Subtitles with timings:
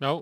[0.00, 0.14] Já,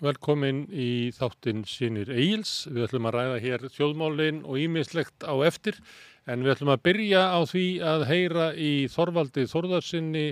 [0.00, 2.62] velkomin í þáttinn Sýnir Eils.
[2.72, 5.76] Við ætlum að ræða hér þjóðmálinn og ímislegt á eftir
[6.24, 10.24] en við ætlum að byrja á því að heyra í Þorvaldi Þorðarsinni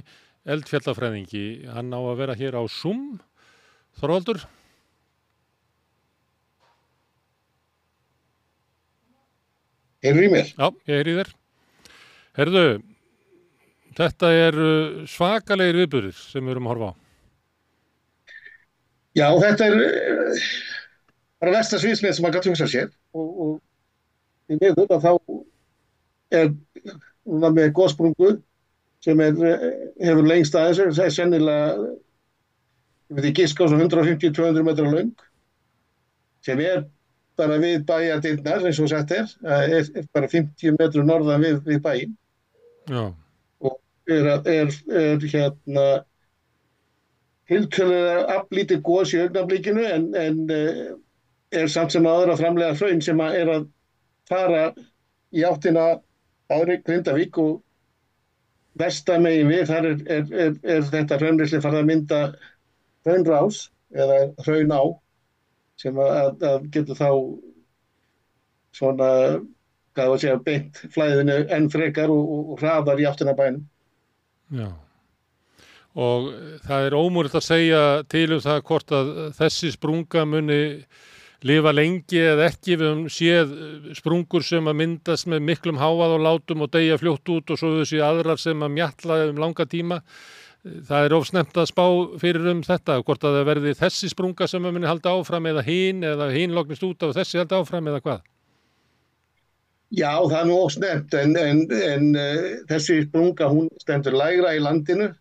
[0.48, 1.44] eldfjallafræðingi.
[1.76, 3.20] Hann á að vera hér á Zoom.
[4.00, 4.40] Þorvaldur?
[10.00, 10.52] Heyrðu í mér?
[10.56, 11.36] Já, ég heyri þér.
[12.40, 12.66] Herðu,
[14.00, 14.62] þetta er
[15.12, 17.03] svakalegir viðbúrir sem við erum að horfa á.
[19.14, 20.46] Já, þetta er uh,
[21.42, 25.12] bara versta sviðsmið sem maður gæti hugsa sér og, og í miður að þá
[26.34, 26.50] er
[27.24, 28.32] núna með góðsprungu
[29.04, 29.36] sem er,
[30.00, 31.86] hefur lengst aðeins, það er sennilega,
[33.12, 35.12] ég veit ekki, giska á 150-200 metra laung
[36.44, 36.84] sem er
[37.38, 42.14] bara við bæjardinnar eins og sagt er, er, er bara 50 metru norðan við, við
[42.90, 43.04] Já.
[43.64, 43.78] og
[44.10, 45.86] er, er hérna
[47.50, 50.94] tiltölulega aflítið gós í augnablíkinu en, en uh,
[51.54, 53.68] er samt sem aðra framlega hraun sem að er að
[54.28, 54.64] fara
[55.34, 55.86] í áttina
[56.54, 57.58] aðri Grindavík og
[58.80, 62.20] vestamegin við þar er, er, er þetta hraunrisli farið að mynda
[63.06, 64.82] hraunrás eða hraun á
[65.80, 67.10] sem að, að getur þá
[68.74, 69.10] svona,
[69.94, 73.66] hvað var að segja, beint flæðinu enn frekar og, og hraðar í áttina bænum.
[74.54, 74.68] Já
[75.94, 76.30] og
[76.66, 80.62] það er ómúrið að segja til um það hvort að þessi sprunga muni
[81.46, 82.78] lifa lengi eða ekki.
[82.80, 83.52] Við höfum séð
[83.98, 87.76] sprungur sem að myndast með miklum háað og látum og deyja fljótt út og svo
[87.78, 90.00] þessi aðrar sem að mjalla um langa tíma.
[90.64, 91.84] Það er ofsnemt að spá
[92.20, 95.64] fyrir um þetta hvort að það verði þessi sprunga sem að muni halda áfram eða
[95.66, 98.22] hín eða hín loknist út af þessi halda áfram eða hvað?
[99.94, 104.62] Já, það er nú ofsnemt en, en, en uh, þessi sprunga hún stendur lægra í
[104.64, 105.12] landinu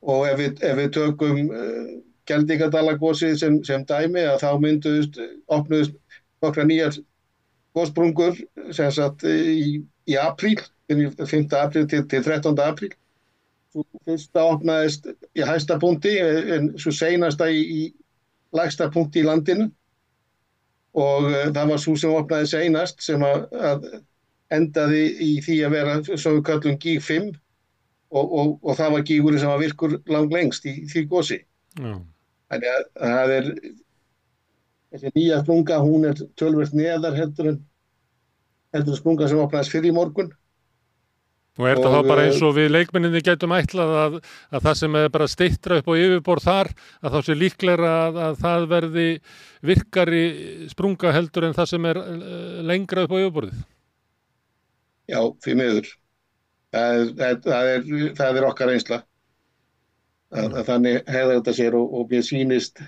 [0.00, 1.90] og ef við, ef við tökum uh,
[2.30, 5.18] Geldingadalagósið sem, sem dæmi að þá mynduðust,
[5.50, 5.96] opnuðust
[6.44, 6.98] nokkra nýjar
[7.76, 8.38] gósbrungur
[8.76, 10.58] sem sagt í, í apríl,
[10.90, 11.50] 5.
[11.58, 12.54] apríl til, til 13.
[12.64, 12.92] apríl.
[13.70, 17.82] Svo fyrsta opnaðist í hæsta punkti en svo seinasta í, í
[18.56, 19.68] lægsta punkti í landinu
[20.98, 23.84] og uh, það var svo sem opnaði seinast sem að, að
[24.54, 27.30] endaði í því að vera svo við kallum G5
[28.10, 31.38] og, og, og það var gígurinn sem var virkur lang lengst í því gósi.
[31.78, 31.94] Já.
[32.50, 33.48] Þannig að það er,
[34.90, 37.60] þessi nýja sprunga, hún er tölvöld neðar heldur en,
[38.74, 40.32] heldur en sprunga sem opnaðist fyrir í morgun.
[41.60, 44.18] Og er þetta þá bara eins og við leikmenninni getum ætlað að,
[44.54, 46.70] að það sem er bara steittra upp á yfirborð þar,
[47.04, 49.08] að þá sé líklega að, að það verði
[49.70, 50.22] virkari
[50.70, 52.00] sprunga heldur en það sem er
[52.70, 53.64] lengra upp á yfirborðið?
[55.10, 55.90] Já, fyrir miður.
[56.70, 59.00] Það, það, það, er, það er okkar einsla.
[60.30, 62.82] Að, að þannig hefði þetta sér og, og mér sýnist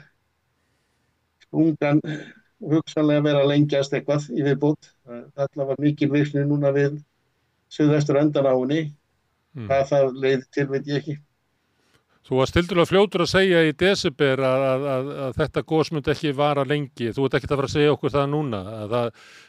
[1.42, 2.02] sprungan
[2.62, 4.92] hugsanlega vera lengjast eitthvað í viðbútt.
[5.34, 7.00] Það var mikil virkni núna við
[7.72, 8.84] söðvestur endan á henni.
[9.52, 9.66] Mm.
[9.66, 11.16] Hvað það leiði til veit ég ekki.
[12.22, 16.12] Þú varst tildulega fljótur að segja í desember að, að, að, að þetta gós myndi
[16.12, 17.08] ekki vara lengi.
[17.14, 18.60] Þú ert ekki að fara að segja okkur það núna.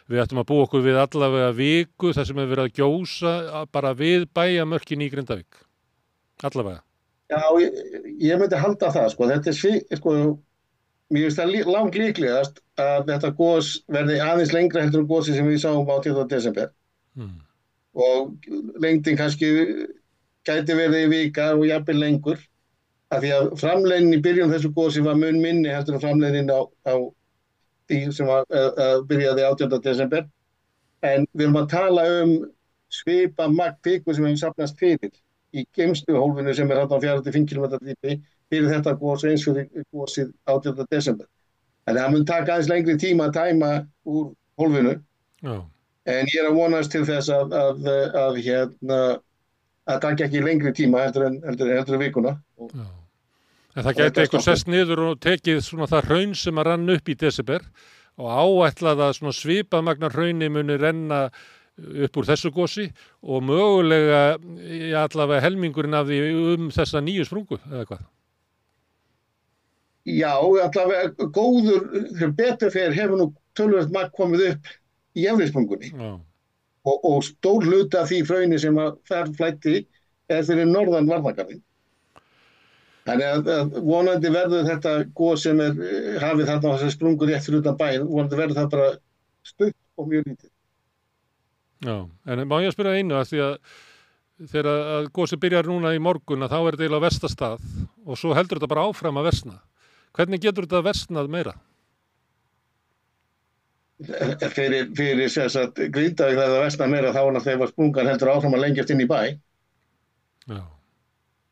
[0.10, 3.36] Við ættum að búa okkur við allavega viku þar sem við verðum að gjósa
[3.78, 5.62] bara við bæja mörkin í Grindavík.
[6.50, 6.82] Allavega.
[7.30, 7.78] Já, ég,
[8.22, 9.28] ég myndi halda það, sko.
[9.30, 10.16] Þetta er sko,
[11.14, 15.46] mér finnst það langt líklegast að þetta gós verði aðeins lengra heldur um gósi sem
[15.50, 16.26] við sáum á 10.
[16.32, 16.74] desember.
[17.18, 17.38] Mm.
[17.94, 18.50] Og
[18.82, 19.52] lengdin kannski
[20.48, 22.42] gæti verið í vika og jafnvel lengur.
[23.14, 26.62] Af því að framleginn í byrjun þessu gósi var mun minni heldur en framleginn á,
[26.90, 26.96] á
[27.90, 29.82] því sem var, uh, byrjaði 18.
[29.84, 30.26] desember.
[31.06, 32.34] En við erum að tala um
[32.94, 35.14] svipa magpiku sem hefur sapnast fyrir
[35.54, 38.16] í gemstu hólfinu sem er hann á 45 km dýpi
[38.50, 40.88] fyrir þetta góðs eins fyrir góðsið 18.
[40.90, 41.28] desember.
[41.84, 43.72] Þannig að það mun taka aðeins lengri tíma að tæma
[44.08, 44.32] úr
[44.62, 44.96] hólfinu
[45.44, 45.56] Já.
[46.16, 49.00] en ég er að vonast til þess að, að, að, að hérna
[49.84, 52.38] að taka ekki lengri tíma heldur en, heldur, heldur vikuna.
[52.72, 52.86] Já.
[53.74, 57.10] En það gæti eitthvað sest niður og tekið svona það raun sem að rann upp
[57.10, 57.66] í desember
[58.22, 61.26] og áætlað að svona svipað magnar raunni muni renna
[61.74, 62.86] upp úr þessu gósi
[63.26, 64.38] og mögulega
[65.02, 66.20] allavega helmingurinn af því
[66.54, 68.04] um þessa nýju sprungu eða hvað?
[70.04, 71.90] Já, allavega góður,
[72.38, 73.28] betur fyrir hefur nú
[73.58, 74.72] tölvöld magn komið upp
[75.18, 79.76] í efriðsprungunni og, og stór hluta því fröynni sem að þær flætti
[80.30, 81.64] er fyrir norðan varðakarðin.
[83.04, 85.80] Þannig að, að vonandi verður þetta góð sem er
[86.24, 88.92] hafið þarna á þessu sprungur rétt fyrir utan bæin, vonandi verður það bara
[89.44, 90.52] stutt og mjög lítið.
[91.84, 91.98] Já,
[92.32, 93.58] en má ég að spyrja einu að því að
[94.54, 97.68] þegar að gósi byrjar núna í morgun að þá er þetta eiginlega á verstastað
[98.04, 99.60] og svo heldur þetta bara áfram að versna.
[100.16, 101.54] Hvernig getur þetta versnað meira?
[104.04, 108.32] Fyrir, fyrir þess að Grindavík þegar það vestna meira þá er það þegar sprungan heldur
[108.34, 109.20] áfram að lengjast inn í bæ.
[110.50, 110.64] Já.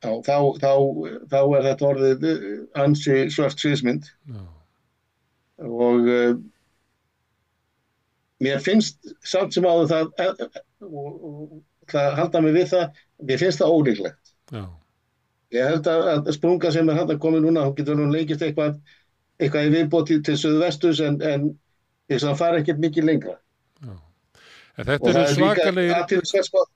[0.01, 0.71] Já, þá, þá,
[1.29, 2.23] þá er þetta orðið
[2.81, 4.39] ansi svört sviðsmynd Já.
[5.67, 6.31] og uh,
[8.41, 13.03] mér finnst samt sem áður það eh, eh, og, og það halda mig við það,
[13.29, 14.33] mér finnst það ólíklegt.
[14.49, 14.63] Já.
[15.51, 18.41] Ég held að, að sprunga sem er hann að koma núna, hún getur nú lengist
[18.45, 18.79] eitthvað,
[19.37, 21.49] eitthvað í viðbóti til söðvestus en, en
[22.09, 23.37] þess að það fara ekkert mikið lengra.
[24.81, 25.97] Þetta Og það er líka svakalegir...
[25.99, 26.71] athyglisvert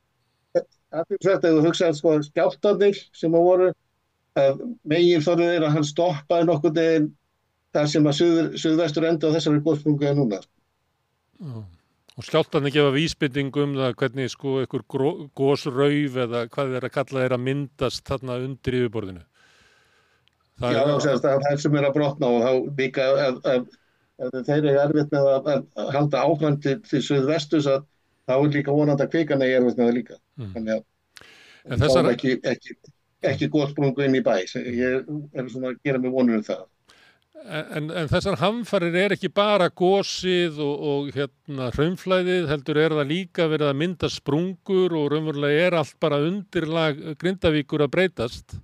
[1.01, 3.69] athyglisvert ef þú hugsaði sko skjáltarnir sem að voru,
[4.39, 7.13] að megin þorrið er að hann stoppaði nokkuð deginn
[7.75, 8.19] þar sem að
[8.63, 10.42] suðvestur enda á þessari góðsprungu er núna.
[11.39, 11.63] Já.
[12.15, 14.83] Og skjáltarnir gefa vísbynding um það hvernig sko einhver
[15.36, 19.24] gosrauf eða hvað þeir að kalla þeir að myndast þarna undir yfirborðinu.
[20.63, 23.42] Það Já, er, þá segast að það sem er að brotna og þá líka að,
[23.51, 23.65] að,
[24.24, 27.83] að þeir eru erfitt með að, að, að halda til, til suðvestus að
[28.25, 30.19] þá er líka vonandi að kvikana er erfitt með það líka.
[30.39, 30.54] Mm.
[30.56, 32.77] Þannig að þessar- er ekki, ekki,
[33.31, 34.33] ekki góðsprungu inn í bæ.
[34.56, 36.66] Ég er svona að gera mig vonur um það.
[37.45, 43.12] en, en þessar hamfarir er ekki bara gósið og, og hérna hraunflæðið, heldur er það
[43.12, 48.57] líka verið að mynda sprungur og raunverulega er allt bara undirlag Grindavíkur að breytast.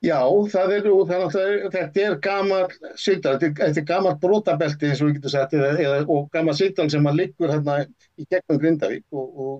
[0.00, 0.16] Já,
[0.48, 5.18] það er, það er þetta er gamar sigdal, þetta er, gamar brotabelti eins og við
[5.18, 7.82] getum sagt, eða, og gamar sigdal sem að liggur hérna
[8.16, 9.58] í gegnum Grindavík og, og,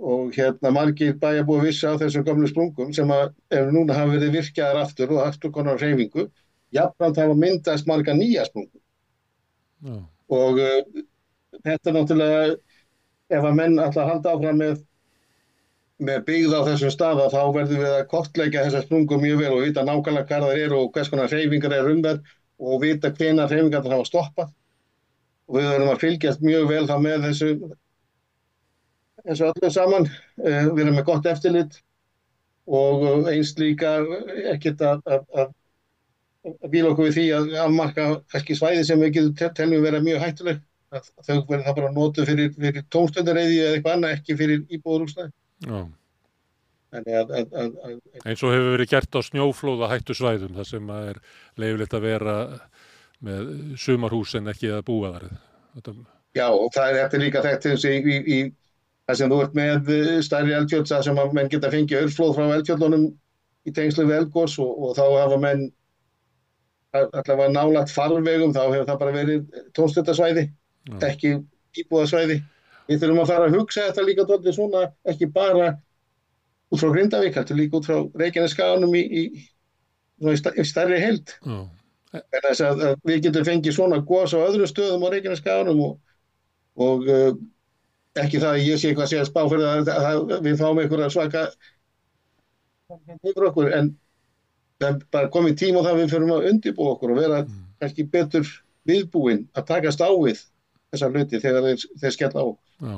[0.00, 3.36] og hérna margir bæjarbúi vissi á þessum gamlu sprungum sem að
[3.76, 6.24] núna hafa verið virkjaðar aftur og aftur konar reyfingu,
[6.72, 8.80] jafnframt hafa myndast marga nýja sprungum
[9.84, 10.00] Já.
[10.40, 11.04] og uh,
[11.60, 12.42] þetta er náttúrulega
[13.28, 14.80] ef að menn að halda áfram með
[15.96, 19.62] með byggð á þessum staða þá verðum við að kortleika þessar sprungum mjög vel og
[19.64, 22.20] vita nákvæmlega hvað það eru og hvers konar reyfingar er um þær
[22.60, 24.52] og vita hvena reyfingar það hafa stoppað.
[25.46, 27.50] Og við verðum að fylgjast mjög vel þá með þessu
[29.26, 30.08] þessu öllu saman.
[30.40, 31.80] Uh, við erum með gott eftirlit
[32.66, 33.96] og uh, eins líka
[34.52, 39.56] ekkert að, að, að, bíla okkur við því að afmarka kannski svæði sem við getum
[39.56, 40.62] teljum vera mjög hættuleg.
[40.96, 44.62] Þau verður það bara notuð fyrir, fyrir tónstundareyði eða eitthvað annað ekki fyrir.
[44.70, 45.32] Þannig
[46.96, 51.22] að, að, að, Eins og hefur verið gert á snjóflóða hættu svæðum, þar sem er
[51.60, 52.36] leifilegt að vera
[53.26, 53.50] með
[53.80, 55.26] sumarhús en ekki að búa þar.
[55.76, 55.96] Þetta,
[56.36, 58.38] já, og það er eftir líka þekkt eins og í, í, í
[59.06, 62.36] það sem þú ert með eh, stærri eldfjöld það sem að menn geta fengið örflóð
[62.36, 63.06] frá eldfjöldunum
[63.66, 65.66] í tengslu við eldgós og, og þá hafa menn
[66.96, 70.98] allavega nálat farvegum þá hefur það bara verið tónstöndasvæði já.
[71.10, 71.32] ekki
[71.82, 72.40] íbúðasvæði
[72.86, 75.72] við þurfum að fara að hugsa þetta líka dálítið svona ekki bara
[76.70, 79.24] út frá Grindavík heldur líka út frá Reykjaneskaganum í, í,
[80.26, 81.58] í í stærri heild Já.
[82.16, 85.96] En þess að, að við getum fengið svona gos á öðrum stöðum á Reykjaneskaganum og,
[86.80, 87.34] og uh,
[88.22, 90.80] ekki það að ég sé eitthvað að segja spá fyrir það, að, að við fáum
[90.80, 91.46] einhverja svaka
[93.50, 93.90] okkur en
[94.80, 97.42] það er bara komið tíma á það að við fyrir að undibúa okkur og vera
[97.80, 98.52] kannski betur
[98.88, 100.42] viðbúin að takast á við
[100.94, 102.46] þessar hluti þegar þeir, þeir skella á.
[102.86, 102.96] Já.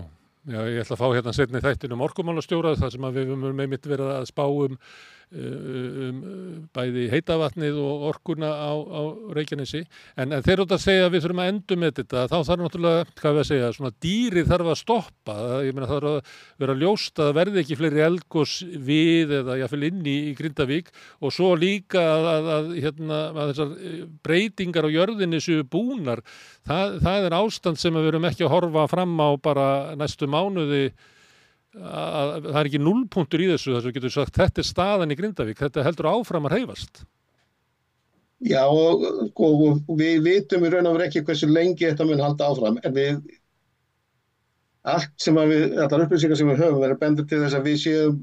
[0.48, 3.88] Já, ég ætla að fá hérna setni þættin um orkumálastjóra þar sem við höfum einmitt
[3.88, 4.78] verið að spá um,
[5.28, 6.20] um
[6.72, 9.02] bæði heitavatnið og orkuna á, á
[9.36, 9.82] Reykjanesi.
[10.16, 12.24] En, en þeir eru að segja að við þurfum að endum með þetta.
[12.30, 15.98] Þá þarf náttúrulega, hvað við að segja, svona dýri þarf að stoppa, ég meina það
[15.98, 16.32] þarf að
[16.64, 18.54] vera ljóst að verði ekki fleiri eldgós
[18.88, 20.90] við eða jáfnvel inn í, í Grindavík.
[21.20, 26.24] Og svo líka að, að, að, hérna, að þessar eh, breytingar á jörðinni séu búnar.
[26.68, 29.68] Það, það er ástand sem við erum ekki að horfa fram á bara
[29.98, 30.88] næstu mánuði
[31.78, 34.68] að, að það er ekki nullpunktur í þessu þess að við getum sagt þetta er
[34.68, 37.02] staðan í Grindavík, þetta heldur áfram að reyfast.
[38.46, 39.02] Já og,
[39.34, 39.62] og,
[39.98, 43.16] við vitum í raun og veru ekki hversu lengi þetta mun halda áfram en við
[44.88, 47.80] allt sem að við, allar upplýsingar sem við höfum verður bendur til þess að við
[47.82, 48.20] séum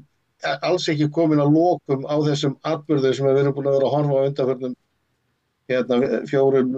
[0.64, 3.94] alls ekki komin að lokum á þessum atbyrðu sem við erum búin að vera að
[3.96, 4.76] horfa á undanförnum
[5.70, 5.98] hérna,
[6.30, 6.72] fjórum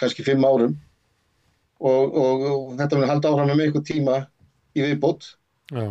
[0.00, 0.76] kannski fimm árum
[1.80, 4.20] og, og, og þetta mun halda áfram með einhver tíma
[4.74, 5.32] í viðbót
[5.74, 5.88] Já,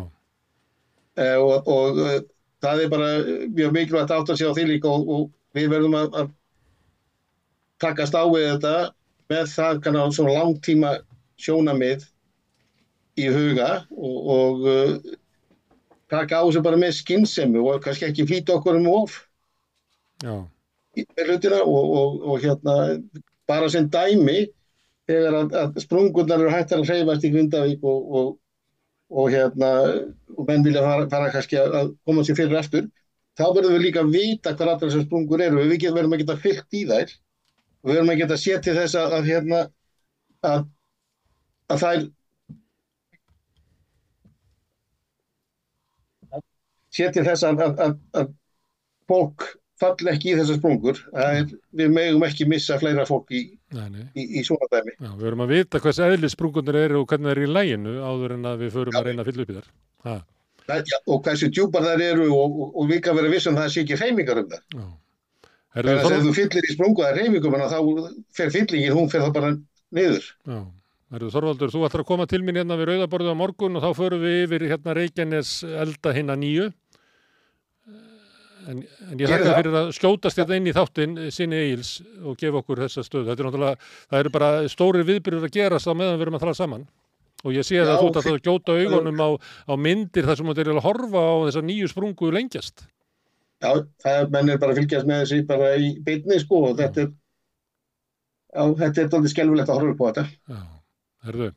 [1.14, 2.22] Eh, og, og eh,
[2.64, 3.10] það er bara
[3.54, 6.32] mjög mikilvægt átt að sjá því líka og, og við verðum að, að
[7.84, 8.72] takast á við þetta
[9.30, 10.94] með það kannar svona langtíma
[11.44, 12.08] sjónamið
[13.22, 15.14] í huga og, og uh,
[16.10, 19.20] taka á þessu bara með skinnsemi og kannski ekki flýta okkur um of
[20.98, 22.78] í hlutina og, og, og hérna
[23.50, 24.48] bara sem dæmi
[25.10, 28.34] þegar að, að sprungurnar eru hættar að hreyfast í Grindavík og, og,
[29.14, 29.70] og hérna
[30.34, 32.88] og menn vilja fara, fara kannski að að koma sér fyrir eftir
[33.38, 35.64] þá verðum við líka að vita hvað allar þessar sprungur eru.
[35.70, 37.14] Við get, verðum að geta fyllt í þær
[37.84, 39.62] við verðum að geta séð til þess að, að, hérna,
[40.50, 40.68] að,
[41.74, 42.06] að þær
[46.94, 48.32] séð til þess að
[49.10, 49.50] fólk
[49.84, 51.00] fall ekki í þessar sprungur.
[51.26, 51.46] Er,
[51.80, 53.44] við megum ekki missa fleira fólk í,
[53.76, 54.04] Nei, nei.
[54.18, 54.96] í, í svona dæmi.
[54.98, 57.96] Já, við verum að vita hvers eðli sprungunir eru og hvernig það er í læginu
[58.02, 59.72] áður en að við förum að reyna að fylla upp í þar.
[60.08, 60.18] Ha,
[61.14, 64.44] og hversu djúpar þær eru og, og, og líka vera vissum það sé ekki reymingar
[64.44, 64.68] um það.
[64.80, 64.86] já.
[65.74, 66.20] Þegar Þor...
[66.22, 67.78] þú fyllir í sprungu að reymingum þá
[68.38, 69.52] fer fyllingin, hún fer það bara
[69.94, 70.28] niður.
[70.46, 70.60] Já.
[71.14, 73.92] Herðu, Þorvaldur, þú ætlar að koma til mín hérna við Rauðaborðu á morgun og þá
[74.00, 76.72] förum við yfir hérna Reykjanes elda hinna nýju.
[78.64, 78.80] En,
[79.12, 79.56] en ég þakka það.
[79.60, 81.90] fyrir að skjótast þetta inn í þáttinn sinni Egils
[82.24, 83.26] og gefa okkur þessa stöðu.
[83.30, 86.44] Þetta er náttúrulega, það eru bara stóri viðbyrður að gerast á meðan við erum að
[86.46, 86.86] tala saman.
[87.44, 89.30] Og ég sé Já, að þú ert fyr- að gjóta augunum á,
[89.68, 92.86] á myndir þar sem þú er að horfa á þessa nýju sprungu lengjast.
[93.64, 93.72] Já,
[94.04, 97.12] það er mennir bara að fylgjast með þessi bara í beinni sko og þetta er,
[98.56, 100.26] já, þetta er doldið skelfilegt að horfa upp á þetta.
[100.56, 100.62] Já,
[101.28, 101.52] herðu.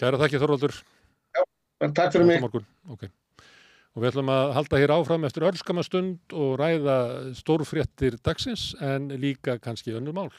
[0.00, 0.78] Kæra þakki Þorvaldur.
[1.80, 2.40] Bara takk fyrir mig.
[2.40, 2.66] Á morgun.
[2.92, 3.08] Ok.
[3.94, 6.98] Og við ætlum að halda hér áfram eftir örskama stund og ræða
[7.38, 10.32] stórfréttir dagsins en líka kannski önnur mál.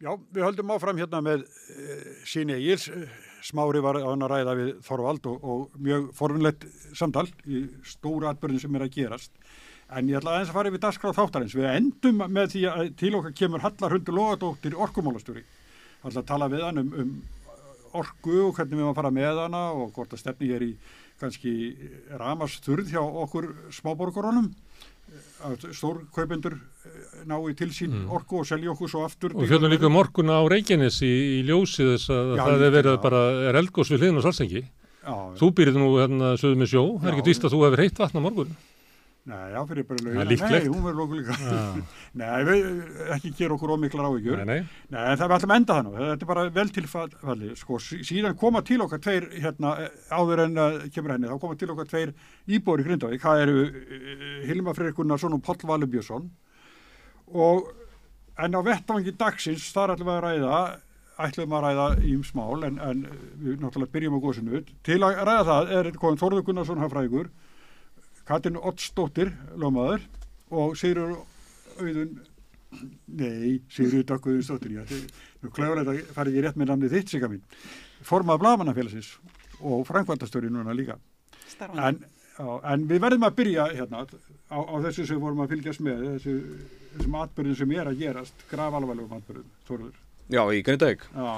[0.00, 2.86] Já, við höldum áfram hérna með uh, síni Egils.
[3.44, 6.64] Smári var á hann að ræða við Þorvald og, og mjög forvinnlegt
[6.96, 9.32] samtal í stóra atbyrðin sem er að gerast.
[9.92, 11.56] En ég ætla aðeins að fara yfir dagskráð þáttarins.
[11.56, 15.44] Við endum með því að til okkar kemur Hallar Hundur Lógadóttir orkumálastjóri.
[16.00, 17.14] Það ætla að tala við hann um, um
[17.94, 20.72] orku og hvernig við erum að fara með hana og hvort að stefni er í
[21.20, 21.52] kannski
[22.16, 24.50] ramasturð hjá okkur smáborgarunum
[25.42, 26.54] að stórkaupendur
[27.26, 28.10] nái til sín Mm.
[28.14, 31.44] orku og selja okkur svo aftur Og fjöldum líka um orkuna á Reykjanes í, í
[31.48, 33.02] ljósi þess að Já, það er verið já.
[33.02, 34.62] bara, er eldgós við hliðin á Salsengi.
[35.40, 37.98] Þú býrið nú hérna sögðu með sjó, það er ekki víst að þú hefur heitt
[37.98, 38.52] vatn á morgun.
[39.28, 40.48] Nei, já, fyrir bara er lögina.
[40.50, 41.34] Nei, hún verður okkur líka.
[42.20, 42.68] Nei, við
[43.14, 44.38] ekki gera okkur ómiklar áhyggjur.
[44.40, 44.62] Nei, Nei.
[44.94, 45.16] nei.
[45.20, 45.92] það við ætlum að enda það nú.
[46.00, 47.50] Þetta er bara vel tilfalli.
[47.60, 51.36] Sko, sí- síðan koma til okkar tveir, hérna, eh, áður en að kemur henni, þá
[51.44, 52.14] koma til okkar tveir
[52.48, 53.20] íbúar í Grindavík.
[53.26, 56.30] Það eru uh, Hilma Freyr Gunnarsson og Páll Valur Björnsson.
[57.30, 57.68] Og,
[58.40, 60.62] en á vettvangi dagsins, þar ætlum við að ræða,
[61.28, 63.04] ætlum að ræða ímsmál, en, en
[63.44, 64.64] við náttúrulega byrjum á góðsinu.
[64.82, 65.92] Til að ræða það er
[68.30, 70.04] Katrin Oddsdóttir, lögmaður
[70.54, 71.16] og Sigur
[71.80, 72.12] Auðun
[73.18, 77.14] nei, Sigur Dökkuðunsdóttir já, þetta er nú klæðulegt að fara ekki rétt með namnið þitt
[77.14, 77.42] siga mín,
[78.06, 79.08] formað blamanafélagsins
[79.60, 81.00] og frænkvæmtastöri núna líka.
[81.74, 81.98] En,
[82.38, 86.06] á, en við verðum að byrja hérna á, á þessu sem vorum að fylgjast með
[86.12, 86.36] þessu,
[86.94, 89.98] þessum atbyrðum sem er að gerast grafalvarlegum atbyrðum, Þorður
[90.30, 91.04] Já, í Grindavík.
[91.10, 91.30] Já,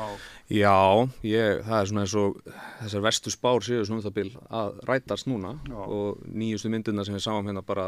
[0.52, 2.34] Já, ég, það er svona eins og
[2.82, 5.78] þessar verstu spár séu svona um það bil að rætast núna Já.
[5.80, 7.86] og nýjustu myndirna sem við sáum hérna bara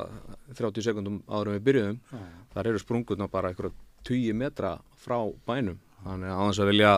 [0.57, 2.23] 30 sekundum áður við byrjuðum, já,
[2.55, 3.75] þar eru sprungurna bara einhverja
[4.09, 5.77] 20 metra frá bænum.
[6.07, 6.95] Þannig að þess að vilja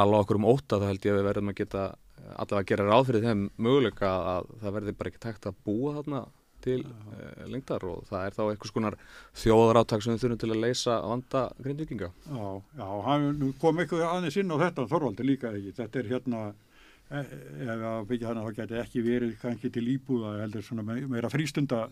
[0.00, 1.86] alveg okkur um óta þá held ég að við verðum að geta
[2.36, 5.94] allavega að gera ráð fyrir þeim möguleika að það verði bara ekki tækt að búa
[5.96, 6.20] þarna
[6.64, 8.96] til uh, lengdar og það er þá einhvers konar
[9.42, 12.10] þjóðaráttak sem við þurfum til að leysa vanda grindvikinga.
[12.30, 12.48] já,
[12.80, 16.42] já, hann nú kom eitthvað aðeins inn á þetta Þorvaldi líka ekki, þetta er hérna
[17.10, 21.30] ef að byggja hana þá geti ekki verið kannski til íbúða heldur svona me- meira
[21.32, 21.88] frístunda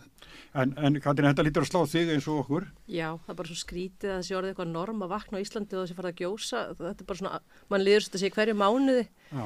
[0.55, 3.51] en, en Katrin, þetta lítur að slá þig eins og okkur Já, það er bara
[3.51, 6.23] svo skrítið að þessi orðið eitthvað norm að vakna á Íslandi og þessi farið að
[6.23, 6.63] gjósa.
[6.79, 7.41] Þetta er bara svona,
[7.75, 9.45] mann liður svo að sé hverju mánuði já,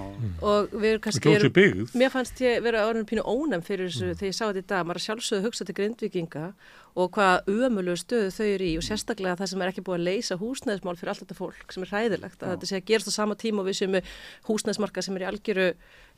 [0.52, 1.34] og við kannski...
[1.38, 1.90] erum-.
[1.98, 4.86] Mér fannst ég vera orðin pínu ónæm fyrir þessu þegar ég sá þetta í dag.
[4.86, 6.46] Maður sjálfsögðu hugsa til grindvikinga
[6.92, 10.06] og hvað umölu stöðu þau eru í og sérstaklega það sem er ekki búið að
[10.08, 12.42] leysa húsnæðismál fyrir allt þetta fólk sem er hræðilegt.
[12.42, 14.14] Að þetta sé að gerast á sama tíma og við með
[14.48, 15.68] húsnæðismarka sem er í algjöru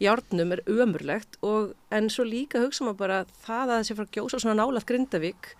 [0.02, 4.40] járnum er umurlegt og en svo líka hugsa maður bara það að þessi frá gjósa
[4.42, 5.50] svona nálað Grindavík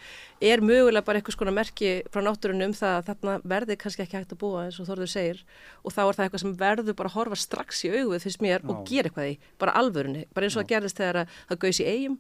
[0.43, 4.19] er mögulega bara eitthvað skona merki frá náttúrunum um það að þarna verði kannski ekki
[4.19, 5.43] hægt að búa eins og Þorður segir
[5.85, 8.67] og þá er það eitthvað sem verður bara að horfa strax í auguð fyrst mér
[8.67, 8.85] og Já.
[8.91, 11.89] gera eitthvað í, bara alvörunni, bara eins og það gerðist þegar að það gauðs í
[11.95, 12.19] eigum,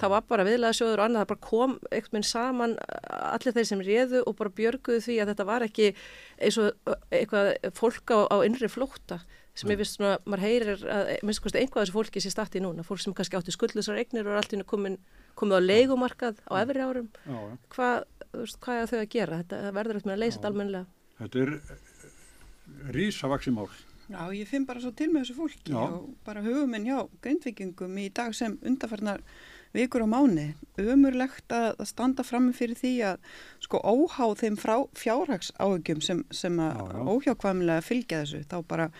[0.00, 2.76] það var bara viðlaðasjóður og annað, það bara kom einhvern veginn saman
[3.16, 5.88] allir þeir sem réðu og bara björguðu því að þetta var ekki
[6.36, 9.20] eins og eitthvað fólk á, á innri flótta
[9.56, 12.60] sem ég veist svona, maður heyrir að minnst kosti einhvað þessu fólki sé statt í
[12.60, 14.98] núna, fólk sem kannski átti skuldlisar eignir og er allt í einu komin,
[15.38, 17.56] komið á leigumarkað á efri árum, já, já.
[17.72, 17.96] hvað,
[18.34, 19.40] þú veist, hvað er þau að gera?
[19.40, 20.86] Þetta verður eftir með að leysa þetta almennilega.
[21.22, 21.54] þetta er
[22.96, 23.70] rísavaksi mál
[24.06, 25.80] Já, ég finn bara svo til með þessu fólki Já.
[25.82, 29.24] og bara huguminn hjá grindvikingum í dag sem undarfarnar
[29.74, 30.46] vikur á mánu.
[30.78, 33.32] Ömurlegt að, að standa frammi fyrir því að
[33.64, 34.58] sko óhá þeim
[34.94, 37.02] fjárhags áhugjum sem, sem að Já, já.
[37.14, 38.44] óhjákvæmlega fylgja þessu.
[38.50, 38.90] Þá bara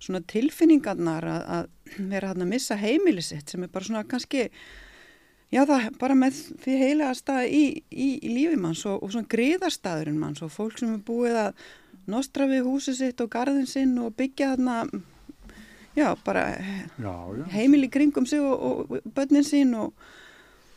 [0.00, 4.48] svona tilfinningarnar að, að vera hann að missa heimili sitt sem er bara svona kannski
[5.50, 9.30] já það bara með því heilega stað í, í, í lífi manns og, og svona
[9.34, 11.64] griðarstaðurinn manns og fólk sem er búið að
[12.10, 14.78] nostra við húsi sitt og garðin sinn og byggja þarna
[15.96, 16.44] já bara
[16.98, 17.44] Já, já.
[17.54, 19.92] heimili kringum sig og, og, börnin sín og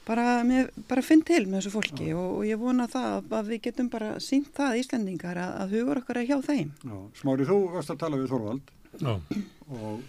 [0.07, 0.41] bara,
[0.89, 3.89] bara finn til með þessu fólki og, og ég vona það að, að við getum
[3.93, 6.73] bara sínt það Íslendingar að, að hugur okkar er hjá þeim.
[6.83, 6.97] Já.
[7.21, 9.13] Smári, þú varst að tala við Þorvald Já.
[9.69, 10.03] og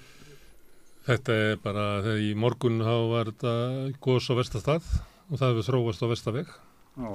[1.05, 3.51] Þetta er bara, þegar í morgun þá var þetta
[4.01, 4.87] gos á vestastað
[5.29, 7.11] og það hefur þróast á vestaveg já,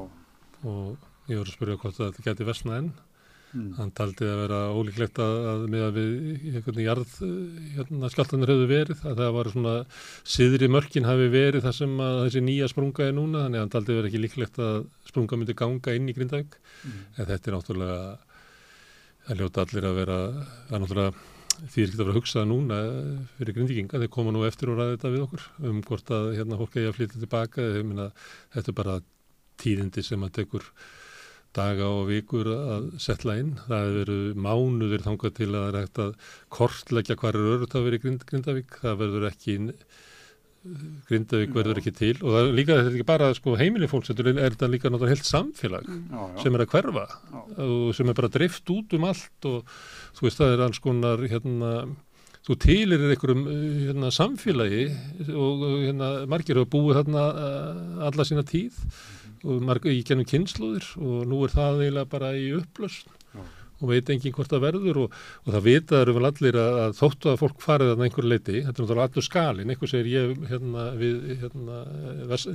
[0.61, 2.91] og ég voru að spyrja hvort þetta geti vestna enn.
[3.53, 7.15] Mm, Hann taldi að vera ólíklegt að, að með að við hérna, jarð,
[7.77, 9.73] hérna, skjáltanir hefðu verið, að það var svona
[10.35, 13.73] siðri mörkin hafi verið þar sem að þessi nýja sprunga er núna, þannig að hann
[13.75, 14.79] taldi að vera ekki líklegt að
[15.09, 16.61] sprunga myndi ganga inn í Grindavík.
[16.83, 17.99] mm, En þetta er náttúrulega,
[19.27, 20.21] það ljóta allir að vera,
[20.69, 21.27] er náttúrulega
[21.59, 22.77] því er ekki að vera að hugsa núna
[23.37, 26.59] fyrir grindíkinga, þeir koma nú eftir og ræða þetta við okkur um hvort að hérna
[26.59, 27.65] fólk eigi að flytja tilbaka,
[28.55, 28.95] þetta er bara
[29.59, 30.69] tíðindi sem að tekur
[31.57, 35.79] daga og vikur að setla inn, það hefur verið mánuðir þangað til að það er
[35.79, 36.11] hægt að
[36.57, 39.57] kortleggja hvar er örugt að vera í Grind, Grindavík, það verður ekki
[41.07, 42.15] Grindavík verður ekki til.
[42.19, 44.91] Og það er líka, þetta er ekki bara sko, heimili fólks, þetta er, þetta líka
[44.91, 46.41] náttúrulega heilt samfélag já, já.
[46.43, 47.39] sem er að hverfa Já.
[47.65, 49.73] og sem er bara drift út um allt og
[50.17, 51.71] þú veist það er alls konar hérna,
[52.47, 54.83] þú tilir einhverjum uh, hérna, samfélagi
[55.31, 58.83] og uh, hérna, margir hafa búið þarna uh, alla sína tíð
[59.43, 63.43] og margir í gennum kynnslóðir og nú er það eiginlega bara í upplösn Já.
[63.79, 67.31] og veit enginn hvort það verður og, og það vitaður vel allir að, að þóttu
[67.31, 70.89] að fólk farið þarna einhver leiti, þetta er náttúrulega allur skalin, einhver segir ég hérna
[70.99, 71.83] við hérna,
[72.33, 72.49] ves,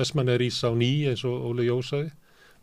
[0.00, 2.10] Vestmann er ís á ný eins og Óli Jósaði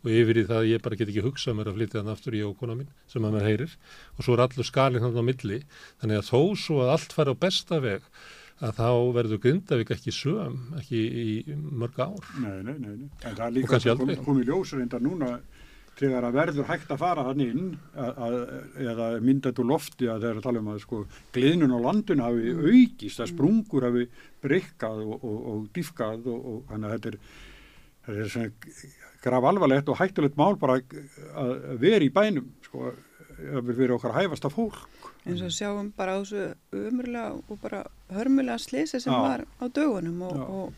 [0.04, 2.36] og yfir í það að ég bara get ekki hugsað mér að flytja þann aftur
[2.38, 3.72] í ókona mín sem að mér heyrir
[4.14, 5.58] og svo er allur skalin hann á milli
[5.98, 8.04] þannig að þó svo að allt fær á besta veg
[8.58, 12.26] að þá verður Grindavík ekki söm, ekki í mörg ár.
[12.42, 13.08] Nei, nei, nei, nei.
[13.22, 15.36] En það er líka kom, komið ljós reyndar núna
[15.98, 18.36] þegar að verður hægt að fara þannig inn að, að,
[18.84, 21.00] eða myndað úr lofti að þeir að tala um að sko
[21.34, 24.06] gliðnun á landun hafi aukist, að sprungur hafi
[24.44, 27.18] brekkað og, og, og dýfkað og, og þannig að þetta er,
[28.06, 28.86] þetta er svona
[29.24, 32.92] graf alvarlegt og hættulegt mál bara að vera í bænum sko,
[33.58, 34.78] að verið okkar hæfasta fólk.
[35.28, 39.20] Eins og sjáum bara á þessu umurlega og bara hörmulega slisi sem Já.
[39.22, 40.46] var á dögunum og, Já.
[40.48, 40.72] og,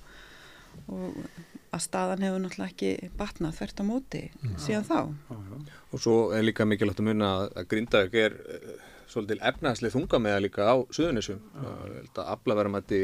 [0.88, 1.24] og
[1.70, 4.22] að staðan hefur náttúrulega ekki batnað þvert á móti
[4.58, 5.00] síðan þá.
[5.30, 5.58] Já, já.
[5.94, 8.72] Og svo er líka mikilvægt að munna að- Grindavík er uh,
[9.10, 11.38] svolítil efnaðslega þunga með líka á Suðunisum.
[11.62, 13.00] Að aflaverðamætti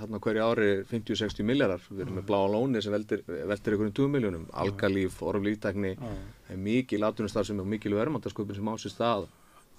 [0.00, 1.82] þarna hverju ári er 50-60 miljardar.
[1.90, 4.44] Við erum með bláa lóni sem veltir, veltir einhverjum 2 miljónum.
[4.54, 6.12] Algalíf, orflíftekni, Já.
[6.54, 9.26] er mikil atvinnustar sem er mikil verðmættasköpun sem á sér stað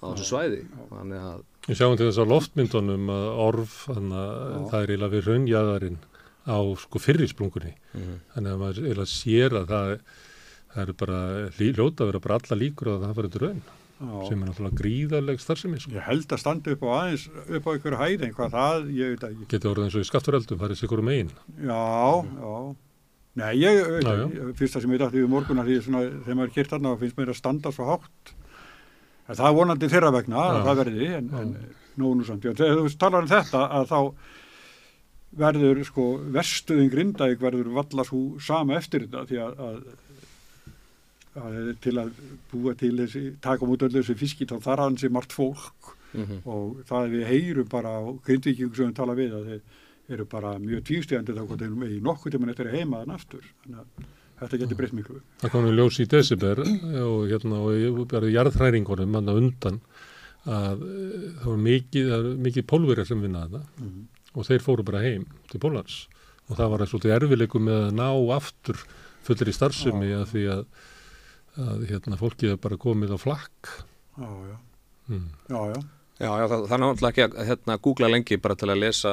[0.00, 0.62] á þessu svæði.
[0.90, 5.14] Þannig að Við sjáum til þess að loftmyndunum að orf, þannig að það er eiginlega
[5.14, 6.02] við raunjaðarinn
[6.44, 7.72] á sko fyrri sprungunni.
[7.96, 8.18] Mhm.
[8.34, 9.94] Þannig að maður eiginlega sér að það,
[10.74, 11.20] það eru bara
[11.56, 13.62] hljóta að vera bara alla líkur að það fara til raun
[13.94, 14.28] Já.
[14.28, 15.80] sem er náttúrulega gríðarleg starfsemi.
[15.80, 15.94] Sko.
[15.96, 19.14] Ég held að standa upp á aðeins, upp á einhverju hæð, en hvað það, ég
[19.14, 19.48] veit ekki.
[19.54, 21.30] Getið orðið eins og í skafturöldum, farið sér hverju megin.
[21.64, 21.82] Já,
[22.44, 22.54] já.
[23.34, 26.36] Nei, ég, Já, ekki, fyrst það sem ég dætti við morgun að því svona, þegar
[26.38, 28.34] maður er kýrt þarna finnst mér að standa svo hátt.
[29.28, 31.52] En það er vonandi þeirra vegna, að það verði, en, en
[32.00, 32.44] nú nú samt.
[32.44, 33.98] Þegar þú talar um þetta að þá
[35.44, 39.78] verður sko verstuðin Grindavík verður valla svo sama eftir þetta því að, að,
[41.42, 42.12] að til að
[42.52, 46.44] búa til þessi, taka mútu öllu þessi fiski þá þarf hann sér margt fólk Mhm.
[46.46, 50.52] og það við heyrum bara á grindvíkjum sem við tala við að þeir eru bara
[50.62, 53.48] mjög tvístíðandi þá hvort þeir eru með í nokkuð tíma eftir að heima þann aftur
[53.64, 54.04] þannig að
[54.40, 59.32] þetta getur breytt miklu Það kom nú ljós í desember og hérna og jarðhræringunum manna
[59.38, 59.80] undan
[60.44, 62.10] að eh, það var mikið,
[62.48, 64.02] mikið pólverjar sem vinnaði það Mhm.
[64.34, 66.06] og þeir fóru bara heim til Pólans
[66.50, 68.76] og það var svolítið erfileikum með að ná aftur
[69.24, 70.64] fullir í starfsemi að því að,
[71.64, 73.70] að hérna, fólkið er bara komið á flakk.
[74.18, 74.56] já, já,
[75.08, 75.28] Mm.
[75.48, 75.82] já, já,
[76.14, 79.12] Já, já, það, það er náttúrulega ekki að hérna, googla lengi bara til að lesa,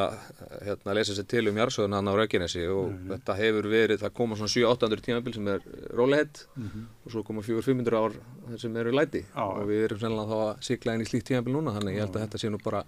[0.67, 3.07] hérna, lesa sér til um jarðsöðuna hann á Raukinesi og Nei, nei.
[3.15, 5.63] þetta hefur verið, það koma svona 7-800 tímabil sem er
[5.97, 6.83] rólehead Mhm.
[7.05, 8.13] og svo koma 400-500 ár
[8.61, 9.41] sem eru læti Já.
[9.41, 12.15] og við erum sennilega þá að sigla inn í slíkt tímabil núna þannig ég held
[12.15, 12.83] að þetta sé nú bara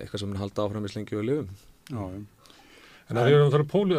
[0.00, 1.48] eitthvað sem mun halda áfram í slengi og lifum.
[1.92, 2.24] já, já,
[3.10, 3.94] En það er náttúrulega póli,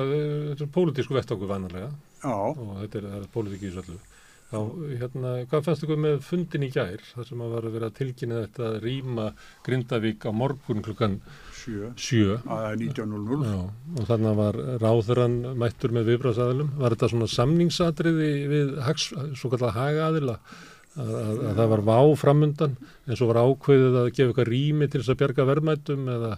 [0.49, 1.91] þetta er pólitísku vettangu vannarlega
[2.25, 3.99] já, og þetta er, er pólitíki í þessu
[4.47, 4.59] Þá,
[5.01, 7.95] hérna, hvað fannst ykkur með fundin í gær, þar sem að var að vera að
[7.97, 9.25] tilkynna þetta að rýma
[9.65, 11.17] Grindavík á morgun klukkan
[11.57, 13.57] sjö, sjö að 19.00 Já,
[13.99, 16.69] og þannig var ráðurann mættur með viðbráðsaðilum.
[16.79, 21.99] Var þetta svona samningsatriði við hags, svo kallar hagaðila að, að, að það var vá
[22.23, 26.37] framundan en svo var ákveðið að gefa eitthvað rými til þess að bjarga verðmætum eða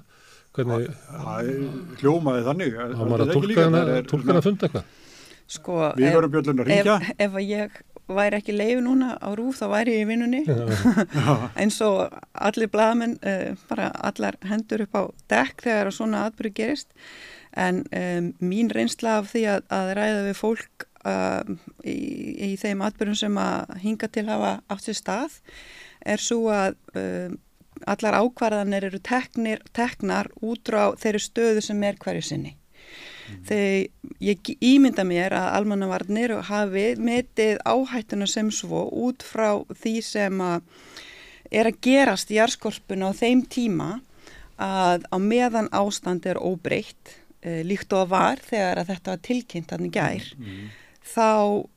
[0.58, 1.50] Hvernig Það
[2.02, 2.74] hljómaði þannig.
[2.74, 4.88] á Það er að ekki tólka líka, hana, funda eitthvað?
[5.50, 6.96] Sko, Við ef- vorum bjöllun að ringja.
[6.98, 7.78] ef, ef að ég
[8.18, 10.44] væri ekki leiði núna á rúf þá væri ég í vinnunni.
[11.60, 15.04] Eins og allir blaðamenn uh, bara allar hendur upp á
[15.36, 16.94] dekk þegar svona atbyrðu gerist.
[17.58, 22.00] En um, mín reynsla af því að, að ræða við fólk uh, í,
[22.50, 25.40] í þeim atbyrðum sem að hinga til hafa átt sér stað
[26.06, 27.38] er svo að um,
[27.88, 32.56] allar ákvarðanir eru teknir, teknar út frá þeirri stöðu sem er hverju sinni
[33.48, 33.88] þegar
[34.20, 40.62] ég ímynda mér að almannavarnir hafi metið áhættuna sem svo út frá því sem að
[41.52, 44.02] er að gerast í jarðskorpun á þeim tíma
[44.60, 47.16] að á meðan ástand er óbreytt
[47.46, 50.28] uh, líkt og að var þegar að þetta var tilkynnt hann í gær
[51.10, 51.26] þá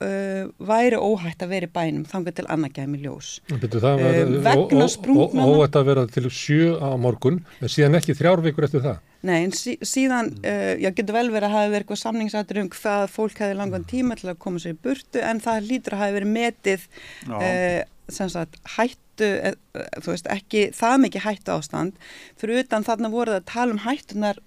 [0.04, 4.18] uh, væri óhætt að vera í bænum þangað til annað gæmi ljós Byrju, það var
[4.18, 8.66] Eh, vegna sprungmanna- óætt að vera til sjö á morgun en síðan ekki þrjár vikur
[8.68, 8.98] eftir það.
[9.22, 12.70] Nei, en sí, síðan, uh, já, getur vel verið að hafa verið eitthvað samningsættur um
[12.74, 16.02] hvað fólk hefði langan tíma til að koma sér í burtu en það lítur að
[16.02, 16.86] hafa verið metið
[17.30, 22.02] uh, sem sagt hættu, uh, þú veist, ekki það mikið hættu ástand,
[22.40, 24.42] fyrir utan þarna voruð að tala um hættunar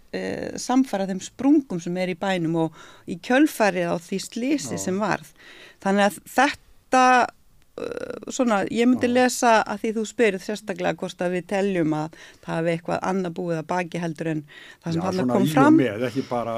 [0.60, 2.78] samfara þeim sprungum sem er í bænum og
[3.12, 5.34] í kjölfarið á því slísi sem varð.
[5.84, 7.02] Þannig að þetta
[8.32, 12.14] svona, ég myndi lesa að því þú spyrir sérstaklega hvort að við teljum að
[12.46, 14.44] það hafi eitthvað annað búið að baki heldur en
[14.86, 16.54] það sem Já, hann kom fram með, ekki bara...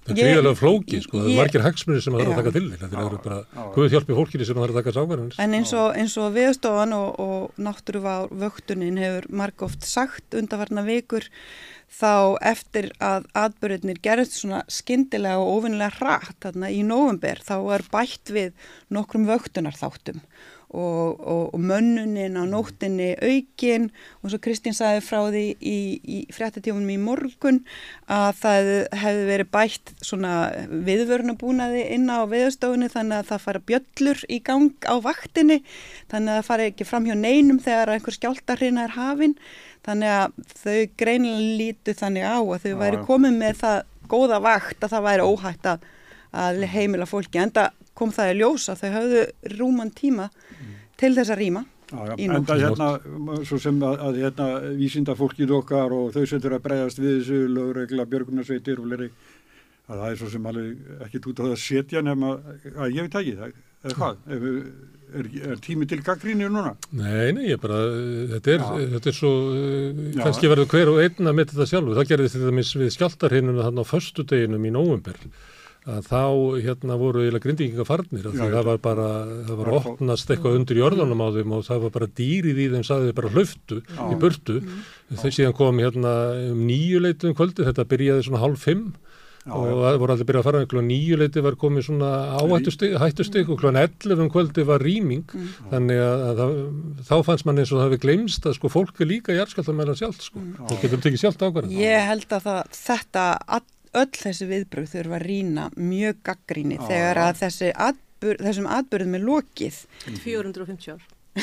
[0.00, 2.52] Það er Ég- gríðarlega flóki, sko, það er margir hagsmunir sem það þarf að taka
[2.56, 2.62] til.
[2.80, 3.66] Þetta eru bara.
[3.74, 5.28] Guð hjálpi fólkinni sem það þarf að taka sáverðin.
[5.44, 11.28] en eins og, eins og viðstofan og, og náttúruvár vöktunin hefur margóft sagt undarvarna vikur
[11.90, 17.84] þá eftir að atbyrðinir gerðist svona skyndilega og ofinnilega hratt þarna í november þá er
[17.92, 20.22] bætt við nokkrum vöktunarþáttum
[20.70, 23.88] og, og, og mönnunin á nóttinni aukin
[24.22, 27.62] og svo Kristín sagði frá því í, í fréttatífunum í morgun
[28.06, 28.70] að það
[29.02, 30.34] hefði verið bætt svona
[30.70, 35.58] viðvörnabúnaði inn á viðstofunni þannig að það fara bjöllur í gang á vaktinni
[36.12, 39.34] þannig að það fara ekki fram hjá neinum þegar einhver skjáltarhrina er hafin
[39.90, 44.86] þannig að þau greinilega lítu þannig á að þau væri komið með það góða vakt
[44.86, 45.84] að það væri óhætt að,
[46.44, 49.26] að heimila fólki enda kom það í ljósa þau höfðu
[49.58, 50.30] rúman tíma
[51.00, 52.88] til þess að rýma en það hérna,
[53.46, 54.46] svo sem að, að hérna,
[54.78, 59.08] vísinda fólkið okkar og þau sem þurfa að bregðast við þessu lögregla, björgunarsveitir og fleiri,
[59.90, 62.32] að það er svo sem alveg ekki út á það að setja nema,
[62.76, 64.46] að ég veit ekki það, eða hvað, ef,
[65.10, 66.74] er, er tími til gaggrínu núna?
[66.96, 67.78] Nei, nei, ég bara,
[68.36, 68.88] þetta er, Já.
[68.96, 70.24] þetta er svo, uh, Já.
[70.24, 72.00] kannski verður hver og einn að metta þetta sjálfur.
[72.00, 75.24] Það gerði þetta mis við skjáltarhinum þarna á föstudeginum í nóvember
[75.88, 76.22] að þá
[76.60, 79.06] hérna voru eiginlega grindinginga farnir af því Já, það var bara,
[79.48, 82.66] það var að opnast eitthvað undir jörðunum á þeim og það var bara dýrið í
[82.74, 86.12] þeim sagði bara hlöftu í burtu þau síðan kom hérna
[86.50, 88.90] um nýju leitum kvöldi, þetta byrjaði svona hálf fimm
[89.50, 92.10] Já, og það voru allir byrjað að fara klokkan nýju leiti var komið svona
[93.02, 95.24] hættustig og klokkan 11 um kvöldi var rýming
[95.72, 96.54] þannig að, að það,
[97.10, 100.26] þá fannst mann eins og það hefði glemst að sko fólk er líka jarðskjáltamælan sjálft
[100.28, 103.24] sko, það getur tekið sjálft ákvarðan Ég held að það, þetta,
[103.58, 103.68] all,
[104.04, 106.84] öll þessi viðbröð þurfa að rýna mjög gaggríni Já.
[106.92, 109.80] þegar að þessi atbyrð, þessum atbyrðum er lokið.
[110.24, 111.08] 450 ár.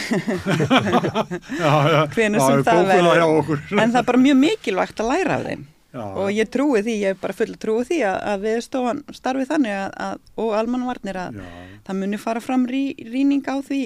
[1.57, 3.17] Já, já, Hvenær já, sem það verður.
[3.17, 3.61] hjá okkur.
[3.71, 5.63] En það er bara mjög mikilvægt að læra af þeim
[5.97, 9.47] Já, og ég trúi því, ég er bara full trúi því að, að viðstofan starfi
[9.49, 11.39] þannig að, að, og almanvarnir að
[11.87, 13.81] það muni fara fram rí, rýning á því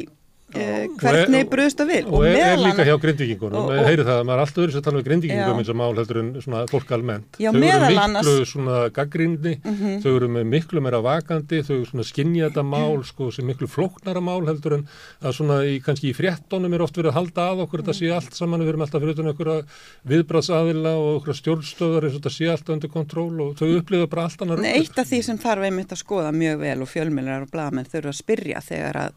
[0.55, 2.05] uh, Og hvernig er- bröðst það vil.
[2.11, 4.61] og er, er líka hjá grindvíkingunum, og- og, og- heyri það að maður er alltaf
[4.63, 5.57] öðru sem tala um grindvíkingum Já.
[5.61, 9.53] eins og mál heldur en svona fólk almennt Já, þau eru miklu annars- svona gaggrindi
[9.63, 10.01] Mhm.
[10.03, 13.67] þau eru með miklu meira vakandi þau eru svona skinja þetta mál sko, sem miklu
[13.67, 14.87] flóknara mál heldur en
[15.21, 18.11] að svona í, kannski í fréttonum er oft verið að halda að okkur þetta sé
[18.13, 19.63] allt saman, við erum alltaf fyrir utan einhverja
[20.11, 24.25] viðbráðsaðila og einhverja stjórnstöðar eins og þetta sé allt undir kontról og þau upplifa bara
[24.27, 27.45] allt annar Nei, Eitt af því sem þarf einmitt að skoða mjög vel og fjölmjölar
[27.45, 29.11] og blagamenn þurfa að spyrja þegar að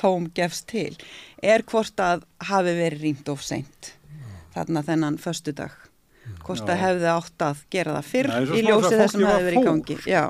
[0.00, 0.96] tóm gefst til
[1.42, 3.94] er hvort að hafi verið rýmt of seint
[4.54, 5.72] þarna þennan föstudag
[6.46, 6.72] hvort Já.
[6.74, 9.32] að hefði átt að gera það fyrr Nei, í smá ljósi þegar þess sem fólkið
[9.32, 10.22] hefði verið í gangi Já.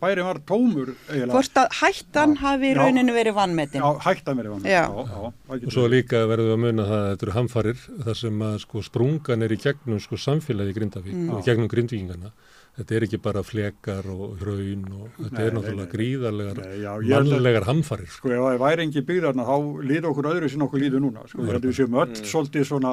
[0.00, 1.32] bæri var tómur eiginlega.
[1.34, 2.40] hvort að hættan Já.
[2.42, 2.78] hafi í Já.
[2.80, 4.66] rauninu verið vannmetin Já, hætta mér ef hann.
[4.66, 4.82] Já.
[4.82, 5.94] já, já, það Og svo verið.
[5.96, 9.42] líka verðum við að muna það að þetta eru hamfarir þar sem að sko sprungan
[9.46, 11.30] er í gegnum sko samfélagi Grindavík Mm.
[11.30, 12.32] og í gegnum grindvíkingana.
[12.76, 15.92] Þetta er ekki bara flekar og hraun og þetta Nei, er náttúrulega nei.
[15.94, 18.08] gríðarlegar Nei, að- mannlegar hamfarir.
[18.12, 18.28] Sko.
[18.28, 19.56] Sko ef það væri engi byggðarna þá
[19.90, 21.22] líður okkur öðru sem okkur líður núna.
[21.30, 22.92] Sko að við séum öll svolítið svona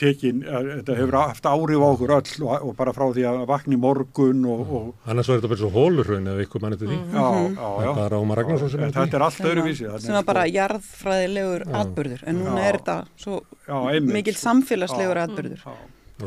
[0.00, 3.42] tekin, eh, þetta hefur haft áhrif á okkur öll og, og bara frá því að
[3.50, 6.88] vakna í morgun og, og Annars var þetta bara svo hólurhraun ef ykkur mann eftir
[6.88, 6.98] því.
[7.10, 7.90] já, já, Það já.
[7.90, 8.94] er bara Ómar Ragnarsson sem er því.
[9.00, 10.00] Þetta er allt öðruvísi.
[10.00, 11.74] sem var bara jarðfræðilegur Já.
[11.82, 13.42] atbyrður en núna er þetta svo
[14.00, 14.46] mikill sko.
[14.46, 15.26] samfélagslegur Já.
[15.26, 15.64] atbyrður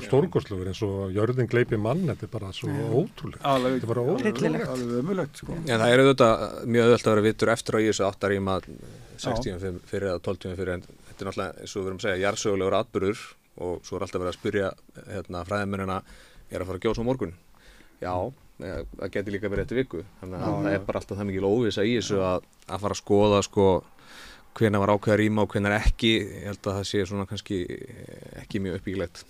[0.02, 3.44] Stórgóðslugur eins og jörðin gleipi mann, þetta er bara svo ótrúlega.
[3.46, 5.56] Alveg, Þetta er bara ömulegt sko.
[5.60, 9.44] En það er auðvitað mjög auðvitað að vera vittur eftir á í þessu áttaríma 6
[9.46, 12.00] tíma fyrir, fyrir eða 12 tíma fyrir en þetta er náttúrulega eins og við verum
[12.00, 13.26] að segja jarðsögulegur atbyrður
[13.64, 14.72] og svo er alltaf verið að spyrja
[15.12, 16.00] hérna, fræðimennina
[16.50, 17.36] er að fara að gjósa á morgun?
[18.02, 18.16] Já,
[18.64, 20.04] eh, það geti líka verið eftir viku.
[20.22, 23.02] Þannig að það er bara alltaf það mikil óvisa í þessu að, að fara að
[23.04, 23.68] skoða sko
[24.58, 26.12] hvenær var ákveða rýma og hvenær ekki.
[26.20, 29.24] Ég held að það sé svona kannski eh, ekki mjög uppbyggilegt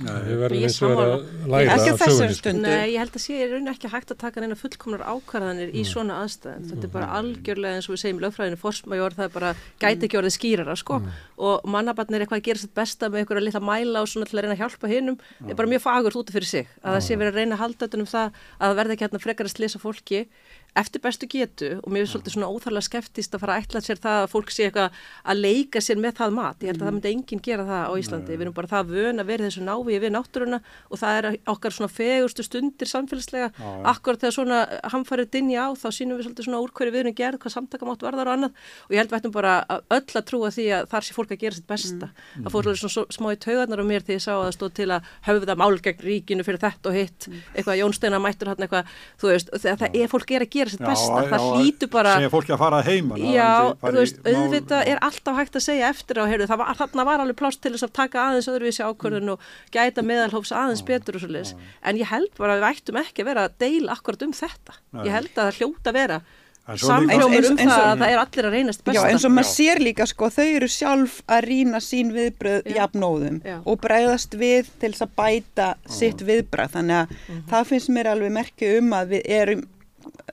[0.00, 2.34] Við verðum Ég eins og vera að Ekki læra á af þessari sögunni.
[2.34, 2.40] sko.
[2.40, 2.62] stundu.
[2.64, 5.82] Nei, ég held að sé í rauninni ekki hægt að taka neina fullkomnar ákvarðanir í
[5.84, 6.64] svona aðstæðum.
[6.70, 9.50] Þetta er bara algjörlega eins og við segjum í lögfræðinu forsmajor, það er bara
[9.82, 11.00] gæti ekki orðið skýrara, sko.
[11.36, 14.38] Og mannabarn er eitthvað að gera sitt besta með einhverja litla mæla og svona til
[14.38, 15.18] að reyna að hjálpa hinnum.
[15.40, 16.66] Það er bara mjög fagurt út af fyrir sig.
[16.80, 18.26] Að það sé verið að reyna að halda þetta um það
[18.60, 20.20] að það verði ekki hérna frekar að slisa fólki
[20.78, 24.00] eftir bestu getu og mér er svolítið svona óþarlega skeptist að fara að ætla sér
[24.00, 26.62] það að fólk sé eitthvað að leika sér með það mat.
[26.62, 28.36] Ég held að það myndi enginn gera það á Íslandi.
[28.36, 31.76] Við erum bara það vön að vera þessu návíi við náttúruna og það er okkar
[31.76, 33.50] svona fegurstu stundir samfélagslega.
[33.90, 34.60] Akkurat þegar svona
[34.94, 38.04] hamfarið dinja á þá sínum við svolítið svona úr hverju við erum gerð, hvað samtakamátt
[38.06, 38.64] varðar og annað.
[38.86, 41.34] Og ég held við ættum bara að öll að trúa því að þar sé fólk
[41.34, 42.10] að gera sitt besta.
[42.36, 44.72] Það fór svolítið svona smá í taugarnar á mér þegar ég sá að það stóð
[44.78, 48.90] til að höfða mál gegn ríkinu fyrir þetta og hitt, eitthvað Jónsteina mættur hann eitthvað,
[49.20, 52.52] þú veist, það er fólk er að gera sitt besta, það hlýtur bara segja fólki
[52.52, 53.48] að fara heima Já,
[53.80, 57.20] þú veist, auðvitað er alltaf hægt að segja eftir á, heyrðu, það var, þarna var
[57.24, 59.40] alveg plást til þess að taka aðeins öðruvísi ákvörðun og
[59.72, 63.22] gæta meðalhófs aðeins betur og svo leiðis, en ég held bara að við ættum ekki
[63.24, 64.78] að vera að deila akkurat um þetta.
[65.04, 66.20] Ég held að það hljóta að vera
[66.70, 69.08] Eins- um það að það er allir að reynast Já, besta.
[69.10, 72.74] eins og maður sér líka sko, þau eru sjálf að rýna sín viðbröð Já.
[72.76, 73.56] jafnóðum Já.
[73.66, 77.16] og bregðast við til þess að bæta sitt viðbröð, þannig að
[77.50, 79.64] það finnst mér alveg merki um að við erum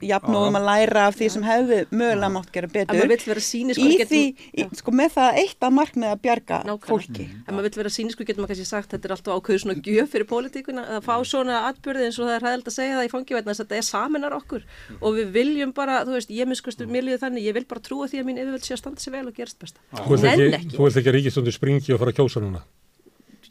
[0.04, 3.44] jafnóðum að læra af því sem hefði mögulega mátt gera en betur maður vill vera
[3.48, 4.22] sínisku í því,
[4.54, 6.90] í, sko með það eitt að markmið að bjarga Nákvæmlega.
[6.92, 7.28] fólki.
[7.48, 10.12] En maður vill vera sínisku, getur maður kannski sagt, þetta er alltaf ákveður svona gjöf
[10.14, 13.14] fyrir pólitíkuna, að fá svona atbyrði eins og það er hæðild að segja það í
[13.14, 14.66] fangivætna, þess að þetta er saminar okkur.
[15.02, 18.10] Og við viljum bara, þú veist, ég miskustu, mér líður þannig, ég vil bara trúa
[18.10, 19.84] því að mín yfirvöld sé að standa sér vel og gerast besta.
[19.94, 20.76] Þú vilt ekki, ekki.
[20.76, 22.64] þú vilt ekki að ríkistöndi springi og fara að kjósa núna.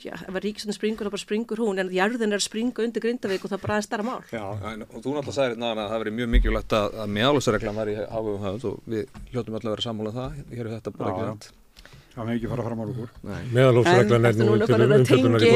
[0.06, 3.02] Já, ef að ríkistunni springur, þá bara springur hún, en jarðin er að springa undir
[3.02, 4.20] Grindavík og það er bara aðeins stærra mál.
[4.30, 7.80] Já, en, og þú náttúrulega sagðir náðan að það verið mjög mikilvægt að, að meðalúsareglan
[7.80, 7.96] var í
[8.46, 11.16] höfð og við hljóttum alltaf að vera sammála um það, hér er þetta bara Já,
[11.16, 11.50] ekki hægt.
[12.16, 13.42] Það með ekki fara fram á okkur Nei.
[13.52, 15.50] Meðalhófsreglan er er nú til umfjöldunar í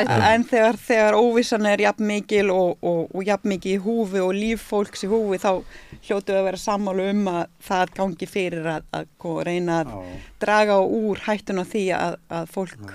[0.00, 0.24] hættum.
[0.32, 4.32] en þegar, þegar óvissan er jafn mikil og, og, og jafn mikil í húfi og
[4.36, 5.50] líf fólks í húfi þá
[6.08, 10.18] hljótu að vera sammálu um að það gangi fyrir að, að reyna að Já.
[10.46, 12.92] draga úr hættun á því að, að fólk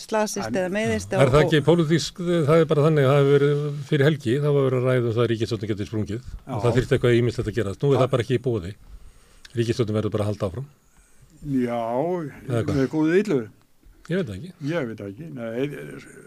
[0.00, 3.34] slasist En- eða meðist Er það ekki pólitísk, það er bara þannig að það hefur
[3.38, 6.62] verið fyrir helgi, það var verið að ræða um það að ríkistöndin getur sprungið og
[6.64, 7.82] það þyrfti eitthvað ímislegt að gerast.
[7.84, 8.72] Nú er það bara ekki í bóði.
[9.54, 10.66] Ríkistöndin verður bara að halda áfram.
[11.44, 11.80] Já,
[12.48, 13.42] með góðu illu.
[14.04, 14.50] Ég veit ekki.
[14.68, 15.68] Ég veit ekki, Nei,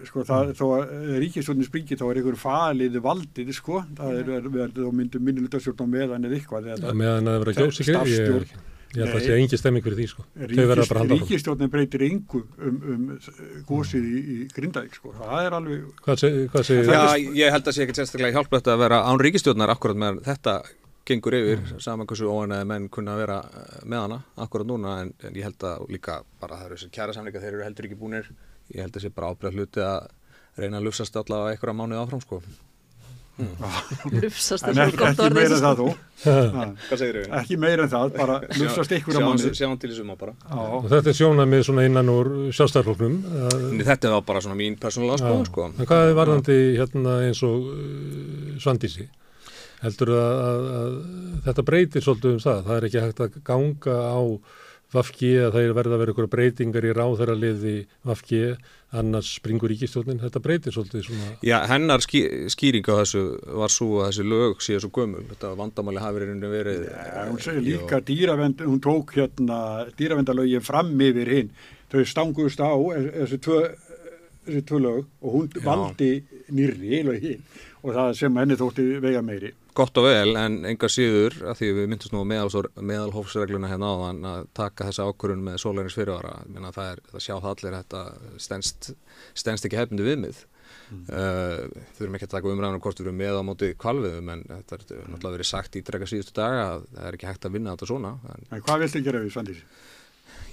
[0.08, 4.80] sko það, þó að ríkistjónin springi þá er einhver falið valdið, sko, það er verið
[4.80, 7.86] þá myndum minni hlutastjórn á meðan eða eitthvað Það meðan að það verður að kjósa
[7.86, 8.56] ykkur, ég, ég,
[8.98, 10.26] ég held að það sé engi stemming fyrir því, sko.
[10.26, 11.22] Þau verður ríkis, bara að halda áfram.
[11.28, 13.06] ríkistjónin breytir engu um, um
[13.70, 17.06] gósið í, í Grindavík, sko, það er alveg, Hvað, seg, hvað segir Já,
[17.44, 20.58] ég held að sé ekkert sérstaklega hjálplegt að vera án ríkistjórnar akkurat með þetta
[21.08, 25.14] gengur yfir, saman hversu óanæði menn kunna að vera eh, með hana akkurat núna en,
[25.24, 28.00] en ég held að líka bara það eru þessar kjæra samleika, þeir eru heldur ekki
[28.04, 28.32] búnir
[28.76, 30.10] ég held að sé bara ábyrða hluti að
[30.58, 32.42] reyna að lufsast allavega einhverja mánuði áfram sko.
[34.18, 35.36] Lufsast er svo ekki, gott ekki orðið.
[35.38, 35.82] meira en það
[36.58, 37.36] Ha, Hvað segir þau?
[37.38, 39.52] ekki meira en það, bara lufsast ykkur að manni.
[39.60, 43.20] Sjáum til í suma bara Já, Og þetta er sjónamið svona innan úr sjálfstæðarfloknum.
[43.78, 45.68] En Þetta var bara svona mín persónulega skoðun sko.
[45.78, 49.06] En hvað er varðandi hérna eins og uh, Svandísi?
[49.84, 50.96] Heldur að, að, að
[51.48, 52.64] þetta breytir svolítið um það?
[52.68, 54.22] Það er ekki hægt að ganga á
[54.96, 57.74] Vafki að það er verið að vera ykkur breytingar í ráðherraliði
[58.08, 58.38] Vafki
[58.96, 60.22] annars springur ríkistjórnin.
[60.22, 61.32] Þetta breytir svolítið svona...
[61.44, 62.22] Já, hennar ský,
[62.54, 63.24] skýring á þessu
[63.60, 67.44] var svo að þessi lög séu svo gömul þetta vandamáli hafi verið verið Ja, hún
[67.44, 69.60] segir líka dýravend, hún tók hérna
[70.00, 71.52] dýravendalögin fram yfir hinn,
[71.92, 73.62] þau stangust á þessi tvö,
[74.48, 75.66] þessi tvö lög og hún Já.
[75.68, 76.12] valdi
[76.48, 77.44] nýrri lögin
[77.84, 79.52] og það sem henni þótti vega meiri.
[79.78, 82.62] Gott og vel en enga síður að því við myndumst nú á meðal,
[82.92, 87.34] meðalhófsregluna hérna áðan að taka þessa ákvörun með sólarins fyrirvara Minna, það er það sjá
[87.36, 88.04] það allir þetta
[88.48, 88.90] stendst,
[89.38, 91.04] stendst ekki hefndu viðmið mm.
[91.08, 94.46] uh, þurfum ekki að taka umræðan um hvort við erum með á móti kvalviðum en
[94.54, 97.58] þetta er náttúrulega verið sagt í drega síðustu daga að það er ekki hægt að
[97.58, 99.66] vinna þetta svona en En hvað viltu gera við Svandís?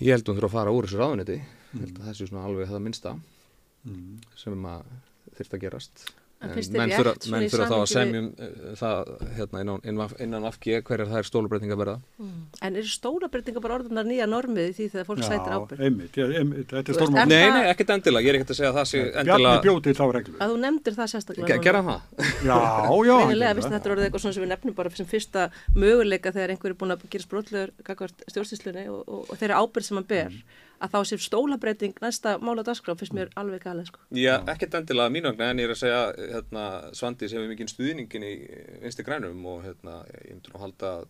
[0.00, 1.40] ég held að hún þurfa að fara úr þessu ráðuniti
[2.04, 3.16] þessi svona alveg það minnsta
[3.84, 4.20] Mm.
[4.40, 4.84] sem að
[5.36, 6.04] þyrft að gerast
[6.74, 8.36] Menn rétt þurfa, þá að semjum uh,
[8.78, 8.98] það
[9.38, 11.96] hérna, innan, innan, innan afgi hverjar það er stólubreitinga verða.
[12.64, 15.80] En eru stólabreitinga bara orðunar nýja normið því þegar fólk sætir ábyrgð?
[15.88, 18.70] einmitt, já, einmitt, þetta er er Nei, nei, ekkert endilega, ég er ekkert að segja
[18.72, 20.36] að það sé Bjarni endilega, bjótið þá reglu.
[20.38, 21.48] Að þú nefndir það sérstaklega.
[21.48, 21.64] Ge- núna.
[21.64, 22.00] gera það.
[22.44, 22.58] Já,
[23.08, 23.16] já.
[23.54, 23.74] fyrst það.
[23.74, 25.40] þetta er orðið eitthvað svona sem við nefnum bara sem fyrsta
[25.74, 27.70] möguleika þegar einhver er búin að gera sprótlegur
[30.74, 34.00] sem að þá sé stólabreiting næsta mála dagskrá finnst mér alveg galið sko.
[34.10, 36.00] Já, ekkert endilega mínu vegna en ég er að segja
[36.34, 38.32] hérna, Svandís hefur mikinn stuðningin í
[38.82, 41.06] vinstri grænum og hérna, ég myndur nú halda að,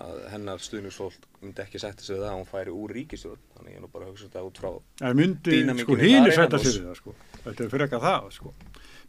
[0.00, 3.80] að hennar stuðningsfólk myndi ekki setja sig það að hún færi úr ríkistjórn þannig ég
[3.80, 4.70] er nú bara að hugsa þetta út frá
[5.10, 6.72] En myndi, sko, hínu innanhúss.
[6.74, 7.14] sig það, sko.
[7.44, 8.54] Þetta er fyrir eitthvað það, sko.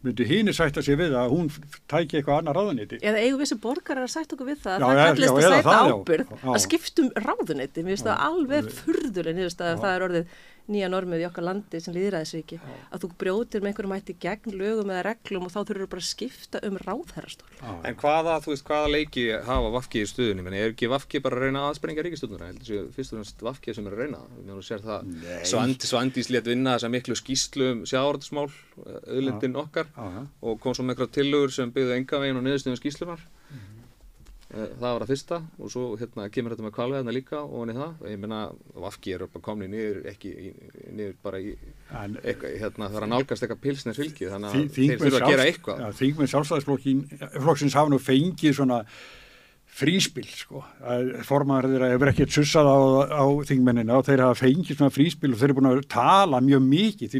[0.02, 1.50] Myndi hínu sætta sig við að hún
[1.92, 2.98] tæki eitthvað annar ráðanýti.
[3.06, 5.46] Eða eigum við sem borgarar að sætt okkur við það Já, að það kallist að
[5.46, 6.24] sæta það, já.
[6.32, 6.48] Já.
[6.56, 10.34] að skiptum ráðuneyti, mér finnst það alveg furðuleg niðurst að það er orðið
[10.72, 12.60] nýja normið í okkar landi sem líðræðisviki
[12.92, 16.10] að þú brjótir með einhverjum hætti gegn lögum eða reglum og þá þurfur bara að
[16.10, 17.50] skipta um ráðherrastól.
[17.88, 20.46] En hvaða, þú veist, hvaða leiki hafa Vafki í stuðunni?
[20.46, 21.82] Menni, er ekki Vafki bara að reyna að?
[21.82, 24.22] Heldur séu fyrst og fremst Vafki sem er að reyna.
[25.48, 28.48] Svand, Svandís létt vinna þessa miklu skýslu um sjávarðsmál,
[29.08, 30.24] auðlindin okkar Já, já.
[30.42, 33.24] og kom svo með eitthvað tillögur sem byggðu enga veginn og niðurstöðum skýslunar.
[34.52, 37.72] Eh, Það var að fyrsta og svo hérna, kemur þetta með kvalveðna líka og hann
[37.72, 37.94] í það.
[38.12, 38.40] Ég meina,
[38.84, 40.34] Vafki er bara komni niður, ekki
[40.92, 41.54] niður bara í,
[42.02, 45.32] En eitthvað, hérna, það er að nálgast eitthvað pilsnes fylgi þannig að þeir þurfa að
[45.32, 45.88] gera eitthvað.
[46.02, 48.82] Þingmenn sjálfstæðisflokksins hafa nú fengið svona
[49.72, 50.66] fríspil sko.
[51.24, 55.40] formaður þeirra hefur ekkert sussað á, á þingmennina og þeir hafa fengið svona fríspil og
[55.40, 57.16] þeir eru búin að tala mjög mikið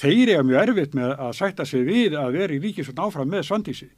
[0.00, 3.44] þeir eru mjög erfitt með að sætta sig við að vera í ríkisvöld áfram með
[3.50, 3.90] Svandísi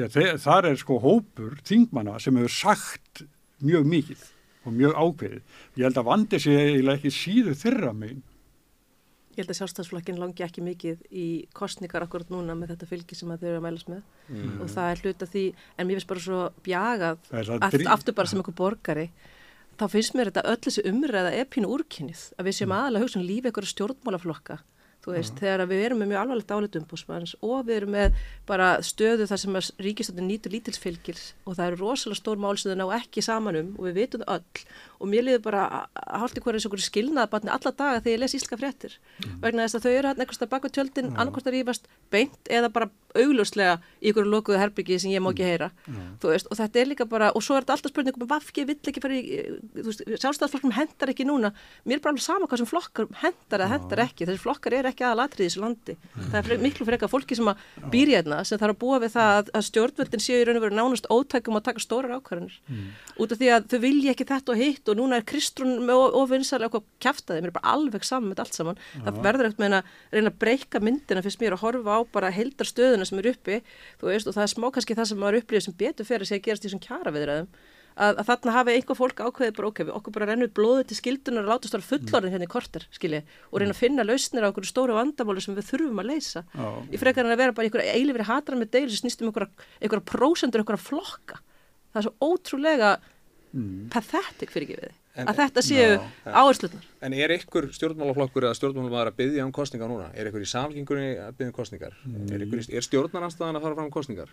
[0.00, 3.24] að þeir, þar er sko hópur þingmanna sem hefur sagt
[3.60, 4.22] mjög mikið
[4.64, 5.42] og mjög ákveðið.
[5.76, 8.22] Ég held að vandi sig eiginlega ekki síður þeirra megin.
[9.32, 11.26] Ég held að sjálfstæðsflokkin langi ekki mikið í
[11.56, 14.02] kostningar akkurat núna með þetta fylgi sem að þau eru að mælast með.
[14.60, 15.44] Og það er hluta því,
[15.78, 17.22] en mér finnst bara svo bjagað,
[17.72, 19.06] drí- aftur bara sem einhver borgari,
[19.80, 23.26] þá finnst mér þetta öll þessi umræða pínu úrkynnið, að við séum aðalega hugsa um
[23.26, 24.58] lífi einhverja stjórnmálaflokka,
[25.02, 28.20] þú veist, þegar að við erum með mjög alvarlegt álit umbúsmanns og við erum með
[28.46, 32.78] bara stöðu þar sem ríkistöndin nýtur lítilsfylgir og það eru rosalega stór mál sem þau
[32.82, 34.64] ná ekki saman um og við vitum öll
[35.02, 35.62] og mér liður bara
[35.98, 38.94] að halda hverju eins og hverju skilnaðabatni alla daga þegar ég les íslenska fréttir.
[39.42, 42.88] Vegna þess að þau eru hann einhverstað baka tjöldin annarkvort að rífast beint eða bara
[43.18, 45.70] augljóslega í ykkur lokuðu herbyggi sem ég má ekki heyra.
[46.22, 48.64] Þú veist, og þetta er líka bara, og svo er þetta alltaf spurning um vafki
[48.70, 49.42] vill ekki fara í,
[50.22, 51.50] sjálfstæðsflokkum hendar ekki núna,
[51.84, 54.88] mér er bara alveg sama hvað sem flokkar hendar eða hendar ekki, þessi flokkar er
[54.90, 58.16] ekki aðalatrið í þessu landi, það er fre- miklu frekar fólki sem að býr í
[58.16, 60.78] hérna, sem þarf að búa við það að, að stjórnvöldin séu í raun og veru
[60.78, 62.58] nánast ótækum að taka stórar ákvarðanir.
[63.20, 66.02] Út af því að þau vilja ekki þetta og hitt og núna er Kristrún með
[66.20, 69.76] ofinsalega eitthvað kjaftaði, mér er bara alveg saman með allt saman, það verður ekkert með
[69.78, 73.30] að reyna að breyka myndina fyrst mér og horfa á bara heildar stöðuna sem er
[73.32, 73.60] uppi,
[74.00, 76.42] þú veist, og það er smá kannski það sem maður upplýðir sem betur fyrir sig
[76.42, 77.52] að gerast í þessum kjara viðræðum,
[77.96, 80.98] að, að þarna hafi einhver fólk ákveðið bara, ok, við okkur bara rennur blóðið til
[80.98, 84.50] skildunar og láta stóra fullorðin hérna í korter, skilji, og reyna að finna lausnir á
[84.50, 86.44] okkur stóru vandamáli sem við þurfum að leysa.
[86.56, 86.68] Já.
[86.88, 89.30] Í frekar en að vera bara í einhverja eilifri hatrar með deil sem snýst um
[89.30, 91.42] einhverja, einhverja prósendur, einhverja flokka.
[91.92, 92.94] Það er svo ótrúlega
[93.92, 96.00] pathetic fyrir ekki við En- að þetta séu Já.
[96.32, 96.84] áherslunar.
[97.02, 100.08] En er ykkur stjórnmálaflokkur eða stjórnmálamaður að byggja um kostningar núna?
[100.16, 101.92] Er ykkur í samlingunni að byggja um kostningar?
[102.32, 104.32] Er, ykkur, er stjórnaranstæðan að fara fram kostningar?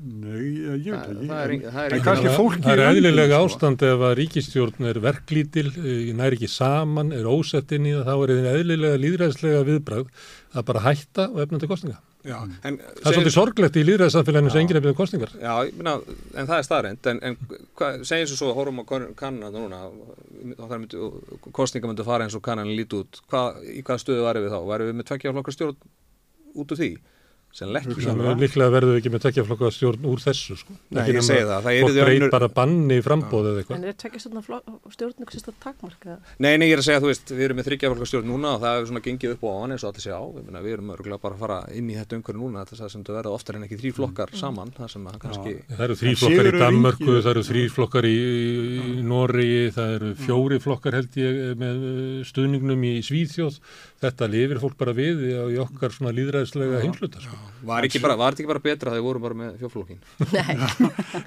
[0.00, 2.72] Nei, ég veit Það- ekki það er það er en ein- kannski Það- fólki Það
[2.72, 3.48] er eðlilega sko.
[3.48, 8.04] ástand ef að ríkistjórn er verklítil, eh, nær ekki saman, er ósett inn í það,
[8.08, 10.06] þá er eðin eðlilega líðræðslega viðbragð
[10.54, 11.98] að bara hætta og efna til kostninga.
[12.20, 12.36] Já.
[12.68, 15.30] En, Það er svolítið sorglegt í líðræðssamfélaginu sem enginn er byggðum kostningar.
[15.40, 15.94] Já, meina,
[16.36, 17.38] en það er staðrænt, en, en
[17.78, 18.84] hva, segjum svo svo, horfum á
[19.16, 21.00] kannana núna, og það myndi,
[21.56, 24.60] kostninga myndi fara eins og kannan líti út, hva, í hvaða stöðu varum við þá?
[24.68, 25.80] Varum við með tveggja flokkar stjórn
[26.60, 26.90] út úr því?
[27.50, 28.04] Ekki.
[28.06, 30.54] Að líklega verðum við ekki með tekjaflokka stjórn úr þessu.
[30.60, 30.74] Sko.
[30.94, 33.76] Nei, Ekki ég nema segi það, það breyt önnur- bara banni í frambóð eða eitthvað.
[33.80, 34.44] En er tekja stjórn
[34.94, 36.30] stjórn eitthvað sérst að takmarka það?
[36.38, 38.48] Nei, nei, ég er að segja, þú veist, við erum með þryggja flokkar stjórn núna
[38.54, 40.62] og það hefur svona gengið upp og á hann eins og allir segja á, meina,
[40.62, 43.18] við erum örgulega bara að fara inn í þetta umhverju núna, þess að sem það
[43.20, 46.46] verða oftar en ekki þrý flokkar saman, það sem að kannski, Það eru þrý flokkar
[46.46, 48.16] í Ingi- það eru þrý flokkar í,
[49.10, 53.58] Noregi, það eru fjóri flokkar held ég með stuðningnum í Svíþjóð.
[54.00, 57.20] Þetta lifir fólk bara við í, í okkar svona líðræðislega heimsluta.
[57.20, 57.36] Sko.
[57.68, 60.00] var ekki bara, var þetta ekki bara betra þegar við vorum bara með fjóflokkin?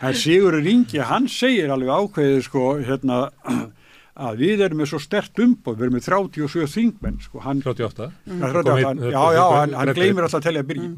[0.01, 3.19] En Sigurður Ingi, hann segir alveg ákveðið sko, hérna,
[4.25, 8.09] að við erum með svo stert umbóð, við erum með 37 þingmenn, sko, hann, 38.
[8.09, 10.89] Ja, Kom 38, einn- hann, já, já, hann, hann gleymir alltaf að telja byrji,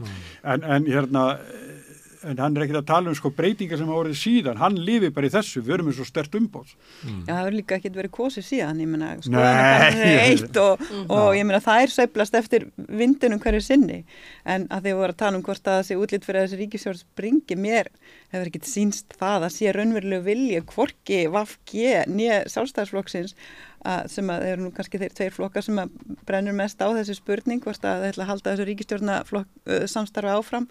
[0.56, 1.24] en, en hérna,
[2.26, 5.12] en hann er ekkert að tala um sko breytingar sem hafa orðið síðan, hann lifi
[5.16, 6.74] bara í þessu, við erum með svo stert umbóð.
[6.74, 8.92] Já, það hefur líka ekkert verið kosið síðan, ég
[9.26, 14.02] skoðanakannanir er eitt og, og ég meina það er sveiflast eftir vindunum hverju sinni,
[14.44, 16.62] en að þið voru að tala um hvort að það sé útlýtt fyrir að þessi
[16.64, 17.92] ríkisjórn springi, mér
[18.34, 23.36] hefur ekkert sínst það að sé raunverulegu vilji, hvorki VFG nýja sjálfstæðisflokksins
[23.86, 25.96] að, sem að þeir eru nú kannski þeir tveir flokkar sem að
[26.28, 29.18] brennur mest á þessi spurning, hvort að þeir ætla að halda þessu ríkistjórna
[29.92, 30.68] samstarfi áfram,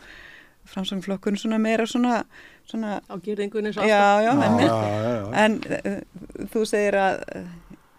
[0.70, 2.22] framsvöngflokkurinn svona meira svona,
[2.68, 4.24] svona á gerðingunni svo já, alltaf.
[4.24, 5.28] já, en, já, já.
[5.44, 5.58] en
[5.92, 7.44] uh, þú segir að uh,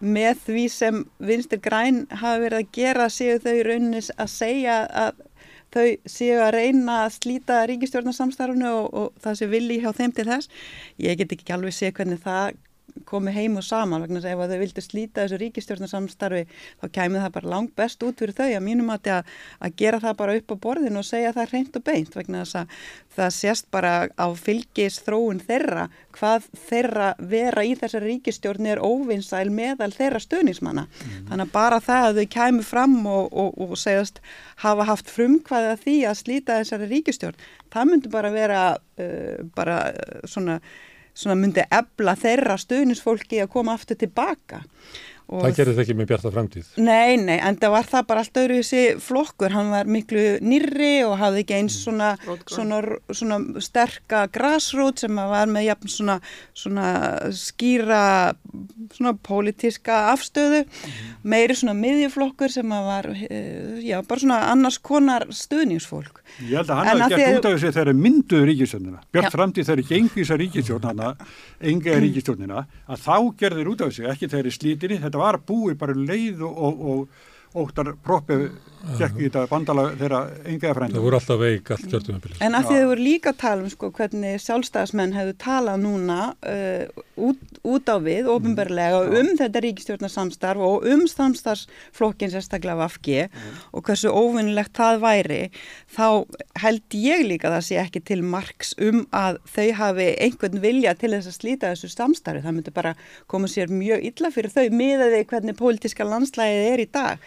[0.00, 4.82] með því sem vinstir græn hafa verið að gera séu þau í rauninni að segja
[4.92, 5.24] að
[5.76, 10.26] þau séu að reyna að slíta ríkistjórnarsamstarfinu og, og það sé vilji hjá þeim til
[10.28, 10.52] þess.
[11.02, 12.56] Ég get ekki alveg sé hvernig það
[13.06, 16.42] komi heim og saman vegna þess að ef þau vildu slíta þessu ríkistjórnarsamstarfi
[16.80, 19.10] þá kæmi það bara langt best út fyrir þau að mínum að,
[19.60, 22.60] að gera það bara upp á borðinu og segja það reynd og beint vegna þess
[22.62, 22.80] að
[23.16, 29.48] það sést bara á fylgis þróun þeirra hvað þeirra vera í þessari ríkistjórn er óvinnsæl
[29.52, 30.86] meðal þeirra stöðnismanna.
[30.86, 31.28] Mm.
[31.30, 34.20] Þannig að bara það að þau kæmi fram og, og, og segjast
[34.64, 40.20] hafa haft frumkvæða því að slíta þessari ríkistjórn, það myndi bara vera uh, bara uh,
[40.28, 40.60] svona
[41.16, 44.62] svona myndi ebla þeirra stuðnisfólki að koma aftur tilbaka.
[45.26, 46.66] Og það gerir það ekki með bjarta framtíð.
[46.86, 50.90] Nei, nei, en það var það bara allt öðru þessi flokkur, hann var miklu nýrri
[51.02, 52.12] og hafði ekki eins svona,
[52.46, 52.78] svona,
[53.10, 56.16] svona sterka grassroot sem var með jafn svona,
[56.54, 56.86] svona
[57.34, 58.04] skýra
[58.94, 60.62] svona pólitíska afstöðu,
[61.26, 63.10] meiri svona miðjuflokkur sem var,
[63.82, 66.22] já, bara svona annars konar stuðningsfólk.
[66.36, 68.98] Ég held að hann hafi gert út af þessi þegar mynduðu ríkistjórnina.
[69.14, 71.12] Björn framtíð þegar gengi þessa ríkistjórnina,
[71.72, 75.78] enga ríkistjórnina, að þá gerðir út af þessi, ekki þegar í slítinni, þetta var búið
[75.80, 76.84] bara leið og, og,
[77.54, 78.50] og óttar proppið
[78.98, 80.96] gekk í þetta bandala þeirra engaða frænda.
[80.96, 82.40] Það voru alltaf veik allt kjörtumabilið.
[82.46, 86.18] En að því þau voru líka að tala um sko hvernig sjálfstæðismenn hefðu talað núna
[86.34, 93.60] uh, út, út á við, ofinberlega, um þetta ríkistjórnarsamstarf og um samstarfsflokkin sérstaklega Vafgi mm.
[93.76, 95.40] og hversu óvinnilegt það væri,
[95.96, 96.06] þá
[96.62, 101.12] held ég líka það sé ekki til margs um að þau hafi einhvern vilja til
[101.14, 102.44] þess að slíta þessu samstarfi.
[102.46, 102.96] Það myndi bara
[103.30, 106.06] koma sér mjög illa fyrir þau miðaði hvernig pólitíska
[106.46, 107.18] er dag.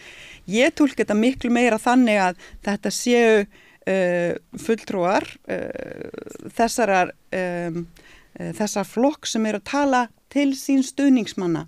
[0.49, 7.83] Ég tólk þetta miklu meira þannig að þetta séu uh, fulltrúar uh, þessarar, um,
[8.39, 11.63] uh, þessar flokk sem eru að tala til sín stuðningsmanna,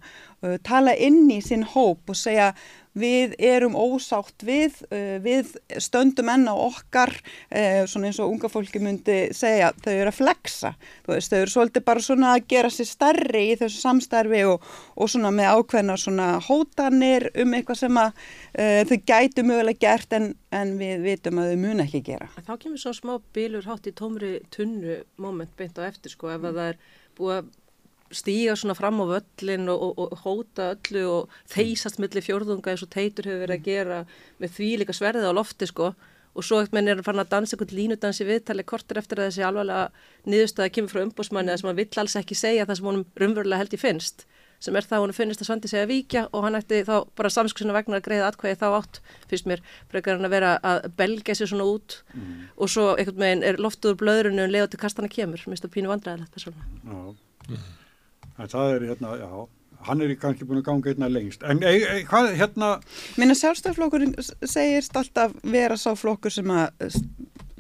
[0.61, 2.51] tala inn í sín hóp og segja
[2.97, 4.81] við erum ósátt við,
[5.23, 7.13] við stöndum enn á okkar,
[7.87, 10.73] svona eins og unga fólki myndi segja, þau eru að flexa,
[11.07, 15.11] veist, þau eru svolítið bara svona að gera sér starri í þessu samstarfi og, og
[15.11, 20.31] svona með ákveðna svona hótanir um eitthvað sem að uh, þau gætu mögulega gert en,
[20.55, 22.29] en við vitum að þau mun ekki gera.
[22.39, 26.43] Þá kemur svo smá bílur hátt í tómri tunnu moment beint á eftir sko ef
[26.43, 26.81] að það er
[27.17, 27.51] búið að
[28.15, 32.85] stíga svona fram á völlin og, og, og hóta öllu og þeysast millir fjórðunga eins
[32.85, 33.99] og teitur hefur verið að gera
[34.41, 35.93] með því líka sverðið á lofti sko.
[36.31, 39.31] Og svo ekkert menn er að fara að dansa einhvern línudansi viðtali kortur eftir að
[39.31, 39.89] þessi alvarlega
[40.31, 43.59] niðurstaði kemur frá umbósmanni að sem hann vill alls ekki segja það sem honum rumverulega
[43.59, 44.23] held í finnst
[44.61, 47.33] sem er það að honum finnist að Svandi segja víkja og hann ætti þá bara
[47.33, 49.01] samskusina vegna að greiða atkvæði þá átt,
[49.31, 52.01] finnst mér, frekar hann að vera að belga sér svona út.
[52.13, 52.47] Mm.
[52.55, 55.93] og svo einhvern veginn er loftuður blöðrunu en leiða til kastana kemur, minnst það pínu
[55.93, 56.37] vandræðilegt
[58.43, 59.31] en það er hérna, já,
[59.87, 62.71] hann er kannski búin að ganga einna lengst, en e, e, hvað hérna
[63.21, 66.99] Minna sjálfstæðflokkurinn segist alltaf vera sá flokkur sem að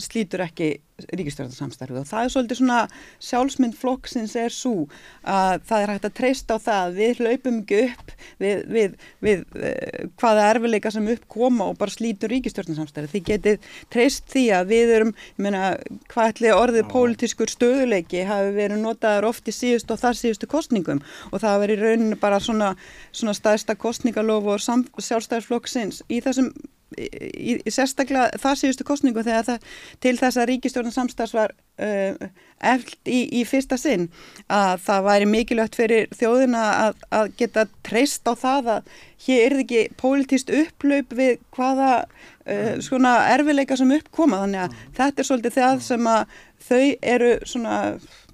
[0.05, 0.71] slítur ekki
[1.09, 2.79] ríkistjórnarsamstarfið og það er svolítið svona
[3.25, 4.87] sjálfsmynd flokksins er svo
[5.27, 9.43] að það er hægt að treysta á það við hlaupum ekki upp við, við, við
[9.57, 14.93] uh, hvaða erfileika sem uppkoma og bara slítur ríkistjórnarsamstarfið þið getið treyst því að við
[14.97, 15.63] erum meina
[16.11, 21.01] hvað ætli orðið pólitískur stöðuleiki hafi verið notaður oft í síðust og þar síðustu kostningum
[21.31, 22.75] og það verið rauninu bara svona,
[23.11, 24.61] svona staðista kostningalof og
[25.01, 26.53] sjálfstæðarflokksins í þessum
[26.97, 29.67] í, í sérstaklega það síðustu kostningu þegar það
[30.03, 32.29] til þess að ríkistjórnum samstags var uh,
[32.71, 34.09] eftir í, í fyrsta sinn
[34.51, 38.95] að það væri mikilvægt fyrir þjóðina að, að geta treyst á það að
[39.27, 45.23] hér er ekki pólitíst upplaup við hvaða uh, svona erfileika sem uppkoma þannig að þetta
[45.23, 46.83] er svolítið það sem að þau
[47.13, 47.77] eru svona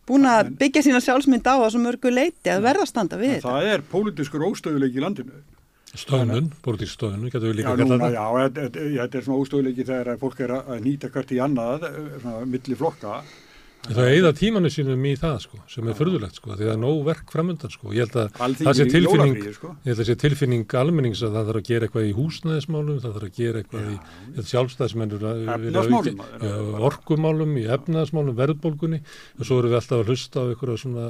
[0.08, 3.42] búin að byggja sína sjálfsmynd á þessu mörgu leiti að verða að standa við.
[3.44, 5.42] Það er pólitískur óstöðuleik í landinu
[5.96, 8.18] Stöðnun, búrtíð stöðnun, getur við líka að geta það?
[8.18, 8.26] Já,
[8.68, 11.86] þetta er svona óstöðuleiki þegar fólk er að nýta hvert í annað,
[12.22, 13.22] svona milli flokka,
[13.88, 16.98] Það eigða tímanu sínum í það sko, sem er fyrðulegt sko, því það er nóg
[17.08, 17.92] verk framöndan sko.
[17.96, 20.16] Ég held að það sé í tilfinning, sko.
[20.24, 23.86] tilfinning almennings að það þarf að gera eitthvað í húsnæðismálum, það þarf að gera eitthvað
[23.86, 26.58] í ég held sjálfstæðismennur er já,
[26.90, 31.08] orkumálum, í efnaðismálum, verðbólgunni og svo erum við alltaf að hlusta á eitthvað svona,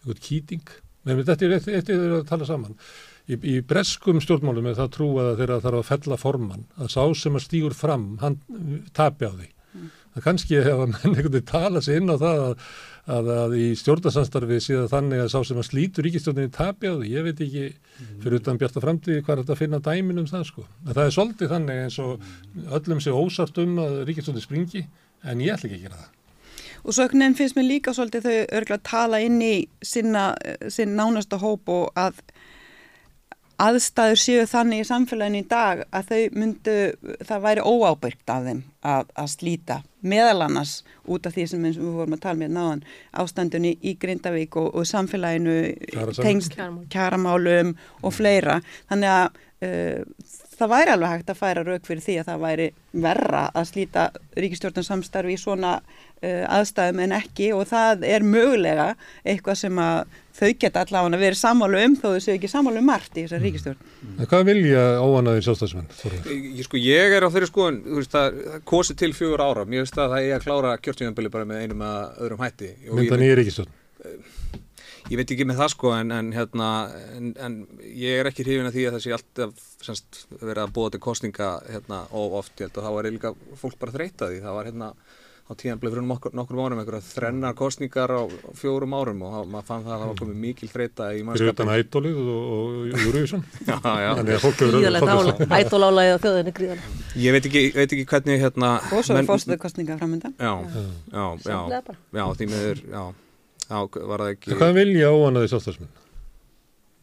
[0.00, 0.74] eitthvað kýting.
[1.04, 2.80] Nei, þetta er eitt, eitt er að tala saman.
[3.26, 7.02] Í, í breskum stjórnmálum er það trúað að þeirra þarf að fella formann, að sá
[7.18, 8.40] sem að stígur fram, hann
[8.94, 9.50] tapi á því
[10.16, 12.66] það kannski hefa menn einhvern veginn tala sig inn á það að,
[13.16, 17.10] að, að í stjórnarsamstarfi síðan þannig að sá sem að slítur ríkistjórninni tapi á því,
[17.12, 17.64] ég veit ekki
[18.24, 20.66] fyrir utan bjarta framtíði hvað er þetta að finna dæmin um það sko.
[20.86, 22.28] En það er svolítið þannig eins og
[22.78, 24.86] öllum sé ósart um að ríkistjórnin springi
[25.26, 26.12] en ég ætla ekki að gera það.
[26.86, 30.28] Og veginn finnst mér líka svolítið þau örgulega tala inn í sinna,
[30.70, 32.20] sinn nánasta hóp og að
[33.62, 36.76] aðstæður séu þannig í samfélaginu í dag að þau myndu,
[37.24, 40.74] það væri óábyrgt af þeim að, að slíta meðal annars
[41.08, 42.84] út af því sem við vorum að tala með náðan
[43.22, 45.56] ástandunni í Grindavík og, og samfélaginu
[46.20, 46.58] tengst
[46.92, 48.60] kjaramálum og fleira.
[48.90, 52.66] Þannig að uh, það væri alveg hægt að færa rauk fyrir því að það væri
[53.06, 54.04] verra að slíta
[54.36, 58.86] ríkistjórnarsamstarfi í svona uh, aðstæðum en ekki og það er mögulega
[59.24, 62.88] eitthvað sem að þau geta allavega verið sammálu um þó þau séu ekki sammálu um
[62.90, 63.92] margt í þessar ríkistjórn.
[64.16, 65.50] En hvað vilja óanaðir?
[66.28, 69.84] Ég, sko, ég er á þeirri skoðun, þú veist að kosi til fjögur ára, mér
[69.84, 72.98] finnst að það er að klára kjörtíðanbili bara með einum að öðrum hætti Og ég,
[73.00, 73.72] Mynda nýja ríkistjórn?
[75.10, 76.70] Ég veit ekki með það sko en, en hérna,
[77.16, 80.72] en, en ég er ekki hrifin að því að það sé alltaf semst, verið að
[80.78, 84.32] búa til kostninga hérna og oft, ég held að þá er líka fólk bara þreyta
[84.32, 84.90] því, það var hérna
[85.46, 88.22] á tíðanbili fyrir nokkur, nokkur árum einhverja þrennar kostningar á
[88.58, 91.54] fjórum árum og maður fann það að það var komið mikil þreyta í Fyrir mannskapin.
[91.54, 93.44] utan ædolið og, og Júruvísson?
[93.70, 94.08] Já, já.
[94.18, 94.74] Þannig að fólk hefur...
[94.74, 97.04] Gríðalegt ædólálaðið á þjóðinni gríðalegt.
[97.22, 100.34] Ég veit ekki, veit ekki hvernig hérna Og svo er menn- fórstöðukostninga framöndan.
[100.34, 100.52] Já,
[101.14, 101.96] já, já, bara.
[102.18, 103.04] já, því miður, já,
[103.66, 105.94] já, var það En ekki, Hvað vilja óanaðir sjálfstæðismenn?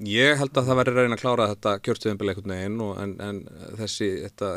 [0.03, 3.11] ég held að það verður að reyna að klára þetta kjörstuðinbili einhvern veginn og en,
[3.23, 3.37] en
[3.79, 4.49] þessi, þetta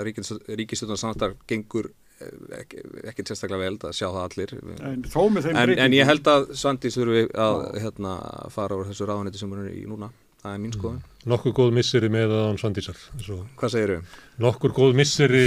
[0.59, 2.32] ríkistjóðan samstarf gengur eh,
[2.62, 2.80] ekki,
[3.12, 4.54] ekkert sérstaklega vel, það sjá það allir.
[4.90, 5.84] En þó með þeim En, breytingum.
[5.84, 8.14] en ég held að Svandís þurfi að hérna,
[8.57, 10.11] fara úr þessu ráðaneti sem hún er í núna,
[10.42, 11.04] það er mín skoðun.
[11.27, 12.99] Nokkur góð misseri með eða án Svandísar.
[13.18, 13.37] Svo.
[13.59, 14.18] Hvað segir þau?
[14.45, 15.41] Nokkur góð misseri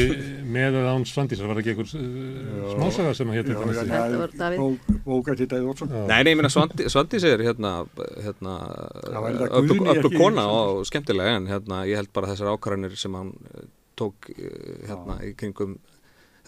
[0.43, 1.47] með eða án Svandísar.
[1.47, 3.91] Var það ekki einhver uh, smásaga sem að hétt Já, þetta já, misseri?
[3.93, 4.59] Þetta já, var Davíð.
[4.65, 5.93] bók- Bókætti Davíð Ótsson.
[5.95, 6.01] Já.
[6.11, 7.71] Nei, nei, ég meina Svandi, Svandís er hérna,
[8.25, 8.57] hérna
[9.47, 13.63] ekki- kona og skemmtilega en hérna, ég held bara þessar ákvarðanir sem hann eh,
[13.95, 15.77] tók eh, hérna í kringum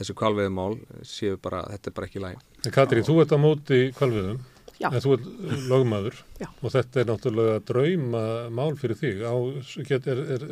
[0.02, 0.76] þessu kvalveðumál
[1.08, 2.26] séu bara, þetta er bara ekki.
[2.68, 4.40] En Katrín, þú ert á móti kvalviðum.
[4.82, 4.88] Já.
[4.90, 5.26] En þú ert
[5.70, 6.48] lögmaður Já.
[6.50, 9.20] og þetta er náttúrulega drauma mál fyrir þig.
[9.22, 9.34] Á,
[9.86, 10.46] get, er, er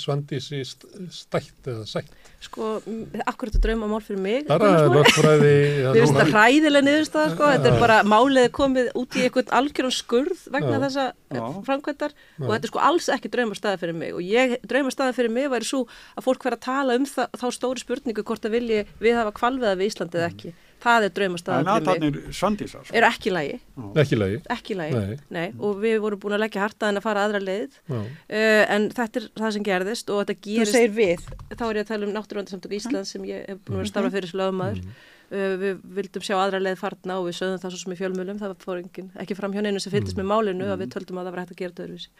[0.00, 2.10] Svandísi st- stætt eða sætt?
[2.44, 4.46] Sko, m- akkur þetta drauma mál fyrir mig.
[4.50, 4.98] Bara Gunnarsmári.
[4.98, 5.54] lögfræði...
[5.94, 9.54] Mér finnst það hræðilega niðurstaða sko, þetta er bara málið er komið út í einhvern
[9.60, 10.82] algjörun skurð vegna Já.
[10.84, 11.06] þessa.
[11.34, 11.42] Já.
[11.66, 15.48] framkvæmdar og þetta er sko alls ekki draumastaða fyrir mig og ég, draumastaða fyrir mig
[15.50, 15.80] væri svo
[16.14, 19.32] að fólk verið að tala um það, þá stóru spurningu hvort að vilji við hafa
[19.34, 20.52] kvalviða við Íslandi eða ekki.
[20.84, 21.74] Það er En draumastaða fyrir mig.
[21.74, 22.82] aðtarnir Svandísar.
[22.84, 22.94] sko.
[22.98, 23.54] Eru ekki í lagi,
[24.02, 24.40] Ekki lagi.
[24.52, 25.16] ekki í lagi, Nei.
[25.30, 29.20] Nei, og við vorum búin að leggja hartaðin að fara aðra leið uh, en þetta
[29.22, 31.24] er það sem gerðist og þetta Þú gerist segir við.
[31.54, 33.92] þá er ég að tala um náttúruvandarsamtök Íslands sem ég hef búin að vera að
[33.94, 37.72] starfa fyrir þessu lögumæður uh, við vildum sjá aðra leið farna og við sögðum það
[37.72, 40.68] svo sem í fjölmjölum það fór engin, ekki fram hjá neinu sem fylgist með málinu
[40.68, 42.12] að við töldum að það var hægt að gera þetta öðruvísi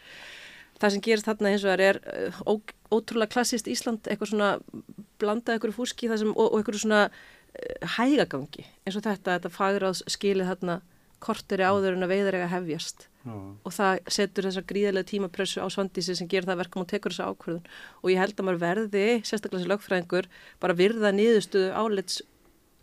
[0.75, 2.53] það sem gerist þarna eins og er er uh, ó,
[2.91, 4.49] ótrúlega klassist Ísland eitthvað svona
[5.21, 7.05] blandað einhverju fúski sem, og, og einhverju svona
[7.95, 10.79] hægagangi eins og þetta, þetta fagráðs skilið þarna
[11.25, 13.09] korteri áður en að veiðar eiga að hefjast.
[13.25, 13.33] Já.
[13.65, 17.31] og það setur þessa gríðarlega tímapressu á svandísi sem gerir það verkum og tekur þessa
[17.33, 17.63] ákvörðun.
[18.03, 20.27] Og ég held að maður verði, sérstaklega þessi lögfræðingur,
[20.61, 22.19] bara virða niðurstuðu álits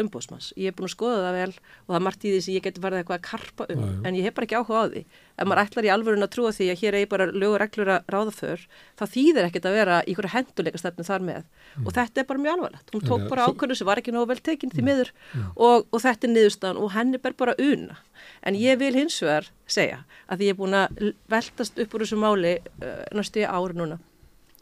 [0.01, 0.53] umbóðsmanns.
[0.57, 2.65] Ég hef búin að skoða það vel og það er margt í því sem ég
[2.65, 3.93] geti farið eitthvað að karpa um, já.
[4.09, 5.03] en ég hef bara ekki áhuga á því.
[5.33, 7.91] Ef maður ætlar í alvörun að trúa því að hér er bara lög og reglur
[7.97, 8.65] að ráða för,
[9.01, 11.47] þá þýðir ekkert að vera í einhverju henduleika stefnu þar með.
[11.83, 12.93] Og þetta er bara mjög alvarlegt.
[12.93, 13.29] Hún tók Mm.
[13.31, 15.11] Bara ákvörðun sem var ekki nógu vel tekin því miður
[15.57, 17.99] og, og þetta er niðurstaðan og henni ber bara una.
[18.43, 22.19] En ég vil hins vegar segja að ég er búin að veltast upp úr þessu
[22.21, 24.01] máli uh, næstu ári núna.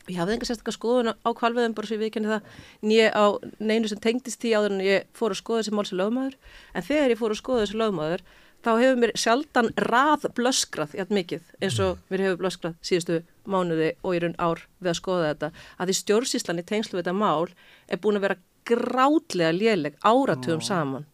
[0.08, 2.46] Ég hafði enga sérstaklega skoðun á kvalveðum bara svo ég viðkenni það
[2.88, 3.24] nýja á
[3.60, 6.38] neinu sem tengdist því áður en ég fór að skoða þessi mál sem lögmaður.
[6.74, 8.24] En þegar ég fór að skoða þessi lögmaður
[8.60, 13.90] þá hefur mér sjaldan rað blöskrað jægt mikið eins og mér hefur blöskrað síðustu mánuði
[14.00, 15.52] og í raun ár við að skoða þetta.
[15.76, 17.48] Að því stjórnsíslan í tengslu við þetta mál
[17.88, 18.40] er búin að vera
[18.70, 21.06] grátlega léleg áratugum saman.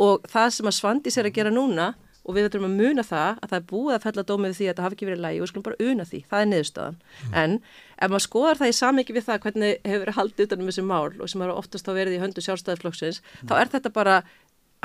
[0.00, 1.92] Og það sem að Svandís er að gera núna
[2.30, 4.70] og við þurfum að muna það að það er búið að fella dómið því að
[4.70, 7.00] þetta hafi ekki verið lægi og við skulum bara una því, það er niðurstaðan.
[7.42, 7.56] En
[7.96, 11.08] ef maður skoðar það í samingi við það hvernig hefur verið haldið utanum þessi mál
[11.10, 13.20] og sem har oftast þá verið í höndu sjálfstæðisflokksins,
[13.50, 14.20] þá er þetta bara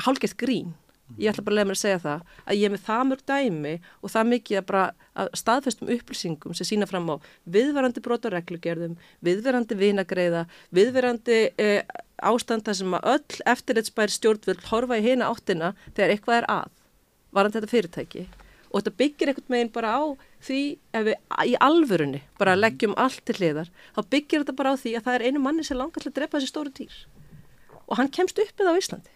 [0.06, 0.74] hálgett grín.
[1.14, 3.20] Ég ætla bara að lega mér að segja það að ég er með það mörg
[3.30, 4.86] dæmi og það mikið að bara
[5.22, 7.16] að staðfestum upplýsingum sem sína fram á
[7.54, 10.42] viðverandi brot á reglugerðum, viðverandi vinagreiða,
[10.74, 11.86] viðverandi eh,
[12.26, 16.74] ástanda sem að öll eftirleitsbær stjórnvöld horfa í hina áttina þegar eitthvað er að,
[17.36, 18.24] varandi þetta fyrirtæki.
[18.72, 20.02] Og þetta byggir einhvern veginn bara á
[20.44, 20.60] því
[20.98, 24.94] ef við í alvörunni bara leggjum allt til hliðar, þá byggir þetta bara á því
[24.98, 26.96] að það er einu manni sem langar til að drepa þessi stóru dýr.
[27.86, 29.12] Og hann kemst uppið á Íslandi.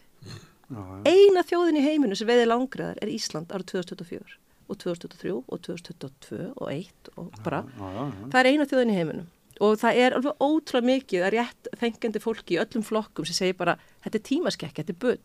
[1.11, 4.37] Eina þjóðin í heiminu sem veiði langriðar er Ísland árið 2024
[4.71, 8.27] og 2023 og 2022 og 1 og bara, Já, já, já.
[8.31, 9.25] það er eina þjóðin í heiminu
[9.67, 13.59] og það er alveg ótrúlega mikið að rétt fengjandi fólki í öllum flokkum sem segir
[13.59, 13.75] bara,
[14.07, 15.19] þetta er tímaskekk, þetta er bull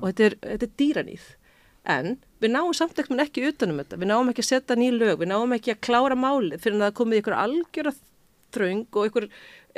[0.00, 1.28] og þetta er, þetta er dýranýð
[1.84, 5.18] en við náum samt ekkert ekki utanum þetta, við náum ekki að setja ný lög
[5.22, 7.92] við náum ekki að klára málið fyrir að það komið ykkur algjöra
[8.52, 9.26] þröng og ykkur,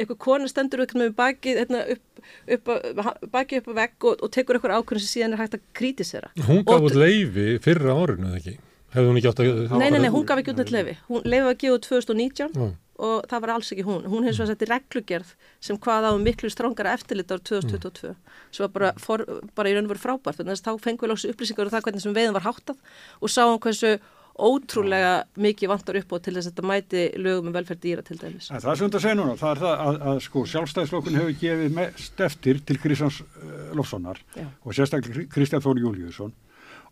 [0.03, 2.23] ykkur kona stendur upp með bakið hérna, upp,
[2.57, 5.55] upp, að- bakið upp á vegg og, og tekur ykkur ákvörðin sem síðan er hægt
[5.61, 8.57] að krítisera Hún gaf Og- út leifi fyrra árinu, eða ekki?
[8.95, 9.79] Hefði hún ekki átt að...
[9.79, 10.93] Nei, nei, nei, hún gaf ekki út neitt leifi.
[11.09, 12.67] Hún leifi að gefa út 2019 Já.
[13.03, 14.05] Og það var alls ekki hún.
[14.07, 15.31] Hún hefði svo að setja reglugerð
[15.67, 18.13] sem hvað á um miklu strángara eftirlit árið 2022
[18.55, 19.25] sem var bara, for,
[19.57, 21.89] bara í raun og veru frábært þannig að þá fengum við lóks upplýsingar og það
[21.89, 23.97] hvernig sem veiðin var háttað og sáum hversu
[24.35, 28.17] ótrúlega mikið vantar upp á til þess að þetta mæti lögum um velferð dýra til
[28.19, 28.49] dæmis.
[28.51, 31.19] En það er sem þetta að segja núna, það er það að, að sko, sjálfstæðisflokkun
[31.21, 34.49] hefur gefið mest eftir til Kristjáns uh, Lofssonar Já.
[34.65, 36.35] og sérstaklega Kristján Þór Júliusson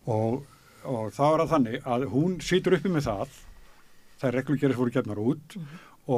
[0.07, 0.45] og,
[0.87, 3.41] og það var að þannig að hún situr uppi með það
[4.23, 5.59] þær reglugeris voru gefnar út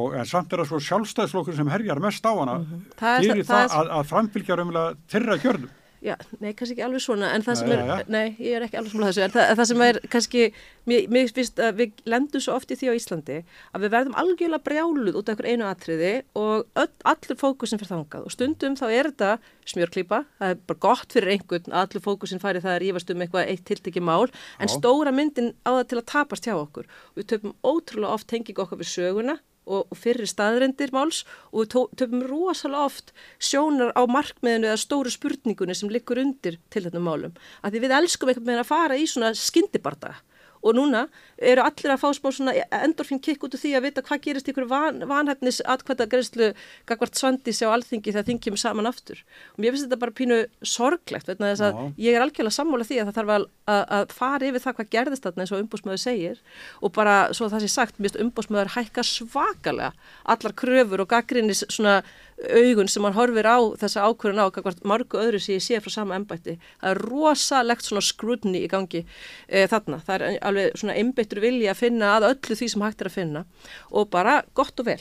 [0.01, 2.59] og en samt er það svo sjálfstæðisflokkun sem herjar mest á hana
[2.99, 5.73] Það er- gerir það það, er- að, að framfylgja raunverulega þeirra gjörðum.
[6.05, 8.09] Já, nei, kannski ekki alveg svona, en það sem er, já, já.
[8.13, 10.43] nei, ég er ekki alveg svona þessu, en það, það sem er kannski,
[10.91, 13.39] mér, mér finnst að við lendum svo oft í því á Íslandi
[13.73, 17.93] að við verðum algjörlega brjáluð út af einhver einu atriði og öll, allur fókusin fyrir
[17.95, 19.31] þangað og stundum þá er þetta
[19.73, 23.25] smjörklípa, það er bara gott fyrir einhvern að allur fókusin færi það að rífast um
[23.25, 24.29] eitthvað eitt tiltekki mál,
[24.61, 24.75] en Já.
[24.77, 26.85] stóra myndin á það til að tapast hjá okkur.
[27.17, 32.27] Við töfum ótrúlega oft tengingu okkar við söguna og, fyrir staðrendir máls og við töfum
[32.29, 37.35] rosalega oft sjónar á markmiðinu eða stóru spurningunni sem liggur undir til þetta málum.
[37.63, 40.21] Af því við elskum einhvern veginn að fara í svona skindibardaga
[40.65, 41.05] og núna
[41.39, 44.49] eru allir að fá smá svona endorfin kikk út úr því að vita hvað gerist
[44.49, 46.51] ykkur van, vanhæfnis atkvæða greiðslu
[46.89, 49.21] gagvart svandísi á alþingi þegar þingjum saman aftur.
[49.55, 51.93] Og mér finnst þetta bara pínu sorglegt vegna þess að Já.
[52.07, 54.93] ég er algjörlega sammála því að það þarf að, að, að fara yfir það hvað
[54.97, 56.43] gerðist þarna eins og umbúsmöður segir
[56.81, 59.93] og bara svo það sé sagt, mér finnst umbúsmöður hækka svakalega
[60.25, 62.01] allar kröfur og gaggrinnis svona
[62.43, 64.47] augun sem hann horfir á þessa ákvörðun á
[64.91, 66.57] margu öðru sem ég sé frá sama embætti.
[66.83, 70.01] Það er rosalegt svona scrutiny í gangi e, þarna.
[70.05, 73.17] Það er alveg svona einbeittur vilji að finna að öllu því sem hægt er að
[73.19, 73.45] finna
[73.91, 75.01] og bara gott og vel.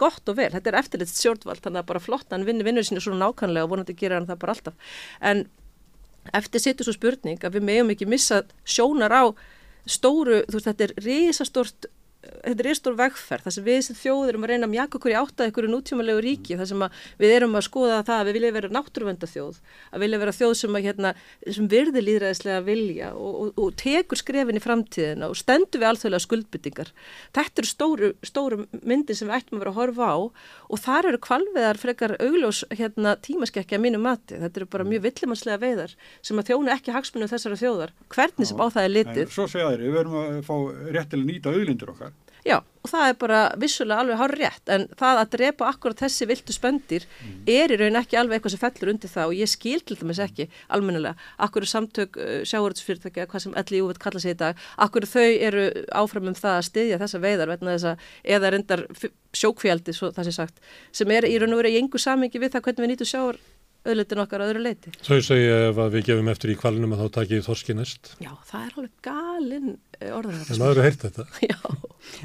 [0.00, 0.50] Gott og vel.
[0.54, 3.74] Þetta er eftirleitt stjórnvald þannig að bara flott hann vinni vinnur sinni svona nákvæmlega og
[3.74, 4.94] vonandi gera hann það bara alltaf.
[5.20, 5.46] En
[6.32, 9.24] eftir sittur svo spurning að við megum ekki missa sjónar á
[9.88, 11.88] stóru, þú veist, þetta er risastort
[12.22, 15.12] þetta er risastór vegferð, þar sem við sem þjóður erum að reyna að mjaka okkur
[15.12, 16.84] í átta ykkur nútímalegu ríki, þar sem
[17.22, 19.60] við erum að skoða það að við vilja vera náttúruvendaþjóð
[19.92, 21.12] að vilja vera þjóð sem að hérna
[21.58, 26.26] sem virði líðræðislega vilja og, og, og tekur skrefin í framtíðina og stendur við alþjóðlega
[26.26, 26.92] skuldbyttingar
[27.34, 30.18] þetta eru stóru, stóru myndir sem við ættum að vera að horfa á
[30.72, 35.04] og þar eru kvalveðar frekar augljós hérna tímaskekkja að mínu mati, þetta eru bara mjög
[35.08, 35.94] villimannslega veiðar
[36.24, 39.32] sem að þjóna ekki hagsmunum þessara þjóðar, hvernig sem á það er litið.
[39.32, 40.56] Svo segja þeir, við verðum að fá
[40.96, 42.11] rétt til að nýta auðlindir okkar.
[42.42, 46.26] Já, og það er bara vissulega alveg hár rétt en það að drepa akkurat þessi
[46.26, 47.06] viltu spöndir
[47.46, 50.18] er í raun ekki alveg eitthvað sem fellur undir það og ég skil til dæmis
[50.24, 51.14] ekki almennilega,
[51.46, 55.68] akkur samtök uh, sjáurðsfyrirtækja, hvað sem LIU veit kalla sig í dag, akkur þau eru
[56.02, 58.86] áfram um það að styðja þessa veiðar vegna þess að eða reyndar
[59.32, 62.56] sjókfjældi, svo það sé sagt, sem er í raun og verið í engu samingi við
[62.56, 63.42] það hvernig við nýtum sjáur
[63.82, 64.92] auðlitin okkar öðru leiti.
[65.02, 68.12] Þau segja ef að við gefum eftir í kvalinum að þá takið þorski næst.
[68.22, 69.72] Já, það er alveg galinn
[70.02, 71.24] orðan En maður hefur heyrt þetta.
[71.50, 71.58] Já,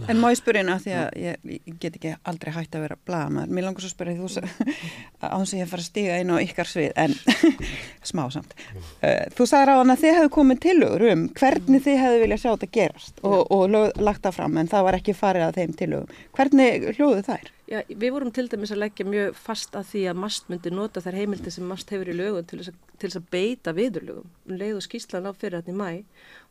[0.09, 2.83] En má ég spyrja hérna af því að ég, ég get ekki aldrei hægt að
[2.87, 3.51] vera blagamæður.
[3.53, 4.71] Mér langar svo að spyrja því þú sa-
[5.33, 7.13] á þess að ég fara að stiga inn á ykkar svið, en
[8.09, 8.55] smá samt.
[9.01, 12.41] Uh, þú sagði á hann að þið hefðu komið tilögur um hvernig þið hefðu viljað
[12.43, 15.61] sjá þetta gerast og, og lög, lagt það fram, en það var ekki farið að
[15.61, 16.17] þeim tilögum.
[16.37, 17.53] Hvernig hljóðu þær?
[17.68, 21.01] Já, við vorum til dæmis að leggja mjög fast að því að MAST myndi nota
[21.03, 24.30] þær heimildi sem MAST hefur í lögum til þess að, beita viðurlögum.
[24.47, 25.89] Um og skýslan á fyrir hann í mæ,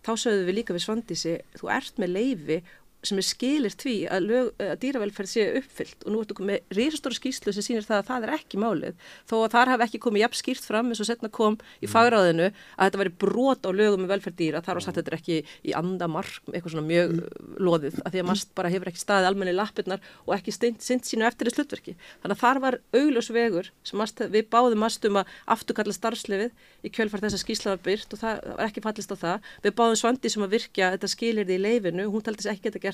[0.05, 2.59] þá sögðum við líka við Svandísi, þú ert með leifi
[3.07, 6.07] sem er skilir því að, lög, að dýravelferð sé uppfyllt.
[6.07, 9.07] Og nú ertu komið risastóra skýrslu sem sýnir það að það er ekki málið.
[9.31, 12.51] Þó að þar hafi ekki komið jafn skýrt fram eins og setna kom í fagráðinu
[12.51, 14.63] að þetta væri brot á lögum með velferð dýra.
[14.67, 17.17] Þar var sagt að þetta er ekki í andamark eitthvað svona mjög
[17.63, 21.27] loðið að því að mast bara hefur ekki staðið almenni lappirnar og ekki sint sínu
[21.27, 25.33] eftir þess hlutverki þannig að þar var augljós vegur sem mast, við báðum mastum að
[25.57, 29.17] afturkalla starfslefið í kjölfar þess að skýrsla var byrt og það var ekki fallist á
[29.17, 29.51] það.
[29.65, 31.51] Við báðum svandi sem að virkja þetta skilir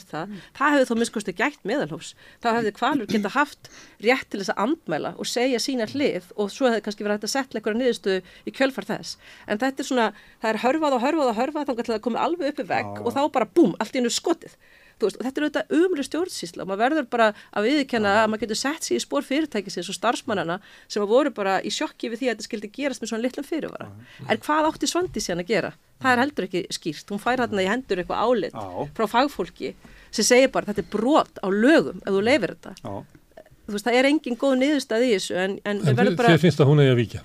[0.02, 0.42] í gert það mm.
[0.58, 2.10] það hefði þó minnskosti gætt meðalhófs.
[2.42, 3.70] Þá hefði kvalur geta haft
[4.02, 7.28] rétt til þess að andmæla og segja sína hlið og svo hefði kannski verið hægt
[7.28, 9.16] að setla einhverja niðurstöðu í kjölfar þess.
[9.46, 10.08] En þetta er svona,
[10.42, 13.16] það er hörfað og hörfað og hörfað þá kannski það komið alveg uppi vegg og
[13.16, 14.56] þá bara búm, allt í hennu skotið
[15.02, 18.60] Veist, þetta er auðvitað umri stjórnsýsla og maður verður bara að viðkjanna að maður getur
[18.60, 22.36] sett sér í spór fyrirtækisins og starfsmannana sem voru bara í sjokki við því að
[22.36, 23.88] þetta skildi gerast með svona litlum fyrirvara.
[24.28, 25.72] En hvað átti Svandi síðan að gera?
[26.02, 27.10] Það er heldur ekki skýrt.
[27.12, 28.56] Hún fær hérna í hendur eitthvað álit
[28.96, 29.74] frá fagfólki
[30.10, 32.74] sem segir bara þetta er brot á lögum ef þú leifir þetta.
[33.62, 36.34] Þú veist það er engin góð niðurstað í þessu en, en, en þið bara...
[36.42, 37.22] finnst að hún er að vika?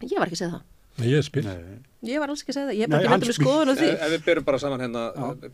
[0.00, 0.64] Ég var ekki að segja það.
[0.96, 1.44] Nei, ég spil.
[1.44, 1.78] Nei.
[2.06, 3.78] Ég var alls ekki að segja það, ég er bara ekki hendur með skoðun og
[3.80, 3.88] því.
[3.92, 5.02] Ef við byrjum bara saman hérna,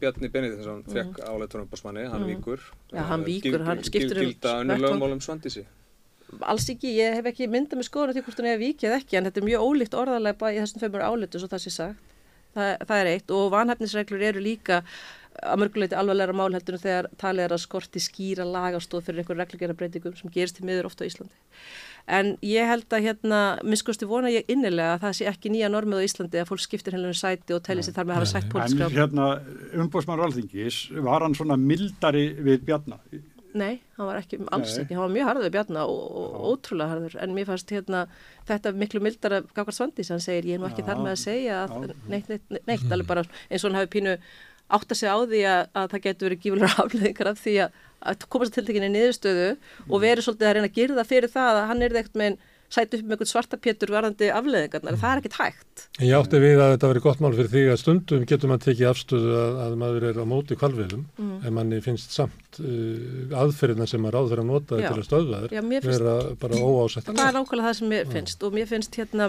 [0.01, 0.97] Bjarni Benediðinsson mm.
[0.97, 2.32] fekk áleitunum básmanni, hann mm.
[2.32, 2.66] víkur.
[2.93, 4.26] Já, hann víkur, hann skiptur um...
[4.26, 5.64] Gilda önnu lögmálum Svandísi?
[6.49, 9.18] Alls ekki, ég hef ekki myndað með skoðun og því hvort hann hefur vikið ekki,
[9.18, 12.14] en þetta er mjög ólíkt orðarlega bara í þessum feimur áleitu, svo það sé sagt.
[12.53, 14.82] Það, það er eitt og vanhæfnisreglur eru líka
[15.40, 20.16] að mörguleiti alvarlega málhættunum þegar talið er að skorti skýra lagastóð fyrir einhver reglugjara breytingum
[20.18, 21.32] sem gerist til miður ofta á Íslandi
[22.07, 26.03] en ég held að hérna, minnskosti vona ég innilega að það sé ekki nýja normið
[26.03, 28.32] á Íslandi að fólk skiptir henni um sæti og telli sér þar með að hafa
[28.32, 29.28] sætt pólitíska En hérna,
[29.84, 33.05] umbóðsmann Valþingis, var hann svona mildari við Bjarnar?
[33.53, 34.82] Nei, hann var ekki, alls Nei.
[34.82, 37.16] ekki, hann var mjög harður við Bjarnar og, og ótrúlega harður.
[37.20, 38.07] En mér fannst hérna,
[38.48, 41.20] þetta miklu mildara Gagvar Svandís, hann segir ég er nú ekki já, þar með að
[41.20, 42.86] segja að, neitt, neitt, neitt, neitt.
[42.88, 44.16] Alveg bara eins og hann hafi pínu
[44.76, 47.80] átt að segja á því að, að það getur verið gífulegar afleðingar af því að
[48.02, 49.92] að komast til tekinni niðurstöðu mm.
[49.92, 52.40] og verið svolítið að reyna að girða fyrir það að hann er ekkert með
[52.72, 55.00] sæti upp með einhvern svartapétur varðandi afleðingarnar, mm.
[55.02, 55.82] það er ekkert hægt.
[55.98, 58.64] En ég átti við að þetta veri gott mál fyrir því að stundum getur maður
[58.64, 61.34] tekið afstöðu að, að maður er á móti kvalviðum mm.
[61.42, 64.88] en manni finnst samt uh, aðferðina sem maður áður að nota Já.
[64.88, 67.12] til að stöðva þér vera bara óásett.
[67.12, 69.28] Það er nákvæmlega það sem mér finnst og mér finnst hérna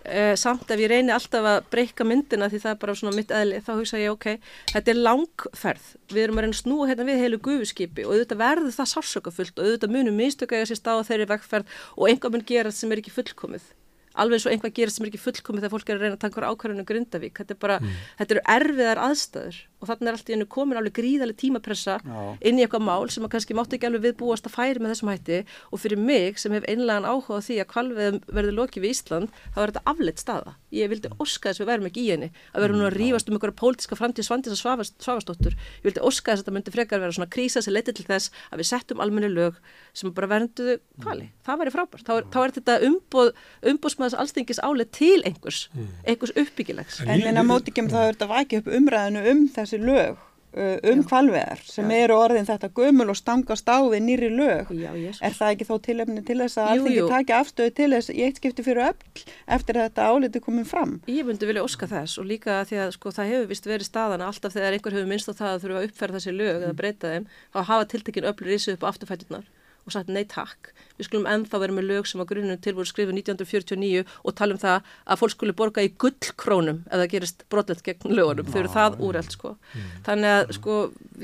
[0.00, 3.34] Uh, samt ef ég reyni alltaf að breyka myndina því það er bara svona mitt
[3.36, 4.38] eðli þá hugsa ég ok,
[4.72, 5.90] þetta er langferð.
[6.08, 9.60] Við erum að reyna að snúa hérna við heilu gufuskipi og auðvitað verður það sársökafullt
[9.60, 12.96] og auðvitað munum mistöka eiga sér stað á þeirri vegferð og einhvað mun gera sem
[12.96, 13.68] er ekki fullkomið
[14.14, 16.50] alveg og einhvað gerir sem er ekki fullkomið þegar fólk er að reyna að taka
[16.50, 17.98] ákvarðinu Grindavík þetta, er bara, mm.
[18.20, 22.20] þetta eru erfiðar aðstæður og þannig er alltaf einu komin alveg gríðarlega tímapressa Já.
[22.40, 25.12] inn í eitthvað mál sem að kannski máttu ekki alveg viðbúast að færi með þessum
[25.12, 29.38] hætti og fyrir mig sem hef einlegan áhuga því að kvalveðum verður lokið við Ísland
[29.54, 30.56] þá er þetta afleitt staða.
[30.74, 33.30] Ég vildi oska þess að við verðum ekki í henni, að verðum nú að rífast
[33.30, 35.56] um einhverja pólitiska framtíð svandis og svafastóttur.
[35.80, 38.30] Ég vildi oska þess að þetta myndi frekar vera svona krísa sem leytið til þess
[38.50, 39.58] að við settum almenni lög
[39.92, 41.28] sem bara vernduðu kvali.
[41.46, 42.06] Það væri frábært.
[42.06, 43.32] Þá er, þá er þetta umboð,
[43.74, 45.92] umbóðsmaðs allstingis álið til einhvers, mm.
[46.06, 47.02] einhvers uppbyggilegs.
[47.06, 51.60] En minna móti kemur það að þetta væki upp umræðinu um þessi lög um kvalveðar
[51.62, 54.72] sem eru orðin þetta gömul og stangast á við nýri lög.
[54.74, 54.90] Já,
[55.22, 58.40] er það ekki þó tilöfni til þess að alþengi taki afstöðu til þess í eitt
[58.40, 60.98] skipti fyrir öll eftir að þetta áliti komið fram?
[61.10, 64.30] Ég myndi vilja oska þess og líka því að sko, það hefur vist verið staðana
[64.30, 66.66] alltaf þegar einhver hefur minnst á það að þurfa að uppferða þessi lög mm.
[66.66, 69.48] eða breyta þeim að hafa tiltekin öflur í þessu upp á afturfætunar
[69.86, 70.72] og sagt nei takk.
[70.98, 74.56] Við skulum ennþá vera með lög sem á grunnum til voru skrifið 1949 og tala
[74.56, 78.50] um það að fólk skulle borga í gullkrónum eða gerist brotlegt gegn lögunum.
[78.50, 79.54] Þau eru það úreld sko.
[79.72, 79.88] Mm.
[80.08, 80.78] Þannig að sko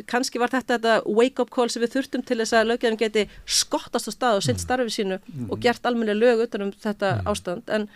[0.09, 3.27] kannski var þetta þetta wake up call sem við þurftum til þess að löggjafin geti
[3.45, 7.89] skottast á stað og sinn starfið sínu og gert almenna lög utanum þetta ástand en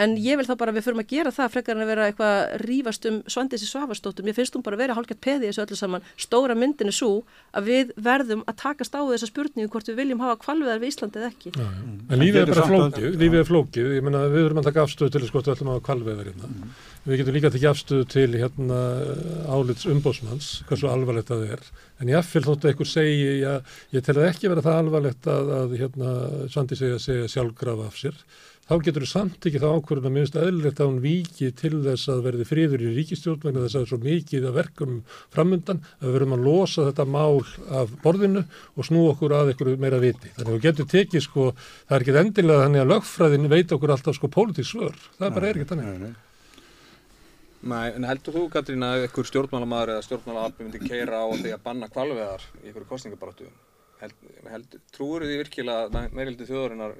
[0.00, 2.06] En ég vil þá bara að við förum að gera það frekar en að vera
[2.08, 4.30] eitthvað rífast um svandissi svafastóttum.
[4.30, 6.06] Ég finnst hún bara að vera hálfgett peði þessu öllu saman.
[6.20, 7.10] Stóra myndin er svo
[7.56, 11.20] að við verðum að takast á þessa spurningu hvort við viljum hafa kvalviðar við Íslandi
[11.20, 11.52] eða ekki.
[11.52, 11.82] Já, já.
[12.08, 13.10] En lífið er bara flókið.
[13.20, 13.90] Lífið er flókið.
[13.98, 16.50] Ég menna við verðum að taka afstöðu til hvort við ætlum að hafa kvalviðar hérna.
[16.50, 16.72] Mm.
[17.06, 18.80] Við getum líka að taka afstöðu til hérna
[19.48, 21.62] álits umbósmanns, hvað svo alvarlegt það er.
[22.00, 23.54] En ég affyll þóttu einhver segi, já,
[23.96, 26.14] ég tel að ekki vera það alvarlegt að, að hérna,
[26.52, 28.20] Sandi segja, segja sjálfgrafa af sér
[28.70, 32.10] þá getur þú samt ekki þá ákvörðun að minnst eðlilegt að hún viki til þess
[32.12, 34.94] að verði friður í ríkistjórn vegna þess að það er svo mikið að verkum
[35.34, 37.42] framundan að verðum að losa þetta mál
[37.80, 40.30] af borðinu og snú okkur að ykkur meira viti.
[40.38, 41.50] Þannig að við getum tekið sko,
[41.90, 45.06] það er ekki endilega þannig að lögfræðin veit okkur alltaf sko pólitísk svör.
[45.18, 46.10] Það bara er ekki þannig.
[47.60, 51.64] Nei, en heldur þú Katrín að ykkur stjórnmálamæður eða stjórnmálaabbi myndi keira á því að
[51.66, 53.50] banna kvalveðar í ykkur kostningabaratu?
[54.96, 56.94] Trúur þið virkilega að meirildið þjóðurinnar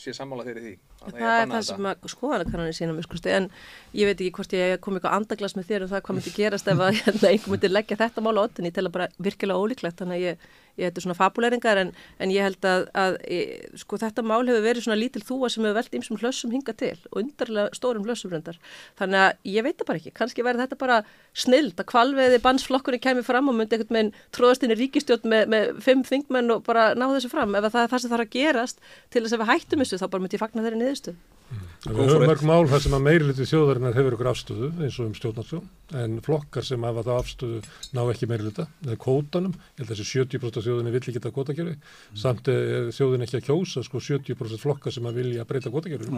[0.00, 3.48] sé sammála þeirri því að Það er það sem að skoðanakannanir sína mér skusti en
[3.96, 6.70] ég veit ekki hvort ég kom eitthvað andaglas með þér um það hvað myndi gerast
[6.70, 9.64] ef að hérna, einhver myndi leggja þetta mál á ottin ég tel að bara virkilega
[9.64, 10.46] ólíklegt þannig að ég
[10.88, 14.64] þetta er svona fabuleringar en, en ég held að, að ég, sko þetta mál hefur
[14.64, 18.34] verið svona lítil þúa sem hefur velt ymsum hlössum hinga til og undarlega stórum hlössum
[18.34, 18.60] reyndar.
[19.00, 21.00] Þannig að ég veit það bara ekki, kannski verður þetta bara
[21.34, 25.50] snild að kvalveði bannsflokkurinn kemur fram og myndi einhvern veginn tróðast inn í ríkistjótt með,
[25.52, 27.56] með fimm þingmenn og bara ná þessu fram.
[27.58, 30.08] Ef það er það sem þarf að gerast til þess að við hættum þessu þá
[30.08, 31.16] bara myndi ég fagna þeirri niðurstu.
[31.50, 31.66] Mm.
[31.90, 35.14] Við höfum mörg mál þar sem að meirliti þjóðarinnar hefur ykkur afstöðu eins og um
[35.18, 37.60] stjórnarsjón en flokkar sem hafa það afstöðu
[37.96, 41.74] ná ekki meirlita eða kótanum, ég held að þessi 70% þjóðinni vill ekki geta kótakerfi
[41.74, 42.20] mm.
[42.22, 46.10] samt er þjóðin ekki að kjósa sko 70% flokkar sem að vilja breyta kótakerfi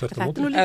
[0.00, 0.64] Þetta er líka,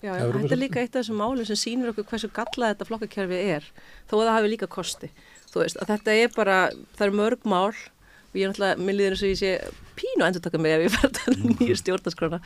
[0.00, 2.88] já, já, þetta er líka eitt af þessum málum sem sínir okkur hversu gallað þetta
[2.88, 3.70] flokkakerfi er
[4.10, 5.10] þó að það hafi líka kosti.
[5.54, 6.58] Veist þetta er bara,
[6.98, 9.52] það er mörg mál og ég er náttúrulega, minn líður eins og ég sé
[10.00, 12.40] pínu að endur taka mig ef ég fært að nýja stjórnarskrona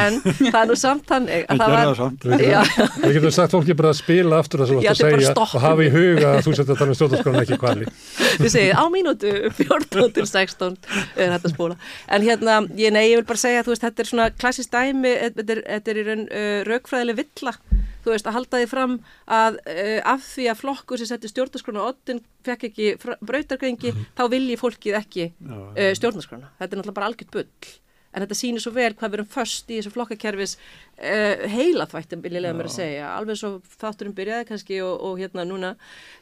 [0.00, 2.02] en það er nú samt þannig að það var
[3.06, 5.56] Við getum sagt fólki bara að spila aftur það sem þú ætti að segja og
[5.66, 7.90] hafa í huga að þú setja að tala um stjórnarskrona ekki hvali.
[8.42, 10.78] Þið segið á mínútu 14 til 16
[11.16, 11.78] er þetta spóla.
[12.12, 15.56] En hérna, ég, nei, ég vil bara segja að þetta er svona klassist dæmi þetta
[15.56, 17.56] er, er í raun uh, raukfræðileg villa
[18.06, 18.92] þú veist, að halda því fram
[19.36, 24.12] að uh, af því að flokkur sem setti stjórnarskrona oddin fekk ekki brautargrengi, mm -hmm.
[24.18, 26.52] þá vilji fólkið ekki uh, stjórnarskrona.
[26.60, 27.74] Þetta er náttúrulega bara algjört bull.
[28.16, 32.22] En þetta sýnir svo vel hvað við erum först í þessu flokkakerfis uh, heila þvættum,
[32.22, 33.10] vil ég lega mér að segja.
[33.12, 35.74] Alveg svo þátturum byrjaði kannski og, og hérna núna,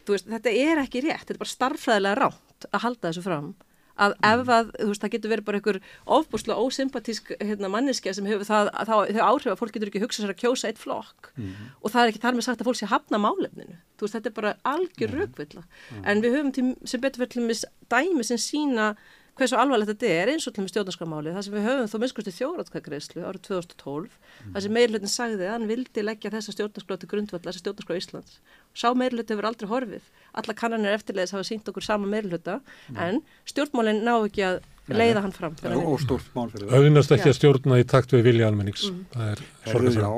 [0.08, 1.22] veist, þetta er ekki rétt.
[1.22, 3.54] Þetta er bara starfræðilega ránt að halda þessu fram
[3.94, 5.78] að ef að, þú veist, það getur verið bara einhver
[6.16, 10.26] ofbúrslega ósympatísk hérna, manneskja sem hefur það, þá, þau áhrif að fólk getur ekki hugsað
[10.26, 11.72] sér að kjósa eitt flokk mm.
[11.80, 14.32] og það er ekki þar með sagt að fólk sé hafna málefninu, þú veist, þetta
[14.32, 15.20] er bara algjör mm.
[15.20, 16.06] raukvilla, mm.
[16.10, 18.94] en við höfum til, sem betur fyrir til mis dæmi sem sína
[19.38, 22.34] hversu alvarlegt þetta er eins og til með stjórnarskamálið það sem við höfum þó minnskusti
[22.36, 24.52] þjóratkagreyslu árið 2012 mm.
[24.54, 28.36] það sem meirlutin sagði að hann vildi leggja þessa stjórnarskrá til grundvalla, þessa stjórnarskrá Íslands
[28.74, 32.98] sá meirluti hefur aldrei horfið alla kannanir eftirleiðis hafa sínt okkur sama meirluta mm.
[33.06, 34.60] en stjórnmálinn ná ekki að
[34.90, 38.26] leiða hann fram og stórt mál fyrir það auðvitað ekki að stjórna í takt við
[38.28, 39.06] vilja almennings mm.
[39.14, 40.12] það er sorglega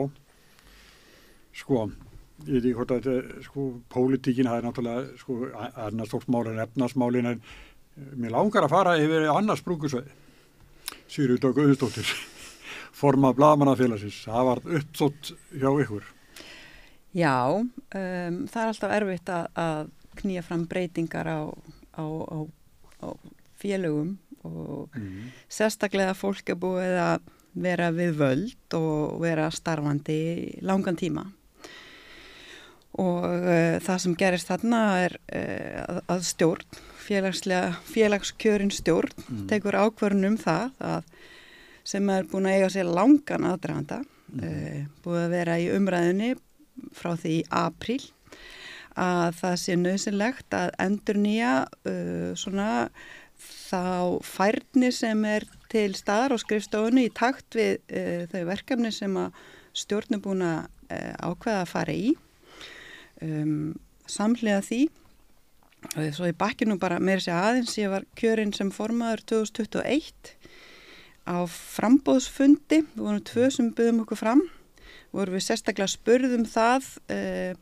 [1.57, 1.87] sko
[2.47, 3.07] ég veit ekki hvort að
[3.47, 5.39] sko pólitíkin það er náttúrulega sko
[5.87, 7.47] annars stórt mál en efnarsmálin en
[7.97, 10.11] Mér langar að fara yfir annars brúkusveið.
[11.09, 12.11] Sýrjur Dögg Auðstóttir,
[13.01, 14.19] formað Blagamannafélagsins.
[14.27, 16.11] Það var uppsótt hjá ykkur.
[17.17, 19.87] Já, um, það er alltaf erfitt að, að
[20.21, 21.41] knýja fram breytingar á,
[21.97, 22.39] á, á,
[23.01, 23.09] á
[23.57, 25.33] félögum og mm.
[25.49, 31.25] sérstaklega fólk er búið að vera við völd og vera starfandi langan tíma.
[33.01, 39.45] Og uh, það sem gerist þarna er uh, að stjórn félagskjörin stjórn mm.
[39.51, 41.13] tekur ákvarðun um það að
[41.87, 44.41] sem er búin að eiga sér langan aðdraganda mm.
[44.41, 46.33] uh, búið að vera í umræðinni
[46.97, 48.01] frá því í april
[48.97, 52.89] að það sé nöðsynlegt að endur nýja uh, svona
[53.37, 59.19] þá færni sem er til staðar á skrifstofunni í takt við uh, þau verkefni sem
[59.21, 59.43] að
[59.77, 62.13] stjórn er búin að ákveða að fara í.
[63.21, 63.75] Um,
[64.07, 64.85] samlega því
[65.95, 70.33] Svo í bakkinu bara meira sér aðeins, ég var kjörinn sem formaður 2021
[71.27, 74.43] á frambóðsfundi, við vorum tvö sem byggðum okkur fram,
[75.15, 77.55] vorum við sérstaklega spurðum það eh,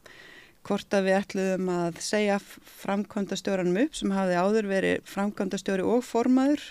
[0.65, 2.39] hvort að við ætluðum að segja
[2.81, 6.65] framkvæmdastjóranum upp sem hafði áður verið framkvæmdastjóri og formaður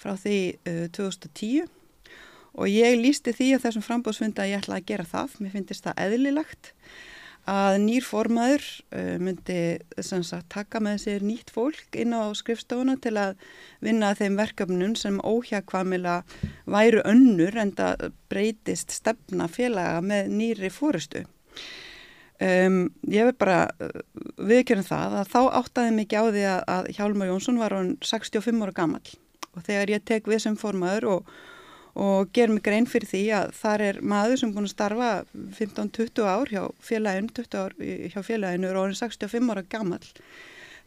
[0.00, 1.68] frá því eh, 2010
[2.58, 5.86] og ég lísti því að þessum frambóðsfundi að ég ætlaði að gera það, mér finnist
[5.86, 6.72] það eðlilagt
[7.50, 8.62] að nýr formaður
[8.94, 9.58] uh, myndi
[9.98, 13.36] sagt, taka með sér nýtt fólk inn á skrifstofuna til að
[13.82, 16.20] vinna þeim verkefnum sem óhjagkvamila
[16.70, 21.24] væru önnur en það breytist stefna félaga með nýri fórustu.
[22.40, 24.00] Um, ég vil bara uh,
[24.40, 28.76] viðkjörna það að þá áttaði mikið á því að Hjálmar Jónsson var hann 65 ára
[28.78, 29.02] gammal
[29.50, 31.34] og þegar ég tek við sem formaður og
[31.94, 35.10] og ger mig grein fyrir því að þar er maður sem búin að starfa
[35.58, 40.02] 15-20 ár hjá félaginu, 20 ár hjá félaginu og er 65 ára gammal.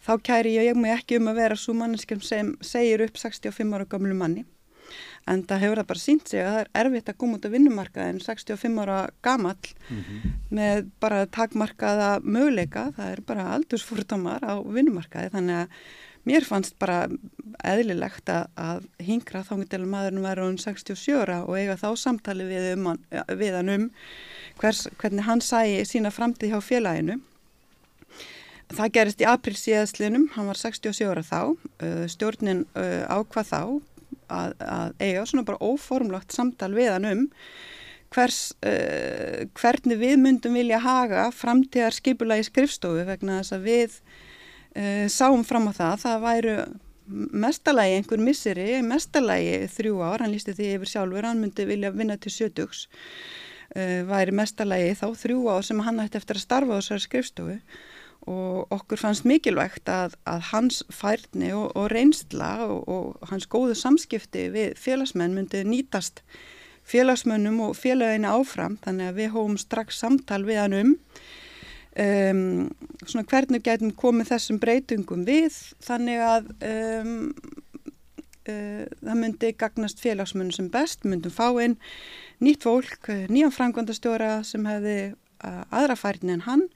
[0.03, 3.87] Þá kæri ég mig ekki um að vera svo manneskjum sem segir upp 65 ára
[3.87, 4.45] gamlu manni.
[5.31, 7.53] En það hefur það bara sínt sig að það er erfitt að koma út af
[7.53, 10.33] vinnumarkað en 65 ára gammal mm -hmm.
[10.51, 15.67] með bara takmarkaða möguleika, það er bara aldursfórtamar á vinnumarkaði þannig að
[16.27, 17.07] mér fannst bara
[17.63, 22.69] eðlilegt að, hingra þá getur maðurinn verið um 67 ára og eiga þá samtali við,
[22.77, 22.89] um,
[23.39, 23.85] við hann um
[24.61, 27.19] hvers, hvernig hann sæi sína framtíð hjá félaginu.
[28.73, 33.61] Það gerist í april síðastlinum, hann var 67 ára þá, uh, stjórnin uh, ákvað þá
[34.33, 37.23] að, að eiga svona bara óformlagt samtal við hann um
[38.13, 43.97] hvers, uh, hvernig við myndum vilja haga framtíðar skipulagi skrifstofu vegna þess að við
[44.75, 46.57] uh, sáum fram á það, það væru
[47.43, 52.15] mestalagi einhver misseri, mestalagi þrjú ár, hann lísti því yfir sjálfur, hann myndi vilja vinna
[52.21, 52.85] til sjötugs,
[53.75, 57.59] uh, væri mestalagi þá þrjú ár sem hann ætti eftir að starfa á þessari skrifstofu.
[58.23, 63.75] Og okkur fannst mikilvægt að, að hans færni og, og reynsla og, og hans góðu
[63.75, 66.21] samskipti við félagsmenn myndi nýtast
[66.87, 68.77] félagsmönnum og félaginu áfram.
[68.83, 70.93] Þannig að við hóum strax samtal við hann um
[71.99, 72.69] um,
[73.05, 77.13] svona hvernig getum komið þessum breytungum við þannig að um,
[78.49, 81.77] uh, það myndi gagnast félagsmunum sem best, myndum fá inn
[82.43, 86.67] nýtt fólk, nýjan frangvandastjóra sem hefði uh, aðra færni en hann.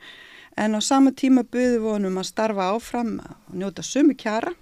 [0.58, 4.56] En á sama tíma buðu vonum að starfa áfram og njóta sumu kjara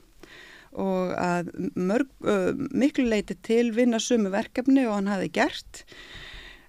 [0.76, 5.86] og að mörg, uh, miklu leiti til vinna sumu verkefni og hann hafi gert.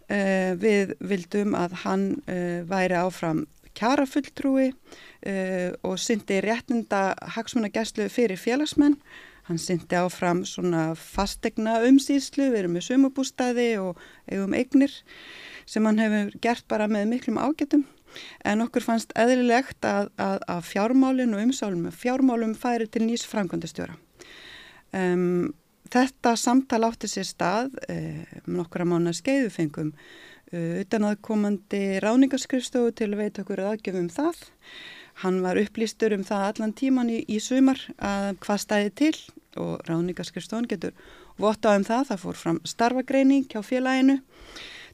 [0.06, 3.46] Uh, við vildum að hann uh, væri áfram
[3.76, 8.98] kjarafulltrúi uh, og syndi réttinda hagsmunagæslu fyrir félagsmenn.
[9.46, 14.94] Hann syndi áfram svona fastegna umsýslu, við erum með sumubústæði og eigum eignir
[15.66, 17.84] sem hann hefur gert bara með miklum ágætum.
[18.48, 23.94] En okkur fannst eðlilegt að, að, að fjármálinn og umsálum fjármálum færi til nýs framkvæmdastjóra.
[24.96, 25.52] Um,
[25.92, 28.22] þetta samtal átti sér stað um,
[28.58, 34.44] nokkura mánu skeiðu fengum Uh, utan að komandi ráningarskrifstofu til að veita okkur aðgjöfum það.
[35.24, 39.14] Hann var upplýstur um það allan tíman í, í sumar að hvað stæði til
[39.56, 40.92] og ráningarskrifstofun getur
[41.40, 42.08] vottað um það.
[42.10, 44.20] Það fór fram starfagreining hjá félaginu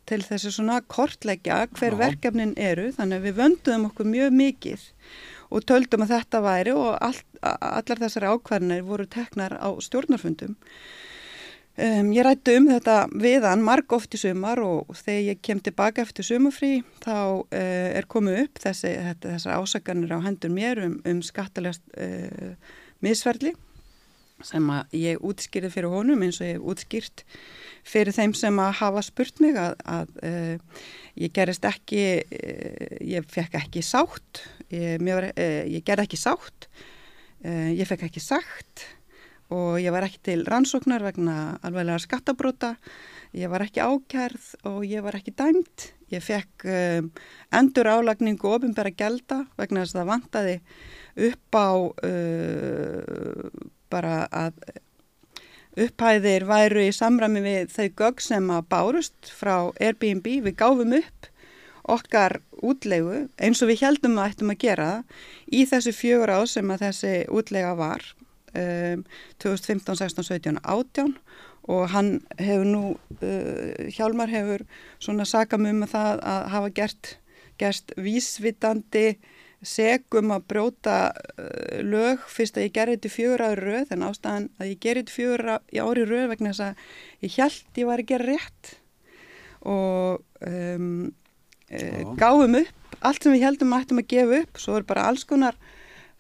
[0.09, 2.01] til þessi svona kortleggja hver Já.
[2.01, 4.87] verkefnin eru þannig að við vönduðum okkur mjög mikið
[5.53, 10.57] og töldum að þetta væri og all, allar þessari ákvarðinir voru teknar á stjórnarfundum
[11.83, 15.59] Um, ég rætti um þetta við hann marg oft í sumar og þegar ég kem
[15.65, 20.83] tilbaka eftir sumafrí þá uh, er komið upp þessi, þetta, þessar ásakanir á hendur mér
[20.85, 22.53] um, um skattalegast uh,
[23.03, 23.55] misverðli
[24.47, 27.27] sem að ég útskýrði fyrir honum eins og ég hef útskýrt
[27.89, 30.87] fyrir þeim sem að hafa spurt mig að, að uh,
[31.19, 32.07] ég gerist ekki,
[33.03, 36.71] ég fekk ekki sátt, ég, var, ég gerði ekki sátt,
[37.43, 38.87] ég fekk ekki sagt
[39.53, 42.75] og ég var ekki til rannsóknar vegna alveglega skattabróta,
[43.37, 45.91] ég var ekki ákærð og ég var ekki dæmt.
[46.13, 47.11] Ég fekk um,
[47.57, 50.57] endur álagningu og ofinbæra gelda vegna þess að það vantaði
[51.29, 51.71] upp á
[52.11, 53.53] uh,
[53.93, 54.61] bara að
[55.83, 60.29] upphæðir væru í samræmi við þau gögg sem að bárust frá Airbnb.
[60.45, 61.31] Við gáfum upp
[61.93, 64.91] okkar útlegu eins og við heldum að ættum að gera
[65.51, 68.05] í þessu fjögur á sem að þessi útlega var
[68.59, 69.05] um,
[69.43, 71.15] 2015, 16, 17, 18
[71.71, 72.83] og hann hefur nú,
[73.23, 74.65] uh, Hjálmar hefur
[75.03, 77.15] svona sakam um að það að hafa gert,
[77.61, 79.07] gert vísvitandi
[79.63, 84.49] segum að brjóta uh, lög fyrst að ég gerði þetta fjögur ári rauð en ástæðan
[84.59, 88.11] að ég gerði þetta fjögur ári rauð vegna þess að ég held ég var að
[88.11, 88.73] gera rétt
[89.63, 91.13] og um,
[91.71, 95.07] uh, gáum upp allt sem við heldum að ættum að gefa upp svo er bara
[95.11, 95.59] alls konar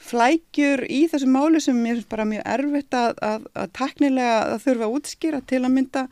[0.03, 4.64] flækjur í þessu máli sem mér finnst bara mjög erfitt að, að, að taknilega að
[4.64, 6.03] þurfa að útskýra til að mynda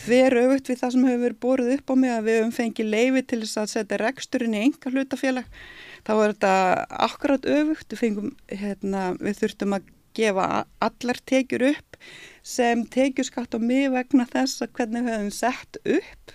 [0.00, 2.90] þver auðvitt við það sem hefur verið borðið upp á mig að við hefum fengið
[2.94, 5.54] leifi til þess að setja reksturinn í enga hlutafélag
[6.06, 6.54] þá er þetta
[7.06, 10.48] akkurat auðvitt við, fengum, hérna, við þurftum að gefa
[10.82, 12.00] allar tekjur upp
[12.42, 16.34] sem tekjur skatt á mig vegna þess að hvernig við hefum sett upp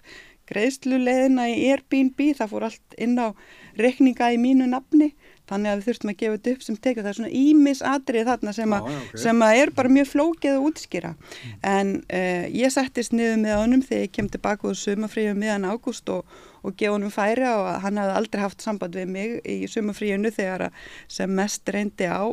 [0.49, 2.19] greiðsluleðina í Airbnb.
[2.37, 3.33] Það fór allt inn á
[3.79, 5.11] rekninga í mínu nafni
[5.49, 8.29] þannig að við þurftum að gefa þetta upp sem tekið það er svona ímis atrið
[8.29, 9.21] þarna sem, a, Já, okay.
[9.25, 11.55] sem að er bara mjög flókið að útskýra mm.
[11.71, 16.09] en uh, ég settist niður með honum þegar ég kem tilbaka úr sumafríu meðan ágúst
[16.13, 20.33] og, og gefa honum færi og hann hafði aldrei haft samband við mig í sumafríunu
[20.33, 20.71] þegar
[21.07, 22.25] sem mest reyndi á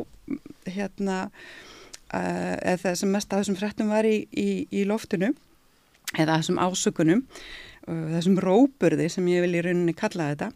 [0.69, 5.33] hérna uh, eða sem mest að þessum frettum var í, í, í loftinu
[6.13, 7.23] eða þessum ásökunum
[7.87, 10.51] uh, þessum róburði sem ég vil í rauninni kalla þetta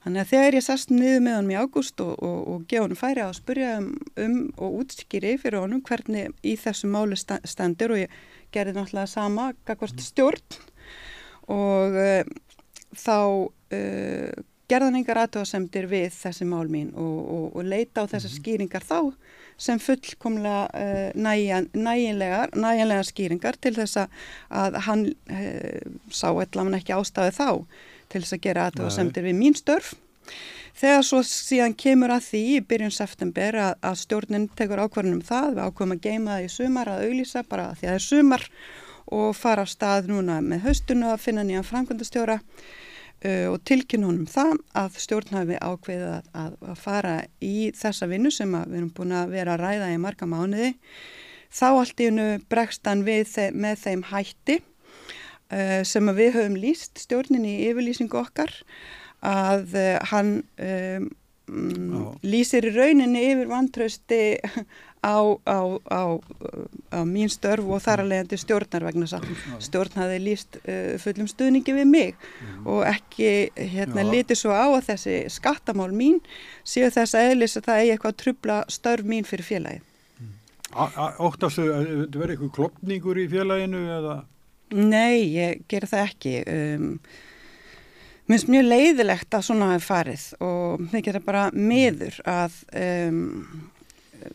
[0.00, 2.98] Þannig að þegar ég sast niður með honum í ágúst og, og, og gefa honum
[2.98, 3.90] færi að spurja um,
[4.24, 8.14] um og útskýri fyrir honum hvernig í þessu máli stendur og ég
[8.54, 10.06] gerði náttúrulega sama gagvart mm.
[10.06, 10.56] stjórn
[11.52, 12.22] og uh,
[12.96, 14.40] þá uh,
[14.70, 18.40] gerðan engar aðtóðasemdir við þessi mál mín og, og leita á þessar mhm.
[18.40, 18.98] skýringar þá
[19.60, 24.06] sem fullkomlega uh, næginlegar, næginlegar skýringar til þess
[24.48, 25.08] að hann
[26.08, 27.50] sá eitthvað ekki ástæði þá
[28.10, 29.94] til þess að gera aðtöðasemdir við mín störf
[30.80, 35.56] þegar svo síðan kemur að því í byrjun september að, að stjórnin tekur ákvarðunum það,
[35.56, 38.46] við ákveðum að geima það í sumar að auglýsa bara því að það er sumar
[39.10, 44.28] og fara á stað núna með haustunu að finna nýjan framkvæmdastjóra uh, og tilkynna honum
[44.30, 44.54] það
[44.84, 49.16] að stjórn hafi ákveðið að, að, að fara í þessa vinnu sem við erum búin
[49.18, 50.72] að vera að ræða í marga mánuði.
[51.50, 54.60] Þá allt í hennu bregst hann við með þeim hætti
[55.50, 58.52] sem við höfum líst stjórnin í yfirlýsingu okkar
[59.26, 61.10] að uh, hann um,
[62.22, 64.20] lýsir í rauninni yfir vantrausti
[65.02, 66.02] á, á, á,
[66.94, 70.96] á mín störf og þar að leiðandi stjórnar vegna þess að stjórn hafi líst uh,
[71.02, 72.66] fullum stuðningi við mig mm.
[72.70, 73.30] og ekki
[73.74, 76.20] hérna lítið svo á að þessi skattamál mín
[76.62, 79.86] séu þess að eðlis að það eigi eitthvað að trubla störf mín fyrir félagið.
[80.70, 84.20] Óttastu að þetta verði eitthvað klopningur í félaginu eða?
[84.70, 86.36] Nei, ég ger það ekki.
[86.46, 86.94] Um,
[88.30, 93.16] Mér finnst mjög leiðilegt að svona hafi farið og mér geta bara miður að um,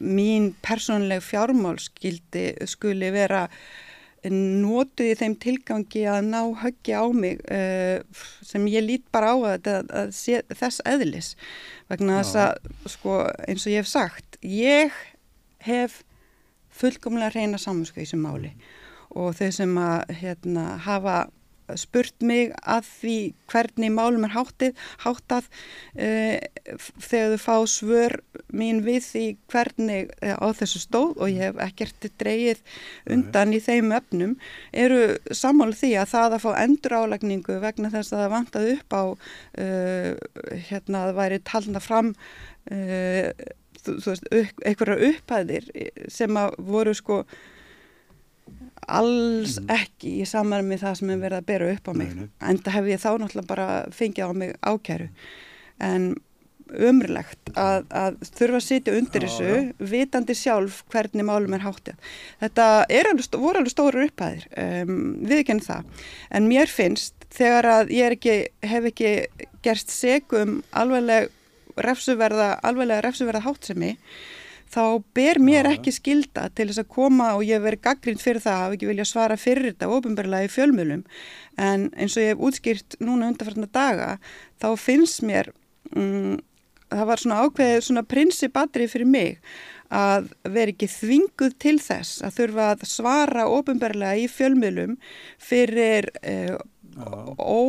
[0.03, 3.45] mín persónleg fjármálskildi skuli vera
[4.27, 8.03] notuð í þeim tilgangi að ná höggja á mig uh,
[8.43, 11.31] sem ég lít bara á að, að, að sé, þess eðlis.
[11.88, 15.03] Vegna þess að sko, eins og ég hef sagt ég
[15.63, 16.01] hef
[16.75, 18.51] fullkomlega reyna samanskau í þessum máli
[19.16, 21.26] og þau sem að hérna, hafa
[21.74, 23.16] spurt mig að því
[23.49, 25.47] hvernig málum er háttið, háttað
[25.97, 26.38] uh,
[27.01, 28.16] þegar þau fá svör
[28.53, 32.61] mín við því hvernig uh, á þessu stóð og ég hef ekkert dreyið
[33.16, 34.38] undan í þeim öfnum
[34.86, 38.97] eru sammála því að það að fá endur álagningu vegna þess að það vantað upp
[38.97, 40.11] á uh,
[40.70, 42.16] hérna að það væri talna fram
[42.66, 44.24] þú, þú veist,
[44.66, 45.68] einhverja upphæðir
[46.09, 47.20] sem að voru sko
[48.86, 49.73] alls mm.
[49.75, 52.29] ekki í saman með það sem er verið að bera upp á mig nei, nei.
[52.49, 55.09] en það hef ég þá náttúrulega bara fengið á mig ákæru
[55.86, 56.07] en
[56.65, 59.89] umrilegt að, að þurfa að sitja undir já, þessu já.
[59.91, 65.55] vitandi sjálf hvernig málum er háttið þetta alveg, voru alveg stóru upphæðir um, við ekki
[65.55, 66.07] enn það
[66.39, 69.13] en mér finnst þegar að ég ekki, hef ekki
[69.65, 71.29] gerst segum alveglega
[71.86, 73.93] refsuverða alveglega refsuverða háttsemi
[74.72, 78.63] þá ber mér ekki skilda til þess að koma og ég verið gaggrind fyrir það
[78.63, 81.05] að ekki vilja svara fyrir þetta ofinbarlega í fjölmjölum
[81.61, 84.09] en eins og ég hef útskýrt núna undanfarnar daga
[84.61, 85.51] þá finnst mér
[85.95, 86.36] um,
[86.91, 89.39] það var svona ákveðið svona prinsipadri fyrir mig
[89.95, 94.97] að vera ekki þvinguð til þess að þurfa að svara ofinbarlega í fjölmjölum
[95.41, 96.57] fyrir uh,
[97.38, 97.61] ó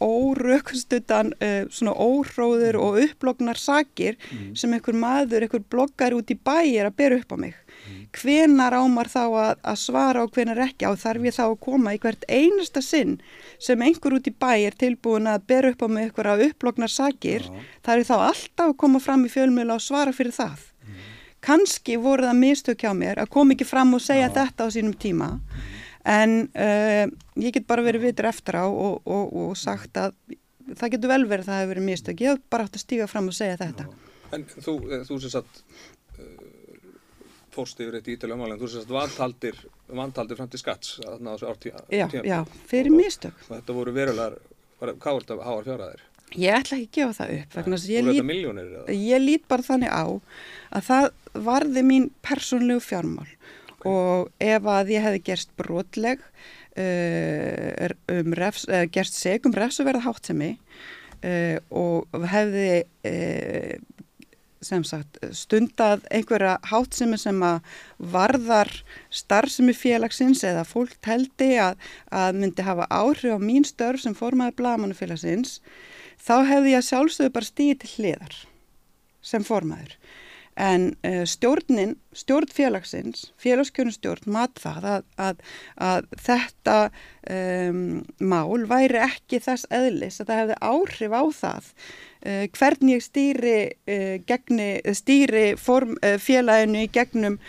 [0.00, 4.54] órökstutan uh, svona óhróður og upplognar sakir mm.
[4.56, 7.58] sem einhver maður, einhver bloggar út í bæ er að bera upp á mig.
[7.80, 7.98] Mm.
[8.16, 11.94] Hvenar ámar þá að, að svara og hvenar ekki á þarf ég þá að koma
[11.94, 13.18] í hvert einasta sinn
[13.60, 16.92] sem einhver út í bæ er tilbúin að bera upp á mig einhver að upplognar
[16.92, 17.66] sakir, ja.
[17.84, 20.64] þarf ég þá alltaf að koma fram í fjölmjöla og svara fyrir það.
[20.86, 21.04] Mm.
[21.44, 24.34] Kanski voru það mistök hjá mér að koma ekki fram og segja ja.
[24.40, 25.34] þetta á sínum tíma
[26.08, 27.06] en uh,
[27.40, 30.14] ég get bara verið vitur eftir á og, og, og sagt að
[30.76, 32.22] það getur vel verið að það hefur verið mistök.
[32.24, 33.88] Ég hef bara átt að stíga fram og segja þetta.
[34.30, 35.62] En þú, eh, þú sem sagt
[36.20, 36.50] uh,
[37.54, 39.58] fórst yfir eitt ítölu ámæli en þú sem sagt vantaldir
[39.90, 43.34] vantaldir fram til skats ártí, já, já, fyrir mistök.
[43.48, 44.38] og þetta voru verulegar,
[44.80, 46.04] hvað var þetta háar fjáraðir?
[46.38, 49.66] Ég ætla ekki að gefa það upp vegna þess að ég lít, ég lít bara
[49.66, 50.04] þannig á
[50.70, 51.08] að það
[51.48, 53.26] varði mín persónlegu fjármál
[53.88, 56.22] og ef að ég hefði gerst brotleg
[56.76, 60.52] uh, um refs, uh, gerst seg um refsuverða háttsemi
[61.24, 62.84] uh, og hefði
[64.60, 67.62] sem sagt stundað einhverja háttsemi sem að
[68.12, 68.68] varðar
[69.08, 71.78] starfsemi félagsins eða fólk teldi að,
[72.12, 75.62] að myndi hafa áhrif á mín störf sem formaði blagamannufélagsins
[76.20, 78.36] þá hefði ég sjálfsögðu bara stíði til hliðar
[79.24, 79.96] sem formaður
[80.60, 85.40] en uh, stjórnin, stjórnfélagsins, félagskjörnustjórn mat það að, að,
[85.86, 86.76] að þetta
[87.32, 87.80] um,
[88.20, 93.56] mál væri ekki þess eðlis að það hefði áhrif á það uh, hvernig stýri,
[93.88, 97.40] uh, gegni, stýri form, félaginu í gegnum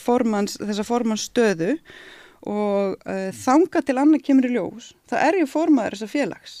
[0.00, 1.76] formans, þessa formanstöðu
[2.44, 3.00] og
[3.32, 6.56] þanga til annað kemur í ljós, það er ju formaður þessa félags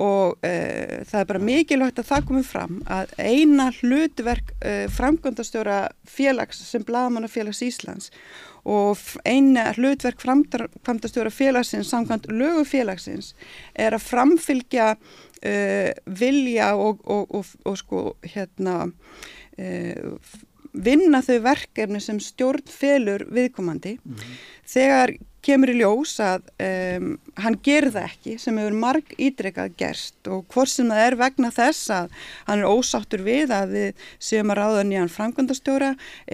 [0.00, 5.80] og uh, það er bara mikilvægt að það komið fram að eina hlutverk uh, framkvæmdastjóra
[6.08, 8.10] félags sem Blagamannafélags Íslands
[8.64, 13.34] og eina hlutverk framkvæmdastjóra félagsins samkvæmt lögu félagsins
[13.74, 18.84] er að framfylgja uh, vilja og, og, og, og sko hérna
[20.72, 23.96] vinna þau verkefni sem stjórn felur viðkomandi.
[24.64, 25.12] Þegar
[25.44, 27.08] kemur í ljós að um,
[27.40, 31.50] hann gerir það ekki sem hefur marg ítrekkað gerst og hvort sem það er vegna
[31.54, 32.14] þess að
[32.48, 35.90] hann er ósáttur við að við séum að ráða nýjan framkvæmdastjóra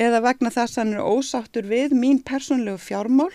[0.06, 3.32] eða vegna þess að hann er ósáttur við mín persónlegu fjármál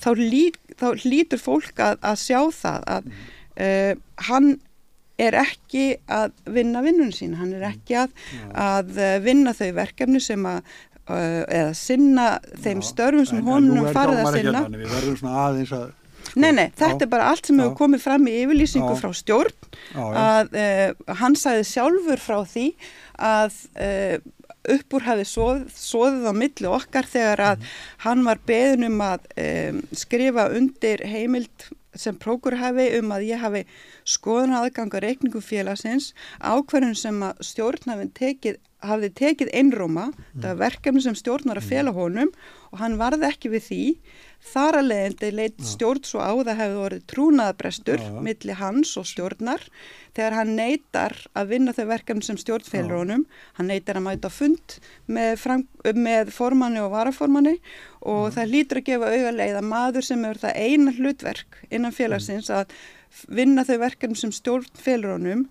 [0.00, 0.44] þá, lí,
[0.80, 3.94] þá lítur fólk að, að sjá það að uh,
[4.28, 4.54] hann
[5.20, 8.14] er ekki að vinna vinnun sín, hann er ekki að,
[8.58, 10.64] að uh, vinna þau verkefni sem að
[11.08, 12.28] eða sinna
[12.62, 14.62] þeim störfum sem honum farið að sinna.
[14.62, 15.90] hérna, Við verðum svona aðeins að
[16.38, 17.02] Nei, nei, þetta Já.
[17.02, 17.78] er bara allt sem hefur Já.
[17.82, 19.00] komið fram í yfirlýsingu Já.
[19.02, 22.68] frá stjórn að uh, hann sagði sjálfur frá því
[23.18, 24.16] að uh,
[24.72, 27.66] uppúr hafi soð, soðið á milli okkar þegar að
[28.06, 31.66] hann var beðin um að um, skrifa undir heimild
[31.98, 33.62] sem prókur hafi um að ég hafi
[34.08, 40.48] skoðun aðgang að reikningum félagsins ákverðin sem að stjórn hafi tekið, hafði tekið einróma, það
[40.48, 42.32] var verkefni sem stjórn var að fela honum
[42.72, 43.82] og hann varði ekki við því
[44.42, 48.22] þar að leiðandi leitt stjórn svo á það hefði orðið trúnaðabrestur Já, já.
[48.26, 49.62] milli hans og stjórnar.
[50.12, 53.22] Þegar hann neytar að vinna þau verkefni sem stjórn felur honum
[53.56, 54.74] hann neytar að mæta fund
[55.06, 55.62] með, fram,
[55.94, 57.54] með formanni og varaformanni
[58.02, 61.96] og það lítur að gefa auga leið að maður sem er það eina hlutverk innan
[61.96, 62.74] félagsins að
[63.32, 65.46] vinna þau verkefni sem stjórn felur honum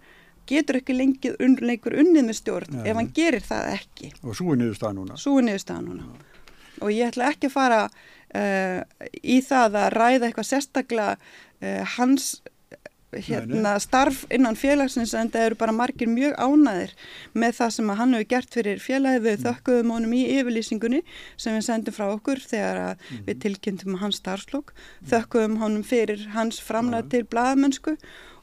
[0.51, 4.09] getur ekki lengið un, lengur unnið með stjórn Nei, ef hann gerir það ekki.
[4.25, 5.17] Og svo er niðurstað núna.
[5.21, 6.07] svo er niðurstaðan núna.
[6.81, 7.81] Og ég ætla ekki að fara
[8.37, 8.79] uh,
[9.23, 15.47] í það að ræða eitthvað sérstaklega uh, hans uh, hérna, starf innan félagsins en það
[15.49, 16.95] eru bara margir mjög ánæðir
[17.33, 19.27] með það sem hann hefur gert fyrir félagið.
[19.27, 21.01] Við þökkuðum honum í yfirlýsingunni
[21.35, 24.75] sem við sendum frá okkur þegar að við tilkynntum hans starfslokk
[25.11, 27.97] þökkuðum honum fyrir hans framlega til blaðamennsku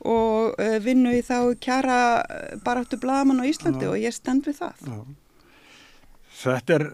[0.07, 1.97] og uh, vinnu í þá kjara
[2.63, 3.91] baráttu blaðamann á Íslandi Já.
[3.91, 4.85] og ég stend við það.
[4.87, 5.01] Já.
[6.39, 6.85] Þetta er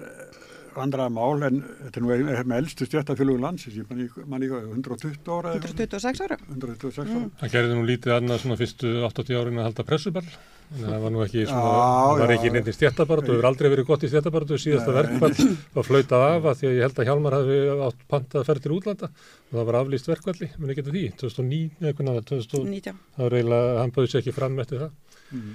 [0.76, 4.24] vandraða mál en þetta er nú ein- er með eldstu stjættafjölugu landsins, ég man ekki-
[4.24, 5.74] ekki 120 ára eða eitthvað?
[5.74, 6.36] 126 ára.
[6.50, 7.30] 126 ára.
[7.40, 10.28] Það gerði nú lítið annað svona fyrstu 80 árin að halda pressuball.
[10.74, 12.34] Að það var nú ekki svona, Já, það var já.
[12.38, 15.36] ekki neitt í stjættabaratu, það hefur aldrei verið gott í stjættabaratu, síðasta verkvall
[15.76, 18.62] var flautað af að því að ég held að Hjálmar hafi átt pantað að ferð
[18.64, 22.26] til útlanda og það var aflýst verkvalli, muni getur því, 2009 eða hvernig það var,
[22.32, 22.98] 2000, 19.
[23.14, 24.90] það var eiginlega, hann bauði sér ekki fram eftir það.
[25.34, 25.54] Mm.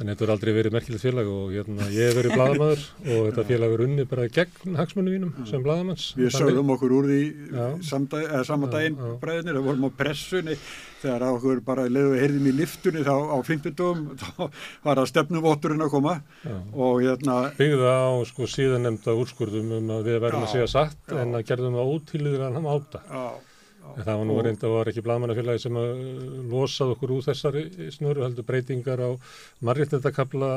[0.00, 3.26] Þannig að þetta er aldrei verið merkilegt félag og hérna, ég hef verið bladamaður og
[3.26, 6.06] þetta félag er unni bara gegn hagsmunum mínum sem bladamanns.
[6.16, 7.18] Við sögðum okkur úr því
[7.50, 7.66] Já.
[7.90, 10.56] samdag, eða sama Já, daginn bræðinir, það vorum á pressunni
[11.02, 13.76] þegar okkur bara leiðum við heyrðum í liftunni þá á 50
[14.22, 16.16] þá var að stefnuvotturinn að koma
[16.48, 16.56] Já.
[16.56, 20.98] og hérna byggða á sko síðan nefnda úrskurðum um að við verðum að segja satt
[21.12, 21.20] já.
[21.20, 23.04] en að gerðum það ótíliður að hann áta.
[23.04, 23.24] já,
[23.96, 27.24] En það var nú Og- reynda var ekki blaðmannafélagi sem að uh, losað okkur úr
[27.28, 27.62] þessari
[27.96, 29.10] snöru heldur breytingar á
[29.64, 30.50] marréttindakabla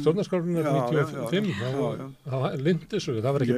[0.00, 1.46] stjórnarskrárunar Já, já, 95.
[1.46, 2.06] já, já, já.
[2.26, 3.56] Það var lindi þessu, það var ekki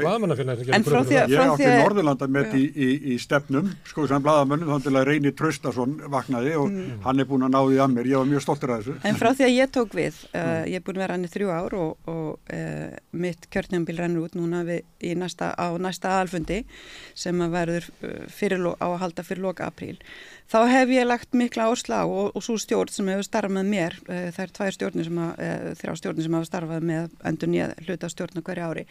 [0.68, 2.64] sem En frá kröfur því um að- ég frá átti því að- Norðurlanda með í,
[2.74, 7.00] í, í stefnum sko sem blaðamönnum þá til að Reyni Traustason vaknaði og Mm.
[7.04, 8.94] hann er búin að ná því að mér, ég var mjög stoltur af þessu.
[9.04, 11.28] En frá því að ég tók við, uh, ég er búin að vera hann í
[11.32, 16.20] þrjú ár og, og uh, mitt kjörnjambil rennur út núna við, í næsta, á næsta
[16.20, 16.64] alfundi
[17.14, 19.96] sem að verður uh, fyrir, lo- á að halda fyrir loka apríl.
[20.52, 24.28] Þá hef ég lagt mikla ársla og, og svo stjórn sem hefur starfað mér, uh,
[24.30, 27.68] það er tvær stjórnir sem að, uh, þrjá stjórnir sem hafa starfað með endur nýja
[27.86, 28.86] hluta stjórna hverju ári,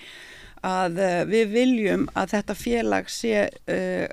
[0.68, 4.08] að uh, við viljum að þetta félag sé uh,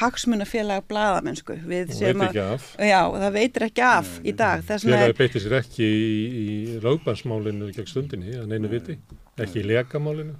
[0.00, 1.54] hagsmunafélag blaðamennsku.
[1.70, 2.34] Við sem að-.
[2.82, 4.64] Já, það veitir ekki af í dag.
[4.66, 8.98] Þess vegna Félagi beitti sér ekki í, í lögbansmálinu gegn stundinni, að neinu viti,
[9.38, 10.34] ekki í lekamálinu,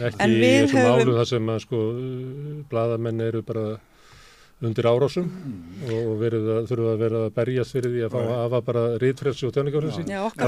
[0.00, 1.82] ekki í þessum höfum- málum þar sem að sko
[2.72, 3.66] bladamenn eru bara
[4.60, 5.28] undir árásum
[5.88, 8.82] og verið að, þurfa að vera að berjast fyrir því að fá að hafa bara
[9.00, 9.54] rítfrelsi og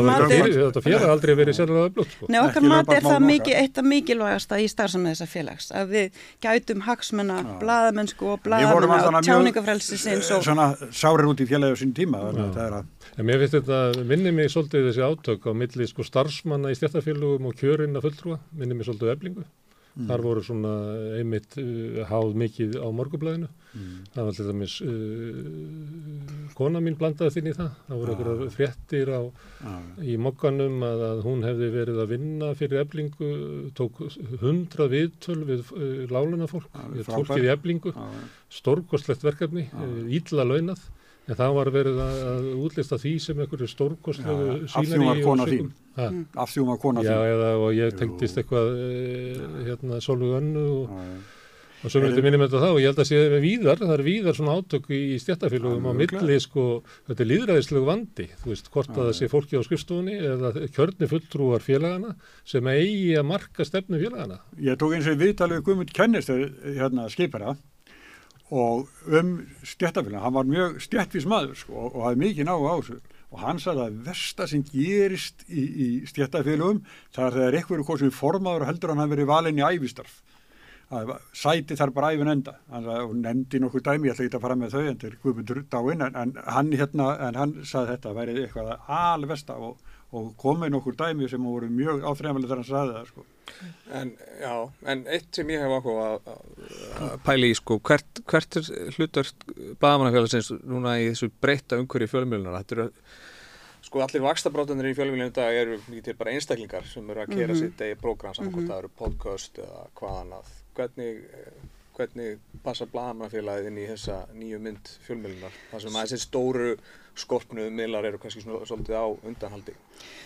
[0.09, 2.29] mati- fyrir, þetta félag har aldrei verið sérlega öflugt sko.
[2.29, 5.95] Nei, okkar Ekki mat er það mikið, eitt af mikilvægasta í starfsam þessa félags, að
[5.97, 11.73] við gætum hagsmuna blaðamennsku og blaðamennu og tjáningafrelsi sinns og svona sárir út í félagi
[11.73, 14.87] á sín tíma þannig að það er að En mér finnst þetta, minni mig svolítið
[14.89, 19.43] þessi átök á milli sko starfsmanna í stjættafélugum og kjörinn að fulltrúa, minni mig svolítið
[19.93, 20.09] eflingu.
[20.09, 20.71] Þar voru svona
[21.19, 23.49] einmitt uh, háð mikið á morgublaðinu.
[24.13, 27.71] Það var til dæmis, uh, kona mín blandaði þinn í það.
[27.89, 29.21] Það voru einhverjar fréttir á,
[30.05, 33.31] í mokkanum að, að hún hefði verið að vinna fyrir eflingu,
[33.79, 34.01] tók
[34.43, 37.45] hundra viðtöl við uh, láluna fólk, Já, fólkið frábært.
[37.47, 37.95] í eflingu,
[38.53, 40.85] stórkostlegt verkefni, uh, ítla launað.
[41.31, 45.07] En það var verið að, að útlista því sem einhverju stórkostlegu Já, af því hún
[45.07, 45.69] var kona þín.
[45.99, 46.09] Ha,
[46.43, 47.37] af því hún var kona já, þín.
[47.37, 48.89] eða og ég tengdist eitthvað e,
[49.69, 50.99] hérna Sólug Önnu og,
[51.83, 54.37] Og svo myndi minnum þetta þá, og ég held að sé víðar, það er víðar
[54.37, 56.67] svona átök í stjættafélögum á milli, sko,
[57.09, 61.09] þetta er líðræðislegu vandi, þú veist, hvort að það sé fólki á skrifstofunni eða kjörni
[61.11, 62.15] fulltrúar félagana
[62.47, 64.39] sem eigi að marka stefnu félagana.
[64.63, 67.57] Ég tók eins og viðtalið Guðmund Kennist hérna skipara
[68.53, 69.33] og um
[69.65, 72.99] stjættafélagana, hann var mjög stjættvís maður sko, og, og hafði mikið ná á þessu.
[73.33, 76.83] Og hann sagði að versta sem gerist í, í stjættafélagum
[77.15, 80.21] það er þegar einhverju hvað sem formaður heldur hann hafi verið valin í æfistarf
[80.93, 82.57] að sæti þar bara æfin enda.
[82.69, 86.05] Og nefndi nokkuð dæmi, ég ætla ekki að fara með þau en til Guðmundur dáinn
[86.07, 90.99] en, en hann hérna, en hann saði þetta værið eitthvað alvesta og, og komið nokkur
[90.99, 93.27] dæmi sem voru mjög áþrejamlega þegar hann saði það sko.
[93.93, 94.55] En já,
[94.91, 99.29] en eitt sem ég hef áhuga að pæli í sko, hvert, hvert er hlutur
[99.83, 102.89] baðamannafélagsins núna í þessu breytta umhverju fjölmjölunar, þetta eru
[103.83, 105.75] Sko allir vakstabrátanir í fjölmjölinu þetta eru
[106.07, 107.61] til bara einstaklingar sem eru að kera mm -hmm.
[107.61, 108.73] sitt degi prógram saman hvort mm -hmm.
[108.73, 110.47] það eru podcast eða hvaðan að
[110.77, 111.17] hvernig,
[111.97, 116.77] hvernig passa blagamannafélagið inn í þessa nýju mynd fjölmjölunar þar sem að þessi stóru
[117.19, 119.75] skorpnu miðlar eru kannski svona, svolítið á undanhaldi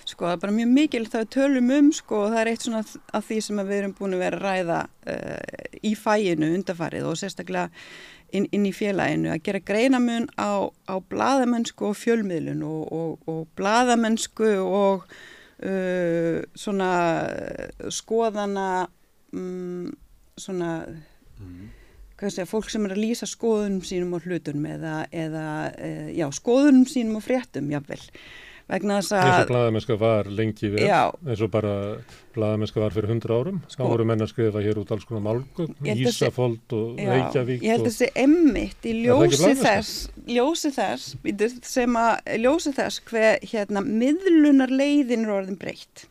[0.07, 2.67] Sko það er bara mjög mikil það er tölum um sko og það er eitt
[2.67, 2.83] svona
[3.19, 4.81] af því sem við erum búin að vera að ræða
[5.13, 7.71] uh, í fæinu undanfarið og sérstaklega
[8.35, 13.43] inn, inn í félaginu að gera greinamun á, á bladamennsku og fjölmiðlun og, og, og
[13.59, 16.93] bladamennsku og uh, svona
[17.93, 18.69] skoðana
[19.35, 19.91] um,
[20.39, 21.67] svona mm.
[22.21, 26.87] Segja, fólk sem er að lýsa skoðunum sínum og hlutunum eða, eða uh, já, skoðunum
[26.91, 28.03] sínum og fréttum jáfnvel
[28.67, 31.75] vegna þess að eins og bladamennska var lengi við eins og bara
[32.35, 35.23] bladamennska var fyrir hundra árum sko, þá voru menn að skrifa hér út alls konar
[35.23, 39.95] málgum, Ísafold og já, Reykjavík ég held að þessi emmitt í ljósi þess
[40.27, 46.09] ljósi þess sem að ljósi þess hver hérna miðlunar leiðin er orðin breytt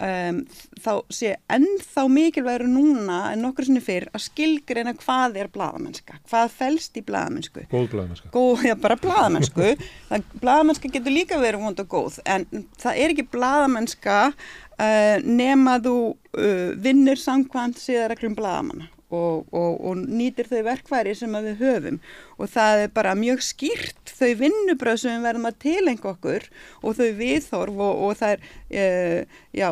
[0.00, 0.38] Um,
[0.80, 6.54] þá sé ennþá mikilvægur núna en nokkur sinni fyrr að skilgreina hvað er bladamennska, hvað
[6.56, 7.66] fælst í bladamennsku.
[7.70, 8.32] Góð bladamennsku.
[8.32, 9.68] Góð, já bara bladamennsku.
[10.42, 12.48] bladamennska getur líka verið vond og góð en
[12.80, 20.02] það er ekki bladamennska uh, nema þú uh, vinnir samkvæmt síðareglum bladamanna og, og, og
[20.02, 22.00] nýtir þau verkværi sem við höfum.
[22.40, 26.48] Og það er bara mjög skýrt þau vinnubröð sem við verðum að tilengja okkur
[26.82, 28.44] og þau viðþorf og, og það er
[28.82, 29.68] uh, já,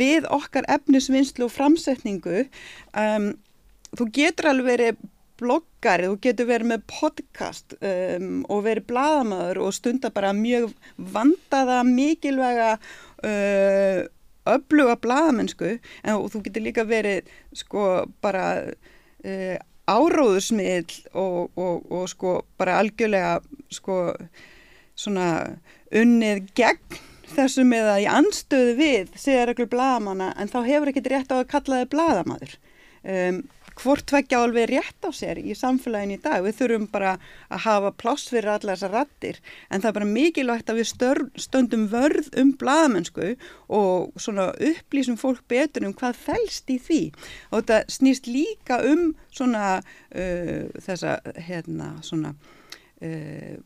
[0.00, 2.46] við okkar efnisvinnslu og framsetningu
[2.96, 3.34] um,
[3.94, 5.02] þú getur alveg verið
[5.40, 11.82] bloggari, þú getur verið með podcast um, og verið bladamöður og stunda bara mjög vandaða,
[11.88, 14.04] mikilvæga uh,
[14.48, 18.46] öfluga bladamennsku en þú getur líka verið sko bara
[19.24, 19.56] uh,
[19.90, 23.38] áróðusmiðl og, og, og sko bara algjörlega
[23.72, 23.98] sko
[24.96, 25.58] svona
[25.94, 27.02] unnið gegn
[27.34, 31.50] þessum eða í anstöðu við segja reglur bladamanna en þá hefur ekkert rétt á að
[31.50, 32.54] kalla þið bladamadur
[33.02, 33.40] um,
[33.80, 36.44] hvort tveggja alveg rétt á sér í samfélagin í dag.
[36.44, 37.14] Við þurfum bara
[37.48, 40.90] að hafa pláss fyrir alla þessar rattir en það er bara mikilvægt að við
[41.46, 43.30] stöndum vörð um bladamennsku
[43.78, 47.02] og svona upplýsum fólk betur um hvað fælst í því
[47.50, 51.18] og þetta snýst líka um svona uh, þessa
[51.48, 53.56] hérna svona uh,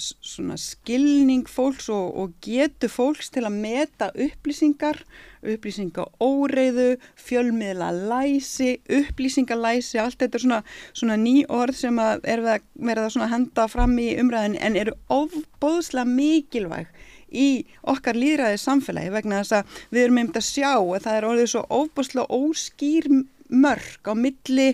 [0.00, 5.02] svona skilning fólks og, og getu fólks til að meta upplýsingar,
[5.40, 6.88] upplýsingaóreiðu,
[7.20, 10.60] fjölmiðla læsi, upplýsingalæsi, allt þetta er svona,
[10.92, 16.08] svona ný orð sem að er verið að henda fram í umræðin en eru ofbóðslega
[16.10, 16.90] mikilvæg
[17.30, 17.50] í
[17.86, 21.52] okkar líðræðið samfélagi vegna þess að við erum einmitt að sjá að það er orðið
[21.52, 23.10] svo ofbóðslega óskýr
[23.50, 24.68] mörg á milli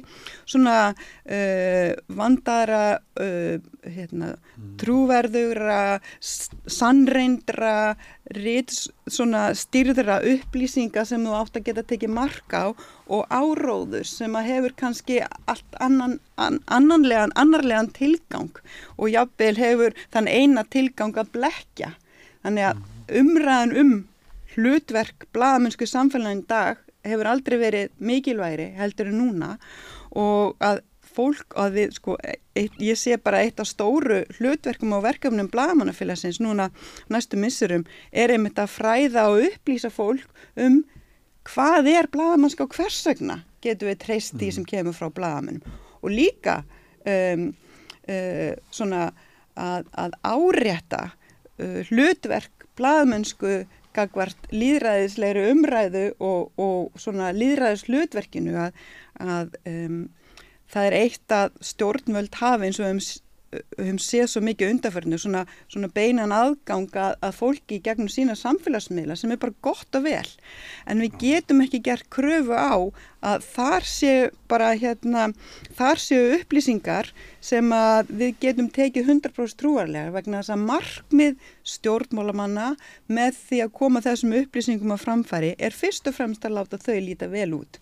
[0.45, 4.73] svona uh, vandara uh, hérna, mm.
[4.81, 7.97] trúverðugra sannreindra
[8.37, 12.69] rits, svona styrðra upplýsinga sem þú átt að geta tekið marka á
[13.07, 18.51] og áróður sem að hefur kannski allt annan, an, annanlegan, annarlegan tilgang
[18.97, 21.95] og jáfnveil hefur þann eina tilgang að blekja
[22.43, 23.95] þannig að umræðan um
[24.57, 26.81] hlutverk blaðamennsku samfélagin dag
[27.13, 29.55] hefur aldrei verið mikilvægri heldur en núna
[30.17, 30.83] og að
[31.17, 32.17] fólk að við, sko,
[32.57, 36.69] eitt, ég sé bara eitt af stóru hlutverkum og verkefnum blagamannafélagsins núna
[37.13, 40.27] næstu missurum er einmitt að fræða og upplýsa fólk
[40.61, 40.83] um
[41.47, 44.57] hvað er blagamannska og hversagna getur við treyst því mm.
[44.59, 45.63] sem kemur frá blagamannum
[46.03, 46.61] og líka
[47.07, 47.49] um,
[48.11, 49.09] uh, svona
[49.57, 53.63] að, að árétta uh, hlutverk blagamennsku
[53.97, 58.81] gagvart líðræðislegri umræðu og, og svona líðræðis hlutverkinu að,
[59.23, 60.01] að um,
[60.73, 63.03] það er eitt að stjórnvöld hafi eins og um
[63.55, 69.17] höfum séð svo mikið undarferðinu, svona, svona beinan aðgang að, fólki í gegnum sína samfélagsmiðla
[69.19, 70.27] sem er bara gott og vel.
[70.87, 72.91] En við getum ekki gert kröfu á
[73.27, 75.29] að þar séu bara hérna,
[75.79, 77.11] þar séu upplýsingar
[77.43, 82.69] sem að við getum tekið 100% trúarlega vegna þess að markmið stjórnmálamanna
[83.11, 86.99] með því að koma þessum upplýsingum að framfæri er fyrst og fremst að láta þau
[87.03, 87.81] líta vel út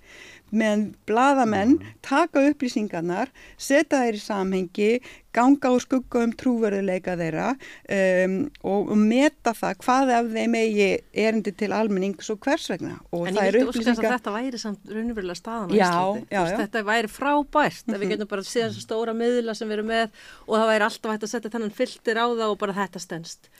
[0.55, 4.91] meðan bladamenn taka upplýsingarnar, setja þeir í samhengi,
[5.35, 10.89] ganga á skugga um trúverðuleika þeirra um, og, og meta það hvað af þeim eigi
[11.25, 13.01] erindi til almennings og hvers vegna.
[13.11, 13.99] Og en ég vilti upplýsingar...
[13.99, 16.25] óskast að þetta væri samt raunverulega staðan á Íslandi.
[16.31, 16.57] Já, já.
[16.63, 18.01] Þetta væri frábært, mm -hmm.
[18.01, 20.09] við getum bara að sé þessu stóra miðla sem við erum með
[20.47, 23.51] og það væri alltaf hægt að setja þennan fylgtir á það og bara þetta stendst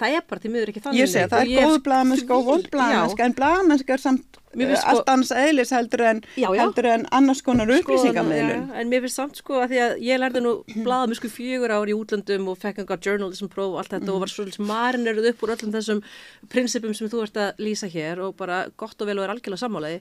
[0.00, 1.00] það er bara til miður ekki þannig.
[1.00, 4.94] Ég segi það er góð blagamennska og vond blagamennska en blagamennska er samt uh, sko,
[4.94, 6.60] allt annars eðlis heldur en, já, já.
[6.62, 8.66] heldur en annars konar upplýsingamöðlun.
[8.66, 10.54] Sko, en mér finnst samt sko að því að ég lærði nú
[10.86, 14.14] blagamennsku fjögur ár í útlandum og fekk engar journalism próf og allt þetta mm.
[14.16, 16.04] og var svolítið marinerið upp úr öllum þessum
[16.52, 19.64] prinsipum sem þú ert að lýsa hér og bara gott og vel og er algjörlega
[19.64, 20.00] sammálaði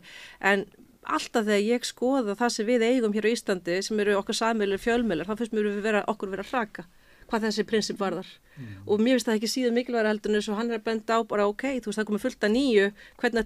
[0.52, 0.68] en
[1.10, 4.82] alltaf þegar ég skoða það sem við eigum hér á Íslandi sem eru okkar sammeilur
[4.82, 6.86] fjölmeilar þá finnst mér við vera, okkur vera að hraka
[7.30, 8.28] hvað þessi prinsip varðar
[8.58, 8.74] mm.
[8.86, 11.12] og mér finnst það ekki síðan mikilvægur heldur en þess að hann er að benda
[11.16, 12.86] á bara ok, þú veist það komið fullt að nýju
[13.22, 13.44] hvernig,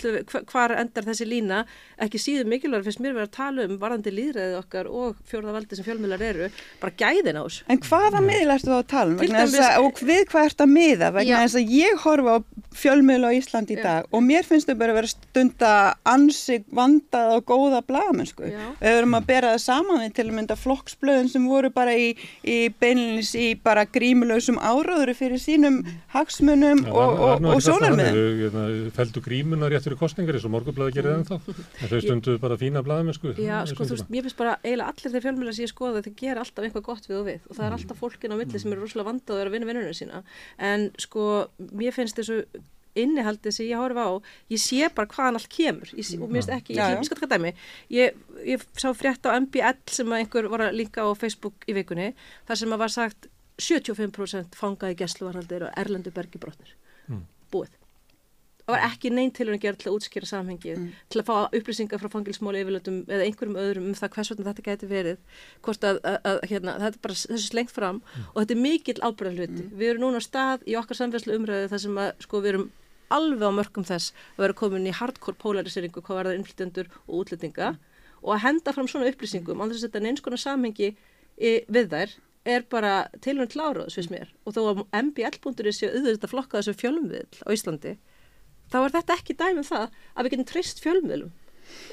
[0.51, 1.59] hvar endar þessi lína
[2.05, 5.87] ekki síðan mikilvægur finnst mér verið að tala um varðandi líðræðið okkar og fjórðavaldi sem
[5.87, 6.45] fjölmjölar eru,
[6.81, 9.17] bara gæðin á þessu En hvaða miðl ertu þá að tala um?
[9.23, 11.07] Dæmis, og við hvað ert að miða?
[11.17, 12.39] Vegna þess að ég horfa á
[12.73, 14.07] fjölmjölu á Íslandi í dag já.
[14.09, 15.73] og mér finnst þau bara að vera stunda
[23.73, 25.81] bara í, í í grímulösum áráður fyrir sínum
[26.13, 28.91] hagsmunum ja, og, og, og sjónarmiðum.
[28.95, 31.39] Fældu grímuna rétt fyrir kostningar eins og morgublaði gerir það ennþá.
[31.83, 33.33] En þau stundu bara fína bladamennsku.
[33.41, 36.13] Já, sko, þú veist, ég finnst bara eiginlega allir þeir fjölmjöla sem ég skoða þau
[36.19, 38.75] gera alltaf eitthvað gott við og við og það er alltaf fólkin á milli sem
[38.75, 40.23] eru rosalega vandaður að vinna vinnunum sína.
[40.61, 42.43] En sko, mér finnst þessu
[42.93, 44.11] innihaldið sem ég horfa á
[44.53, 47.17] ég sé bara hvaðan allt kemur ég sé, og mér finnst ekki, ég, ég skal
[47.17, 47.53] taka dæmi
[47.89, 48.13] ég,
[48.45, 52.11] ég sá frétt á MBL sem einhver var að linka á Facebook í vikunni
[52.45, 56.75] þar sem að var sagt 75% fangaði gæsluvarhaldir og erlendu bergibrotnir
[57.07, 57.23] mm.
[57.53, 57.79] búið
[58.63, 60.91] það var ekki neinn til að gera til að útskýra samhengið mm.
[61.11, 64.65] til að fá upplýsingar frá fangilsmáli yfirlötum eða einhverjum öðrum um það hvers vegna þetta
[64.69, 68.29] gæti verið hvort að, að, að hérna, þetta er bara þessu slengt fram mm.
[68.31, 69.73] og þetta er mikill ábyrðanluti mm.
[69.81, 72.67] við erum núna á stað í okkar samfélagslu umræðu þar sem að sko við erum
[73.13, 77.73] alveg á mörgum þess að vera komin í hardcore polariseringu hvað verða innflytjendur og útlendinga
[77.73, 77.81] mm.
[78.23, 81.91] og að henda fram svona upplýsingum á þess að þetta neins konar samhengi í, við
[81.91, 84.33] þær er bara tilhörn kláraðs fyrst mér.
[84.43, 87.95] Og þó að MBL.is séu auðvitað flokka þessu fjölumvill á Íslandi
[88.73, 91.31] þá er þetta ekki dæmið um það að við getum trist fjölumvillum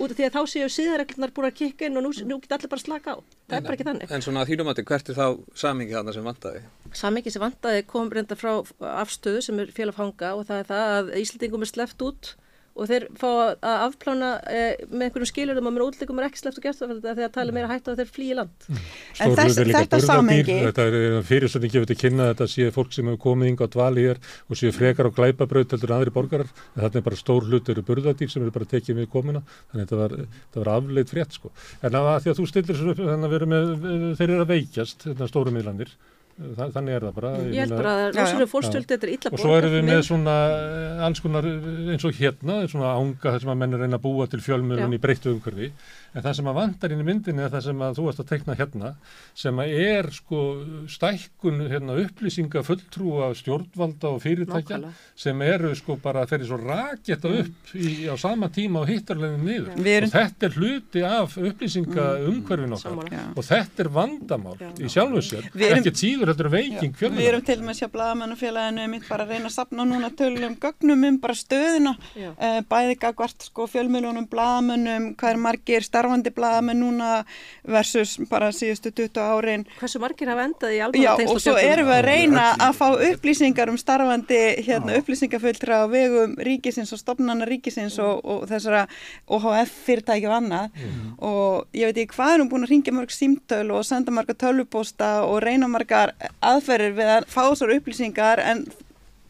[0.01, 2.57] út af því að þá séu síðarreglunar búin að kikka inn og nú, nú getur
[2.57, 3.19] allir bara slaka á.
[3.21, 4.13] Það en, er bara ekki þannig.
[4.17, 5.27] En svona þínum átti, hvert er þá
[5.63, 6.63] samingi þarna sem vantaði?
[7.01, 8.51] Samingi sem vantaði kom reynda frá
[8.91, 12.33] afstöðu sem er félagfanga og það er það að Íslandingum er sleppt út
[12.79, 16.61] og þeir fá að afplána eh, með einhverjum skilurðum að mér útlíkum er ekki sleppt
[16.61, 18.67] og gert það þegar það tala meira hægt á að þeir flýi land.
[18.69, 18.85] Mm.
[19.25, 23.23] En þess, þetta samengi Þetta er fyrirsönding gefið til kynna þetta séu fólk sem hefur
[23.25, 26.55] komið yngi á dvali hér og séu frekar á glæpabraut heldur aðri borgarar.
[26.77, 29.43] En þetta er bara stór hlut eru burðadýr sem eru bara tekið með komina
[29.73, 30.17] þannig að þetta var,
[30.61, 31.53] var afleitt frétt sko.
[31.83, 35.55] En að því að þú stillir svo upp þannig að þeir eru að veikjast stóru
[35.55, 35.93] miðlandir
[36.41, 37.31] þannig er það bara.
[37.45, 40.37] Ég held bara að rosalega fórstöldi þetta er illa og svo erum við með svona
[40.57, 44.07] eh, alls konar eins og hérna svona ánga þar sem að menn er reyna að
[44.07, 45.71] búa til fjölmjölun í breyttu umhverfi
[46.11, 48.31] en það sem að vandar inn í myndinni er það sem að þú ert að
[48.33, 48.93] tekna hérna
[49.39, 50.41] sem að er sko
[50.91, 55.11] stækkun hérna, upplýsinga fulltrúa stjórnvalda og fyrirtækja Nákvæmlega.
[55.25, 57.45] sem eru sko bara þeir eru svo raketa mm.
[57.45, 60.01] upp í, á sama tíma og hittarleginn niður ja.
[60.03, 62.27] og þetta er hluti af upplýsinga mm.
[62.33, 63.25] umhverfin okkar ja.
[63.31, 64.71] og þetta er vandamál Já.
[64.81, 68.89] í sjálfu sér ekkert síður þetta er veiking fjölmjölun Við erum til með sér blagamannufélaginu
[68.91, 73.47] mitt bara að reyna að sapna núna tölum gögnum um bara stöðuna uh, bæði gagvart
[73.47, 77.11] sko fjölmjölunum blagamannum hvað er margir starfandi blaðamenn núna
[77.69, 79.65] versus bara síðustu 20 árin.
[79.81, 82.87] Hversu margir hafa endað í alveg Já og svo erum við að reyna að fá
[83.11, 88.87] upplýsingar um starfandi hérna, upplýsingafulltra á vegum ríkisins og stopnana ríkisins og, og þessara
[89.31, 91.09] OHF fyrirtæki og annað mm.
[91.27, 95.13] og ég veit ekki hvað erum búin að ringja mörg símtöl og senda marga tölvuposta
[95.29, 98.65] og reyna margar aðferðir við að fá þessar upplýsingar en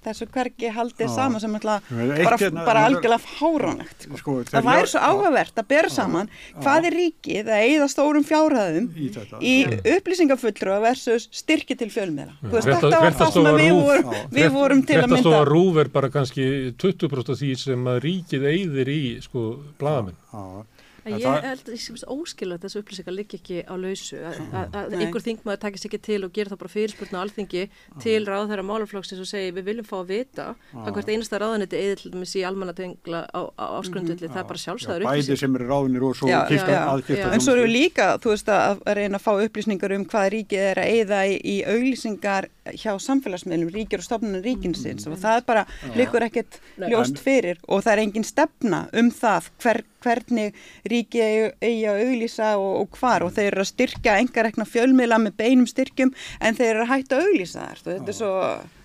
[0.07, 4.21] þessu hverki haldið saman sem ætla bara, hérna, bara algjörlega fáránlegt sko.
[4.21, 8.89] Sko, það væri svo áhugavert að bera saman hvað er ríkið að eigða stórum fjárhæðum
[8.97, 9.11] í,
[9.41, 9.55] í
[9.97, 12.37] upplýsingafullru versus styrki til fjölmiðla.
[12.57, 16.13] Þetta var það sem við, vor, við vorum til að mynda Þetta stóða rúver bara
[16.13, 16.51] kannski
[16.81, 19.49] 20% af því sem að ríkið eigðir í sko
[19.81, 23.59] bladamenn En En ég það- held að ég semst óskil að þessu upplýsingar liggi ekki
[23.65, 27.63] á lausu að, einhver þingmaður takist ekki til og gerir það bara fyrirspurn á alþingi
[28.03, 31.97] til ráðherra málaflokksins og segir við viljum fá að vita að hvert einasta ráðaniti eða
[32.03, 35.41] til dæmis í almannatengla á, á áskrundulli, það er bara sjálfsæður bæði upplýsing.
[35.41, 37.33] sem eru ráðinir og svo aðkipta já.
[37.33, 40.65] En svo við líka, þú veist, að að reyna að fá upplýsningar um hvað ríkið
[40.71, 42.49] er að eyða í, í auglýsingar
[42.79, 45.65] hjá samfélagsmiðlum, ríkjur og stofnunum ríkinsins og það er bara,
[45.99, 46.59] líkur ekkert
[46.91, 47.59] ljóst fyrir.
[47.69, 52.99] Og það er engin stefna um það hver, hvernig ríkið eigi- að auglýsa og, og
[53.01, 53.25] hvar.
[53.27, 57.19] Og þeir eru að styrkja engarekna fjölmiðla með beinum styrkjum en þeir eru að hætta
[57.21, 58.33] að auglýsa þar og þetta er svo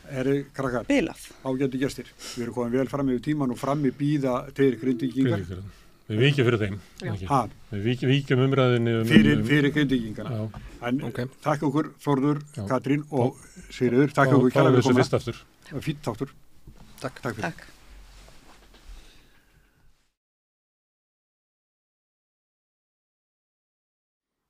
[0.06, 1.24] er krakkar, bilað.
[1.44, 2.12] ágæti gestir.
[2.36, 5.64] Við erum komin vel fram yfir tíman og fram í býða tveir grindvíkingar Fyrir,
[6.10, 6.80] við vikjum fyrir þeim.
[7.72, 9.06] Við víkjum, víkjum umræðinni um...
[9.10, 10.65] fyrir, um, fyrir grindvíkingana Já.
[10.90, 11.22] en Ok.
[11.41, 12.65] takk okkur Þórður, Já.
[12.69, 13.40] Katrín og
[13.73, 16.36] Sigriður, takk okkur kæra þessu koma fýtt þáttur
[17.02, 17.23] Takk.
[17.23, 17.72] takk fyrir Takk.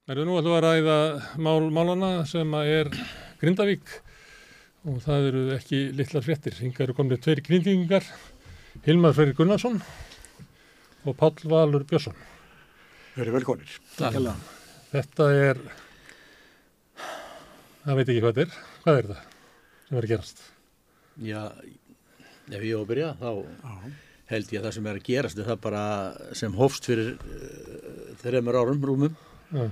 [0.05, 0.97] Erum nú ætlum við að ræða
[1.41, 2.89] mál, málana sem að er
[3.41, 3.93] Grindavík
[4.85, 6.59] og það eru ekki litlar fréttir.
[6.61, 8.05] Hinga eru komnið tveir grindvíkingar,
[8.85, 9.79] Hilmar Freyri Gunnarsson
[11.05, 12.15] og Páll Valur Björnsson.
[13.15, 13.75] Verið velkonir
[14.95, 15.59] Þetta er,
[17.85, 18.57] það veit ekki hvað þetta er.
[18.85, 19.23] Hvað er það
[19.85, 20.41] sem er að gerast?
[21.25, 21.41] Já,
[22.51, 23.29] ef ég á að byrja þá
[24.31, 25.83] held ég að það sem er að gerast er það bara
[26.41, 29.13] sem hófst fyrir uh, þreymur árum rúmum
[29.53, 29.67] Já,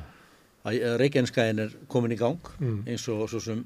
[0.70, 2.84] að Reykjaneskaðin er komin í gang Mm.
[2.88, 3.64] eins og svo sem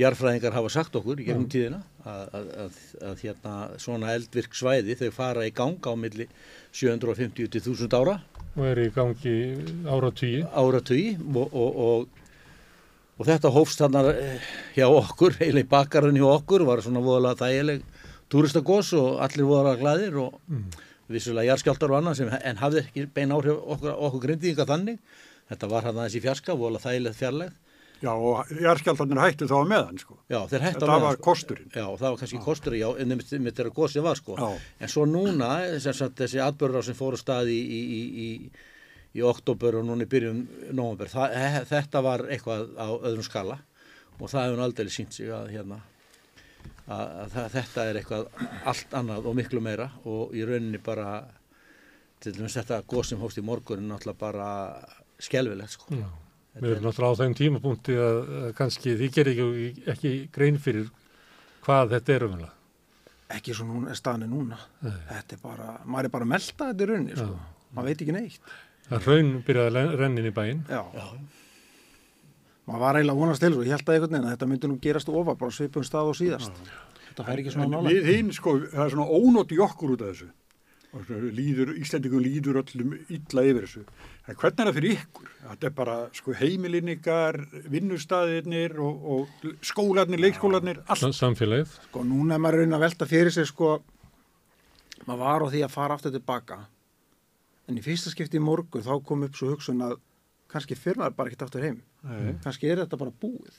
[0.00, 2.76] jarfræðingar hafa sagt okkur í gegnum tíðina að, að, að,
[3.10, 6.26] að hérna svona eldvirk svæði þau fara í gang á milli
[6.72, 8.14] 750 til 1000 ára
[8.56, 9.34] og er í gangi
[9.88, 10.42] áratugji.
[10.52, 12.22] áratugi og, og, og,
[13.20, 14.46] og þetta hófst þarna eh,
[14.76, 17.84] hjá okkur, eiginlega í bakarinn hjá okkur var svona voðalega þægileg
[18.32, 20.70] túristagós og allir voðalega glæðir og Mm.
[21.12, 24.98] vissulega jarðskjáltar og annað sem en hafði ekki bein áhrif okkur, okkur grindíðinga þannig
[25.50, 27.56] þetta var hann aðeins í fjarska, voðalega þægilegt fjarlægð
[28.02, 30.16] Já, og jarðskjáltarnir hættu þá meðan, sko.
[30.32, 31.22] já, þeir hættu á Þetta meðan, var sko.
[31.28, 31.68] kosturinn.
[31.70, 34.48] já, það var kannski kostur já, en mitt er að gósið var sko Já.
[34.80, 35.50] en svo núna,
[35.80, 38.50] sem sagt, þessi atbörður sem fóru stað í, í, í, í,
[39.14, 40.40] í oktober og núna í byrjun
[40.74, 43.58] nóvember, það, he- þetta var eitthvað á öðrum skala
[44.18, 45.78] og það hefur aldrei sínt sig að hérna
[46.88, 48.26] að, að það, þetta er eitthvað
[48.72, 51.22] allt annað og miklu meira og í rauninni bara
[52.22, 54.50] til dæmis þetta góð sem hóst í morgun er náttúrulega bara
[55.22, 55.94] skelfilegt sko.
[56.02, 56.08] Já.
[56.52, 60.90] Við erum náttúrulega á þeim tímapunkti að, að kannski þið gerir ekki, ekki grein fyrir
[61.64, 62.58] hvað þetta er umhverfað.
[63.32, 66.84] ekki svo núna, staðan er núna þetta er bara, maður er bara að melta þetta
[66.84, 67.38] í rauninni sko.
[67.72, 68.52] maður veit ekki neitt
[68.92, 70.60] Það raun byrjaði að inn í bæinn.
[70.68, 70.82] já.
[72.66, 74.78] maður var eiginlega vonast til svo, ég held að einhvern veginn að þetta myndi nú
[74.82, 76.60] gerast ofa bara svipum stað og síðast
[77.08, 80.04] þetta fær ekki svona nála við hinn, sko, það er svona ónótt í okkur út
[80.04, 80.28] af þessu.
[80.92, 83.82] Og Líður, Íslendingum líður öllum illa yfir þessu.
[84.28, 85.30] En hvernig er það fyrir ykkur?
[85.46, 87.38] Þetta er bara sko, heimilinningar,
[87.72, 91.00] vinnustæðirnir og, og skólarnir, leikskólarnir, allt.
[91.00, 91.72] Sa- Samfélagið.
[91.88, 93.70] sko núna er maður raunin að velta fyrir sig sko
[95.06, 96.60] maður var á því að fara aftur tilbaka
[97.68, 99.96] en í fyrsta skipti í morgun þá kom upp svo hugsun að
[100.52, 102.34] kannski fyrir maður bara ekkert aftur heim Nei.
[102.44, 103.56] kannski er þetta bara búið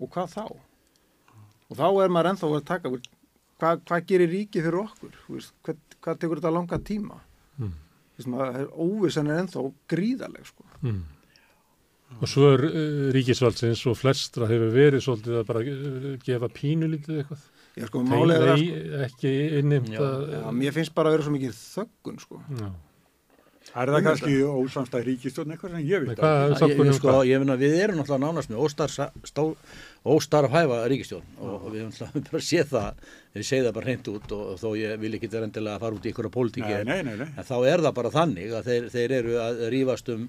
[0.00, 4.80] og hvað þá og þá er maður ennþá að taka hvað, hvað gerir ríkið fyrir
[4.86, 5.52] okkur Þú veist,
[6.04, 7.20] hvað, tekur þetta langa tíma
[7.60, 7.72] Mm.
[8.80, 10.64] óvissan er ennþá gríðaleg sko.
[10.80, 11.02] Mm.
[12.20, 17.20] Og svo er uh, ríkisvaldsins og flestra hefur verið svolítið að bara uh, gefa pínulítið
[17.22, 17.44] eitthvað.
[17.86, 18.02] Sko,
[18.34, 20.24] er að ei- ekki innimt Já, að...
[20.34, 22.40] já, mér finnst bara að vera svo mikið þöggun sko.
[22.58, 22.70] Já.
[23.70, 26.54] Er það kannski ósamstæð ríkistjórn eitthvað sem ég veit Hvað að?
[26.72, 28.96] ég, sko, ég finna við erum náttúrulega nánast með óstarf,
[29.30, 29.44] stó,
[30.10, 33.04] óstarf hæfa ríkistjórn og, og við náttúrulega bara séð það.
[33.36, 36.00] Við segið það bara hreint út og, þó ég vil ekki vera endilega að fara
[36.00, 39.38] út í ykkur pólitíki Nei, en, þá er það bara þannig að þeir, þeir eru
[39.44, 40.26] að rífast um,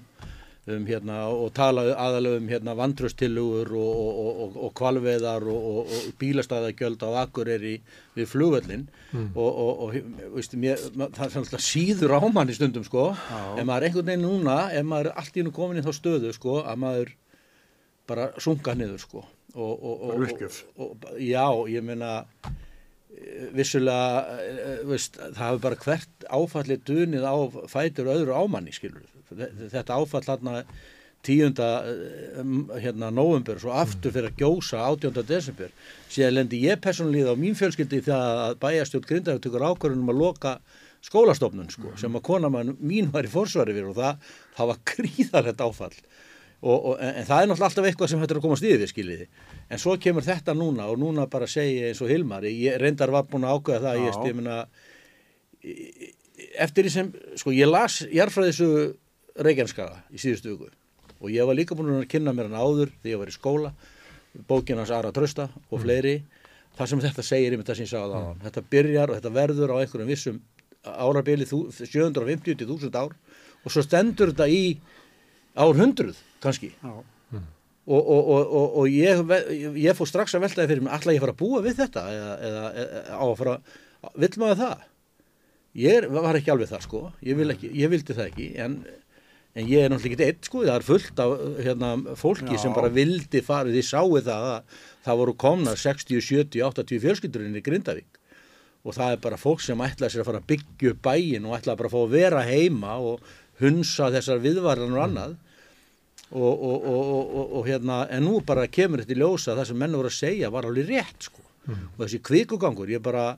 [0.70, 5.64] um hérna og tala aðalega um hérna vantröstilugur og, og, og, og, og kvalveðar og,
[5.70, 7.72] og, og bílastæðagjöld á Akureyri
[8.14, 8.84] við flugvöllin
[9.34, 9.96] og, og, og
[10.36, 10.78] veistu, mér,
[11.16, 13.10] það er síður á manni stundum sko.
[13.58, 15.92] En maður er einhvern veginn núna ef maður er allt í nú komin í þá
[15.98, 17.14] stöðu sko að maður
[18.06, 19.24] bara sunga niður sko.
[19.52, 19.72] Og,
[21.20, 27.36] já, ég meina eh, vissulega eh, veist, það hafi bara hvert áfallið dunið á
[27.68, 29.02] fætur öðru ámanni skilur
[29.72, 30.64] þetta áfall hérna
[31.22, 31.68] tíunda
[32.82, 35.22] hérna november svo aftur fyrir að gjósa 18.
[35.26, 35.70] desember.
[36.10, 40.56] Síðan lendi ég persónulíð á mín fjölskyldi það að bæjastjórn grindaður tekur ákvörðunum að loka
[41.02, 44.82] skólastofnun sko, sem að kona mann mín var í forsvari fyrir og það, það var
[44.92, 45.96] gríðarlegt áfall.
[46.62, 49.24] Og, og, en, það er náttúrulega alltaf eitthvað sem hættur að komast yfir skiljiði
[49.66, 53.10] en svo kemur þetta núna og núna bara segi ég eins og Hilmar ég reyndar
[53.10, 54.58] var búin að ákveða það ég, ég meina
[56.62, 57.10] eftir því sem,
[57.40, 58.68] sko, ég las jarfræðisu
[59.38, 60.70] Reykjaneskaga í síðustu viku.
[61.22, 63.72] Og ég var líka búin að kynna mér hann áður þegar ég var í skóla,
[64.48, 66.16] bókin hans Ara Trösta og fleiri,
[66.78, 68.42] það sem þetta segir um þetta sem ég sagði á hann.
[68.42, 70.42] Þetta byrjar og þetta verður á einhverjum vissum
[70.82, 73.16] árabili 750 til 1000 ár.
[73.62, 74.62] Og svo stendur þetta í
[75.54, 76.72] ár hundruð kannski.
[76.82, 76.92] Já.
[77.86, 79.22] og, og, og, og, og ég,
[79.82, 82.02] ég fór strax að veltaði fyrir mig ætla ég að fara að búa við þetta
[82.12, 83.54] eða, eða, eða á að fara
[84.22, 84.84] vill maður það?
[85.82, 87.00] Ég var ekki alveg það sko.
[87.24, 88.76] Ég, vil ekki, ég vildi það ekki en,
[89.52, 92.62] en ég er náttúrulega ekki eitt sko það er fullt af hérna, fólki Já.
[92.64, 93.68] sem bara vildi fara.
[93.68, 98.20] Því sáu það að það voru komna 60, 70, 80 fjölskyldurinn í Grindavík.
[98.82, 101.56] Og það er bara fólk sem ætlaði sér að fara að byggja upp bæin og
[101.58, 105.38] ætlaði bara að fá að vera heima og hunsa þessar viðvarðan og annað.
[106.32, 109.66] Og, og, og, og, og, og hérna en nú bara kemur þetta í ljósa það
[109.68, 111.44] sem menn voru að segja var alveg rétt sko.
[111.68, 113.34] Og þessi kvikugangur, ég bara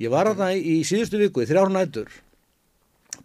[0.00, 2.14] ég var þarna í, í síðustu viku í þrjár nætur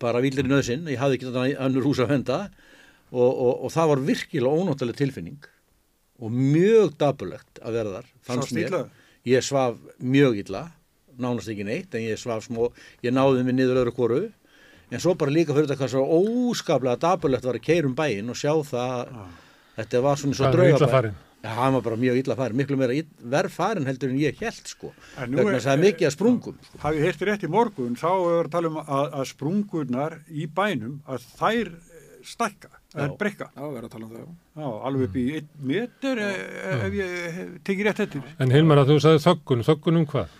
[0.01, 2.41] bara vildir í nöðsinn, ég hafði ekki þetta önnur hús að venda
[3.11, 5.49] og, og, og það var virkilega ónóttalega tilfinning
[6.21, 8.77] og mjög dabulegt að vera þar fannst mér.
[9.27, 10.67] ég svaf mjög illa
[11.21, 12.69] nánast ekki neitt en ég svaf smó
[13.05, 14.21] ég náði mig niður öðru hvoru.
[14.91, 16.19] En svo bara líka fyrir þetta hvað svo
[16.51, 19.13] óskaplega dabulegt var að keirum bæinn og sjá það.
[19.77, 20.49] Þetta var svona svo
[20.81, 21.11] Hvað
[21.43, 21.47] er?
[21.49, 22.93] Já, hann var bara mjög illa farin, miklu meira
[23.33, 26.57] verr farin heldur en ég held sko er- þess að það er mikið að sprungum
[26.67, 26.77] sko.
[26.83, 30.99] Hafið heyrti rétt í morgun, þá er að tala um að, að sprungurnar í bænum,
[31.09, 33.15] að þær eh, stækka, þær Já.
[33.17, 33.47] breyka.
[33.57, 34.21] Já, við erum að tala um það.
[34.21, 34.61] já.
[34.61, 38.29] Já, alveg upp í einn meter eh, ef ég tekið rétt eftir.
[38.39, 40.37] En Hilmar að þú sagði þöggun, þöggun um hvað?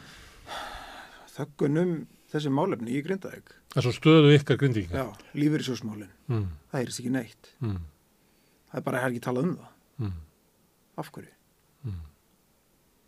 [1.32, 1.92] Þöggun um
[2.32, 3.54] þessi málefni í Grindavík.
[3.72, 5.02] Það er svo stöðu ykkar grindíkinga.
[5.02, 6.10] Já, lífyrirsjósmálin.
[6.30, 7.52] Mm, Það heyrist ekki neitt.
[7.64, 7.78] mm,
[8.72, 9.06] Það er bara að
[10.98, 11.06] er um það.
[11.06, 11.06] mm.
[11.06, 11.32] Af hverju?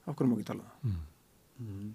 [0.08, 1.92] Af hverju má ekki tala um það?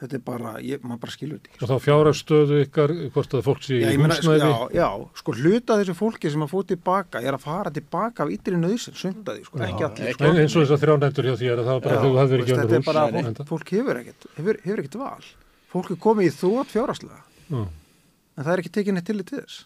[0.00, 1.58] Þetta er bara, ég, maður bara skilur þetta.
[1.60, 4.46] Og þá fjárastöðu ykkar, hvort að fólk sé Já, í sko, húsnæði.
[4.48, 4.86] já, já,
[5.20, 8.56] sko hluta af þessu fólki sem að fótt tilbaka er að fara tilbaka af ytri
[8.56, 10.16] nöðsinn, sundaði, sko, ekki allir.
[10.30, 12.32] En eins og þess að þrjánættur hjá þér að það var bara Já, þú veist,
[12.38, 13.28] ekki þetta önnur er bara, hús.
[13.28, 15.28] fólk, fólk hefur ekkert, hefur, hefur ekkert val.
[15.74, 17.20] Fólk er komið í þótt fjáraslega,
[17.52, 17.60] Já.
[17.60, 19.60] en það er ekki tekið neitt til til þess.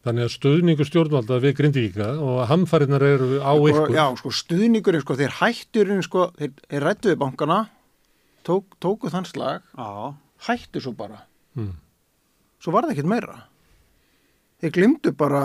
[0.00, 3.90] Þannig að stöðningu stjórnvalda við grindíkinga og hamfærinar eru á Og, ykkur.
[3.92, 7.58] já, sko, stuðningurinn, sko, þeir hætturinn, sko, þeir, þeir rættuði bankana,
[8.48, 10.14] tók, tóku þann slag, Já,
[10.48, 11.20] hættu svo bara.
[11.54, 11.74] Mm.
[12.64, 13.36] Svo var það ekkert meira.
[14.64, 15.42] Þeir glimtu bara,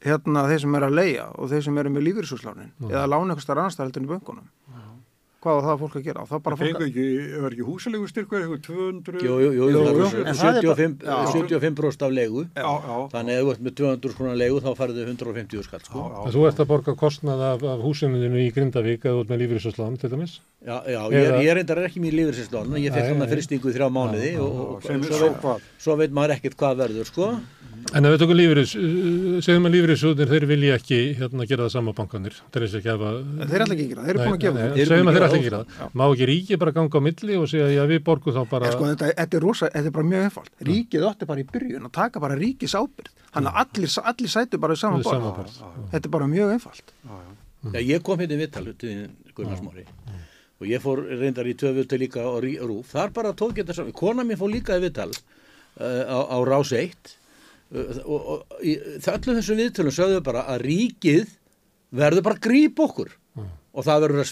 [0.00, 3.44] hérna, þeir sem er að leia og þeir sem eru með lífyrirsúslánin eða lána eitthvað
[3.44, 4.48] starf annars þar heldur en í böngunum.
[5.40, 6.22] Hvað var það fólk að gera?
[6.28, 7.04] Það bara fólk fengu ekki,
[7.40, 9.22] var ekki húsalegu styrkur, eitthvað 200?
[9.24, 11.30] Jú, jú, jú, Jú, það jú, eru en það er 75, bara- já.
[11.32, 12.96] 75% af leigu Já, já.
[13.14, 16.02] þannig að ef þú ert með 200 skronar leigu þá farið þau 150 skall sko.
[16.36, 19.96] Þú ert að borga kostnað af, af húsinu þínu í Grindavík eða út með lífyrirsvæslan
[20.02, 20.36] til dæmis.
[20.60, 23.88] Já, já, ég, ég reyndar ekki mér lífeyrisinslán ég fekk hann að fyrstingu í þrjá
[23.88, 24.84] mánuði og,
[25.80, 27.30] svo veit maður ekkert hvað verður sko.
[27.96, 31.72] En ef við tökum lífyris, uh, segjum að lífyrirsjóðnir, þeir vilja ekki hérna gera það
[31.74, 32.36] sama bankanir.
[32.54, 34.42] Þeir er ekki að En þeir ætla ekki að gera, það, þeir eru búin að
[34.44, 34.76] gefa það.
[34.90, 35.90] segjum að þeir ætla ekki að gera það.
[36.00, 38.70] Má ekki ríki bara ganga á milli og segja, já við borgum þá bara...
[38.70, 40.52] En sko, þetta, þetta er rosa, þetta er bara mjög einfalt.
[40.70, 43.12] Ríkið átti bara í byrjun að taka bara ríkis ábyrð.
[43.34, 45.16] Þannig að allir, allir sætu bara í sama Við borð.
[45.18, 45.60] sama borð.
[45.94, 46.94] Þetta er bara mjög einfalt.
[47.60, 49.84] Já, ég kom hérna í til Gunnarsmári
[50.60, 53.78] og ég fór reyndar í viðtal líka á Rí- rúf þar bara tók ég þetta
[53.80, 57.16] saman, kona mér fór líka í viðtal uh, á, á rás 1 uh,
[57.70, 61.36] og, og í þallum þessum viðtölum sögðu bara að ríkið
[61.94, 63.16] verður bara að grípa okkur.
[63.70, 64.30] Og það verður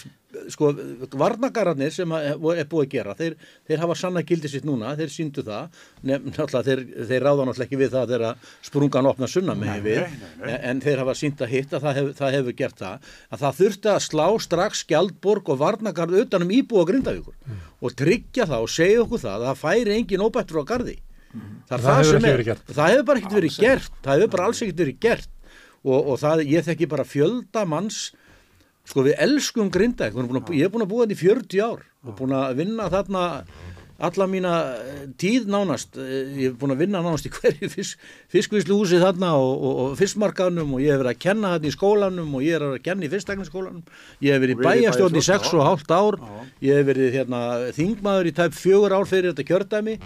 [0.51, 0.69] sko,
[1.15, 2.25] varnagararnir sem að,
[2.59, 3.35] er búið að gera þeir,
[3.69, 5.77] þeir hafa sanna gildi sitt núna þeir síndu það.
[6.09, 10.01] Nefn, þeir, þeir ráða náttúrulega ekki við það þegar sprungan opna sunna með við.
[10.03, 10.51] nei, nei, nei.
[10.57, 13.09] En- en þeir hafa sínt að hitt að það, hef, það hefur gert það.
[13.31, 17.63] Að það þurfti að slá strax skjaldborg og varnagarð utanum íbúa grindavíkur Mm.
[17.81, 20.99] og tryggja það og segja okkur það að það færi engin óbættur á garði
[21.69, 21.83] það.
[21.85, 22.63] Það hefur er- verið gert.
[22.79, 23.91] það hefur bara ekkert verið gert.
[24.03, 25.29] Það hefur bara alls ekkert verið gert.
[25.79, 27.99] Og, og það, ég þekki bara fjölda manns
[28.89, 30.13] sko við elskum grindavík.
[30.15, 32.33] Við erum búin að- ég er búin að búa þetta í 40 ár og búin
[32.35, 33.23] að vinna þarna
[33.99, 35.97] alla mína eh, tíð nánast.
[35.99, 37.99] Eh, ég hef búin að vinna nánast í hverju fisk,
[38.31, 42.35] fiskvísluhúsi þarna og, og, og fiskmarkaðnum og ég hef verið að kenna þarna í skólanum
[42.39, 43.83] og ég er að kenna í fyrstakningsskólanum
[44.23, 46.19] ég hef verið verið í bæjastjórn í bæjarstjórn, 6 og hálft ár.
[46.23, 46.47] Já.
[46.69, 47.41] ég hef verið hérna,
[47.75, 49.97] þingmaður í tæp fjögur ár fyrir þetta kjördæmi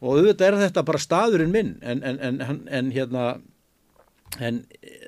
[0.00, 3.26] og auðvitað er þetta bara staðurinn minn en, en, en, en, en hérna
[4.40, 5.04] en eh,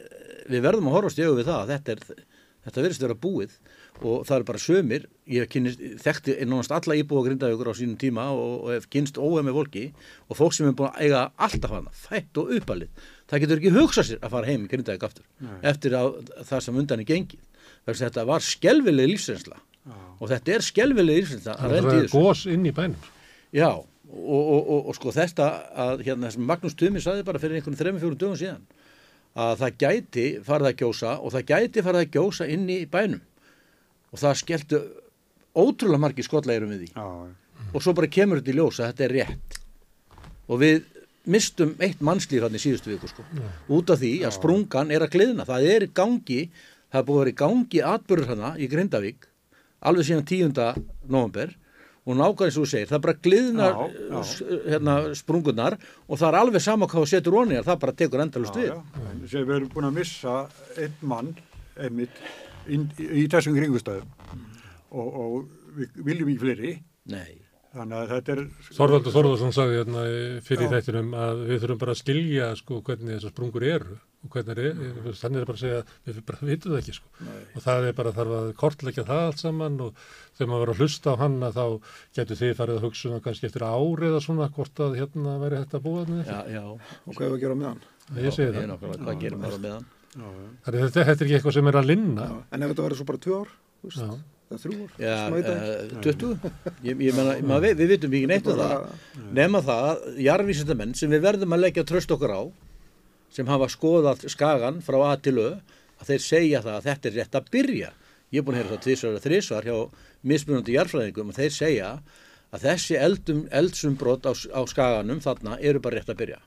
[0.51, 2.29] við verðum að horfast í augu við það að þetta er
[2.63, 3.55] þetta verðist vera búið.
[4.03, 8.25] Og það er bara sömur ég kynist, þekkti nánast alla íbúa grindavíkur á sínum tíma
[8.35, 9.83] og, og hef kynst óhef með fólki
[10.27, 13.05] og fólk sem er búin að eiga alltaf hana, fætt og uppalið.
[13.31, 16.81] Það getur ekki hugsað sér að fara heim í grindavík aftur eftir að það sem
[16.83, 17.45] undan er gengið.
[17.85, 19.63] Þess að þetta var skelvileg lífsreynsla
[20.19, 23.09] og þetta er skelvileg lífsreynsla að Það er gós inn í bænum.
[23.55, 23.71] Já,
[24.13, 25.49] og, og, og, og sko þetta
[25.85, 28.65] að hérna sem Magnús Tumi saði bara fyrir einhvern þrejum fjórum dögum síðan
[29.33, 33.23] að það gæti farið að gjósa og það gæti farið að gjósa inn í bænum.
[34.13, 34.81] Og það skelltu
[35.57, 36.91] ótrúlega margir skotleirum við því.
[36.93, 39.59] Já, og svo bara kemur þetta í ljós að þetta er rétt.
[40.53, 40.85] Og við
[41.33, 43.25] mistum eitt mannslíf hann í síðustu viku sko.
[43.73, 46.41] Út af því að sprungan er að gliðna það er gangi,
[46.93, 49.29] það er búið að vera í gangi atbyrður hana í Grindavík
[49.83, 50.83] alveg síðan 10.
[51.11, 51.55] november
[52.03, 53.77] og nákvæmlega eins og þú segir, það bara gliðnar
[54.67, 55.77] hérna, sprungunar
[56.09, 58.73] og það er alveg sama hvað þú setur onni það bara tekur endalust við.
[59.23, 60.35] við erum búin að missa
[60.83, 61.31] einn mann
[61.79, 62.19] einmitt
[62.67, 64.11] inn, í, í þessum kringustæðum
[64.91, 65.37] og, og
[65.79, 66.73] við viljum ekki fleiri.
[67.13, 67.39] Nei,
[67.73, 68.43] þannig að þetta er
[68.77, 70.07] Þorvaldur Þorvaldsson sagði hérna
[70.47, 74.59] fyrir þættinum að við þurfum bara að skilja sko hvernig þessar sprungur eru og hvernig
[74.63, 74.77] er,
[75.19, 77.09] þannig er bara að segja við bara vitum það ekki sko.
[77.57, 80.05] Og það er bara þarf að kortleggja það allt saman og
[80.37, 81.65] þegar maður var að hlusta á hann að þá
[82.19, 85.59] getur þið farið að hugsa um kannski eftir ári eða svona hvort að hérna væri
[85.65, 87.83] þetta að búa þannig já, já, og hvað er að gera með hann?
[88.23, 88.71] Ég segi ég það.
[88.73, 91.77] nákvæmlega, hvað gerum við á meðan Þannig að þetta, þetta er ekki eitthvað sem er
[91.81, 92.25] að linna.
[92.53, 93.53] En ef þetta verður svo bara tvö ár
[93.97, 94.09] Já.
[94.53, 95.87] eða þrjú Já, að vita ekki.
[95.87, 98.85] uh, 20 ég, ég menna, maður, við, við vitum ekki neitt um það.
[99.39, 102.43] Nema það að jarðvísindamenn sem við verðum að leggja tröst okkur á
[103.33, 105.49] sem hafa skoðað skagan frá A til Ö
[106.03, 107.91] að þeir segja það að þetta er rétt að byrja.
[108.33, 109.77] Ég er búin að heyra það tvisvar og þrisvar hjá
[110.33, 111.91] mismunandi jarðfræðingum og þeir segja
[112.53, 116.41] að þessi eldum, eldsumbrot á, á skaganum þarna eru bara rétt að byrja.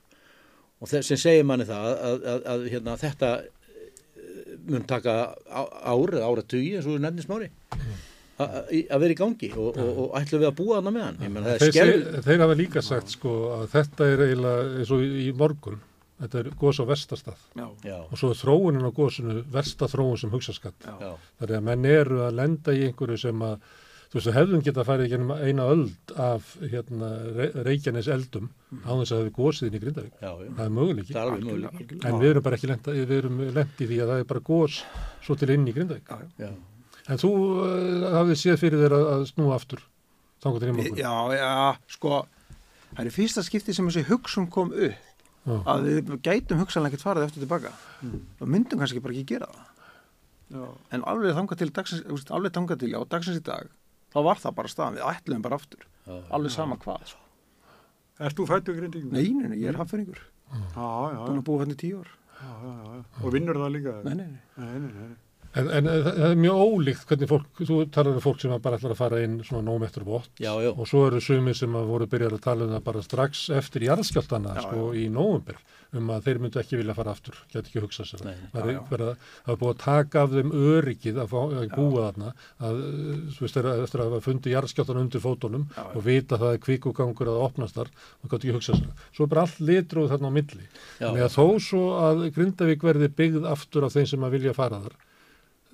[0.82, 5.14] Og sem segir manni það að, að, að, hérna, þetta eh, mun taka
[5.48, 7.48] á- ár eða áratugi eins og þú nefnir smári
[8.36, 10.92] a- a- í- að vera í gangi og, og, og ætlum við að búa þarna
[10.98, 11.20] með hann.
[11.32, 15.06] Menn þeir, skelv seg, þeir hafa líka sagt sko að þetta er eiginlega eins og
[15.06, 15.80] í morgun
[16.20, 20.86] þetta er gos á já, og svo er þróunin á gósinu versta þróun sem hugsaskatt
[20.86, 23.58] já, þannig að menn eru að lenda í einhverju sem að
[24.06, 28.48] þú veist, hefðum geta farið gennum eina öld af hérna, Re Reykjanes eldum
[28.86, 30.14] á þess að það hefði gósið inn í Grindavík.
[30.20, 30.52] Já, já.
[30.60, 30.70] það er
[31.16, 34.12] það er möguleik en við erum bara ekki lenda, við erum lent í því að
[34.12, 34.78] það er bara gós
[35.26, 36.14] svo til inn í Grindavík.
[36.38, 36.48] Já,
[37.06, 39.84] en þú uh, hafið séð fyrir þér að, að snúa aftur
[40.44, 41.02] þannig til í morgun?
[41.02, 41.52] Já, já,
[41.96, 42.22] sko
[42.92, 45.15] það er í fyrsta skipti sem þessi hugsun kom upp
[45.46, 45.56] Já.
[45.72, 47.70] að við gætum hugsanlega ekkert farið eftir tilbaka
[48.42, 49.66] og myndum kannski bara ekki gera það
[50.56, 50.64] já,
[50.96, 53.70] en alveg þangað til, dagsins, alveg þangað til já, dagsins í dag
[54.14, 56.16] þá var það bara staðan, við ætluðum bara aftur Já.
[56.34, 57.22] alveg sama hvað sko.
[58.26, 59.12] Ert þú fættu grindingum?
[59.12, 59.78] nei, nei, nei, ég er
[61.12, 63.04] já, búin að búa hann í tíu ár já, já, já.
[63.22, 63.94] Og vinnur það líka?
[64.06, 64.42] nei, nei, nei.
[64.56, 65.25] Nei, nei, nei.
[65.60, 68.94] En, en það er mjög ólíkt hvernig fólk, þú talar um fólk sem bara ætlar
[68.94, 72.10] að fara inn svona nómettur vott já, já, og svo eru sumir sem að voru
[72.10, 75.58] byrjar að tala um það bara strax eftir jarðskjáltana Já, sko í nóvumber
[75.96, 78.56] um að þeir myndu ekki vilja fara aftur, geta ekki hugsað sér Nei, það.
[78.56, 79.02] Það já, er
[79.46, 82.32] það búið að taka af þeim öryggið að, fá, að búa þarna
[82.68, 82.80] að,
[83.36, 85.88] þú veist, eftir að hafa fundið jarðskjáltan undir fótunum Já, já.
[85.94, 89.06] og vita að það er kvíkugangur að opnast þar og geta ekki hugsað sér.
[89.16, 90.66] Svo er bara allt litróð þarna á milli.
[90.66, 91.06] Já.
[91.06, 94.82] Þannig að þó svo að Grindavík verði byggð aftur af þeim sem að vilja fara
[94.84, 94.98] þar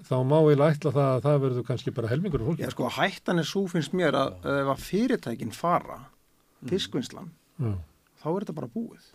[0.08, 2.64] þá má ég ætla það að það verður kannski bara helmingur af fólki.
[2.64, 5.98] Já, sko, hættan er svo finnst mér að ef að fyrirtækin fara
[6.70, 7.72] fiskvinnslan, Já.
[8.22, 9.06] þá er þetta bara búið.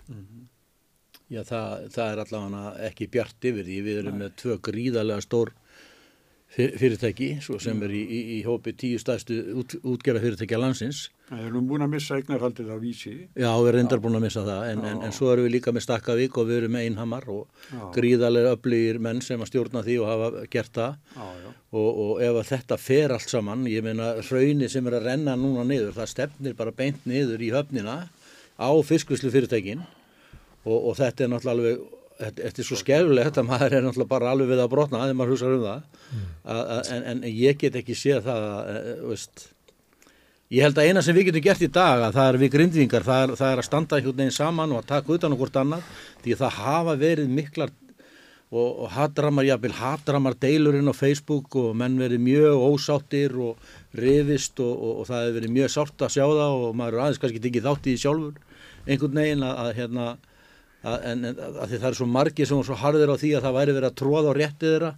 [1.27, 3.77] Já það, það er allavega ekki bjart yfir því.
[3.83, 5.51] Við erum með tvö gríðarlega stór
[6.57, 11.43] fyrirtæki svo sem er í, í, í hópi tíu stæðstu út, útgerða fyrirtækja landsins Við
[11.49, 13.13] erum búin að missa eignarhaldið á vísi.
[13.35, 15.73] Já, við erum reyndar búin að missa það en, en, en svo erum við líka
[15.75, 17.81] með Stakkavík og við erum með Einhamar og Já.
[17.97, 21.49] gríðarlega öflugir menn sem að stjórna því og hafa gert það Já, já.
[21.81, 25.35] og, og ef að þetta fer allt saman, ég meina hraunir sem er að renna
[25.35, 27.97] núna niður, það stefnir bara beint niður í höfnina
[28.55, 31.85] á fiskvislu fyrirtækin og, og þetta er náttúrulega alveg,
[32.17, 35.33] þetta, er svo skefulegt að maður er náttúrulega bara alveg við að brotna þegar maður
[35.35, 36.01] hugsa um það,
[36.43, 39.47] að, að, en, en ég get ekki séð það, að, að, veist,
[40.53, 43.07] ég held að eina sem við getum gert í dag að það er við grindvingar,
[43.07, 45.91] það er, það er að standa einhvern veginn saman og að taka utan okkur annað,
[46.23, 47.75] því að það hafa verið miklar
[48.47, 53.57] og, og hatramar, jafnvel hatramar deilurinn á Facebook og menn verið mjög ósáttir og
[53.97, 57.21] rifist og, og, og það hefur verið mjög sátt að sjá það og maður aðeins
[57.23, 58.39] kannski tekið þátt í sjálfur
[58.87, 60.07] einhvern veginn að, að hérna
[61.11, 63.57] en, en, að það er svo margir sem er svo harðir á því að það
[63.57, 64.91] væri verið að tróða á rétti þeirra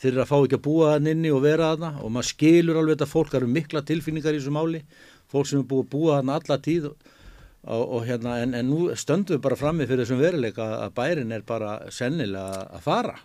[0.00, 1.90] þeir að fá ekki að búa þann inni og vera þarna.
[2.00, 4.82] Og maður skilur alveg þetta fólk, það eru mikla tilfinningar í þessu máli.
[5.30, 8.86] Fólk sem er búið að búa þarna alla tíð og, og, hérna, en, en nú
[8.96, 13.18] stöndum við bara frammi fyrir þessum veruleika að bærin er bara sennilega að fara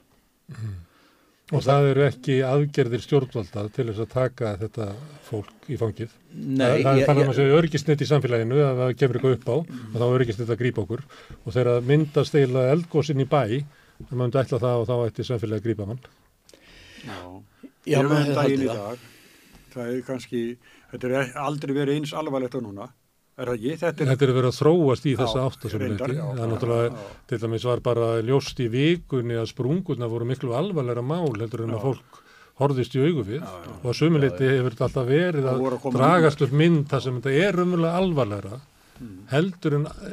[1.53, 4.85] Og það eru ekki aðgerðir stjórnvalda til þess að taka þetta
[5.27, 6.13] fólk í fangið.
[6.33, 9.45] Nei, það er um ég- að segja örgisnett í samfélaginu að það kemur eitthvað upp
[9.45, 11.03] á og þá er örgisnett að grípa okkur
[11.45, 14.95] og þegar það myndast eiginlega eldgósin í bæ þá maður myndi ætla það og þá
[15.05, 16.01] ætti samfélagi að grípa mann.
[17.05, 17.19] Já.
[17.85, 18.81] Já, Ég veit hefði daginn í það.
[18.81, 18.99] dag.
[19.75, 20.41] Það er kannski,
[20.91, 22.89] þetta er aldrei verið eins alvarlegt á núna.
[23.35, 23.71] Er það ekki?
[23.81, 26.19] Þetta er, Þetta er verið að þróast í þessa Já, átta sem reyndar, leiti.
[26.21, 26.27] já.
[26.35, 27.15] Það er náttúrulega, Já.
[27.27, 31.73] til dæmis var bara ljóst í vikunni að sprungurna voru miklu alvarlega mál heldur en
[31.75, 32.21] að fólk
[32.61, 36.53] horfðist í augu við og að sumuleiti hefur þetta alltaf verið að að dragast upp
[36.55, 38.61] mynd þar sem þetta er umverulega alvarlega
[38.95, 39.25] Mm.
[39.27, 40.09] heldur en e,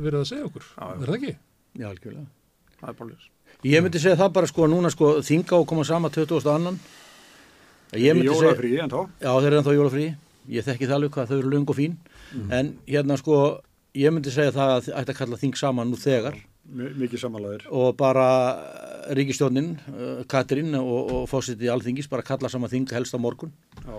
[0.00, 0.62] verið að segja okkur.
[0.80, 1.32] Er það ekki?
[1.76, 2.22] Já, algjörlega.
[2.80, 3.26] Það er bara ljós.
[3.68, 6.48] Ég myndi segja það bara sko núna sko þinga og koma sama 20.
[6.54, 6.78] annan.
[7.92, 9.00] Ég í myndi segja, jólafrí en þá.
[9.20, 10.06] já þeir eru ennþá jólafrí,
[10.56, 11.98] ég þekki það alveg hvað þau eru löng og fín,
[12.50, 13.60] en hérna sko
[13.94, 16.34] ég myndi segja það að ætti að kalla þing saman nú þegar
[16.64, 17.66] Mi- Mikið samanlæðir.
[17.70, 18.26] og bara
[19.14, 23.52] ríkistjónin, uh, Katrín og, og fósiti alþingis bara kalla saman þing helst á morgun.
[23.84, 23.98] Já.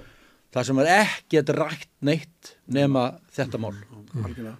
[0.55, 3.75] Það sem er ekkert rætt neitt nema þetta mál.
[4.15, 4.55] Algjörlega.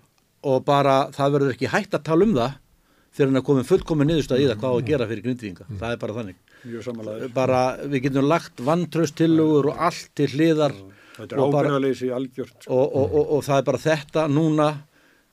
[0.46, 2.52] og bara það verður ekki hægt að tala um það
[3.16, 5.66] fyrir hann að koma fullkomin niðurstað í það hvað á að gera fyrir grindvíðinga.
[5.80, 6.36] Það er bara þannig.
[7.34, 10.74] Bara við getum lagt vantraust tillögur og allt til hliðar
[11.16, 12.58] Þetta er ábyrðaleysi algjört.
[12.60, 12.76] sko.
[12.76, 14.68] og, og, og, og það er bara þetta núna,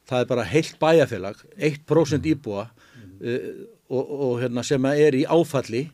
[0.08, 3.50] það er bara heilt bæjarfélag, 1% íbúa uh,
[3.92, 5.84] og, og hérna, sem er í áfalli,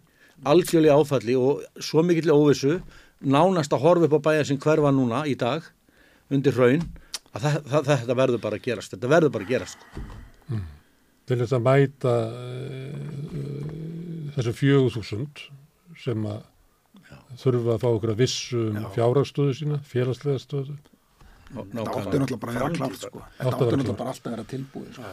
[0.49, 2.79] algjörlega áfalli og svo mikill óvissu,
[3.25, 5.65] nánast að horfa upp á bæjar sem hverfa núna í dag
[6.31, 6.85] undir hraun,
[7.33, 9.89] að það, það, þetta verður bara að gerast, þetta verður bara að gerast.
[9.89, 10.61] Sko.
[11.29, 13.49] Til þess að mæta uh,
[14.37, 15.43] þessu fjögur þúsund
[15.99, 16.45] sem að
[17.37, 20.79] þurfa að fá okkur að vissu um fjárhagstöðu sína, félagslega stöðu.
[21.49, 23.23] Það átti náttúrulega bara að vera klart sko.
[23.39, 25.13] Þetta Átti að átti vera náttúrulega bara alltaf að vera tilbúið sko.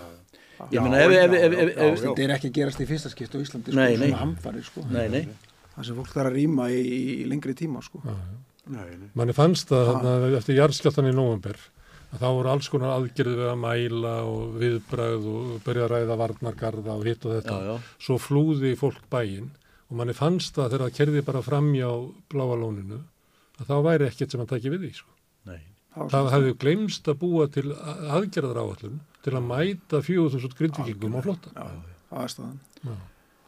[0.72, 1.96] Ég meina ef, ef, ef, ef, ef, já, já.
[2.06, 4.84] Þetta er ekki að gerast í fyrsta skipt á Íslandi sko, svona hamfari sko.
[4.88, 5.24] nei, nei,
[5.76, 6.84] Það sem fólk þarf að rýma í,
[7.20, 8.00] í lengri tíma sko.
[8.72, 9.10] Nei, nei.
[9.20, 11.60] Manni fannst það þarna, eftir jarðskjáttan í november
[12.16, 16.18] að þá voru alls konar aðgerðið við að mæla og viðbröð og byrja að ræða
[16.22, 17.58] varnargarða og hitt og þetta.
[17.60, 19.52] já, já, Svo flúði fólk bæinn
[19.90, 21.90] og manni fannst það þegar það kerði bara framjá
[22.32, 23.02] bláa lóninu
[23.60, 24.94] að þá væri ekkert sem að taki við því.
[25.00, 25.12] Sko.
[25.50, 25.60] nei.
[25.96, 31.54] Það hefði glemst að búa til aðgerðar áallun til að mæta 4000 grindvikingum á flotta.
[32.34, 32.58] staðan.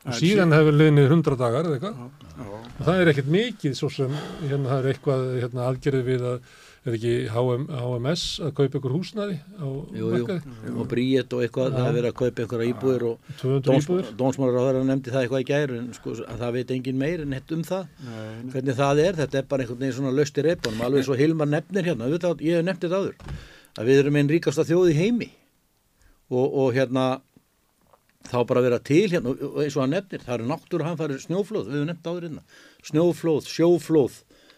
[0.07, 1.97] Og síðan hefur liðnið 100 dagar eða eitthvað.
[1.97, 2.45] Já.
[2.47, 4.13] Og það er ekkert mikið svo sem
[4.45, 6.53] hérna það er eitthvað hérna, aðgerði við að
[6.91, 11.43] er ekki HM, HMS að kaupa ykkur húsnaði á Jú, jú, markaði, og bríet og
[11.43, 14.11] eitthvað, það er verið að kaupa einhverja íbúðir og 200 íbúður.
[14.21, 17.23] dónsmálar á þeirra nefndi það eitthvað í gæri en sko, að það veit engin meir
[17.25, 17.91] en hitt um það.
[18.07, 18.51] Nei, nei.
[18.55, 21.51] hvernig það er, þetta er bara einhvern veginn svona löst í reipunum, alveg svo Hilmar
[21.51, 22.07] nefnir hérna.
[22.07, 23.15] Auðvitað, ég hef nefnt þetta áður
[23.77, 25.31] að við erum einn ríkasta þjóð í heimi.
[26.27, 27.05] Og, og hérna
[28.27, 30.99] þá bara vera til hérna og og eins og hann nefnir, það eru náttúru hann
[30.99, 31.69] farið snjóflóð,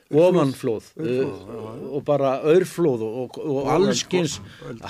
[0.10, 4.40] ofanflóð uh, og bara örflóð og, og, allskins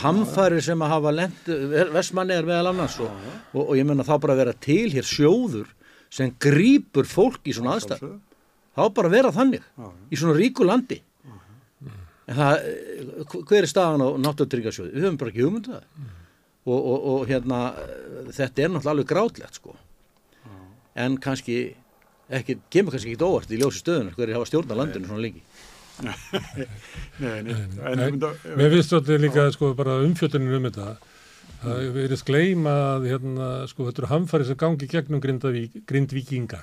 [0.03, 1.51] hamfærir sem að hafa lent
[1.91, 3.11] vestmanni er meðal annars og,
[3.51, 5.67] og, og ég menna þá bara vera til hér sjóður
[6.09, 8.07] sem grýpur fólk í svona aðstæð
[8.79, 9.65] þá bara að vera þannig
[10.09, 11.01] í svona ríku landi.
[12.29, 15.85] En það, eh, hver er staðan á náttúrtryggasjóði, við höfum bara ekki hugmyndu það.
[16.69, 19.75] Og, og, og hérna eh, þetta er náttúrulega alveg grátlegt sko.
[20.99, 21.57] En kannski
[22.29, 25.43] ekki, kemur kannski ekki óvart í ljósi stöðunar hverju hafa stjórna landinu svona lengi
[27.19, 27.55] Nei, nei.
[27.99, 28.11] Nei,
[28.55, 30.93] Mér finnst þetta líka sko bara umfjöldunum um þetta
[31.59, 36.61] það verið gleyma að hérna sko þetta eru hamfæri sem gangi gegnum Grindavík, grindvíkinga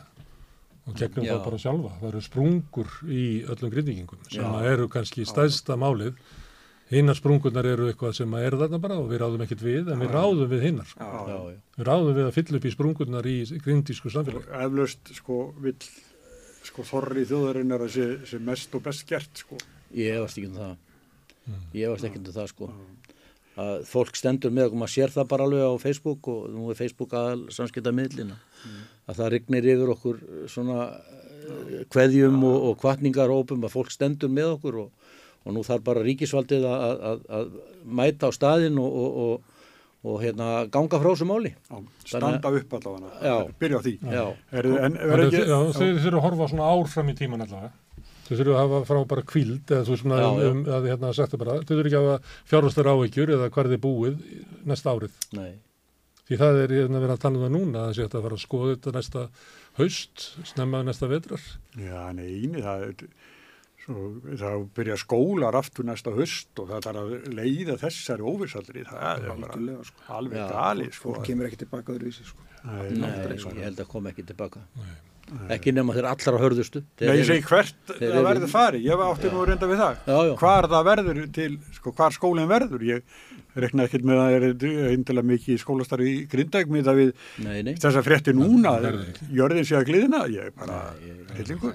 [0.87, 1.35] og gegnum Já.
[1.35, 1.93] það bara sjálfa.
[2.01, 6.15] Það eru sprungur í öllum grindvíkingum sem að eru kannski stæðsta málið.
[6.87, 10.03] Hinnar sprungurnar eru eitthvað sem að eru þarna bara og við ráðum ekkert við en
[10.05, 10.91] við ráðum við hinnar.
[10.91, 11.07] Sko.
[11.07, 11.57] já, já.
[11.77, 14.53] Við ráðum við að fylla upp í sprungurnar í grindísku samfélagi.
[14.67, 15.81] eflaust sko vill
[16.67, 19.59] sko þorri þjóðarinnar að sé, sé mest og best gert sko.
[19.95, 20.77] ég efast ekki um það
[21.75, 22.71] ég efast ekki um það sko
[23.57, 26.79] að fólk stendur með okkur, maður sér það bara alveg á Facebook og nú er
[26.79, 28.37] Facebook aðal samskipta miðlina
[29.07, 30.19] að það rignir yfir okkur
[30.53, 35.15] svona eh, kveðjum og, og kvartningar ópum að fólk stendur með okkur og,
[35.47, 37.53] og nú þarf bara ríkisvaldið að, að, að, að
[38.01, 39.55] mæta á staðinn og, og, og,
[40.07, 41.79] og hérna ganga frá þessu máli Já,
[42.13, 43.37] standa upp allavega Já.
[43.63, 44.25] byrja á því Já.
[44.61, 47.73] er, en að ekki já, Þau þurfum að horfa svona ár fram í tíman allavega.
[48.27, 50.51] Þau þurfum að hafa frá bara kvíld eða þú veist svona Já, um, já.
[50.51, 53.71] um, að hérna sagt það bara, þau þurfum ekki að hafa fjárhastar áhyggjur eða hvar
[53.71, 54.17] þið búið
[54.67, 55.15] næsta árið.
[55.39, 55.53] Nei.
[56.27, 58.35] Því það er hérna verið að tala um það núna að það sé að fara
[58.37, 59.21] að skoða þetta næsta
[59.79, 61.45] haust, snemma næsta vetrar.
[61.79, 63.05] já, neini, það er
[63.87, 64.11] svo,
[64.43, 69.27] það byrja skólar aftur næsta höst og það þarf að leiða þessari óvissaldri það.
[69.31, 70.07] Er bara sko.
[70.19, 71.11] alveg Já, gali sko.
[71.11, 72.47] Fólk kemur ekki tilbaka öðruvísi sko.
[72.67, 73.55] Nei, Nei, sko.
[73.55, 74.65] ég held að koma ekki tilbaka.
[75.51, 76.85] Ekki nema þeir allra hörðustu.
[76.99, 79.97] Þeir Nei, ég segi hvert það verður farið, ég átti nú að reynda við það.
[80.07, 80.35] Já, já.
[80.43, 81.49] hvar það verður til,
[81.81, 82.85] sko, hvar skólinn verður.
[82.87, 83.17] Ég
[83.59, 87.59] rekna ekkert með að það er eindilega mikið skólastarfi í Grindæk með það við Nei,
[87.67, 88.77] nei, þessa frétti núna.
[89.35, 90.83] Jörðin sé að gliðina, ég er bara
[91.35, 91.75] hillingur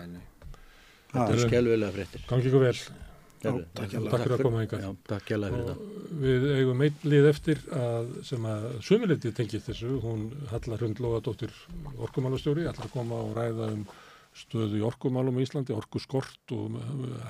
[1.12, 2.76] þetta er skelvilega fréttir Gangi ykkur vel.
[3.42, 4.62] Herru, takk fyrir- að koma.
[4.70, 5.80] Já, takk fyrir það.
[6.22, 11.54] við eigum einn lið eftir að, sem að sömuleyti tengið þessu, hún Hallar Hund Lóðadóttir
[11.98, 13.86] orkumálastjóri, ætlar að koma og ræða um
[14.38, 16.78] stöðu í orkumálum í Íslandi, orkuskort og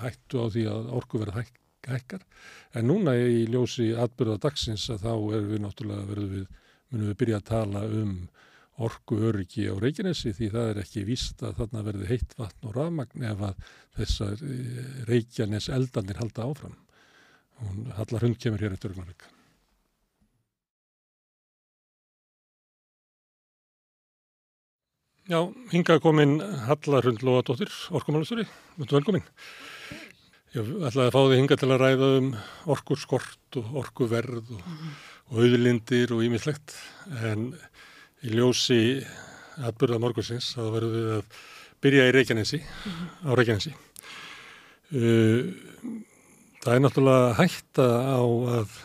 [0.03, 1.53] hættu á því að orku verða hæk,
[1.87, 2.25] hækkar.
[2.75, 6.45] En núna í ljósi atbyrða dagsins að þá erum við náttúrulega verðum við,
[6.91, 8.13] munum við byrja að tala um
[8.79, 12.77] orku öryggi á Reykjanesi því það er ekki víst að þarna verði heitt vatn og
[12.77, 13.67] rafmagn ef að
[13.99, 16.79] þessar eh, Reykjanes eldanir halda áfram.
[17.61, 19.27] Hún Hallar Hund kemur hér eftir augnablik.
[25.29, 28.47] Já, hingað komin Hallar Hund Lóadóttir, orkumálastjóri.
[28.79, 29.27] Mjög velkomin.
[30.51, 32.25] Ég ætlaði að fá þig hingað til að ræða um
[32.73, 34.65] orkurskort og orkuverð og,
[35.31, 36.73] og auðlindir og ímislegt.
[37.23, 37.53] En
[38.21, 38.81] í ljósi
[39.61, 41.41] atbyrða morgunsins þá verðum við að
[41.81, 42.59] byrja í Reykjanesi,
[43.25, 43.73] á Reykjanesi.
[44.91, 45.51] Uh,
[46.61, 48.79] það er náttúrulega hætta á að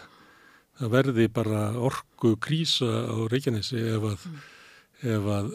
[0.76, 4.26] það verði bara orku krísa á Reykjanesi ef að,
[5.04, 5.52] ef að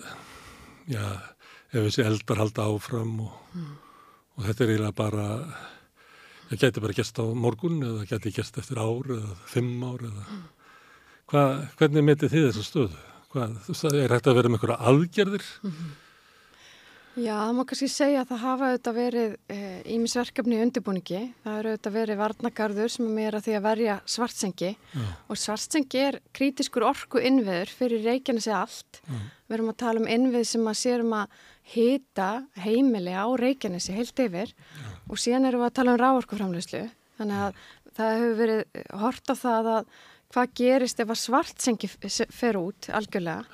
[0.91, 1.03] já,
[1.71, 3.59] ef þessi eldar halda áfram og,
[4.37, 5.27] og þetta er eiginlega bara
[6.49, 10.41] það geti bara gæst á morgun eða geti gæst eftir ár eða fimm ár eða
[11.31, 11.41] Hva,
[11.79, 13.10] hvernig metið þið þessa stöðu?
[13.31, 15.45] Hvað, þú veist, er hægt að vera með einhverja aðgerðir?
[17.11, 19.33] Já, það má kannski segja að það hafa auðvitað verið
[19.91, 21.21] ímisverkefni í undirbúningi.
[21.43, 25.07] Það eru auðvitað verið varnagarður sem er að því að verja svartsengi Já.
[25.27, 29.01] og svartsengi er krítiskur orku innviður fyrir Reykjanesi allt.
[29.11, 31.35] Við erum að tala um innvið sem að sérum að
[31.73, 32.29] hita
[32.63, 34.55] heimili á Reykjanesi heilt yfir
[35.07, 36.85] og síðan erum við að tala um ráorkuframleyslu.
[37.19, 37.61] Þannig að
[37.99, 39.93] það hefur verið hort á það að
[40.31, 41.91] hvað gerist ef að svartsengi
[42.31, 43.45] fer út algjörlega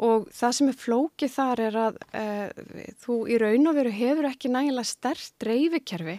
[0.00, 4.30] og það sem er flókið þar er að uh, þú í raun og veru hefur
[4.30, 6.16] ekki nægilega stert dreifikerfi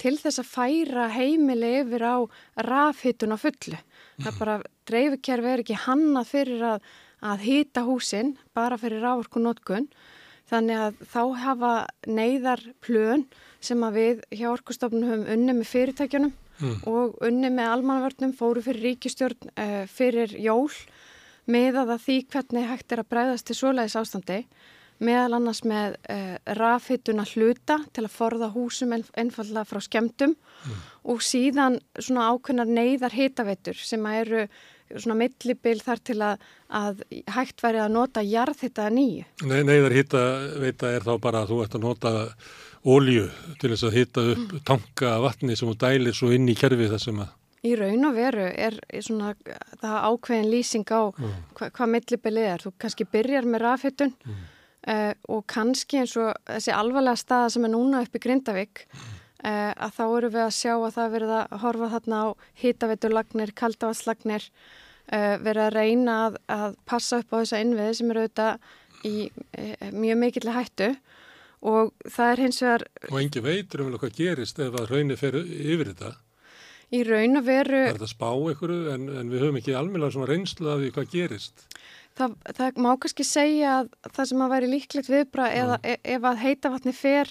[0.00, 2.16] til þess að færa heimili yfir á
[2.64, 3.78] rafhittun á fullu.
[4.20, 4.54] Það er bara,
[4.88, 6.86] dreifikerfi er ekki hannað fyrir að,
[7.20, 9.90] að hýta húsin, bara fyrir rávorkunótkun.
[10.50, 11.74] Þannig að þá hafa
[12.08, 13.26] neyðar plön
[13.62, 16.32] sem að við hjá Orkustofnum höfum unni með fyrirtækjunum
[16.88, 20.68] og unni með almannavörnum fóru fyrir ríkistjórn uh, fyrir jól
[21.50, 24.42] meðað að því hvernig hægt er að bregðast til svoleiðis ástandi
[25.00, 30.36] meðal annars með uh, rafhittuna hluta til að forða húsum einfallega frá skemmtum
[31.08, 34.44] og síðan svona ákveðnar neyðar hitaveitur sem eru
[34.98, 39.28] svona millibil þar til að, að hægt væri að nota jarðhittaða nýju.
[39.46, 40.24] Nei, neyðar hitta
[40.60, 42.12] veita er þá bara að þú ert að nota
[42.84, 43.26] ólju
[43.60, 47.02] til þess að hitta upp tanka vatni sem þú dælir svo inn í kerfi þar
[47.02, 49.34] sem að Í raun og veru er svona
[49.82, 52.62] það ákveðin lýsing á hva, hvað millibilið er.
[52.64, 54.38] Þú kannski byrjar með rafhittun mm.
[54.88, 59.72] uh, og kannski eins og þessi alvarlega staða sem er núna upp í Grindavík uh,
[59.76, 62.28] að þá eru við að sjá að það verið að horfa þarna á
[62.62, 64.48] hitaveitulagnir, kaldavaslagnir,
[65.12, 68.70] uh, verið að reyna að, að passa upp á þessa innviði sem eru auðvitað
[69.04, 69.16] í
[69.96, 70.94] mjög mikill hættu
[71.60, 72.86] og það er hins vegar...
[73.10, 76.14] Og engi veitur um hvað gerist ef að raunir fer yfir þetta.
[76.90, 77.82] Í raun og veru...
[77.84, 80.94] Það er þetta spá ykkur en, en við höfum ekki almeinlega svona reynslu af því
[80.96, 81.66] hvað gerist.
[82.18, 86.26] Það, það má kannski segja að það sem að væri líklegt viðbra eða e, ef
[86.26, 87.30] að heita vatni fer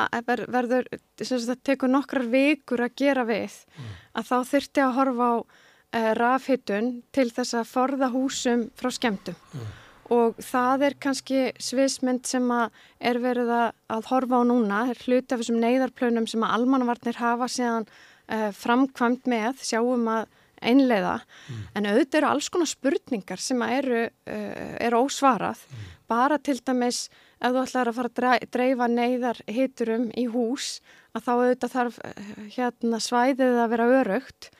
[0.00, 0.88] að ver, verður,
[1.20, 3.54] það tekur nokkrar vikur að gera við,
[4.14, 9.38] að þá þurfti að horfa á e, rafhittun til þess að forða húsum frá skemmtum.
[10.10, 15.42] Og það er kannski sviðsmynd sem er verið að, horfa á núna, er hluti af
[15.42, 20.26] þessum neyðarplönum sem að almannavarnir hafa síðan uh, framkvæmt með, sjáum að
[20.60, 21.14] einleiða,
[21.72, 25.62] en auðvitað eru alls konar spurningar sem eru, uh, eru ósvarað,
[26.10, 27.06] bara til dæmis
[27.40, 30.80] ef þú ætlar að fara að dreifa neyðar hiturum í hús,
[31.14, 34.50] að þá auðvitað þarf uh, hérna svæðið að vera öraugt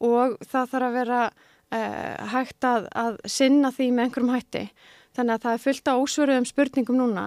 [0.00, 1.22] og það þarf að vera
[1.70, 4.64] hægt að, að sinna því með einhverjum hætti.
[5.14, 7.24] Þannig að það er fullt af ósvöruðum spurningum núna,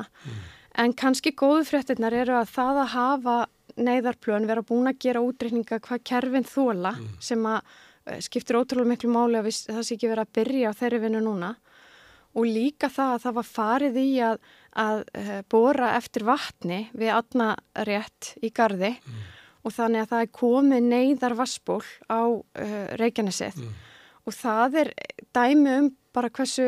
[0.79, 3.37] en kannski góðu fréttinnar eru að það að hafa
[3.79, 7.11] neyðarplön vera búin að gera útreikninga hvað kerfin þóla mm.
[7.23, 10.79] sem að uh, skiptir ótrúlega miklu máli að það sé ekki verið að byrja á
[10.79, 11.53] þeirri vinnu núna
[12.33, 14.51] og líka það að það var farið í að,
[14.83, 17.49] að uh, bóra eftir vatni við aðna
[17.89, 19.23] rétt í gardi mm.
[19.63, 23.73] og þannig að það er komið neyðar vassból á uh, Reykjanesið mm.
[24.23, 24.93] Og það er
[25.35, 26.67] dæmi um bara hversu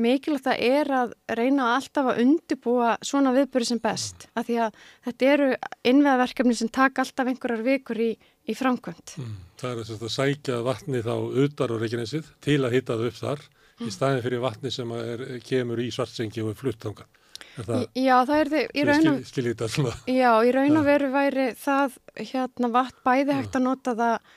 [0.00, 4.78] mikilvægt það er að reyna alltaf að undibúa svona viðböru sem best af því að
[5.08, 5.50] þetta eru
[5.92, 9.16] innveðverkefni sem taka alltaf einhverjar vikur í, í framkvæmt.
[9.20, 9.34] Mm.
[9.60, 11.14] Það er að sækja vatni þá
[11.44, 13.84] utar á Reykjanesið til að hitta það upp þar mm.
[13.86, 17.08] í staðin fyrir vatni sem er, kemur í svartsengi og er fluttanga.
[17.56, 19.92] Er það, Já, það er þið í raun skil, og, skil svona.
[20.12, 24.34] já, í raun og veru væri það hérna vatn bæði hægt að nota það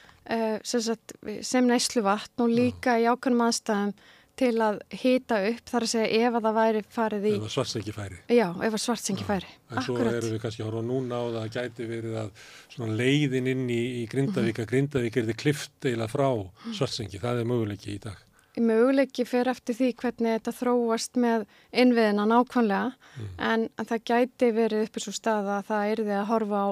[0.64, 3.94] sem, sagt, sem neyslu vatn og líka í ákveðnum aðstæðum
[4.40, 7.92] til að hita upp þar að segja ef að það væri farið í, Eða svartsengi
[7.92, 8.20] færi.
[8.32, 9.50] já, ef að svartsengi færi.
[9.74, 10.14] En svo Akkurat.
[10.16, 12.30] erum við kannski að horfa núna á það að gæti verið að
[12.72, 16.30] svona leiðin inn í, í Grindavík að Grindavík er þið klift eila frá
[16.72, 17.20] svartsengi.
[17.20, 18.22] Það er möguleiki í dag.
[18.60, 21.44] möguleiki fyrir eftir því hvernig þetta þróast með
[21.84, 22.94] innviðina nákvæmlega
[23.40, 26.70] en, en það gæti verið uppi svo stað að það yrði að horfa á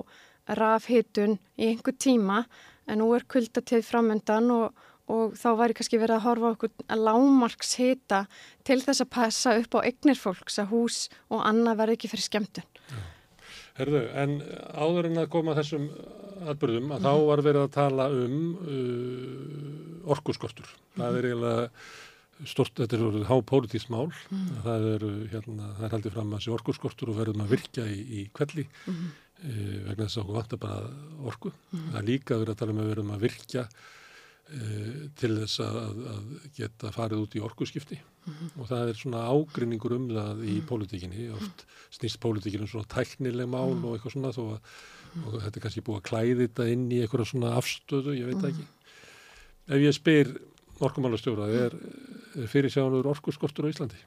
[0.57, 2.45] rafhitun í einhver tíma
[2.88, 8.23] en nú er kuldatíð framöndan og, og þá væri kannski verið að horfa okkur lámarkshita
[8.68, 12.27] til þess að passa upp á eignir fólks að hús og annað verði ekki fyrir
[12.27, 12.68] skemmtun.
[13.77, 14.39] Herðu, en
[14.73, 15.91] áður en að koma þessum
[16.49, 20.69] atbyrðum að þá var verið að tala um uh, orkuskortur.
[20.97, 24.09] Það er eiginlega stort, þetta er orðið hápólitískt mál.
[24.65, 28.01] Það er, hérna, það er haldið fram að þessi orkuskortur og verðum að virkja í,
[28.22, 29.05] í kvelli uh,
[29.43, 30.89] vegna þess að okkur vantar bara
[31.30, 31.53] orku.
[31.72, 35.81] Það er líka verið að tala um að verðum að virkja uh, til þess að,
[36.14, 37.99] að geta farið út í orkuskipti.
[38.57, 41.64] Og það er svona ágrinningur um það í pólitíkinni, oft
[41.95, 44.77] snýst pólitíkinu um svona tæknileg mál og eitthvað svona þó að
[45.26, 48.41] og þetta er kannski búið að klæði þetta inn í eitthvað svona afstöðu, ég veit
[48.41, 48.68] það ekki.
[49.68, 50.31] Ef ég spyr
[50.88, 51.76] orkumálastjóra, er,
[52.38, 53.99] er fyrir sjáanur orkuskortur á Íslandi?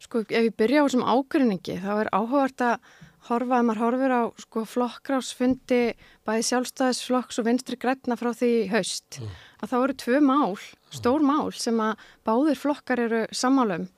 [0.00, 2.92] Sko ef ég byrja á þessum ágrinningi þá er áhugavert að
[3.28, 5.80] horfa að maður horfir á sko flokkrásfundi
[6.26, 9.20] bæði sjálfstæðisflokks og vinstri grætna frá því haust
[9.60, 10.56] að þá eru tvö mál,
[10.94, 13.88] stór mál sem að báðir flokkar eru sammálum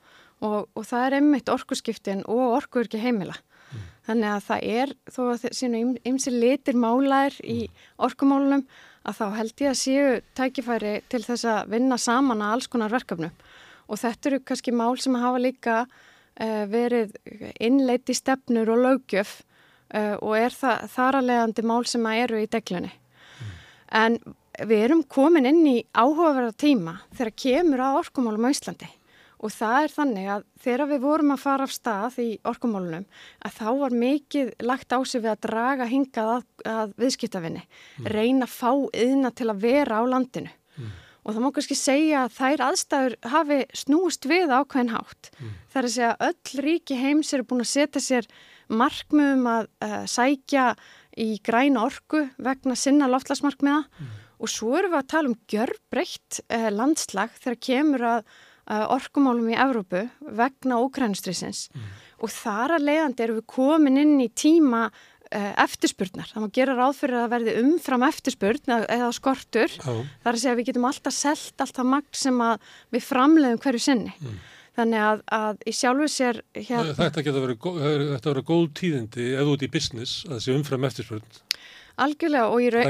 [0.43, 3.35] og, og það er einmitt orkuskiptin og orkuurki heimila.
[4.03, 7.59] Þannig að það er, þó að sínu ymsi litir málaðir í
[8.03, 8.65] orkumálunum,
[9.07, 12.91] að þá held ég að séu tækifæri til þess að vinna saman að alls konar
[12.91, 13.31] verkefnum.
[13.87, 15.77] Og þetta eru kannski mál sem hafa líka
[16.41, 17.13] uh, verið
[17.59, 19.41] innleiti stefnur og lögjöf
[19.93, 22.93] uh, og er það þar að leiðandi mál sem að eru í deglunni.
[23.93, 24.17] En
[24.61, 28.89] við erum komin inn í áhugaverða tíma þegar kemur að orkumálum á Íslandi.
[29.43, 33.03] Og það er þannig að þegar við vorum að fara af stað í orkumálunum
[33.43, 37.63] að þá var mikið lagt á sig við að draga hingað að, að viðskiptafinni,
[38.07, 38.71] reyna að fá
[39.03, 40.53] yðna til að vera á landinu.
[41.23, 45.29] Og það má kannski segja að þær aðstæður hafi snúist við ákveðin hátt.
[45.71, 48.27] Það er að segja að öll ríki heims eru búin að setja sér
[48.67, 50.65] markmiðum að uh, sækja
[51.19, 53.83] í græna orku vegna sinna loftlasmarkmiða
[54.43, 59.51] og svo erum við að tala um gjörbreytt uh, landslag þegar kemur að uh, orkumálum
[59.53, 60.07] í Evrópu
[60.39, 61.67] vegna ókrænustrísins
[62.23, 64.87] og þar að leiðandi erum við komin inn í tíma
[65.63, 66.29] eftirspurnar.
[66.33, 69.75] Það má gera ráð fyrir að verði umfram eftirspurn eða, eða skortur.
[69.77, 69.83] Já.
[69.83, 73.07] Það er að segja að við getum alltaf selt allt það magn sem að við
[73.11, 74.13] framleiðum hverju sinni.
[74.73, 77.21] Þannig að, að í sjálfu sér hérna, Þetta
[77.61, 81.27] gó- þetta verið góð tíðindi þú ert í business að þessi umfram eftirspurn.
[82.03, 82.87] algjörlega og í, raun-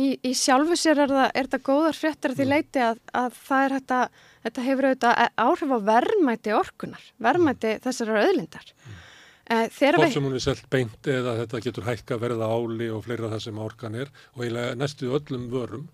[0.00, 3.34] í, í sjálfu sér er það, er það góðar fréttar að því leiti að, að
[3.44, 3.98] það er þetta,
[4.46, 8.70] þetta hefur auðvitað áhrif á verðmæti orkunar, verðmæti þessarar auðlindar.
[8.72, 9.02] Mm.
[9.44, 13.28] Þegar Hvort sem hún er selt beint eða þetta getur hækka verða áli og fleira
[13.34, 15.84] það sem orkan er og eiginlega næstu öllum vörum.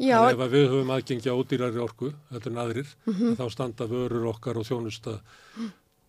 [0.00, 3.36] já, En ef við höfum aðgengja ódýrari orku, þetta er naðrir, Mhm.
[3.36, 5.20] þá standa vörur okkar og þjónusta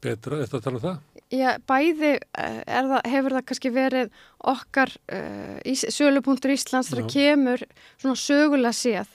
[0.02, 0.40] betra.
[0.46, 0.98] Þetta tala um það?
[1.32, 4.10] já, bæði eh, það, hefur það kannski verið
[4.40, 7.04] okkar uh, ís, sölupunktur Íslands Já.
[7.12, 7.60] kemur
[8.00, 9.08] svona sögulega séð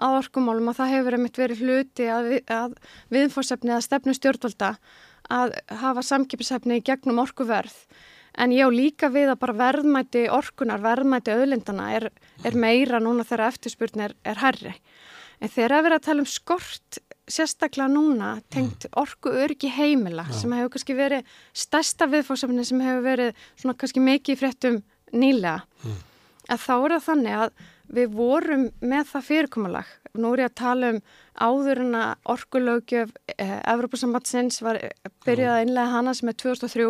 [0.00, 2.74] að orkumálum að það hefur einmitt verið hluti að, við, að
[3.14, 4.72] viðfórsefni að stefnu stjórnvalda
[5.28, 7.74] að hafa samkipishefni gegnum orkuverð.
[8.38, 12.10] En ég á líka við að bara verðmæti orkunar, verðmæti auðlindana er,
[12.46, 14.74] er meira núna þegar eftirspurn er, er herri.
[15.40, 20.52] En þegar að vera að tala um skort sérstaklega núna tengt orku öryggi heimila sem
[20.54, 24.80] hefur kannski verið stærsta viðfórsefni sem hefur verið svona kannski mikið í fréttum
[25.14, 25.60] nýlega
[26.50, 27.52] að þá er það þannig að
[27.90, 29.88] við vorum með það fyrirkomulag.
[30.18, 31.00] Nú er ég að tala um
[31.40, 34.92] áður en að orkulögjöf eh, Evropasambatsins var eh,
[35.26, 36.88] byrjað að innlega hana sem er 2003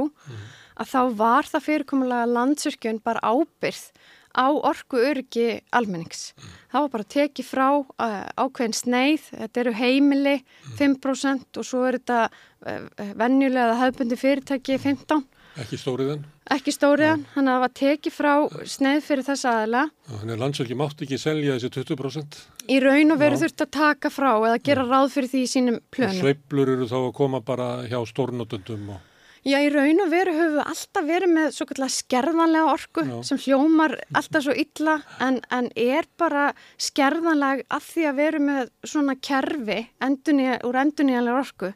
[0.80, 3.84] að þá var það fyrirkomulag að landsyrkjun bara ábyrð
[4.30, 6.30] á orku öryggi almennings.
[6.70, 10.36] Það var bara tekið frá uh, ákveðin sneið, þetta eru heimili
[10.78, 15.39] 5% og svo er þetta venjulega hefbundi fyrirtæki 15%.
[15.58, 16.22] Ekki stóriðan?
[16.54, 18.32] Ekki stóriðan, hann að það var tekið frá
[18.70, 19.82] sneið fyrir þessa aðila.
[20.10, 22.38] Þannig að landsölki mátt ekki selja þessi 20%
[22.70, 23.40] Í raun og veru Já.
[23.44, 26.20] þurft að taka frá eða gera ráð fyrir því í sínum plönum.
[26.22, 29.09] sveiblur eru þá að koma bara hjá stórnotundum og
[29.40, 33.12] Já, í raun og veru höfum við alltaf verið með svo kallar skerðanlega orku Já.
[33.24, 38.72] sem hljómar alltaf svo illa en, en er bara skerðanleg af því að veru með
[38.84, 41.70] svona kerfi endurnýja, úr endurnýjanlega orku.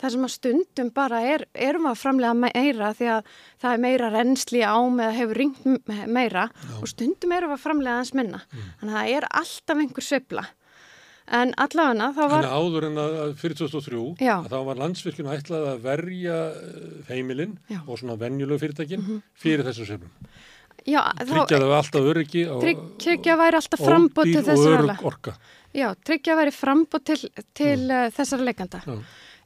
[0.00, 4.12] Það sem að stundum bara er, erum að framlega meira því að það er meira
[4.16, 6.46] reynsli ám eða hefur ringt meira
[6.80, 8.40] og stundum erum að framlega aðeins minna.
[8.80, 10.46] Þannig að það er alltaf einhver sveifla.
[11.30, 12.32] En allavega þá var...
[12.34, 14.32] Þannig áður en að fyrir 2003 Já.
[14.40, 17.78] að þá var landsvirkjun ætlað að verja eh, heimilin Já.
[17.78, 17.86] Mhm.
[17.86, 20.30] og svona venjulegu fyrirtækin fyrir þessum söfnum.
[20.88, 22.76] Já, Tryggja það alltaf öryggi og ódýr
[24.48, 25.34] og örug orka.
[25.76, 27.18] Já, tryggja að væri frambóð til,
[27.54, 28.80] til uh, þessara leikanda.
[28.86, 28.96] Já.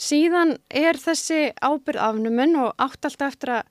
[0.05, 3.69] Síðan er þessi ábyrð afnumun og átt alltaf eftir að,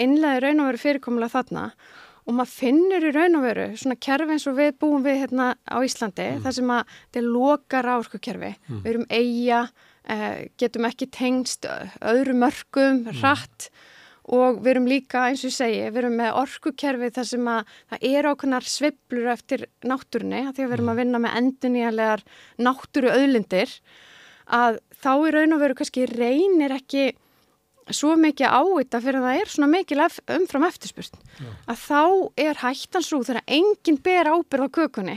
[0.00, 4.36] innlega raun og veru fyrirkomulega þarna og maður finnur í raun og veru svona kerfi
[4.36, 8.52] eins og við búum við hérna á Íslandi þar sem að þetta er loka ráorkukerfi.
[8.70, 9.58] Við erum eiga,
[10.08, 11.68] uh, getum ekki tengst
[12.00, 13.68] öðru mörgum, hratt.
[14.24, 17.74] Og við erum líka, eins og ég segi, við erum með orkukerfi þar sem að
[17.92, 22.24] það er ákveðnar sveiflur eftir náttúrunni, því að við erum að vinna með endurnýjanlegar
[22.64, 23.74] náttúru auðlindir,
[24.48, 27.04] að þá í raun og veru kannski reynir ekki
[27.92, 30.00] svo mikið á þetta fyrir að það er svona mikil
[30.38, 31.22] umfram eftirspurn.
[31.68, 32.02] Að þá
[32.46, 35.16] er hættan svo þegar enginn ber ábyrð á kökunni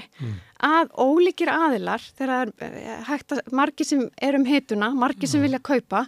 [0.58, 5.60] að ólíkir aðilar þegar eh, hægt að margir sem er um hituna, margir sem vilja
[5.60, 6.08] kaupa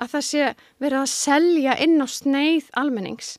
[0.00, 3.38] að það sé verið að selja inn á sneið almennings.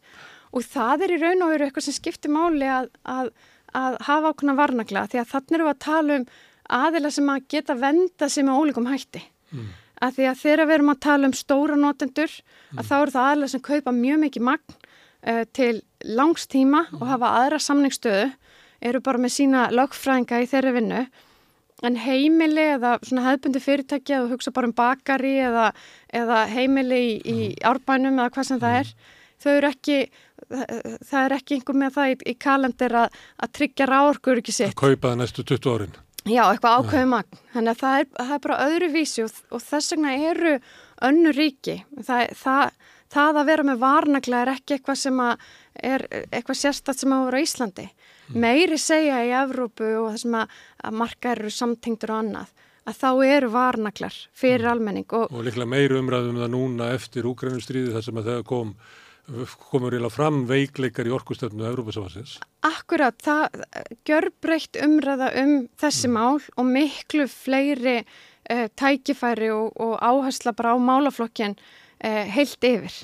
[0.52, 3.31] Og það er í raun og veru eitthvað sem skiptir máli að, að,
[3.73, 6.26] að hafa ákveðna varnagla því að þannig erum við að tala um
[6.72, 9.23] aðila sem að geta venda sig með ólíkum hætti
[10.02, 12.38] að því að þegar við erum að tala um stóra notendur
[12.76, 15.73] að þá eru það aðlega sem kaupa mjög mikið magn uh, til
[16.19, 18.32] langs tíma og hafa aðra samningsstöðu
[18.82, 21.06] eru bara með sína lögfræðinga í þeirri vinnu.
[21.86, 25.72] En heimili eða svona hefðbundi fyrirtæki eða hugsa bara um bakari eða,
[26.14, 28.91] eða heimili í, í árbænum eða hvað sem það er
[29.41, 29.98] þau eru ekki
[30.52, 34.78] það, er ekki einhver með það í, í kalendir að, að tryggja ráorkur ekki sitt
[34.78, 35.95] Kaupa það næstu 20 árin.
[36.30, 37.41] Já, eitthvað ákveðu magn.
[37.56, 40.56] Þannig að það er, það er bara öðruvísi og, og þess vegna eru
[41.07, 41.77] önnu ríki.
[42.06, 42.76] Það, það,
[43.15, 45.45] það að vera með varnagla er ekki eitthvað sem að
[45.91, 47.88] er eitthvað sérstatt sem að vera á Íslandi.
[48.31, 52.52] Meiri segja í Evrópu og það sem að, að margar eru samtengdur og annað
[52.88, 57.93] að þá eru varnaglar fyrir almenning og Og líklega meiri umræðum það núna eftir úgrænustríði
[57.93, 58.72] þar sem að það kom
[59.72, 62.38] komur eiginlega fram veikleikar í orkustöfnu Európa-savansins.
[62.68, 63.61] Akkurat, það
[64.07, 70.77] gjörbreytt umræða um þessi mál og miklu fleiri uh, tækifæri og, og áhersla bara á
[70.81, 72.98] málaflokkin uh, heilt yfir.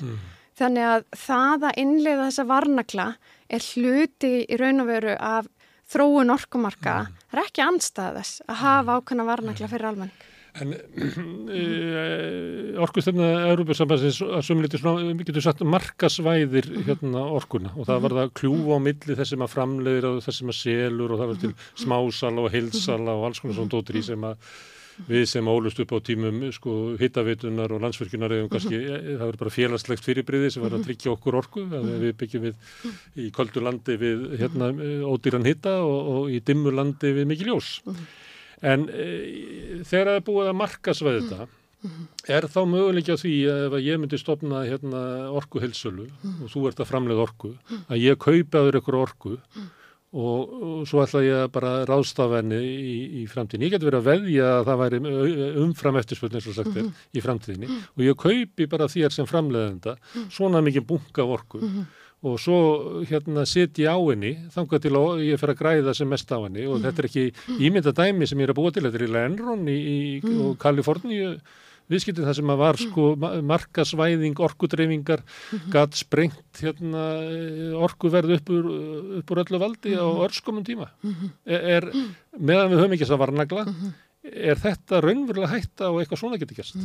[0.58, 3.06] Þannig að það að innleiða þessa varnagla
[3.48, 5.46] er hluti í raun og veru af
[5.88, 6.96] þróun orkumarka.
[7.30, 10.26] Það er ekki anstæðis að hafa ákveðna varnagla fyrir almenning.
[10.62, 10.72] En
[11.58, 11.64] e,
[12.82, 17.74] orkustöfna Európa-sambansins að sumliti svona, við getum sagt markasvæðir hérna orkuna.
[17.76, 21.22] Og það var það kljúfa á milli þessum að framleiðir og þessum að selur og
[21.22, 21.54] það var til
[21.84, 24.50] smásala og heilsala og alls konar svona dótri sem að
[25.06, 29.54] við sem ólust upp á tímum sko hittavitunar og landsverkjunar eða kannski, það verður bara
[29.54, 31.66] félagslegt fyrirbriði sem verður að tryggja okkur orku.
[31.70, 32.88] Við byggjum við
[33.22, 34.72] í köldu landi við hérna
[35.06, 37.76] ódýran hitta og, og í dimmu landi við mikið ljós
[38.62, 39.08] en e,
[39.86, 41.48] þegar það er búið að markasvæði þetta
[42.26, 45.02] er þá möguleik á því að ef að ég myndi stopna hérna
[45.38, 46.08] orkuhilsölu
[46.42, 47.52] og þú ert að framlega orku
[47.86, 52.58] að ég kaupa þér ykkur orku og, og svo ætla ég að bara ráðstafa henni
[52.64, 53.66] í, í framtíðin.
[53.68, 55.00] Ég get verið að veðja að það væri
[55.62, 59.98] umfram eftirspöldin og sagt er í framtíðinni og ég kaupi bara þér sem framleiðenda
[60.34, 61.62] svona mikið bunga orku
[62.26, 62.58] og svo
[63.06, 66.66] hérna setji á henni þangað til að ég fer að græða sem mest á henni.
[66.66, 69.12] Og þetta er ekki ímynda dæmi sem ég er að búa til, þetta er í
[69.14, 69.98] Lenron í, í,
[70.42, 71.36] og Kaliforníu
[71.88, 73.04] viðskiptið það sem að var sko
[73.48, 75.22] markasvæðing, orkudreyfingar
[75.72, 77.04] gatt sprengt hérna
[77.86, 78.68] orkuverð upp úr,
[79.22, 80.90] upp úr öllu valdi á örskomum tíma.
[81.46, 81.88] Er, er
[82.36, 83.64] meðan við höfum ekki þess að varnagla
[84.28, 86.76] er þetta raunverulega hætta og eitthvað svona getur gerst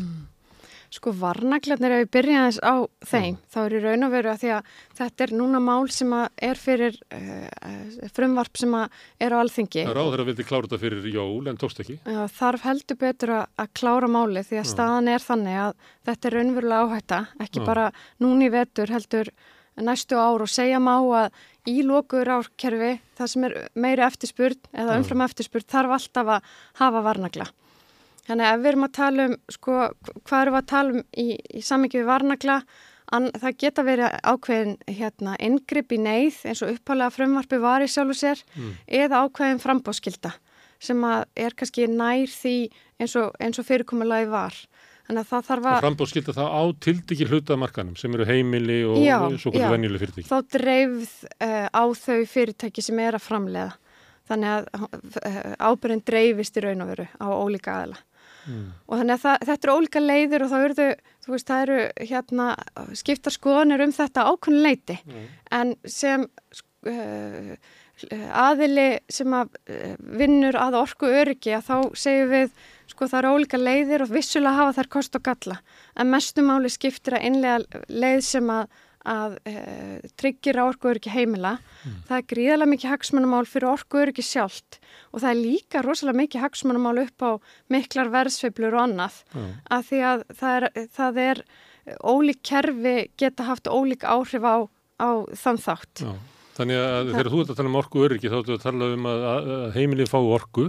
[0.93, 2.75] Sko varnaglarnir ef við byrja aðeins á
[3.09, 4.67] þeim, þá er í raun og veru að því að
[4.99, 9.87] þetta er núna mál sem er fyrir uh, frumvarp sem er á alþingi.
[9.87, 11.97] Það er áður að vildi klára þetta fyrir jól en tókst ekki.
[12.05, 15.73] Já, þarf heldur betur að, að klára máli því að staðan er þannig að
[16.11, 17.67] þetta er raunverulega áhætta, ekki Já.
[17.71, 17.89] bara
[18.21, 19.33] núni vetur heldur
[19.81, 21.33] næstu ár og segja má að
[21.69, 27.03] í lokuður árkerfi það sem er meiri eftirspurn eða umfram eftirspurn þarf alltaf að hafa
[27.05, 27.49] varnagla.
[28.27, 29.77] Þannig að ef við erum að tala um, sko,
[30.23, 31.27] hvað erum við að tala um í,
[31.59, 32.57] í samingi við varnagla,
[33.13, 37.89] an, það geta verið ákveðin hérna, ingripp í neyð eins og upphálega frumvarpi var í
[37.91, 38.43] sjálfu sér
[38.87, 40.33] eða ákveðin frambóðskilda
[40.83, 42.55] sem er kannski nær því
[43.01, 44.57] eins og, eins og fyrirkomulagi var.
[45.03, 49.51] Þannig að það þarf að frambóðskilda þá á tildekir hlutamarkanum sem eru heimili og svo
[49.51, 50.29] kvöldu venjuleg fyrirtæki.
[50.29, 53.73] þá dreifð uh, á þau fyrirtæki sem er að framleiða.
[54.31, 54.69] Þannig að
[55.19, 57.99] uh, ábyrðin dreifist í raun og veru á ólíka aðila.
[58.47, 58.65] Mm.
[58.87, 60.75] Og þannig að það, þetta eru ólíka leiðir og þá eru
[61.27, 61.79] veist, það eru
[62.09, 62.49] hérna
[62.99, 64.97] skiptar skoðanir um þetta ákveðin leiti.
[65.53, 66.27] En sem
[66.89, 67.53] uh,
[68.43, 71.75] aðili sem að uh, vinnur að orku öryggi að þá
[72.05, 72.55] segjum við,
[72.91, 75.59] sko það eru ólíka leiðir og vissulega hafa þær kost og galla.
[75.95, 79.53] En mestumáli skiptir að innlega leið sem að að e,
[80.19, 81.57] tryggir á orkuöryggi heimila.
[82.07, 84.79] Það er gríðarlega mikið hagsmunamál fyrir orkuöryggi sjálft
[85.11, 87.31] og það er líka rosalega mikið hagsmunamál upp á
[87.73, 89.47] miklar verðsveiflur og annað Já.
[89.75, 91.43] að því að það er, það er
[91.99, 94.57] ólík kerfi geta haft ólík áhrif á,
[95.03, 96.05] á þann þátt.
[96.07, 96.13] Já.
[96.53, 99.07] Þannig að þegar þú ert að tala um orku öryggi þá ertu að tala um
[99.09, 100.67] að, heimilið fá orku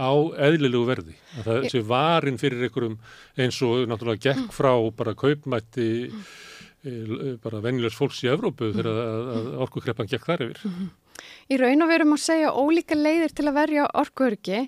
[0.00, 0.10] á
[0.46, 1.16] eðlilegu verði.
[1.36, 2.96] Að það sé varin fyrir einhverjum
[3.44, 6.22] eins og náttúrulega gekk frá bara kaupmætti e,
[7.42, 10.62] bara venjulegs fólks í Evrópu þegar að, að orkukreppan gekk þar yfir.
[11.50, 14.62] Í raun og verum að segja ólíka leiðir til að verja orkuöryggi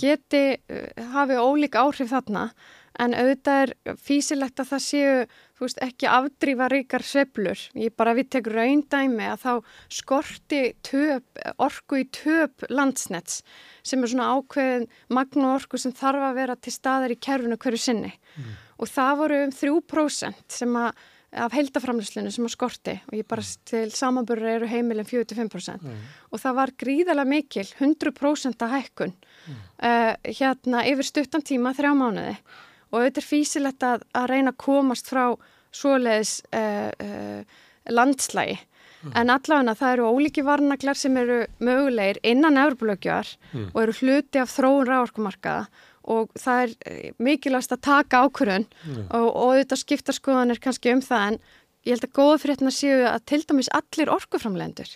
[0.00, 2.48] geti uh, hafi ólík áhrif þarna
[3.00, 5.12] en auðvitað er físilegt að það séu
[5.62, 7.60] veist, ekki afdrífa ríkar sveplur.
[7.78, 9.52] Ég bara við tek raundæmi að þá
[10.00, 13.40] skorti töp, orku í töp landsnets
[13.86, 17.80] sem er svona ákveðin magnu orku sem þarf að vera til staðar í kerfinu hverju
[17.80, 18.12] sinni.
[18.82, 23.44] Og það voru um 3% sem að af heldaframlýslinu sem að skorti og ég bara
[23.68, 25.86] til samanburður eru heimilin 45%
[26.30, 32.36] og það var gríðalega mikil 100% að hækkun uh, hérna yfir stuttan tíma þrjá mánuði.
[32.92, 35.24] Og auðvitað er físilegt að, að reyna að komast frá
[35.72, 38.58] svoleiðis uh, uh, landslægi
[39.18, 43.32] en allavega það eru ólíki varnaglar sem eru mögulegir innan Európa-lögjar
[43.72, 45.64] og eru hluti af þróun ráorkumarkaða
[46.04, 48.68] og það er eh, mikilvægast að taka ákvörðun
[49.08, 51.40] og, og auðvitað skipta skoðanir kannski um það en
[51.82, 54.92] ég held að góða fréttina séu að til dæmis allir orkuframlendur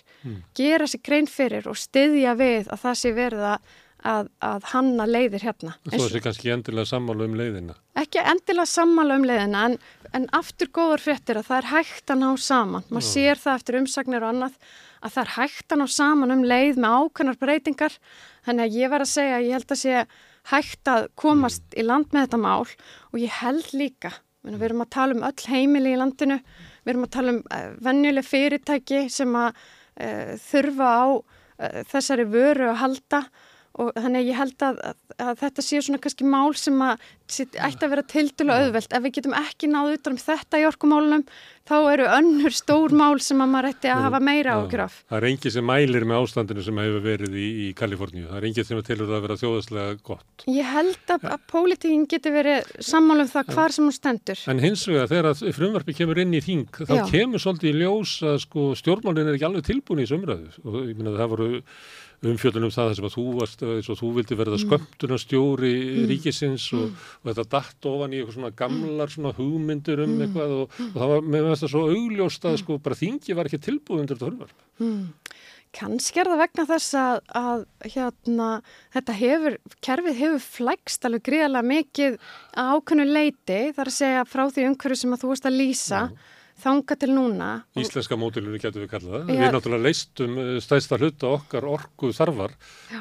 [0.55, 3.75] gera sér grein fyrir og styðja við að það sé verið að,
[4.13, 5.75] að, að hanna leiðir hérna.
[5.87, 7.75] Þó þessi kannski endilega sammála um leiðina.
[7.99, 9.77] Ekki endilega sammála um leiðina en,
[10.15, 12.87] en aftur góður fréttir að það er hægt að ná saman.
[12.87, 14.57] Maður sér það eftir umsagnir og annað
[15.01, 17.99] að það er hægt að ná saman um leið með ákveðnar breytingar.
[18.47, 20.05] Þannig að ég verð að segja að ég held að sé
[20.51, 24.13] hægt að komast í land með þetta mál og ég held líka,
[24.47, 26.39] við erum að tala um öll heimili í landinu,
[26.85, 32.27] við erum að tala um uh, venjuleg fyrirtæki sem að uh, þurfa á uh, þessari
[32.31, 33.45] vöru að halda og
[33.77, 34.97] þannig að ég held að, að,
[35.27, 38.95] að þetta sé svona kannski mál sem að sitt, ætti að vera tildulega auðvelt.
[38.95, 41.23] Ef við getum ekki náðu utan um þetta í orkumálunum
[41.67, 44.95] þá eru önnur stór mál sem að maður ætti að hafa meira ágjur af.
[45.11, 48.25] Það er engið sem mælir með ástandinu sem hefur verið í, í Kaliforníu.
[48.29, 50.47] Það er engið sem tilur að vera þjóðaslega gott.
[50.47, 54.43] Ég held að, að pólitíkin geti verið sammála um það hvar sem hún stendur.
[54.47, 57.05] En hins vegar þegar að frumvarpi kemur inn í þing þá Já.
[57.11, 60.55] kemur svolítið í ljós að sko, stjórnmálinn er ekki alveg tilbúin í sömræðu
[62.25, 65.73] minna það sem að þú varst, eins og þú vildi verða skömmtunarstjóri
[66.09, 70.79] ríkisins og, og þetta datt ofan í eitthvað svona gamlar svona hugmyndur um eitthvað og,
[70.87, 74.17] og það var með þetta svo augljóst að sko bara þingi var ekki tilbúin undir
[74.17, 74.57] þetta frumvarp.
[75.77, 77.63] Kannski er það vegna þess að, að
[77.93, 78.47] hérna,
[78.95, 82.17] þetta hefur, kerfið hefur flækst alveg gríðarlega mikið
[82.57, 86.01] að ákveðnu leiti, þar að segja frá því umhverju sem að þú varst að lýsa,
[86.61, 87.47] þanga til núna.
[87.77, 89.31] Íslenska mótilinu getur við kallað það.
[89.31, 89.39] Já.
[89.41, 92.53] Við náttúrulega leistum eh, stæðsta hluta okkar orku þarfar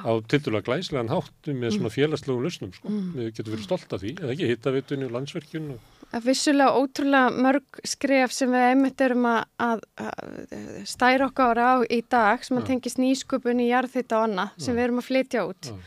[0.04, 2.72] á tildulega glæslegan hátt með svona félagslegum lausnum.
[2.76, 2.94] Sko.
[3.16, 5.68] Við getum verið stolt af því, eða ekki hittavitunni og landsverkjun.
[5.74, 6.06] Og...
[6.12, 11.74] að vissulega ótrúlega mörg skref sem við einmitt erum að, að, að stæra okkar á
[11.88, 15.46] í dag sem að tengist nýsköpun í jarðhýtta og annað sem við erum að flytja
[15.48, 15.72] út.
[15.72, 15.78] Já.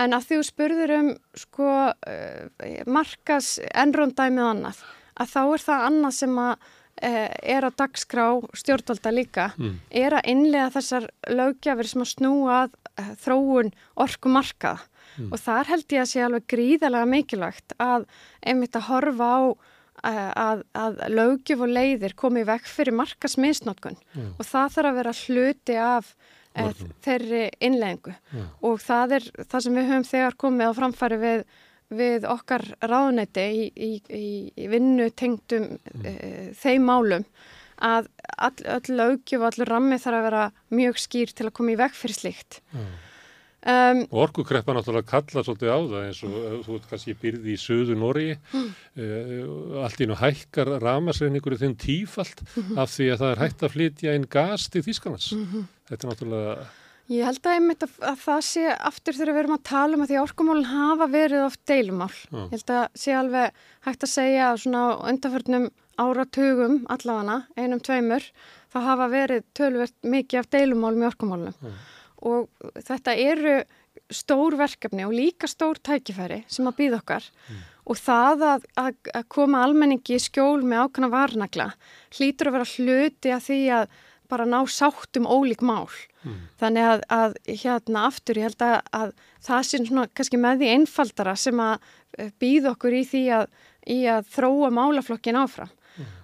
[0.00, 4.84] En að því þú spurður um sko uh, markas enróndæmið og annað,
[5.20, 6.68] að þá er það annað sem að
[7.00, 8.26] er á dagskrá
[8.60, 9.50] stjórnvalda líka,
[9.90, 14.86] er að innlega þessar lögjafir sem að snúa að uh, þróun orkumarkaða.
[15.20, 18.06] Og þar held ég að sé alveg gríðalega mikilvægt að
[18.46, 23.98] einmitt að horfa á uh, að, að lögjöf og leiðir komi vekk fyrir markasmisnótkun
[24.38, 26.14] og það þarf að vera hluti af
[26.50, 26.94] Vörnum.
[27.04, 28.14] þeirri innleggingu
[28.66, 31.44] og það er það sem við höfum þegar komið á framfæri við,
[31.90, 37.26] við okkar ráðneyti í, í, í, í vinnu tengdum uh, þeim málum
[37.80, 41.72] að all, öll lögjöf og allur rammi þarf að vera mjög skýr til að koma
[41.72, 42.60] í vekk fyrir slíkt.
[43.60, 47.60] Um, Og orkukreppa náttúrulega kalla svolítið á það eins og þú ert kannski byrði í
[47.60, 52.40] söðu Nóri, uh, allt í nú hækkar ramasreiningur í þeim tífalt
[52.80, 55.32] af því að það er hægt að flytja inn gas til Þýskanans.
[55.90, 56.54] Þetta er náttúrulega
[57.10, 60.04] Ég held að, einmitt að, að það sé aftur þegar við erum að tala um
[60.04, 62.12] að því að orkumálinn hafa verið oft deilumál.
[62.14, 62.38] Já.
[62.38, 65.66] Ég held að sé alveg hægt að segja að svona á undanförnum
[66.00, 68.28] áratugum allavega, einum tveimur,
[68.70, 71.58] það hafa verið tölvert mikið af deilumálum í orkumálunum.
[71.58, 71.74] Já.
[72.30, 73.56] Og þetta eru
[74.14, 77.26] stór verkefni og líka stór tækifæri sem að býða okkar
[77.90, 81.66] og það að, að, að koma almenningi í skjól með ákveðna varnagla
[82.16, 83.98] hlýtur að vera hluti að því að
[84.30, 85.90] bara ná sátt um ólík mál.
[86.60, 89.12] Þannig að, að hérna aftur ég held að, að
[89.46, 91.90] það sé svona kannski með því einfaldara sem að
[92.42, 93.46] býða okkur í því að,
[93.88, 95.72] í að þróa málaflokkin áfram.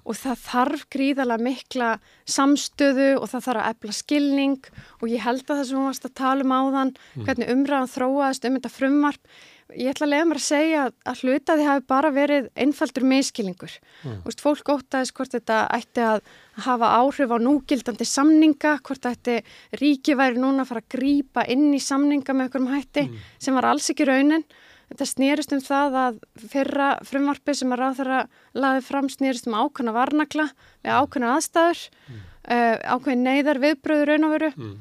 [0.06, 1.89] Og það þarf gríðalega mikla
[2.31, 4.68] samstöðu og það þarf að efla skilning
[5.01, 8.47] og ég held að það sem hún varst að tala um áðan, hvernig umræðan þróaðist
[8.47, 9.35] um þetta frumvarp,
[9.74, 13.72] ég ætla að lega mér að segja að hluta því hafi bara verið einfaldur miskilningur.
[14.05, 14.20] Mm.
[14.26, 16.20] Vist, fólk óttaðist hvort þetta ætti að
[16.66, 19.40] hafa áhrif á núgildandi samninga, hvort ætti
[19.80, 23.06] ríki væri núna að fara að grípa inn í samninga með einhverjum hætti
[23.43, 24.47] sem var alls ekki raunin.
[24.86, 26.18] Þetta snýrist um það að
[26.52, 28.18] fyrra frumvarpi sem að ráðara
[28.55, 30.44] laði fram snýrist um ákveðna varnagla
[30.84, 32.20] við ákveðna aðstæður, mm.
[32.55, 34.76] uh, ákveðin neyðar viðbröður raun og veru mm.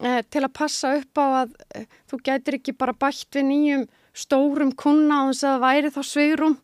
[0.00, 3.86] uh, til að passa upp á að uh, þú gætir ekki bara bætt við nýjum
[4.14, 6.56] stórum kuna á þess að væri þá sveirum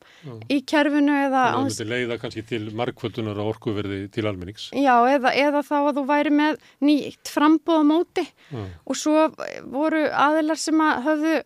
[0.47, 1.45] í kerfinu eða...
[1.51, 4.69] Það myndi leiða kannski til markvöldunar og orkuverði til almennings.
[4.77, 9.27] Já, eða, eða þá að þú væri með nýtt frambóða móti og svo
[9.73, 11.41] voru aðilar sem að höfðu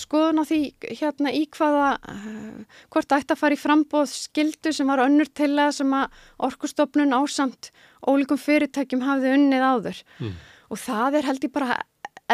[0.00, 0.60] skoðun á því
[0.98, 5.52] hérna í hvaða uh, hvort ætti að fara í frambóð skildu sem var önnur til
[5.54, 6.16] að sem að
[6.48, 7.70] orkustofnun ásamt
[8.02, 10.34] ólíkum fyrirtækjum hafði unnið áður mm.
[10.74, 11.78] og það er held ég bara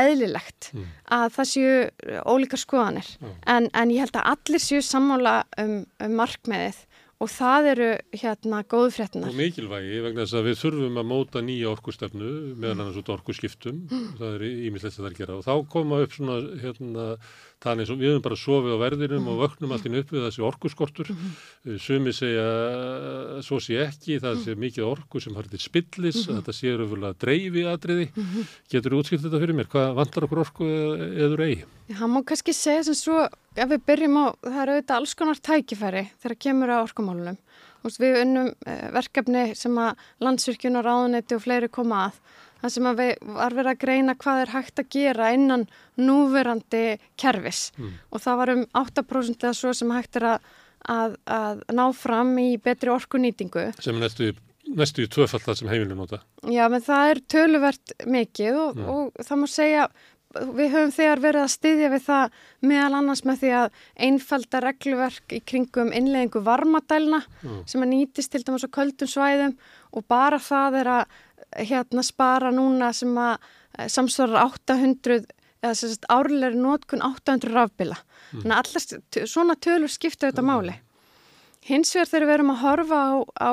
[0.02, 0.84] eðlilegt mm.
[1.16, 3.34] að það séu ólíkar skoðanir mm.
[3.54, 6.84] en, en ég held að allir séu sammála um, um markmiðið
[7.16, 7.88] og það eru
[8.20, 9.30] hérna góðu fréttinar.
[9.32, 13.78] Og mikilvægi vegna þess að við þurfum að móta nýja orkustefnu meðan annars út orkuskiptum,
[14.18, 17.06] það er ímislegt að það er gera og þá koma upp svona hérna
[17.64, 21.08] eins og við höfum bara sofið á verðinum og vöknum alltaf upp við þessi orkuskortur.
[21.82, 22.44] Sumi segja
[23.42, 27.18] svo sé ekki, það sé mikið orku sem har til spillis, að þetta sé röfulega
[27.18, 28.06] dreifi atriði,
[28.70, 31.64] getur þú útskilt þetta fyrir mér, hvað vantar okkur orku eður eigi?
[31.96, 33.24] Það má kannski segja sem svo,
[33.56, 37.40] ef við byrjum á, það eru auðvitað alls konar tækifæri þegar kemur á orkumálunum.
[37.86, 38.48] Við unnum
[38.96, 42.16] verkefni sem að landsvirkjun og ráðunetti og fleiri koma að
[42.62, 45.66] það sem að við var verið að greina hvað er hægt að gera innan
[46.00, 46.84] núverandi
[47.20, 47.92] kerfis mm.
[48.10, 50.50] og það var um 8% eða svo sem hægt er að,
[50.96, 53.68] að, að ná fram í betri orkunýtingu.
[53.82, 54.32] Sem næstu,
[54.72, 56.22] næstu í tvöfall það sem heimilinu nota.
[56.42, 58.92] Já, menn það er töluvert mikið og, mm.
[58.92, 59.88] og það má segja
[60.36, 65.34] við höfum þegar verið að styðja við það meðal annars með því að einfalda regluverk
[65.36, 67.62] í kringum innleggingu varmadælna mm.
[67.70, 69.54] sem að nýtist til dæmis á köldum svæðum
[69.96, 71.16] og bara það er að
[71.56, 73.36] hérna spara núna sem að
[73.92, 75.24] samsvarar 800
[75.64, 77.96] eða sem sagt árlega nótkun 800 rafbila.
[78.30, 78.42] Mm.
[78.42, 80.76] Þannig að allast svona tölur skipta þetta máli.
[81.66, 83.52] Hins vegar þegar við erum að horfa á, á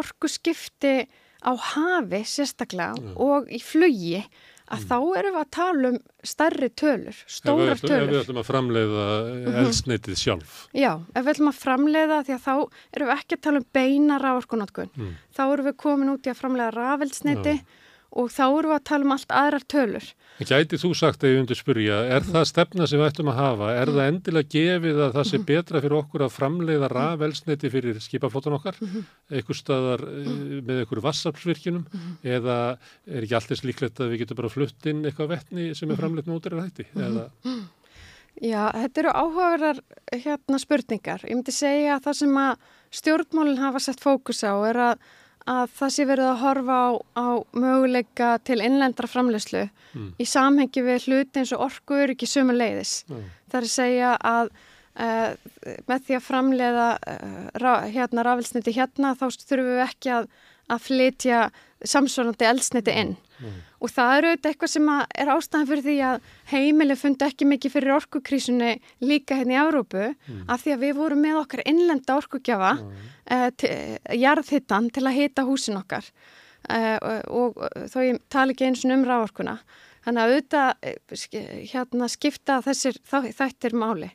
[0.00, 0.94] orgu skipti
[1.40, 3.14] á hafi sérstaklega mm.
[3.20, 4.22] og í flugi
[4.70, 4.86] að mm.
[4.90, 5.98] þá erum við að tala um
[6.30, 8.04] stærri tölur, stórar ef við, tölur.
[8.04, 9.06] Ef við ætlum að framleiða
[9.64, 10.56] eldsneitið sjálf.
[10.76, 13.68] Já, ef við ætlum að framleiða því að þá erum við ekki að tala um
[13.78, 14.92] beina rávorkunotkun.
[14.94, 15.14] Mm.
[15.36, 17.56] Þá erum við komin út í að framleiða rafeldsneiti
[18.10, 20.06] og þá erum við að tala um allt aðrar tölur.
[20.40, 23.72] Gæti þú sagt að ég undir spyrja, er það stefna sem við ættum að hafa?
[23.76, 28.56] Er það endilega gefið að það sé betra fyrir okkur að framleiða rafelsniti fyrir skipaflótan
[28.56, 28.78] okkar,
[29.30, 31.84] einhver staðar með einhverju vassaflsvirkjunum
[32.24, 32.56] eða
[33.04, 36.30] er ekki alltaf líklegt að við getum bara flutt inn eitthvað vettni sem er framleitt
[36.30, 36.88] með útræðar hætti?
[36.96, 37.28] Eða...
[38.40, 39.80] Já, þetta eru áhugaverðar
[40.14, 41.24] hérna spurningar.
[41.28, 42.68] Ég myndi segja að það sem að
[43.00, 45.10] stjórnmólinn hafa sett fókus á er að
[45.50, 47.26] að það sé verið að horfa á, á
[47.58, 50.10] möguleika til innlendra framlegslu mm.
[50.20, 53.00] í samhengi við hluti eins og orkur ekki sumu leiðis.
[53.10, 53.24] Mm.
[53.50, 54.52] Það er að segja að
[55.00, 55.32] uh,
[55.90, 60.30] með því að framleiða uh, ra, hérna rafelsniti hérna þá þurfum við ekki að,
[60.70, 61.42] að flytja
[61.80, 63.16] samsvarandi eldsniti inn.
[63.40, 63.60] Mm.
[63.80, 67.74] Og það eru auðvitað eitthvað sem er ástæðan fyrir því að heimili fundi ekki mikið
[67.76, 68.72] fyrir orkukrísunni
[69.04, 70.42] líka hérna í Árópu mm.
[70.52, 73.08] af því að við vorum með okkar innlenda orkugjafa mm.
[73.36, 73.48] uh,
[74.20, 78.94] jarðhittan til að hita húsin okkar uh, og, og þó ég tala ekki eins og
[78.96, 79.58] um ráorkuna.
[80.04, 80.70] Þannig að auðvitað
[81.74, 84.08] hérna, skipta þessir þættir máli.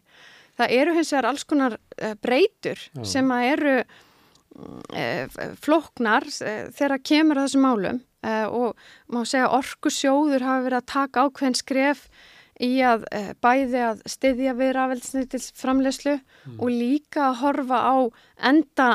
[0.57, 1.75] Það eru hins vegar alls konar
[2.23, 3.73] breytur sem að eru
[5.61, 7.99] floknar þegar kemur að þessum málum
[8.49, 8.79] og
[9.11, 12.07] má segja orkusjóður hafa verið að taka ákveðin skref
[12.63, 16.59] í að uh, bæði að styðja við rafelsnitils framlegslu mm.
[16.59, 17.95] og líka að horfa á
[18.51, 18.89] enda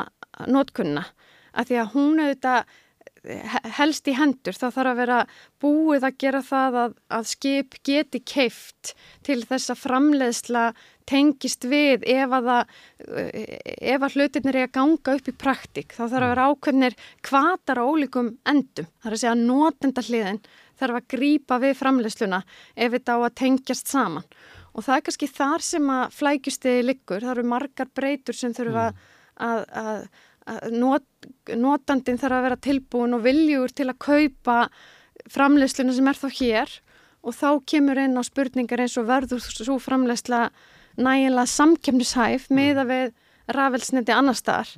[0.49, 1.05] notkunna
[1.51, 2.77] að því að hún auðvitað
[3.23, 4.57] he- helst í hendur.
[4.57, 5.19] Það þarf að vera
[5.61, 8.93] búið að gera það að, að skip geti keift
[9.27, 10.65] til þess að framleiðsla
[11.11, 15.93] tengist við ef að, að hlutirnir er að ganga upp í praktik.
[15.95, 16.97] Þá þarf að vera ákveðnir
[17.27, 18.89] kvatar á ólíkum endum.
[19.01, 20.41] Það er að segja að notenda hliðin
[20.81, 22.41] þarf að grípa við framleiðsluna
[22.75, 24.27] ef þetta á að tengjast saman.
[24.71, 27.23] Og það er kannski þar sem að flækjustiði liggur.
[27.23, 30.05] Það eru margar breytur sem þurfa að, að,
[30.47, 31.07] að not,
[31.51, 34.61] notandin þarf að vera tilbúin og viljur til að kaupa
[35.31, 36.77] framleiðsluna sem er þá hér
[37.21, 40.47] og þá kemur inn á spurningar eins og verður svo framleiðsla
[40.97, 43.11] nægilega samkemnishæf meða við
[43.51, 44.71] rafelsniti annar staðar.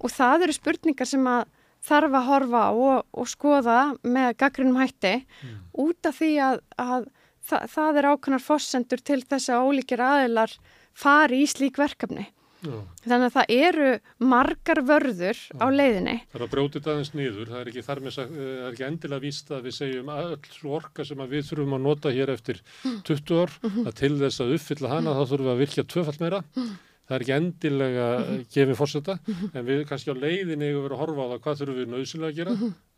[0.00, 1.48] Og það eru spurningar sem að
[1.84, 5.14] þarf að horfa á og, og skoða með gaggrinum hætti
[5.80, 7.06] út af því að, að
[7.48, 10.52] það, það er ákveðnar fossendur til þess að ólíkir aðilar
[10.92, 12.28] fari í slík verkefni.
[12.60, 12.74] Já.
[13.06, 13.86] Þannig að það eru
[14.30, 16.16] margar vörður á leiðinni.
[16.28, 18.66] Það er að brjóta þetta aðeins niður, það er ekki þar með sagt, eh, það
[18.66, 21.82] er ekki endilega víst að við segjum að öll orka sem að við þurfum að
[21.88, 22.60] nota hér eftir
[23.08, 23.56] 20 ár,
[23.86, 26.42] að til þess að uppfylla hana þá þurfum við að virkja tvöfalt meira.
[27.10, 28.04] Það er ekki endilega
[28.54, 29.16] gefið fórseta,
[29.50, 32.30] en við kannski á leiðinni eigum við að horfa á það hvað þurfum við nöðsynlega
[32.30, 32.52] að gera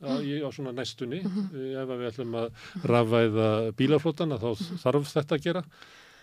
[0.05, 1.21] á, í- á svona næstunni.
[1.23, 2.51] Eh, Ef að við ætlum að
[2.93, 3.47] rafvæða
[3.79, 4.51] bílaflótana þá
[4.85, 5.63] þarf þetta að gera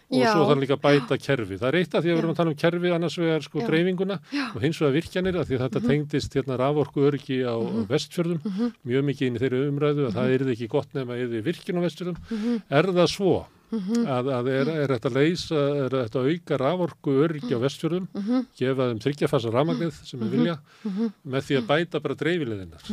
[0.10, 0.32] og Já.
[0.34, 1.58] svo þarf líka að bæta kerfi.
[1.62, 3.60] Það er eitt af því að við erum að tala um kerfi annars vegar sko
[3.62, 3.68] Já.
[3.70, 4.18] dreifinguna
[4.56, 7.56] og hins vegar virkjanir af því að þetta tengdist hérna raforku öryggi á
[7.92, 11.46] vestfjörðum mjög mikið inn í þeirri umræðu að það er ekki gott nefn að yfir
[11.50, 12.20] virkjun á vestfjörðum.
[12.70, 13.36] Er það svo
[13.70, 18.08] að, að er, er þetta leysa, er þetta auka raforku öryggi á vestfjörðum,
[18.58, 20.56] gefa þeim þryggjafassa ramagnið sem við vilja
[21.30, 22.88] með því að bæta bara dreifileðinnar.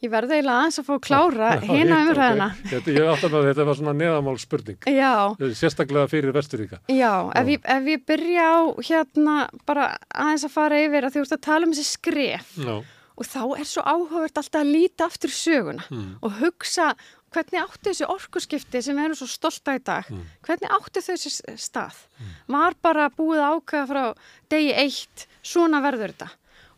[0.00, 2.46] Ég verði eiginlega aðeins að fá að klára Já, hina ég- umræðina.
[2.56, 2.70] ok.
[2.72, 5.12] Þetta, ég átt að með þetta var svona neðamál spurning, Já,
[5.60, 6.80] sérstaklega fyrir vesturíka.
[6.90, 8.58] já, ef ég, ef ég byrja á
[8.88, 9.36] hérna
[9.68, 12.74] bara aðeins að fara yfir að þú ert að tala um þessi skref Já,
[13.20, 16.14] og þá er svo áhugavert alltaf að líta aftur söguna Mm.
[16.24, 16.94] og hugsa
[17.30, 20.24] hvernig áttu þessi orkuskipti sem við erum svo stolta í dag, Mm.
[20.42, 21.94] hvernig þau þessi stað?
[22.48, 24.14] Var bara búið að ákveða frá
[24.50, 26.30] degi eitt, svona verður þetta?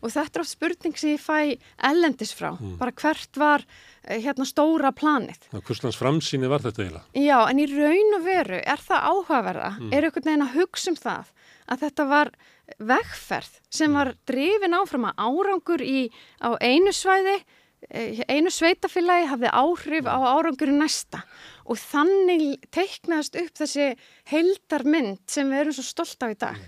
[0.03, 2.77] Og þetta er oft spurning sem ég fæ ellendis frá, Mm.
[2.77, 3.63] bara hvert var
[4.05, 5.39] eh, hérna stóra planið?
[5.63, 7.03] hvurslans framsýni var þetta eiginlega?
[7.15, 9.93] Já, en í raun og veru er það áhugaverða, Mm.
[9.93, 11.25] er einhvern veginn að hugsa um það
[11.69, 12.31] að þetta var
[12.79, 13.93] vegferð sem Mm.
[13.93, 16.09] var drifin áfram að árangur í,
[16.41, 17.43] á einu svæði,
[17.91, 21.23] einu sveitafélagi hafði áhrif á árangur í næsta
[21.63, 23.89] og þannig teiknaðist upp þessi
[24.31, 26.61] heildarmynd sem við erum svo stolt af í dag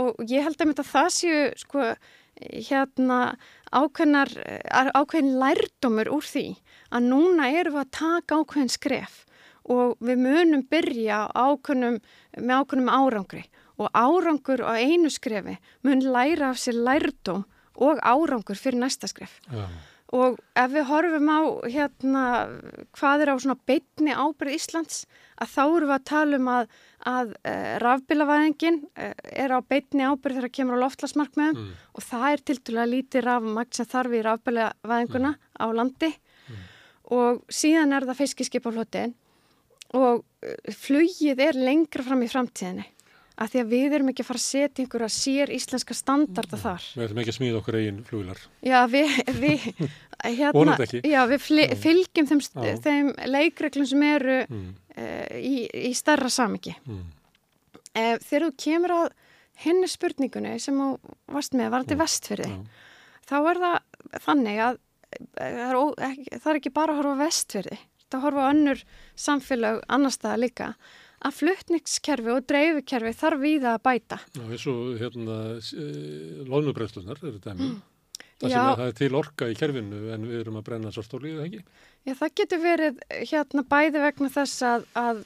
[0.00, 1.94] og ég held að það séu sko
[2.34, 3.36] hérna
[3.70, 6.56] ákveðnar, eh, ákveðin lærdómur úr því
[6.90, 9.24] að núna erum við að taka ákveðin skref
[9.64, 12.00] og við munum byrja ákveðnum,
[12.36, 13.44] með ákveðnum árangri
[13.78, 17.44] og árangur á einu skrefi mun læra af sér lærdóm
[17.74, 19.40] og árangur fyrir næsta skref.
[19.50, 19.66] Já.
[20.14, 22.24] Og ef við horfum á hérna
[22.94, 25.00] hvað er á svona beitni ábyrð Íslands
[25.42, 26.68] að þá erum við að tala um að,
[27.10, 31.72] að uh, rafbílavæðingin uh, er á beitni ábyrð þegar kemur á loftlasmarkmiðum Mm.
[31.98, 36.12] og það er tildulega lítið rafmagn sem þarf í rafbílavæðinguna á landi.
[37.14, 39.14] Og síðan er það fiskiskipaflotin
[39.98, 42.86] og uh, flugið er lengra fram í framtíðinni
[43.34, 46.84] af því að við erum ekki að fara að setja einhverja sér íslenska standarda þar.
[46.94, 48.44] Við ætlum ekki að smíða okkur eigin fluglar.
[48.62, 49.66] Já, við, við,
[50.38, 52.44] hérna, já, við fli, fylgjum þeim,
[52.84, 54.70] þeim leikreglum sem eru Mm.
[54.94, 56.76] uh, í, í starra samingi.
[56.86, 57.04] Mm.
[57.94, 59.06] Uh, þegar þú kemur að
[59.64, 60.88] henni spurningunni sem þú
[61.34, 62.50] varst með, var þetta vestfyrði,
[63.28, 63.76] þá er það
[64.24, 64.78] þannig að
[65.38, 67.78] eh, það er, ekki, er bara að horfa vestfyrði,
[68.10, 68.82] það horfa önnur
[69.26, 70.68] samfélag annar staða líka,
[71.24, 74.20] að flutningskerfi og dreifikerfi þarf við að bæta.
[74.34, 75.40] Já, eins og hérna
[76.50, 77.74] loðnubræðslunar eru dæmi.
[78.34, 81.30] Það sem er, það er til orka í kerfinu en við erum að brenna svartóli,
[81.36, 81.60] eða ekki?
[82.04, 82.98] Já, það getur verið
[83.30, 85.22] hérna bæði vegna þess að, að,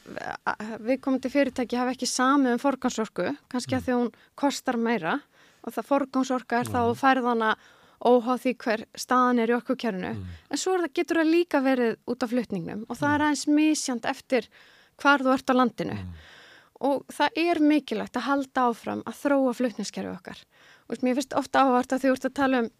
[0.53, 5.17] að viðkomandi fyrirtæki hafa ekki samið um forgangsorku, kannski að því hún kostar meira
[5.65, 7.51] og það forgangsorka er þá færðana
[7.99, 10.13] óháð því hver staðan er í orkukerfinu.
[10.53, 13.47] En svo er það, getur það líka verið út af flutningnum og það er aðeins
[13.51, 14.47] misjant eftir
[15.03, 15.97] hvar þú ert á landinu.
[16.89, 20.45] Og það er mikilvægt að halda áfram að þróa flutningskerfi okkar.
[20.89, 22.71] Og mér finnst ofta ávart að þú ert að tala um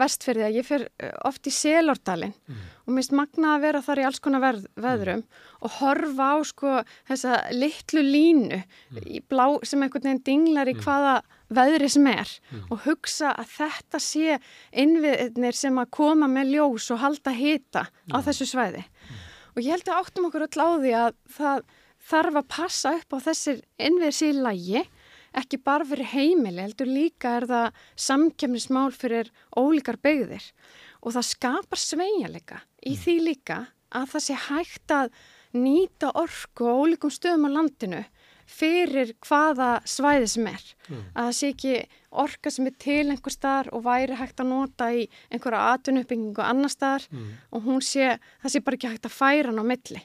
[0.00, 2.34] vestfyrði að ég fer eh, oft í Selordalinn
[2.86, 5.22] og minnst magna að vera þar í alls konar verð, veðrum
[5.60, 6.72] og horfa á sko
[7.10, 8.62] þessa litlu línu
[9.04, 11.20] í blá sem einhvern veginn dinglar í hvaða
[11.52, 12.30] veðri sem er.
[12.70, 14.38] Og hugsa að þetta sé
[14.72, 18.86] innviðnir sem að koma með ljós og halda hita á þessu svæði.
[19.52, 21.64] Og ég held að áttum okkur öll á því að það
[22.12, 24.84] þarf að passa upp á þessir innviðir síð lægi
[25.38, 30.44] ekki bara fyrir heimili, heldur líka er það samkemnismál fyrir ólíkar beigðir
[31.00, 33.60] og það skapar sveigjanleika í því líka
[33.92, 35.14] að það sé hægt að
[35.56, 38.02] nýta orku á ólíkum stöðum á landinu
[38.52, 40.64] fyrir hvaða svæði sem er.
[40.92, 41.74] Að það sé ekki
[42.22, 46.72] orka sem er til einhver staðar og væri hægt að nota í einhverja atvinnuppbyggingu annar
[46.72, 47.06] staðar
[47.52, 50.02] og hún sé, það sé bara ekki hægt að færa hann á milli.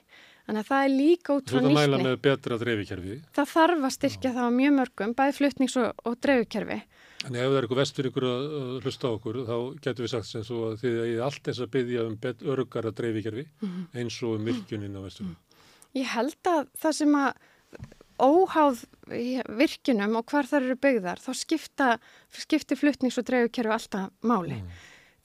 [0.48, 3.16] Þannig að það er líka út frá að dreifikerfi.
[3.36, 6.78] Það þarf að styrkja það á mjög mörgum, bæði flutnings- og, og dreifukerfi.
[7.18, 10.12] Þannig ef það er eitthvað vestur ykkur að, að hlusta á okkur, þá getur við
[10.14, 13.44] sagt sem svo að þið eigið allt eins að byggja um bet- öruggara dreifikerfi
[14.00, 15.36] eins og um virkjunin á vestur.
[15.98, 17.44] Ég held að það sem að
[18.20, 18.84] óháð
[19.58, 21.90] virkinum og hvar þar eru byggðar, þá skipta,
[22.34, 24.62] skipti flutnings- og dreifukerfi alltaf máli.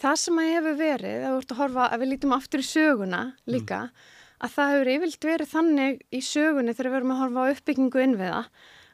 [0.02, 3.80] Það sem að hefur verið, að, horfa, að við lítum aftur í söguna líka,
[4.42, 8.04] að það hefur yfirlt verið þannig í sögunni þegar við erum að horfa á uppbyggingu
[8.06, 8.44] innviða,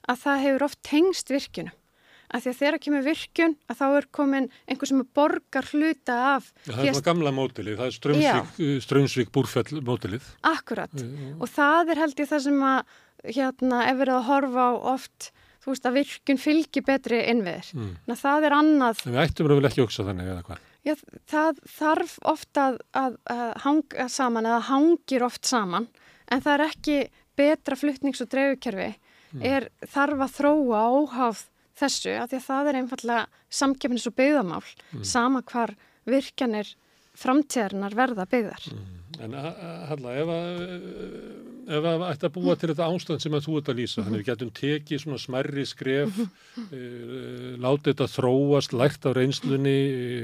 [0.08, 1.76] að það hefur oft tengst virkinum.
[2.28, 6.50] Að því að þegar kemur virkun, að þá er komin einhver sem borgar hluta af
[6.66, 10.26] Það er svona gamla mótilið, það er Strömsvík, Strömsvík búrfell mótilið.
[10.44, 10.92] Akkurat
[11.40, 15.30] og það er held ég það sem að hérna ef verið að horfa á oft
[15.64, 17.70] þú veist að virkun fylgir betri innviðir.
[17.74, 17.88] Mm.
[18.06, 18.16] Mm.
[18.22, 20.62] Það er annað, En við ættum raunvel ekki að hugsa þannig eða hvað.
[20.86, 20.94] já,
[21.28, 25.88] það þarf oft að, að, að hanga saman eða hangir oft saman
[26.30, 26.98] en það er ekki
[27.38, 28.94] betra flutnings- og dreifukerfi
[29.44, 31.42] er þarf að þróa óháð
[31.78, 33.26] þessu af því að það er einfallega
[33.60, 34.64] samkefnis og byggðamál
[35.04, 35.74] sama hvar
[36.08, 36.72] virkjanir
[37.18, 38.64] framtíðarinnar verða byggðar.
[39.18, 40.30] En Halla, ef
[41.88, 44.28] að, ætti að búa til þetta ástand sem að þú ert að lýsa, þannig við
[44.30, 49.78] getum tekið svona smerri skref, uh, látið þetta þróast, lært á reynslunni,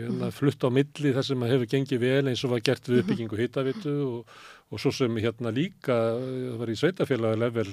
[0.08, 3.02] uh, flutt á milli þar sem að hefur gengið vel eins og var gert við
[3.02, 4.36] uppbyggingu hittavitu og,
[4.70, 7.66] og svo sem hérna líka, það var í sveitafélagi level,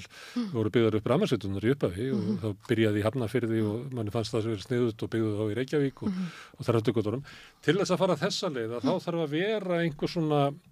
[0.52, 4.42] voru byggðar upp ramarsveitunar í upphafi og þá byrjaði í Hafnafyrði og manni fannst það
[4.42, 6.20] að vera sniðut og byggðu þá í Reykjavík og,
[6.58, 7.24] og þar hættu gottunum.
[7.64, 10.71] Til þess að fara þessa leið að þá þarf að vera einhver svona e,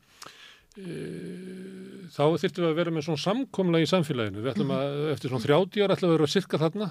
[2.11, 4.43] þá þyrftum við að vera með svona samkomla í samfélaginu.
[4.43, 6.89] Við ætlum að, eftir svona 30 ára ætlum við að vera cirka þarna.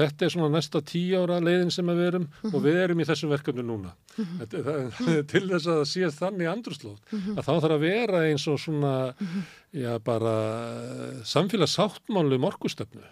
[0.00, 3.32] Þetta er svona næsta 10 ára leiðin sem við erum og við erum í þessum
[3.32, 3.94] verkefni núna.
[5.32, 8.94] Til þess að það sé þannig andrúslóð að þá þarf að vera eins og svona,
[9.74, 10.36] já bara
[11.32, 13.04] samfélagssáttmálu um orkustöfnu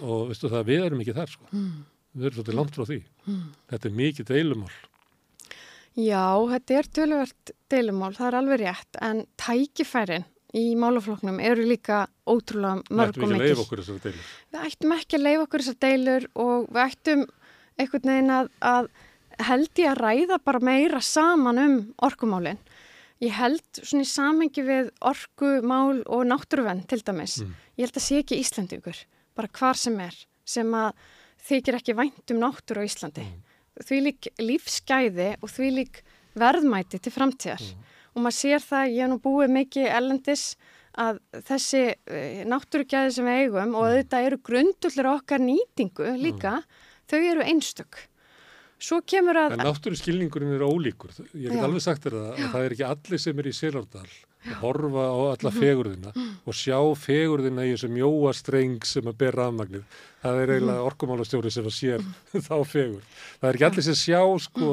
[0.00, 1.50] og veistu það, við erum ekki þar sko.
[2.16, 3.00] Við erum svolítið langt frá því.
[3.72, 4.76] Þetta er mikið deilumál.
[5.96, 12.02] Já, þetta er töluvert deilumál, það er alveg rétt, en tækifærin í málafloknum eru líka
[12.28, 13.48] ótrúlega Við mörg ættum og ekki að mikil.
[13.48, 14.30] leifa okkur þessar deilur.
[14.52, 17.24] Við ættum ekki að leifa okkur þessar deilur og við ættum
[17.76, 18.88] einhvern veginn að, að
[19.48, 21.76] held ég að ræða bara meira saman um
[22.08, 22.60] orkumálin.
[23.24, 27.38] Ég held svona í samengi við orkumál og náttúruvenn til dæmis.
[27.76, 28.98] Ég held að sé ekki Íslandingur,
[29.36, 30.92] bara hvar sem er, sem að
[31.48, 33.24] þykir ekki vænt um náttúru á Íslandi.
[33.84, 36.00] Því lík lífsgæði og því lík
[36.36, 37.64] verðmæti til framtíðar.
[38.16, 40.44] Og maður sér það, ég hef nú búið mikið ellendis
[40.96, 46.60] að þessi eh, náttúrugæði sem við eigum og auðvitað eru grundullur okkar nýtingu líka,
[47.10, 47.98] þau eru einstök.
[48.80, 49.56] Svo kemur að...
[49.56, 51.12] En náttúru skilningurinn er ólíkur.
[51.32, 51.64] Ég get Já.
[51.64, 54.08] alveg sagt þér það að það er ekki allir sem er í Selárdal
[54.46, 59.38] að horfa á alla fegurðina og sjá fegurðina í þessu mjóa streng sem að ber
[59.40, 59.86] rafmagnið.
[60.26, 62.04] Það er eiginlega orkumálastjóri sem að sér
[62.48, 63.02] þá fegur.
[63.40, 64.70] Það er ekki allir sem sjá sko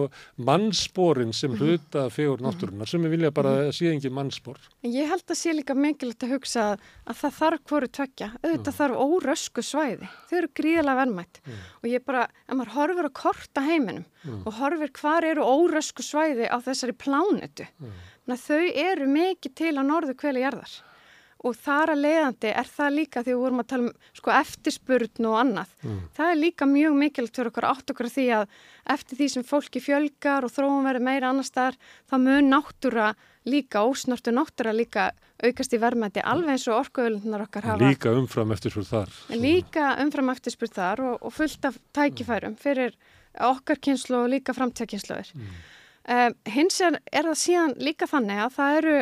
[0.50, 4.62] mannsporin sem hluta fegur náttúrunar sem við vilja bara að sé engin mannspor.
[4.88, 8.32] Ég held að sé líka mikilvægt að hugsa að, að það þarf hvoru tvekja.
[8.42, 10.10] Auðvitað þarf órösku svæði.
[10.30, 11.44] Þau eru gríðalega verðmætt.
[11.84, 14.08] Og ég bara, ef maður horfir að korta heiminum
[14.48, 17.96] og horfir hvar eru órösku svæði á þessari plánetu, mm.
[18.32, 20.74] Þau eru mikið til á norðu kveli jarðar.
[21.44, 25.26] Og þar að leiðandi er það líka því við vorum að tala um sko, eftirspurn
[25.28, 25.74] og annað.
[26.16, 28.46] Það er líka mjög mikilvægt fyrir okkur átt okkur því að
[28.96, 31.76] eftir því sem fólki fjölgar og þróum verið meira annar staðar,
[32.08, 33.10] þá mun náttúra
[33.44, 35.10] líka, ósnortu náttúra líka
[35.44, 37.92] aukast í verðmæti alveg eins og orkuölunar okkar hafa.
[37.92, 39.12] Líka umfram eftir svo þar.
[39.36, 42.96] Líka umfram eftirspurn þar og, og fullt af tækifærum fyrir
[43.52, 45.34] okkar kynslu og líka framtíðakynsluður.
[46.04, 48.96] Um, hins er, er það síðan líka þannig að það eru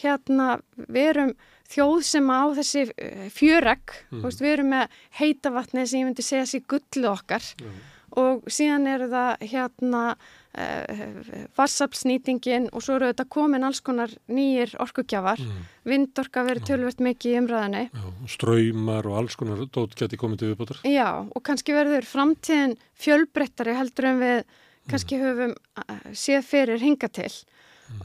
[0.00, 0.48] hérna,
[0.88, 1.32] við erum
[1.70, 4.22] þjóð sem á þessi uh, fjöregg, mm.
[4.24, 7.44] veist, við erum með heitavatni sem ég myndi segja sér gullu okkar
[8.18, 11.02] og síðan eru það hérna uh,
[11.58, 15.44] vassapsnýtingin og svo eru þetta komin alls konar nýjir orkugjafar,
[15.86, 17.84] vindorka verið tölvert mikið í umræðinni.
[18.32, 20.82] Ströymar og alls konar dót geti komið til viðbútar.
[20.88, 24.42] Já, og kannski verður framtíðin fjölbreyttari heldur en við
[24.90, 27.32] kannski höfum uh, séð fyrir hinga til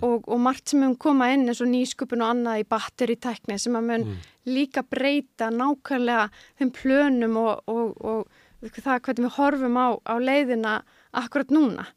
[0.02, 3.78] og, og margt sem höfum koma inn eins og nýsköpun og annað í batteritækni sem
[3.78, 4.08] að mun
[4.50, 10.78] líka breyta nákvæmlega þeim plönum og, og, og það hvernig við horfum á, á leiðina
[11.16, 11.90] akkurat núna.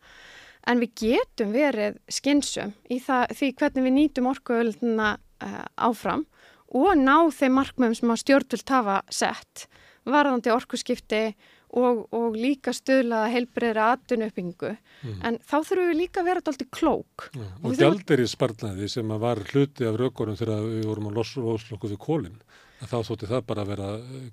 [0.69, 6.27] en við getum verið skynsum í það, því hvernig við nýtum orkuöldina uh, áfram
[6.69, 9.69] og ná þeim markmöðum sem að stjórnvöld hafa sett
[10.09, 11.23] varðandi orkuskipti
[11.77, 15.19] og, og líka stöðlaða heilbreyðra atvinnuppbyggingu mm.
[15.29, 17.29] en þá þurfum við líka að vera alltaf klók.
[17.37, 21.21] Ja, og og gjaldir í sparnaði sem var hluti af raukorum þegar við vorum að
[21.21, 22.43] loslokku við kólinn
[22.79, 23.87] þá þótti það bara að vera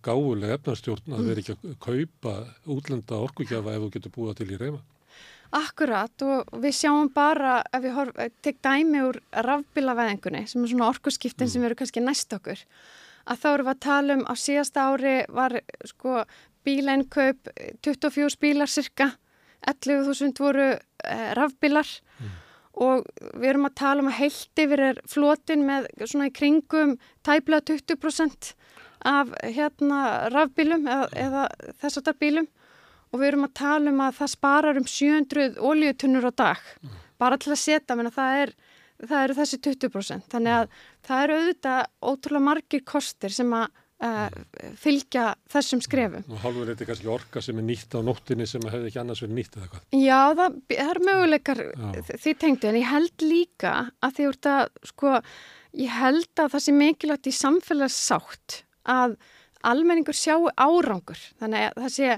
[0.06, 2.34] gáðuleg efnarstjórn að vera ekki að kaupa
[2.76, 4.84] útlenda orkugjafa ef þú getur búið til í reyma.
[5.56, 11.48] Akkurat og við sjáum bara ef við tek dæmi úr rafbílaveðingunni sem er svona orkuskiptin
[11.48, 11.54] mm.
[11.54, 12.62] sem eru kannski næst okkur
[13.26, 15.58] að þá eru við að tala um á síðasta ári var
[15.90, 16.26] sko
[16.66, 17.52] bíleinkaup
[17.86, 19.12] 24 bílar cirka
[19.66, 21.88] 11.000 voru eh, rafbílar.
[22.20, 22.34] Mm.
[22.76, 23.06] og
[23.40, 27.62] við erum að tala um að heilt yfir er flotin með svona í kringum tæpla
[27.64, 28.50] 20%
[29.08, 30.00] af hérna
[30.34, 31.46] rafbílum eða, eða
[31.80, 32.50] þess að það bílum.
[33.14, 36.64] Og við erum að tala um að það sparar um 700 ólíutunnur á dag.
[36.84, 37.02] Mm.
[37.18, 38.50] bara til að setja, menn að það er
[39.04, 44.28] það eru þessi 20% þannig að það eru auðvitað ótrúlega margir kostir sem að uh,
[44.80, 46.26] fylgja þessum skrefum.
[46.30, 49.24] Og hálfur þetta er kannski orka sem er nýtt á nóttinni sem hefði ekki annars
[49.24, 49.86] verið nýtt eða hvað?
[50.02, 51.64] Já, það, það er möguleikar
[52.12, 55.14] því tengdu en ég held líka að því úr það, sko,
[55.86, 58.60] ég held að það sé mikilvægt í samfélagssátt
[58.96, 59.20] að
[59.66, 62.18] almenningur sjáu árangur þannig að það sé,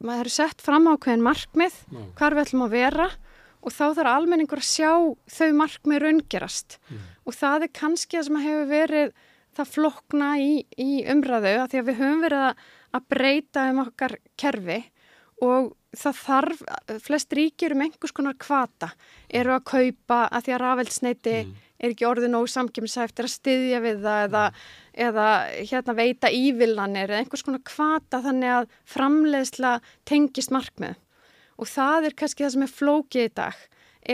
[0.00, 2.00] maður eru sett fram á hvernig markmið, Já.
[2.18, 3.10] hvar við ætlum að vera
[3.62, 4.90] og þá þarf almenningur að sjá
[5.30, 7.04] þau markmið raungerast mm.
[7.28, 9.12] og það er kannski það sem hefur verið
[9.56, 12.66] það flokna í, í umræðu að því að við höfum verið að,
[13.08, 14.78] breyta um okkar kerfi
[15.42, 16.62] og það þarf,
[17.04, 18.92] flest ríkir um einhvers konar kvata
[19.28, 21.52] eru að kaupa að því að rafelsneiti mm.
[21.82, 24.66] er ekki orðið nógu samkjömsæftir að styðja við það eða, mm.
[25.06, 25.28] eða
[25.72, 29.74] hérna veita ívillanir eða einhvers konar kvata þannig að framleiðsla
[30.08, 31.00] tengist markmið
[31.60, 33.64] og það er kannski það sem er flókið í dag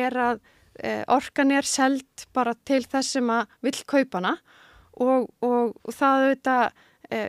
[0.02, 0.40] er að
[0.82, 4.57] e, orkan er seld bara til þess sem að vill kaupana og,
[4.98, 6.64] og, og það auðvitað
[7.08, 7.20] e,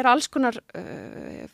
[0.00, 0.82] er alls konar e,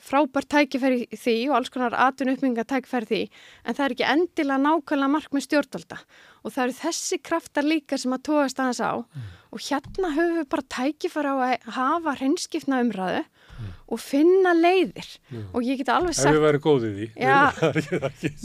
[0.07, 3.23] frábært tækifæri því og alls konar atun uppmynga tækifæri því
[3.65, 6.01] en það er ekki endilega nákvæmlega markmið stjórnvalda.
[6.43, 8.95] Og það eru þessi kraftar líka sem að tóast aðeins á.
[9.03, 9.33] Mm.
[9.57, 13.69] og hérna höfum við bara tækifæri á að hafa hreinskipna umræðu mm.
[13.95, 15.13] og finna leiðir.
[15.31, 15.45] Mm.
[15.55, 17.39] og ég get alveg sagt Ef við væri góðið í já,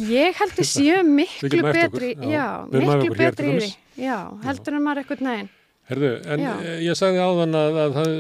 [0.08, 3.74] Ég heldur séu miklu betri já, miklu betri í því.
[4.46, 5.58] Heldur en maður eitthvað neginn
[5.92, 6.52] Herðu, en já.
[6.88, 8.12] ég sagði áðan að, að það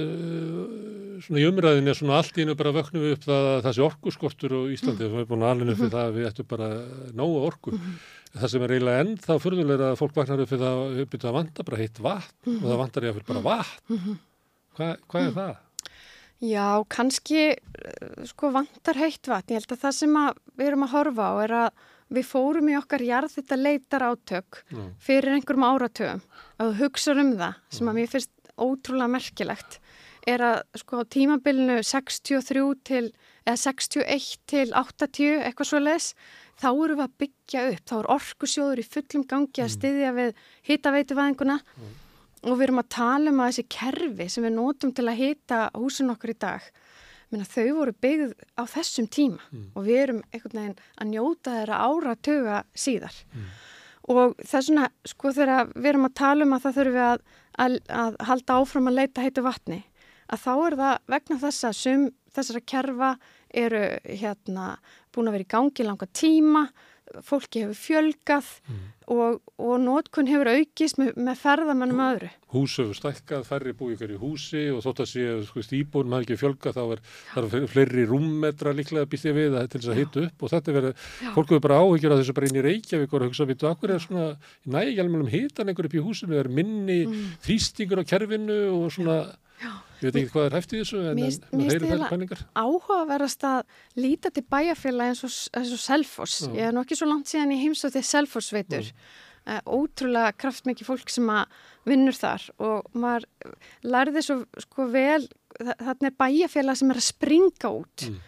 [1.22, 4.56] svona í umræðinni svona allt í innu bara vöknum við upp það að þessi orkuskortur
[4.58, 5.11] á Íslandi, mm.
[5.11, 6.69] við erum búin að alveg upp við það að við ættum bara
[7.19, 7.93] nógu orku mm.
[8.33, 11.38] það sem er eiginlega enn þá fyrðulega að fólk vaknar upp við það að það
[11.38, 14.19] vantar bara heitt vatn og það vantar ég að fyrir bara vatn
[14.72, 15.56] Hva, hvað er það?
[16.41, 19.53] Já, kannski eh, sko vantar heitt vatn.
[19.53, 20.19] Ég held að það sem
[20.58, 24.91] við erum að horfa á er að við fórum í okkar jarðitta leitar átök mm.
[25.01, 26.22] fyrir einhverjum áratöfum.
[26.61, 27.99] Að hugsa um það sem að mm.
[27.99, 29.80] mér finnst ótrúlega merkilegt
[30.30, 33.07] er að sko á tímabilinu 63 til,
[33.48, 36.11] eða 61 til 80, eitthvað svo les,
[36.61, 37.83] þá eru við að byggja upp.
[37.90, 39.75] Þá er orkusjóður í fullum gangi að mm.
[39.80, 41.57] styðja við hitaveituvæðinguna.
[41.80, 41.99] Mm
[42.41, 45.59] og við erum að tala um að þessi kerfi sem við nótum til að hýta
[45.77, 46.69] húsin okkur í dag
[47.32, 49.68] minna, þau voru byggð á þessum tíma mm.
[49.76, 53.51] og við erum einhvern veginn að njóta þeirra áratöga síðar mm.
[54.14, 57.08] og það er svona sko þegar við erum að tala um að það þurfum við
[57.08, 57.26] að,
[57.66, 59.82] að, að halda áfram að leita heitu vatni
[60.32, 63.11] að þá er það vegna þess að sum þessara kerfa
[63.61, 64.68] eru hérna
[65.11, 66.66] búin að vera í gangi langa tíma
[67.25, 68.80] fólki hefur fjölgað mm.
[69.14, 72.30] og, og nótkunn hefur aukist með, með ferðamennum öðru.
[72.53, 76.27] Hús hefur stækkað, færri búið ykkur í húsi og þótt að sé sko, íbúin maður
[76.27, 77.03] ekki fjölgað þá er,
[77.41, 81.06] er fleiri rúmmetra líklega býtt ég við til þess að hitta upp og þetta verður,
[81.35, 84.03] fólk hefur bara áhyggjur að þessu bara inn í Reykjavík og hugsa við, akkur er
[84.03, 84.27] svona
[84.77, 87.31] nægjálmjölum hitan einhver upp í húsinu, það er minni mm.
[87.48, 89.22] þýstingur á kerfinu og svona
[89.61, 89.72] Já.
[90.01, 92.39] Ég veit ekki hvað er hæft í þessu en það heyrir þær pælingar.
[92.57, 93.59] Áhugaverðast að
[94.01, 96.38] líta til bæjarfélag eins og, og Selfors.
[96.55, 98.89] Ég er nú ekki svo langt síðan ég heimsótti Selfors veitur.
[99.41, 101.53] Uh, ótrúlega kraftmikið fólk sem að
[101.89, 103.23] vinnur þar og maður
[103.81, 105.23] lærði svo sko vel
[105.57, 108.19] þarna er bæjarfélag sem er að springa út mm.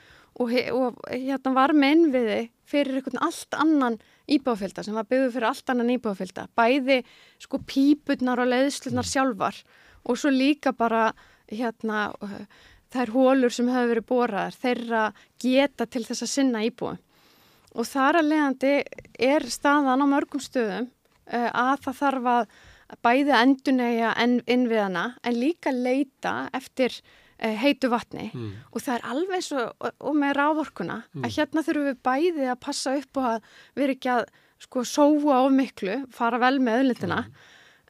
[0.42, 4.00] og, og hérna var menn við þið fyrir einhvern allt annan
[4.34, 6.48] íbáfélta sem var byggðuð fyrir allt annan íbáfélta.
[6.58, 7.04] Bæði
[7.46, 9.12] sko pípurnar og leðslunar mm.
[9.14, 9.62] sjálfar
[10.04, 11.12] og svo líka bara
[11.52, 12.06] hérna
[12.94, 15.04] þær hólur sem hafa verið boraðar þeirra
[15.42, 16.96] geta til þess að sinna íbúi
[17.74, 18.76] og þar að leiðandi
[19.32, 22.56] er staðan á mörgum stöðum uh, að það þarf að
[23.04, 28.30] bæði endunæja innviðana en líka leita eftir uh, heitu vatni.
[28.34, 28.52] Mm.
[28.70, 32.62] og það er alveg eins og, og, með rávorkuna að hérna þurfum við bæði að
[32.68, 34.26] passa upp og að vera ekki að
[34.64, 37.24] sko sóa of miklu, fara vel með öðlindina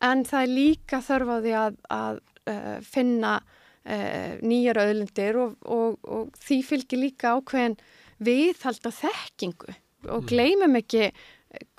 [0.03, 5.55] en það er líka þörf á því að, að uh, finna uh, nýjar öðlindir og,
[5.63, 7.77] og, og því fylgir líka ákveðin
[8.23, 9.77] viðhald á þekkingu.
[10.11, 11.11] Og gleymum ekki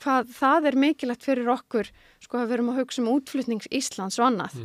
[0.01, 1.91] hvað það er mikilvægt fyrir okkur
[2.23, 4.59] sko að við erum að hugsa um útflutnings Íslands og annað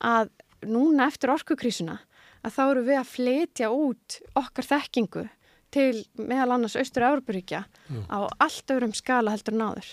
[0.00, 0.32] að
[0.66, 2.00] núna eftir orkukrísuna
[2.44, 5.26] að þá eru við að fletja út okkar þekkingu
[5.70, 7.62] til meðal annars Austur-Európaríkja
[8.10, 9.90] á allt öðrum skala heldur en áður.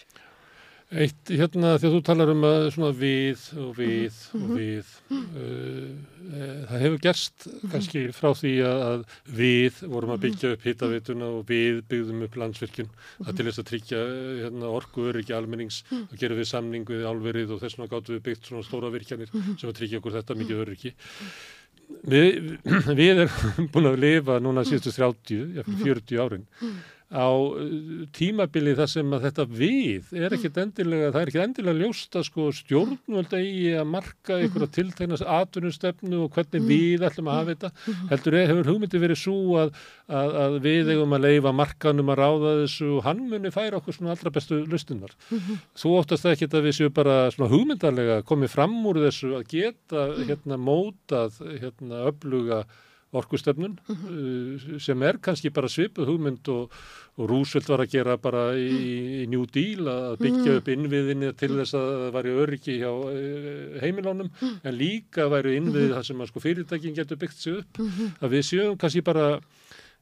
[0.88, 6.62] Eitt, hérna, þegar þú talar um að svona við og við og við, uh, uh,
[6.70, 9.04] það hefur gerst kannski frá því að, að
[9.36, 13.70] við vorum að byggja upp hittavituna og við byggðum upp landsvirkjun, það til þess að
[13.74, 14.02] tryggja
[14.46, 18.26] hérna, orku öryggi almennings og gerum við samning við álverið og þess vegna gáttum við
[18.32, 20.96] byggt svona stóra virkjanir sem að tryggja okkur þetta mikið öryggi.
[22.08, 22.54] Við,
[23.00, 26.48] við erum búin að lifa núna síðustu 30, jafnvel 40 árin
[27.08, 31.80] á uh, tímabili þar sem að þetta við er ekkit endilega, það er ekkit endilega
[31.86, 37.38] ljóst að sko stjórnvöld eigi að marka einhverja tiltegnas atvinnustefnu og hvernig við ætlum að
[37.40, 37.72] hafa þetta.
[38.12, 39.72] Heldur er, hefur hugmyndi verið svo að,
[40.12, 42.90] að, að við eigum að leifa markanum að ráða þessu?
[42.98, 45.16] Og hann muni færa okkur svona allra bestu lustunar.
[45.80, 50.10] Þú óttast ekkit að við séu bara svona hugmyndarlega komið fram úr þessu að geta
[50.28, 52.66] hérna mótað hérna öfluga
[53.16, 56.74] orkustefnun uh, sem er kannski bara svipuð hugmynd og,
[57.18, 58.68] og Roosevelt var að gera bara í,
[59.24, 63.80] í New Deal að byggja upp innviðinni til þess að það væri öryggi hjá uh,
[63.84, 67.84] heimilónum en líka væri innviðið það sem sko fyrirtækin getur byggt sig upp.
[68.22, 69.30] Að við séum kannski bara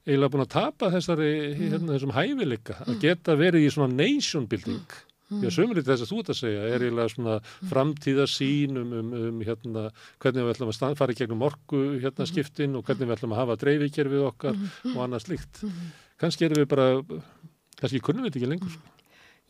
[0.05, 4.97] eiginlega búin að tapa þessari hérna, þessum hæfileika að geta verið í svona nation building
[5.25, 7.35] Já, sömurinn þess að þú ert að segja er eiginlega svona
[7.71, 9.85] framtíðasín um, um, um hérna,
[10.21, 13.33] hvernig við ætlum að stand, fara í gegnum orku hérna skiptin og hvernig við ætlum
[13.33, 14.59] að hafa dreifikerfið okkar
[14.91, 15.63] og annað slíkt.
[16.21, 16.89] Kannski erum við bara,
[17.81, 18.75] kannski kunnum við þetta ekki lengur.
[18.75, 18.93] Sko.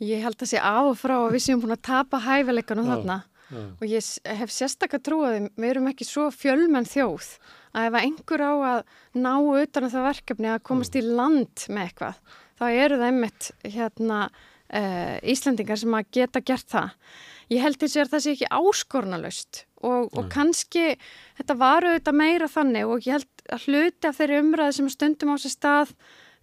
[0.03, 3.19] Ég held að sé af og frá að við séum búin að tapa hæfileikanum þarna
[3.51, 3.61] já.
[3.67, 7.29] og ég hef sérstakka trúið, við erum ekki svo fjölmenn þjóð
[7.75, 8.81] að ef einhver á að
[9.19, 12.19] ná utan á það verkefni að komast í land með eitthvað,
[12.59, 14.19] þá eru það einmitt hérna
[14.73, 16.93] uh, Íslendingar sem að geta gert það.
[17.53, 20.93] Ég held eins og að það sé ekki áskornalaust og, og kannski
[21.37, 25.33] þetta var auðvitað meira þannig og ég held að hluti af þeirri umræði sem stundum
[25.33, 25.91] á sér stað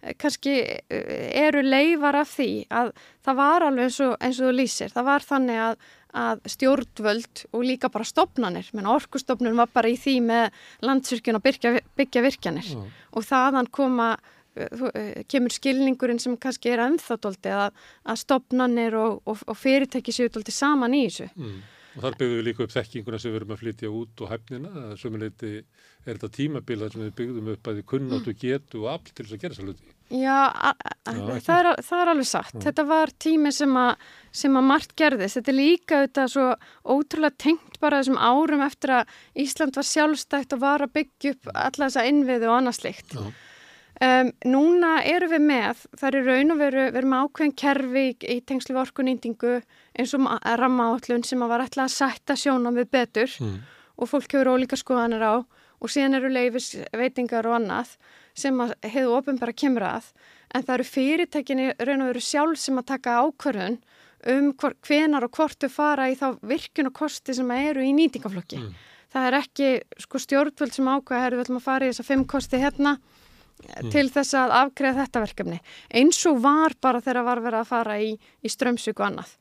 [0.01, 2.93] eh, kannski eh, eru leifar af því að
[3.25, 4.93] það var alveg eins og, eins og þú lýsir.
[4.93, 5.89] Það var þannig að,
[6.23, 11.49] að stjórnvöld og líka bara stopnanir, menn orkustofnun var bara í því með landsvirkjun að
[11.99, 12.79] byggja, virkjanir Já.
[13.11, 14.32] og þaðan koma eh, eh,
[15.31, 20.33] kemur skilningurinn sem kannski er ennþá dóldi að, að stopnanir og, og, og fyrirtæki séu
[20.33, 21.29] dóldi saman í þessu.
[21.37, 21.63] Mm.
[21.93, 24.85] Og þar byggðum við líka upp þekkinguna sem við erum að flytja út og hæfnina.
[24.97, 29.25] Sömuleyti er þetta tímabila sem við byggðum upp að við kunnáttu getu og afl til
[29.27, 29.93] þess að gera þess að hluti.
[30.13, 30.39] Já,
[31.05, 32.57] það, er, það er alveg satt.
[32.65, 34.09] Þetta var tími sem að,
[34.41, 35.37] sem að margt gerðist.
[35.37, 36.49] Þetta er líka þetta svo
[36.95, 39.15] ótrúlega tengt bara þessum árum eftir að
[39.45, 43.13] Ísland var sjálfstætt og var að byggja upp alla þessa innviði og annað slikt.
[43.13, 43.33] Já.
[44.01, 48.13] Um, núna erum við með, það er raun og veru, við erum ákveðin kerfi í,
[48.33, 49.51] í tengslu við orkunýndingu
[49.99, 50.25] eins og
[50.59, 53.59] rammaállun sem að var ætla að sætta sjónum við betur Mm.
[53.97, 55.33] og fólk hefur ólíka skoðanir á
[55.83, 57.93] og síðan eru leifis veitingar og annað
[58.33, 60.09] sem hefur ofinbara kemur að
[60.55, 63.77] en það eru fyrirtækinni raun og veru sjálf sem að taka ákvörðun
[64.33, 68.61] um hvenar og hvort þau fara í þá virkun og kosti sem eru í nýtingaflokki.
[69.13, 69.67] Það er ekki
[70.01, 72.95] sko stjórnvöld sem ákvæða, herru við ætlum að fara í þessa fimm kosti hérna
[73.93, 75.59] til þess að afgreða þetta verkefni.
[75.93, 79.33] Eins og var bara þegar var verið að fara í, í strömsvík og annað.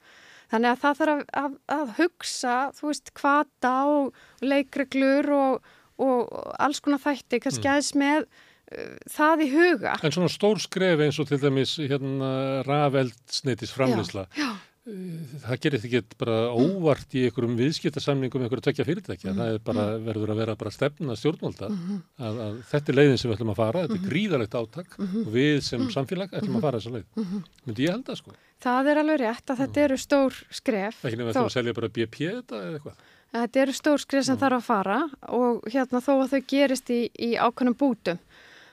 [0.53, 5.71] Þannig að það þarf að, að, að hugsa, þú veist, kvata og leikreglur og,
[6.05, 9.95] og alls konar þætti, kannski aðeins með uh, það í huga.
[10.05, 12.35] En svona stór skref eins og til dæmis hérna
[12.69, 14.27] rafeldsneitis framleysla.
[14.37, 14.51] Já,
[14.83, 19.35] Það gerir þetta ekki bara óvart í einhverjum viðskiptasamningum með einhverju tökja fyrirtækja.
[19.39, 23.31] Það er bara, verður að vera bara stefna stjórnvalda að, að þetta er leiðin sem
[23.31, 23.85] við ætlum að fara.
[23.87, 27.23] Þetta er gríðalegt átak og við sem samfélag ætlum að fara þessa leið.
[27.69, 28.35] Myndi ég held það sko.
[28.67, 30.99] það er alveg rétt að þetta eru stór skref.
[31.07, 33.07] Ekki nefnir að Þó- ætlum að selja bara BP þetta eða eitthvað.
[33.39, 34.99] Þetta eru stór skrið sem þarf að fara
[35.39, 38.19] og hérna þó að þau gerist í, í ákveðnum bútum.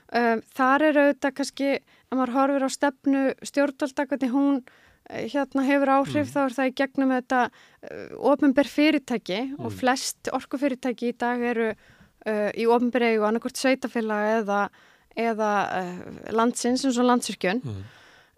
[0.09, 1.69] Um, þar er auðvitað kannski,
[2.09, 6.69] að maður horfir á stefnu stjórnvalda, hvernig hún eh, hérna hefur áhrif, þá er það
[6.69, 13.07] í gegnum þetta uh, ofinber fyrirtæki og flest orkufyrirtæki í dag eru uh, í ofinber
[13.09, 14.59] eigu annarkort sveitafélag eða,
[15.17, 15.95] eða uh,
[16.35, 17.63] landsins eins og landsyrkjun.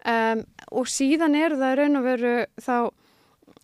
[0.02, 0.42] Um,
[0.74, 2.74] og síðan eru það raun og veru þá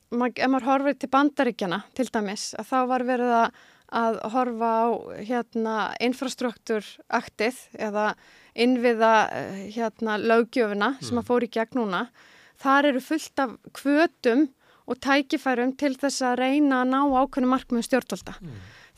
[0.09, 3.59] ef maður horfir til bandaríkjana til dæmis að þá var verið að,
[4.01, 4.87] að horfa á
[5.29, 5.75] hérna
[6.07, 8.13] infrastruktúraktið eða
[8.59, 12.07] innviða eh, hérna löggjöfuna sem að fór í gegn núna.
[12.59, 14.49] Þar eru fullt af kvötum
[14.89, 18.37] og tækifærum til þess að reyna að ná ákveðinu markmiðum stjórnvalda.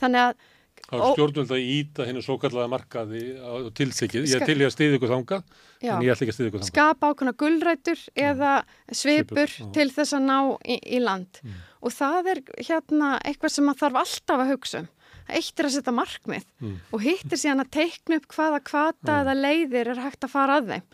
[0.01, 0.49] Þannig að
[0.91, 4.25] Þá er stjórnvöld að íta henni svo kallaða markaði á tilsikið.
[4.33, 5.43] Ég til í að stiði ykkur þangað,
[5.85, 5.93] Já.
[5.93, 6.71] en ég ætla ekki að stiði ykkur þangað.
[6.73, 8.53] skapa ákveðna gullrætur eða
[8.89, 11.43] svipur Svipur, til þess að ná í, í land
[11.81, 14.89] og það er hérna eitthvað sem maður þarf alltaf að hugsa um
[15.39, 16.45] eitt er að setja markmið
[16.93, 20.59] og hitt er síðan að teikna upp hvaða kvata eða leiðir er hægt að fara
[20.61, 20.89] að þeim.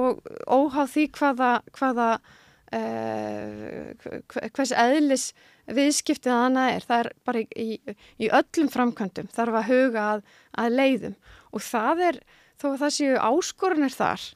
[0.00, 2.08] Og óháð því hvaða, hvaða
[2.76, 5.30] uh, hvers eðlis
[5.70, 10.06] viðskiptið að hana er, það er bara í, í, í öllum framkvæmdum þarf að huga
[10.14, 10.22] að,
[10.58, 11.16] að leiðum.
[11.54, 12.20] Og það er,
[12.60, 14.28] þó að það séu áskorunir þar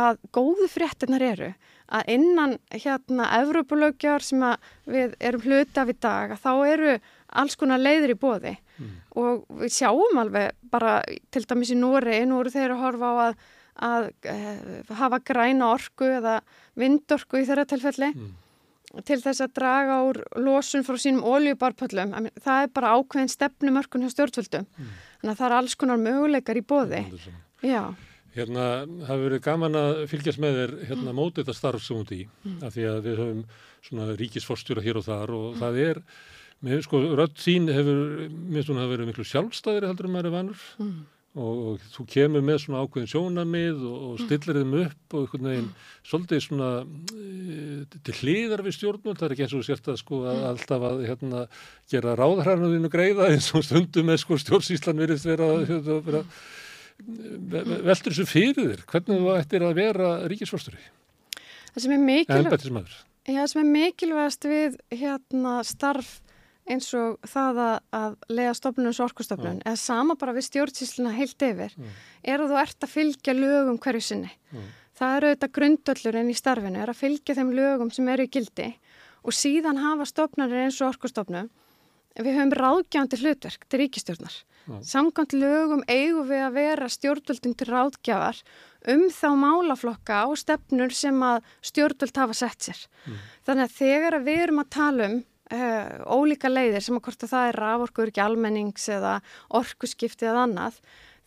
[0.00, 1.52] að góðu fréttinar eru
[1.90, 4.44] að innan hérna Evrópulögjar sem
[4.86, 6.92] við erum hluti af í dag að þá eru
[7.40, 8.54] alls konar leiðir í bóði
[9.20, 11.00] og við sjáum alveg bara
[11.30, 13.34] til dæmis í Núri, nú eru þeir að horfa á að,
[13.90, 14.36] að e,
[15.00, 16.40] hafa græna orku eða
[16.78, 18.12] vindorku í þeirra tilfelli
[19.06, 24.10] til þess að draga úr losun frá sínum oljubarpöllum, það er bara ákveðin stefnumörkun hjá
[24.16, 24.64] stjórnvöldum.
[25.20, 27.04] Þannig að það er alls konar möguleikar í bóði
[27.62, 27.94] Já,
[28.30, 32.12] Hérna, það hefur verið gaman að fylgjast með þér hérna mótið þetta starf sem út
[32.14, 32.20] í,
[32.62, 33.40] af því að við höfum
[33.88, 36.00] svona ríkisforstjóra hér og þar og það er,
[36.66, 40.30] með, sko, rödd þín hefur, mér finnst hún að vera miklu sjálfstæðri heldur en maður
[40.30, 40.66] er vanur.
[41.38, 45.46] Og, og þú kemur með svona ákveðin sjónamið og, og stillir þeim upp og einhvern
[45.46, 45.68] veginn
[46.10, 46.70] svolítið svona
[47.14, 47.58] e,
[48.08, 51.04] til hliðar við stjórnmjöld, það er ekki eins og sért að sko að alltaf að
[51.06, 51.42] hérna
[51.94, 56.24] gera ráðhræðinu greiða eins og stundum með sko stjórnsýslan virðist vera, hérna, vera
[57.54, 60.34] ve- ve- veltur þessu fyrir þér, hvernig þú ættir að vera er
[63.30, 66.16] Já, það sem er mikilvægast við hérna starf
[66.70, 71.46] eins og það að, að lega stofnun og orkustofnun, eða sama bara við stjórnsýsluna heilt
[71.46, 71.74] yfir,
[72.22, 74.30] er að þú ert að fylgja lögum hverju sinni.
[75.00, 78.68] Það eru auðvitað grundöllurinn í starfinu, er að fylgja þeim lögum sem eru í gildi
[79.20, 81.50] og síðan hafa stofnanir eins og orkustofnun
[82.18, 84.36] við höfum ráðgjafandi hlutverk til ríkistjórnar.
[84.86, 88.40] Samkvæmt lögum eigum við að vera stjórnvöldin til ráðgjafar
[88.92, 91.40] um þá málaflokka og stefnur sem að
[91.70, 92.82] stjórnvöld hafa sett sér.
[93.46, 95.16] Þannig að þegar við erum að tala um
[95.52, 99.20] uh, ólíka leiðir sem að hvort að það er raforkur ekki almennings eða
[99.60, 100.80] orkuskipti eða annað,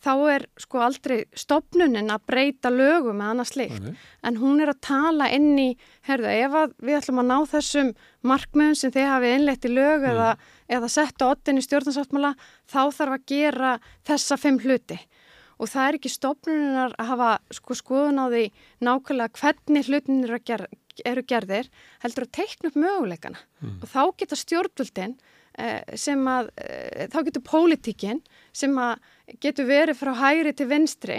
[0.04, 3.86] þá er sko aldrei stopnunin að breyta lögum eða annað slikt.
[4.26, 5.70] En hún er að tala inn í,
[6.08, 10.06] herðu, ef að við ætlum að ná þessum markmiðum sem þið hafið innleitt í lög
[10.10, 10.30] eða,
[10.68, 12.34] eða sett á ottin í stjórnarsáttmála,
[12.68, 15.00] þá þarf að gera þessa fimm hluti.
[15.62, 18.46] Og það er ekki stopnunar að hafa sko skoðun á því
[18.84, 20.66] nákvæmlega hvernig hlutinir eru, að ger,
[21.04, 21.70] eru gerðir,
[22.04, 23.40] heldur að teikna upp möguleikana.
[23.82, 25.16] Og þá geta stjórnvöldin
[25.58, 28.22] eh, sem að, eh, þá getur pólitíkin
[28.54, 28.78] sem
[29.40, 31.16] getur verið frá hægri til vinstri,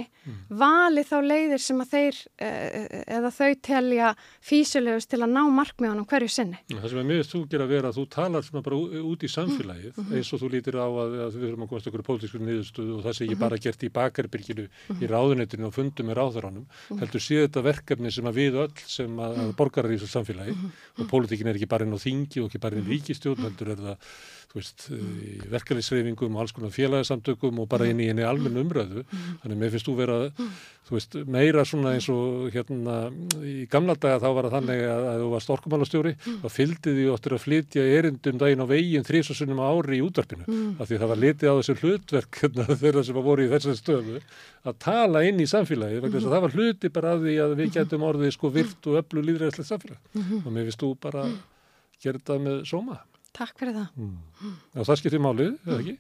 [0.54, 4.12] valið þá leiðir sem að þeir eh, eða þau telja
[4.46, 6.60] físulegust til að ná markmiðanum hverju sinni.
[6.70, 10.00] Það sem er mjög gera að vera að þú talar svona bara út í samfélagið
[10.06, 13.04] eins og þú lítir á að, að við erum að komast okkur pólitísku niðurstöðu og
[13.06, 17.42] það sé ekki bara gert í bakarbyrginu í ráðunetinu og fundum með ráðuranum heldur sé
[17.44, 20.56] þetta verkefni sem að við öll sem að, borgarar í þessu samfélagi
[21.02, 23.74] og pólitíkin er ekki bara inn á þingi og ekki bara inn í ríkistjórn heldur
[23.76, 24.10] er það
[24.60, 24.88] veist,
[25.52, 29.04] verkefnisreifingum og alls konar félagsamtökum og bara inn í henni almenn umræðu.
[29.44, 30.18] Þannig mér finnst þú vera
[30.86, 32.98] þú veist, meira svona eins og hérna
[33.42, 37.08] í gamla daga þá var það þannig að, að þú varst orkumálastjóri þá fylgdi því
[37.14, 40.60] áttur að flytja erindum daginn á veginn þrísasunum ári í útvarpinu.
[40.78, 44.22] Af því það var litið á þessu hlutverk hérna, þeirra sem voru í þessari stöðu
[44.66, 48.06] að tala inn í þess að það var hluti bara af því að við getum
[48.06, 50.00] orðið sko virt og öllu líðræðislegt samfélag.
[50.44, 51.26] Og mér finnst þú bara
[52.06, 53.02] þetta með sóma
[53.36, 53.88] Takk fyrir það.
[54.76, 55.96] og það skiptir málið, eða ekki?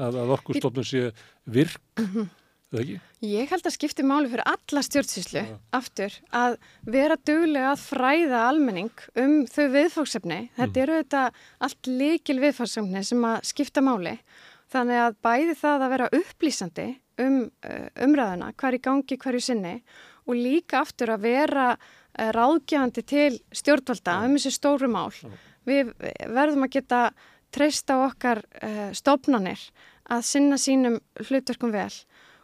[0.00, 1.02] Að, að orkustofnun sé
[1.50, 1.80] virk
[2.70, 2.98] eða ekki?
[3.26, 5.42] Ég held að skipti máli fyrir alla stjórnsýslu
[5.76, 10.40] aftur að vera duglega að fræða almenning um þau viðfóksefni.
[10.56, 11.24] Þetta eru þetta
[11.66, 14.16] allt líkil viðfóksefni sem að skipta máli.
[14.70, 16.88] Þannig að bæði það að vera upplýsandi
[17.20, 19.74] um uh, umræðuna, hver í gangi, hverju sinni
[20.30, 25.10] og líka aftur að vera uh, ráðgjafandi til stjórnvalda um þessi stóru mál.
[25.68, 25.92] Við
[26.30, 27.00] verðum að geta
[27.54, 29.62] treyst á okkar uh, stofnanir
[30.10, 31.92] að sinna sínum hlutverkum vel.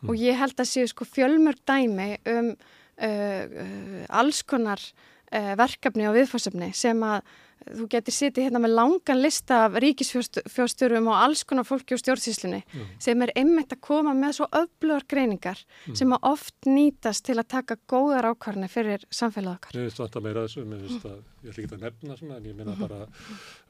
[0.06, 6.16] Og ég held að séu sko fjölmörg dæmi um uh, alls konar uh, verkefni og
[6.18, 7.24] viðfórsefni sem að
[7.66, 12.60] þú getur sitið hérna með langan lista af ríkisfjóstjórum og alls konar fólki á stjórnsýslunni
[13.02, 15.58] sem er einmitt að koma með svo öflugar greiningar
[15.96, 19.72] sem að oft nýtast til að taka góðar ákvarðanir fyrir samfélagið okkar.
[19.74, 22.54] Mér finnst þetta meira þessu, finnst að, ég ætla ekki að nefna svona, en ég
[22.58, 22.98] meina bara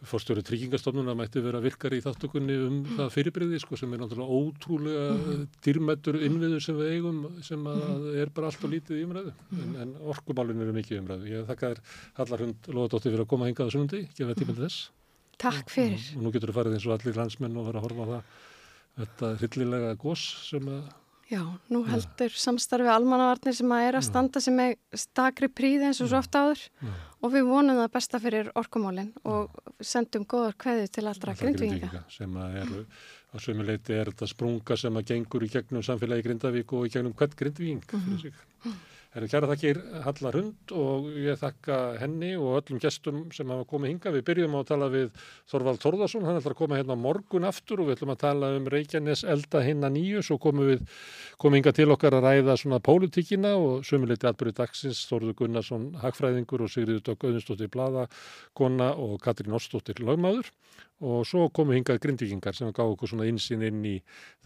[0.07, 5.07] fórstjóri tryggingastofnuna mætti vera virkar í þáttökunni um það fyrirbriði, sko, sem er náttúrulega ótrúlega
[5.65, 9.71] dýrmættur innviður sem við eigum, sem að er bara allt og lítið í umræðu, en,
[9.83, 9.91] en
[13.77, 14.91] á sunnandi, gefa tíma til þess.
[15.37, 16.05] Takk fyrir.
[16.17, 18.31] Og nú getur þú farið eins og allir landsmenn og vera að horfa á það,
[19.01, 20.87] þetta hryllilega gós sem að
[21.27, 21.41] Já,
[21.75, 26.13] nú heldur samstarfi almannavarnir sem að er að standa sem er stakri príði eins og
[26.13, 26.93] svo oft áður Já.
[27.19, 32.05] og við vonum það besta fyrir orkumálinn og sendum góðar kveði til allra grindvíkinga.
[32.15, 32.85] Sem að eru
[33.35, 36.95] að sömu leiti er þetta sprunga sem að gengur í gegnum samfélagi Grindavík og í
[36.95, 38.39] gegnum hvert Grindvíking fyrir sig.
[39.17, 43.95] Herru kæra þakkir Halla Hund og ég þakka henni og öllum gestum sem hafa komið
[43.95, 44.11] hinga.
[44.13, 47.81] Við byrjum á að tala við Þorvald Þorðarsson, hann ætlar að koma hérna morgun aftur
[47.81, 50.85] og við ætlum að tala um Reykjanes elda hinna nýju, svo komum við
[51.41, 55.01] komið hinga til okkar að ræða svona pólitíkina og sömuleiti atbyrði dagsins.
[55.09, 60.53] Þorður Gunnarsson hagfræðingur og Sigriður Dögg Auðinsdóttir Bladakona og Katrín Óstóttir lögmaður
[61.05, 63.95] og svo komu hingað grindvíkingar sem gáðu okkur svona insinn inn í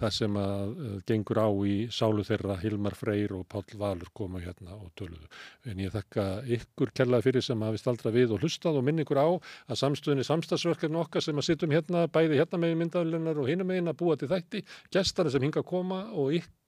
[0.00, 4.42] það sem að uh, gengur á í sálu þeirra Hilmar Freyr og Páll Valur koma
[4.42, 5.30] hérna og töluðu.
[5.70, 6.26] En ég þakka
[6.58, 10.26] ykkur kærlega fyrir sem hafist aldra við og hlustað og minn ykkur á að samstöðinni
[10.26, 14.18] samstagsverkefni okkar sem að sittum hérna bæði hérna megin myndaðlunar og hinum megin að búa
[14.18, 16.59] til þætti, gestara sem hinga að koma og ykkur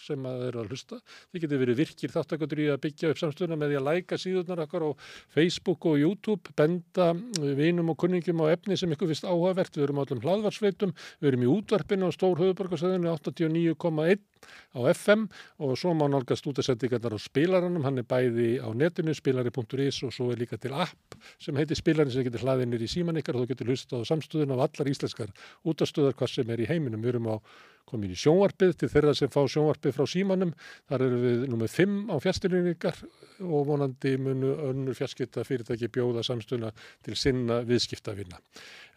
[0.00, 0.98] sem að eru að hlusta.
[1.32, 4.64] Þið getur verið virkir þáttakandur í að byggja upp samstöðuna með því að læka síðunar
[4.66, 4.90] okkar á
[5.32, 7.12] Facebook og YouTube, benda
[7.60, 9.76] vinum og kunningum á efni sem ykkur finnst áhugavert.
[9.76, 14.31] Við erum á allum hlaðvarsveitum, við erum í útvarpinu á Stór höfuborgarsæðinu 89,1
[14.76, 15.26] á FM
[15.62, 20.30] og svo má nálgast útasendingarnar á spilaranum, hann er bæði á netinu, spilari.is og svo
[20.32, 23.52] er líka til app sem heitir spilarin sem getur hlaðinir í síman ykkar og þú
[23.54, 25.32] getur hlusta á samstöðun af allar íslenskar
[25.64, 27.02] útastöðar hvað sem er í heiminum.
[27.02, 27.36] Við erum á
[27.88, 30.52] komin í sjónvarpið til þeirra sem fá sjónvarpið frá símanum.
[30.90, 33.00] Þar eru við nummið 5 á fjastilíningar
[33.42, 36.72] og vonandi munu önnur fjaskipta fyrirtæki bjóða samstöðuna
[37.04, 38.38] til sinna viðskiptavinna.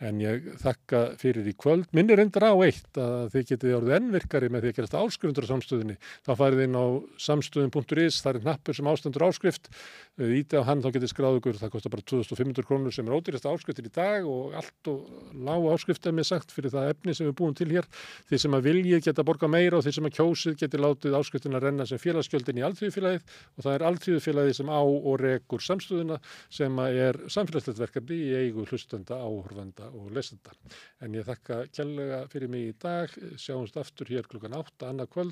[0.06, 1.88] En ég þakka fyrir í kvöld.
[1.96, 5.00] Minnir endur á eitt að þið getið orðið ennvirkari með því að gerast
[5.36, 5.96] áskrifendur á samstöðunni.
[6.26, 6.86] Þá farið inn á
[7.20, 9.70] samstöðun.is, það er nappur sem ástendur áskrift.
[10.16, 13.52] Íti á hann þá getið skráð ykkur, það kostar bara 2500 krónur sem er ódýrasta
[13.52, 17.28] áskriftir í dag og allt og lág áskrift er mér sagt fyrir það efni sem
[17.28, 17.88] við búum til hér.
[18.30, 21.60] Þið sem að viljið geta borga meira og þið sem að kjósið geti látið áskriftina
[21.60, 26.80] renna sem félagsgjöldin í alþjóðfélagið og það er alþjóðfélagið sem á og rekur samstöðuna sem
[26.80, 30.56] að er samfélagslegt verkefni í eigu hlustenda, áhorfenda og lesenda.
[31.04, 35.25] En ég þakka kjærlega fyrir mig í dag, sjáumst aftur hér klukkan 8 annað kvöld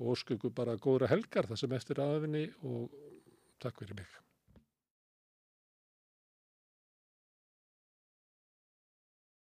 [0.00, 2.94] og óskuðu bara góðra helgar það sem eftir aðvinni og
[3.62, 4.25] takk fyrir mig.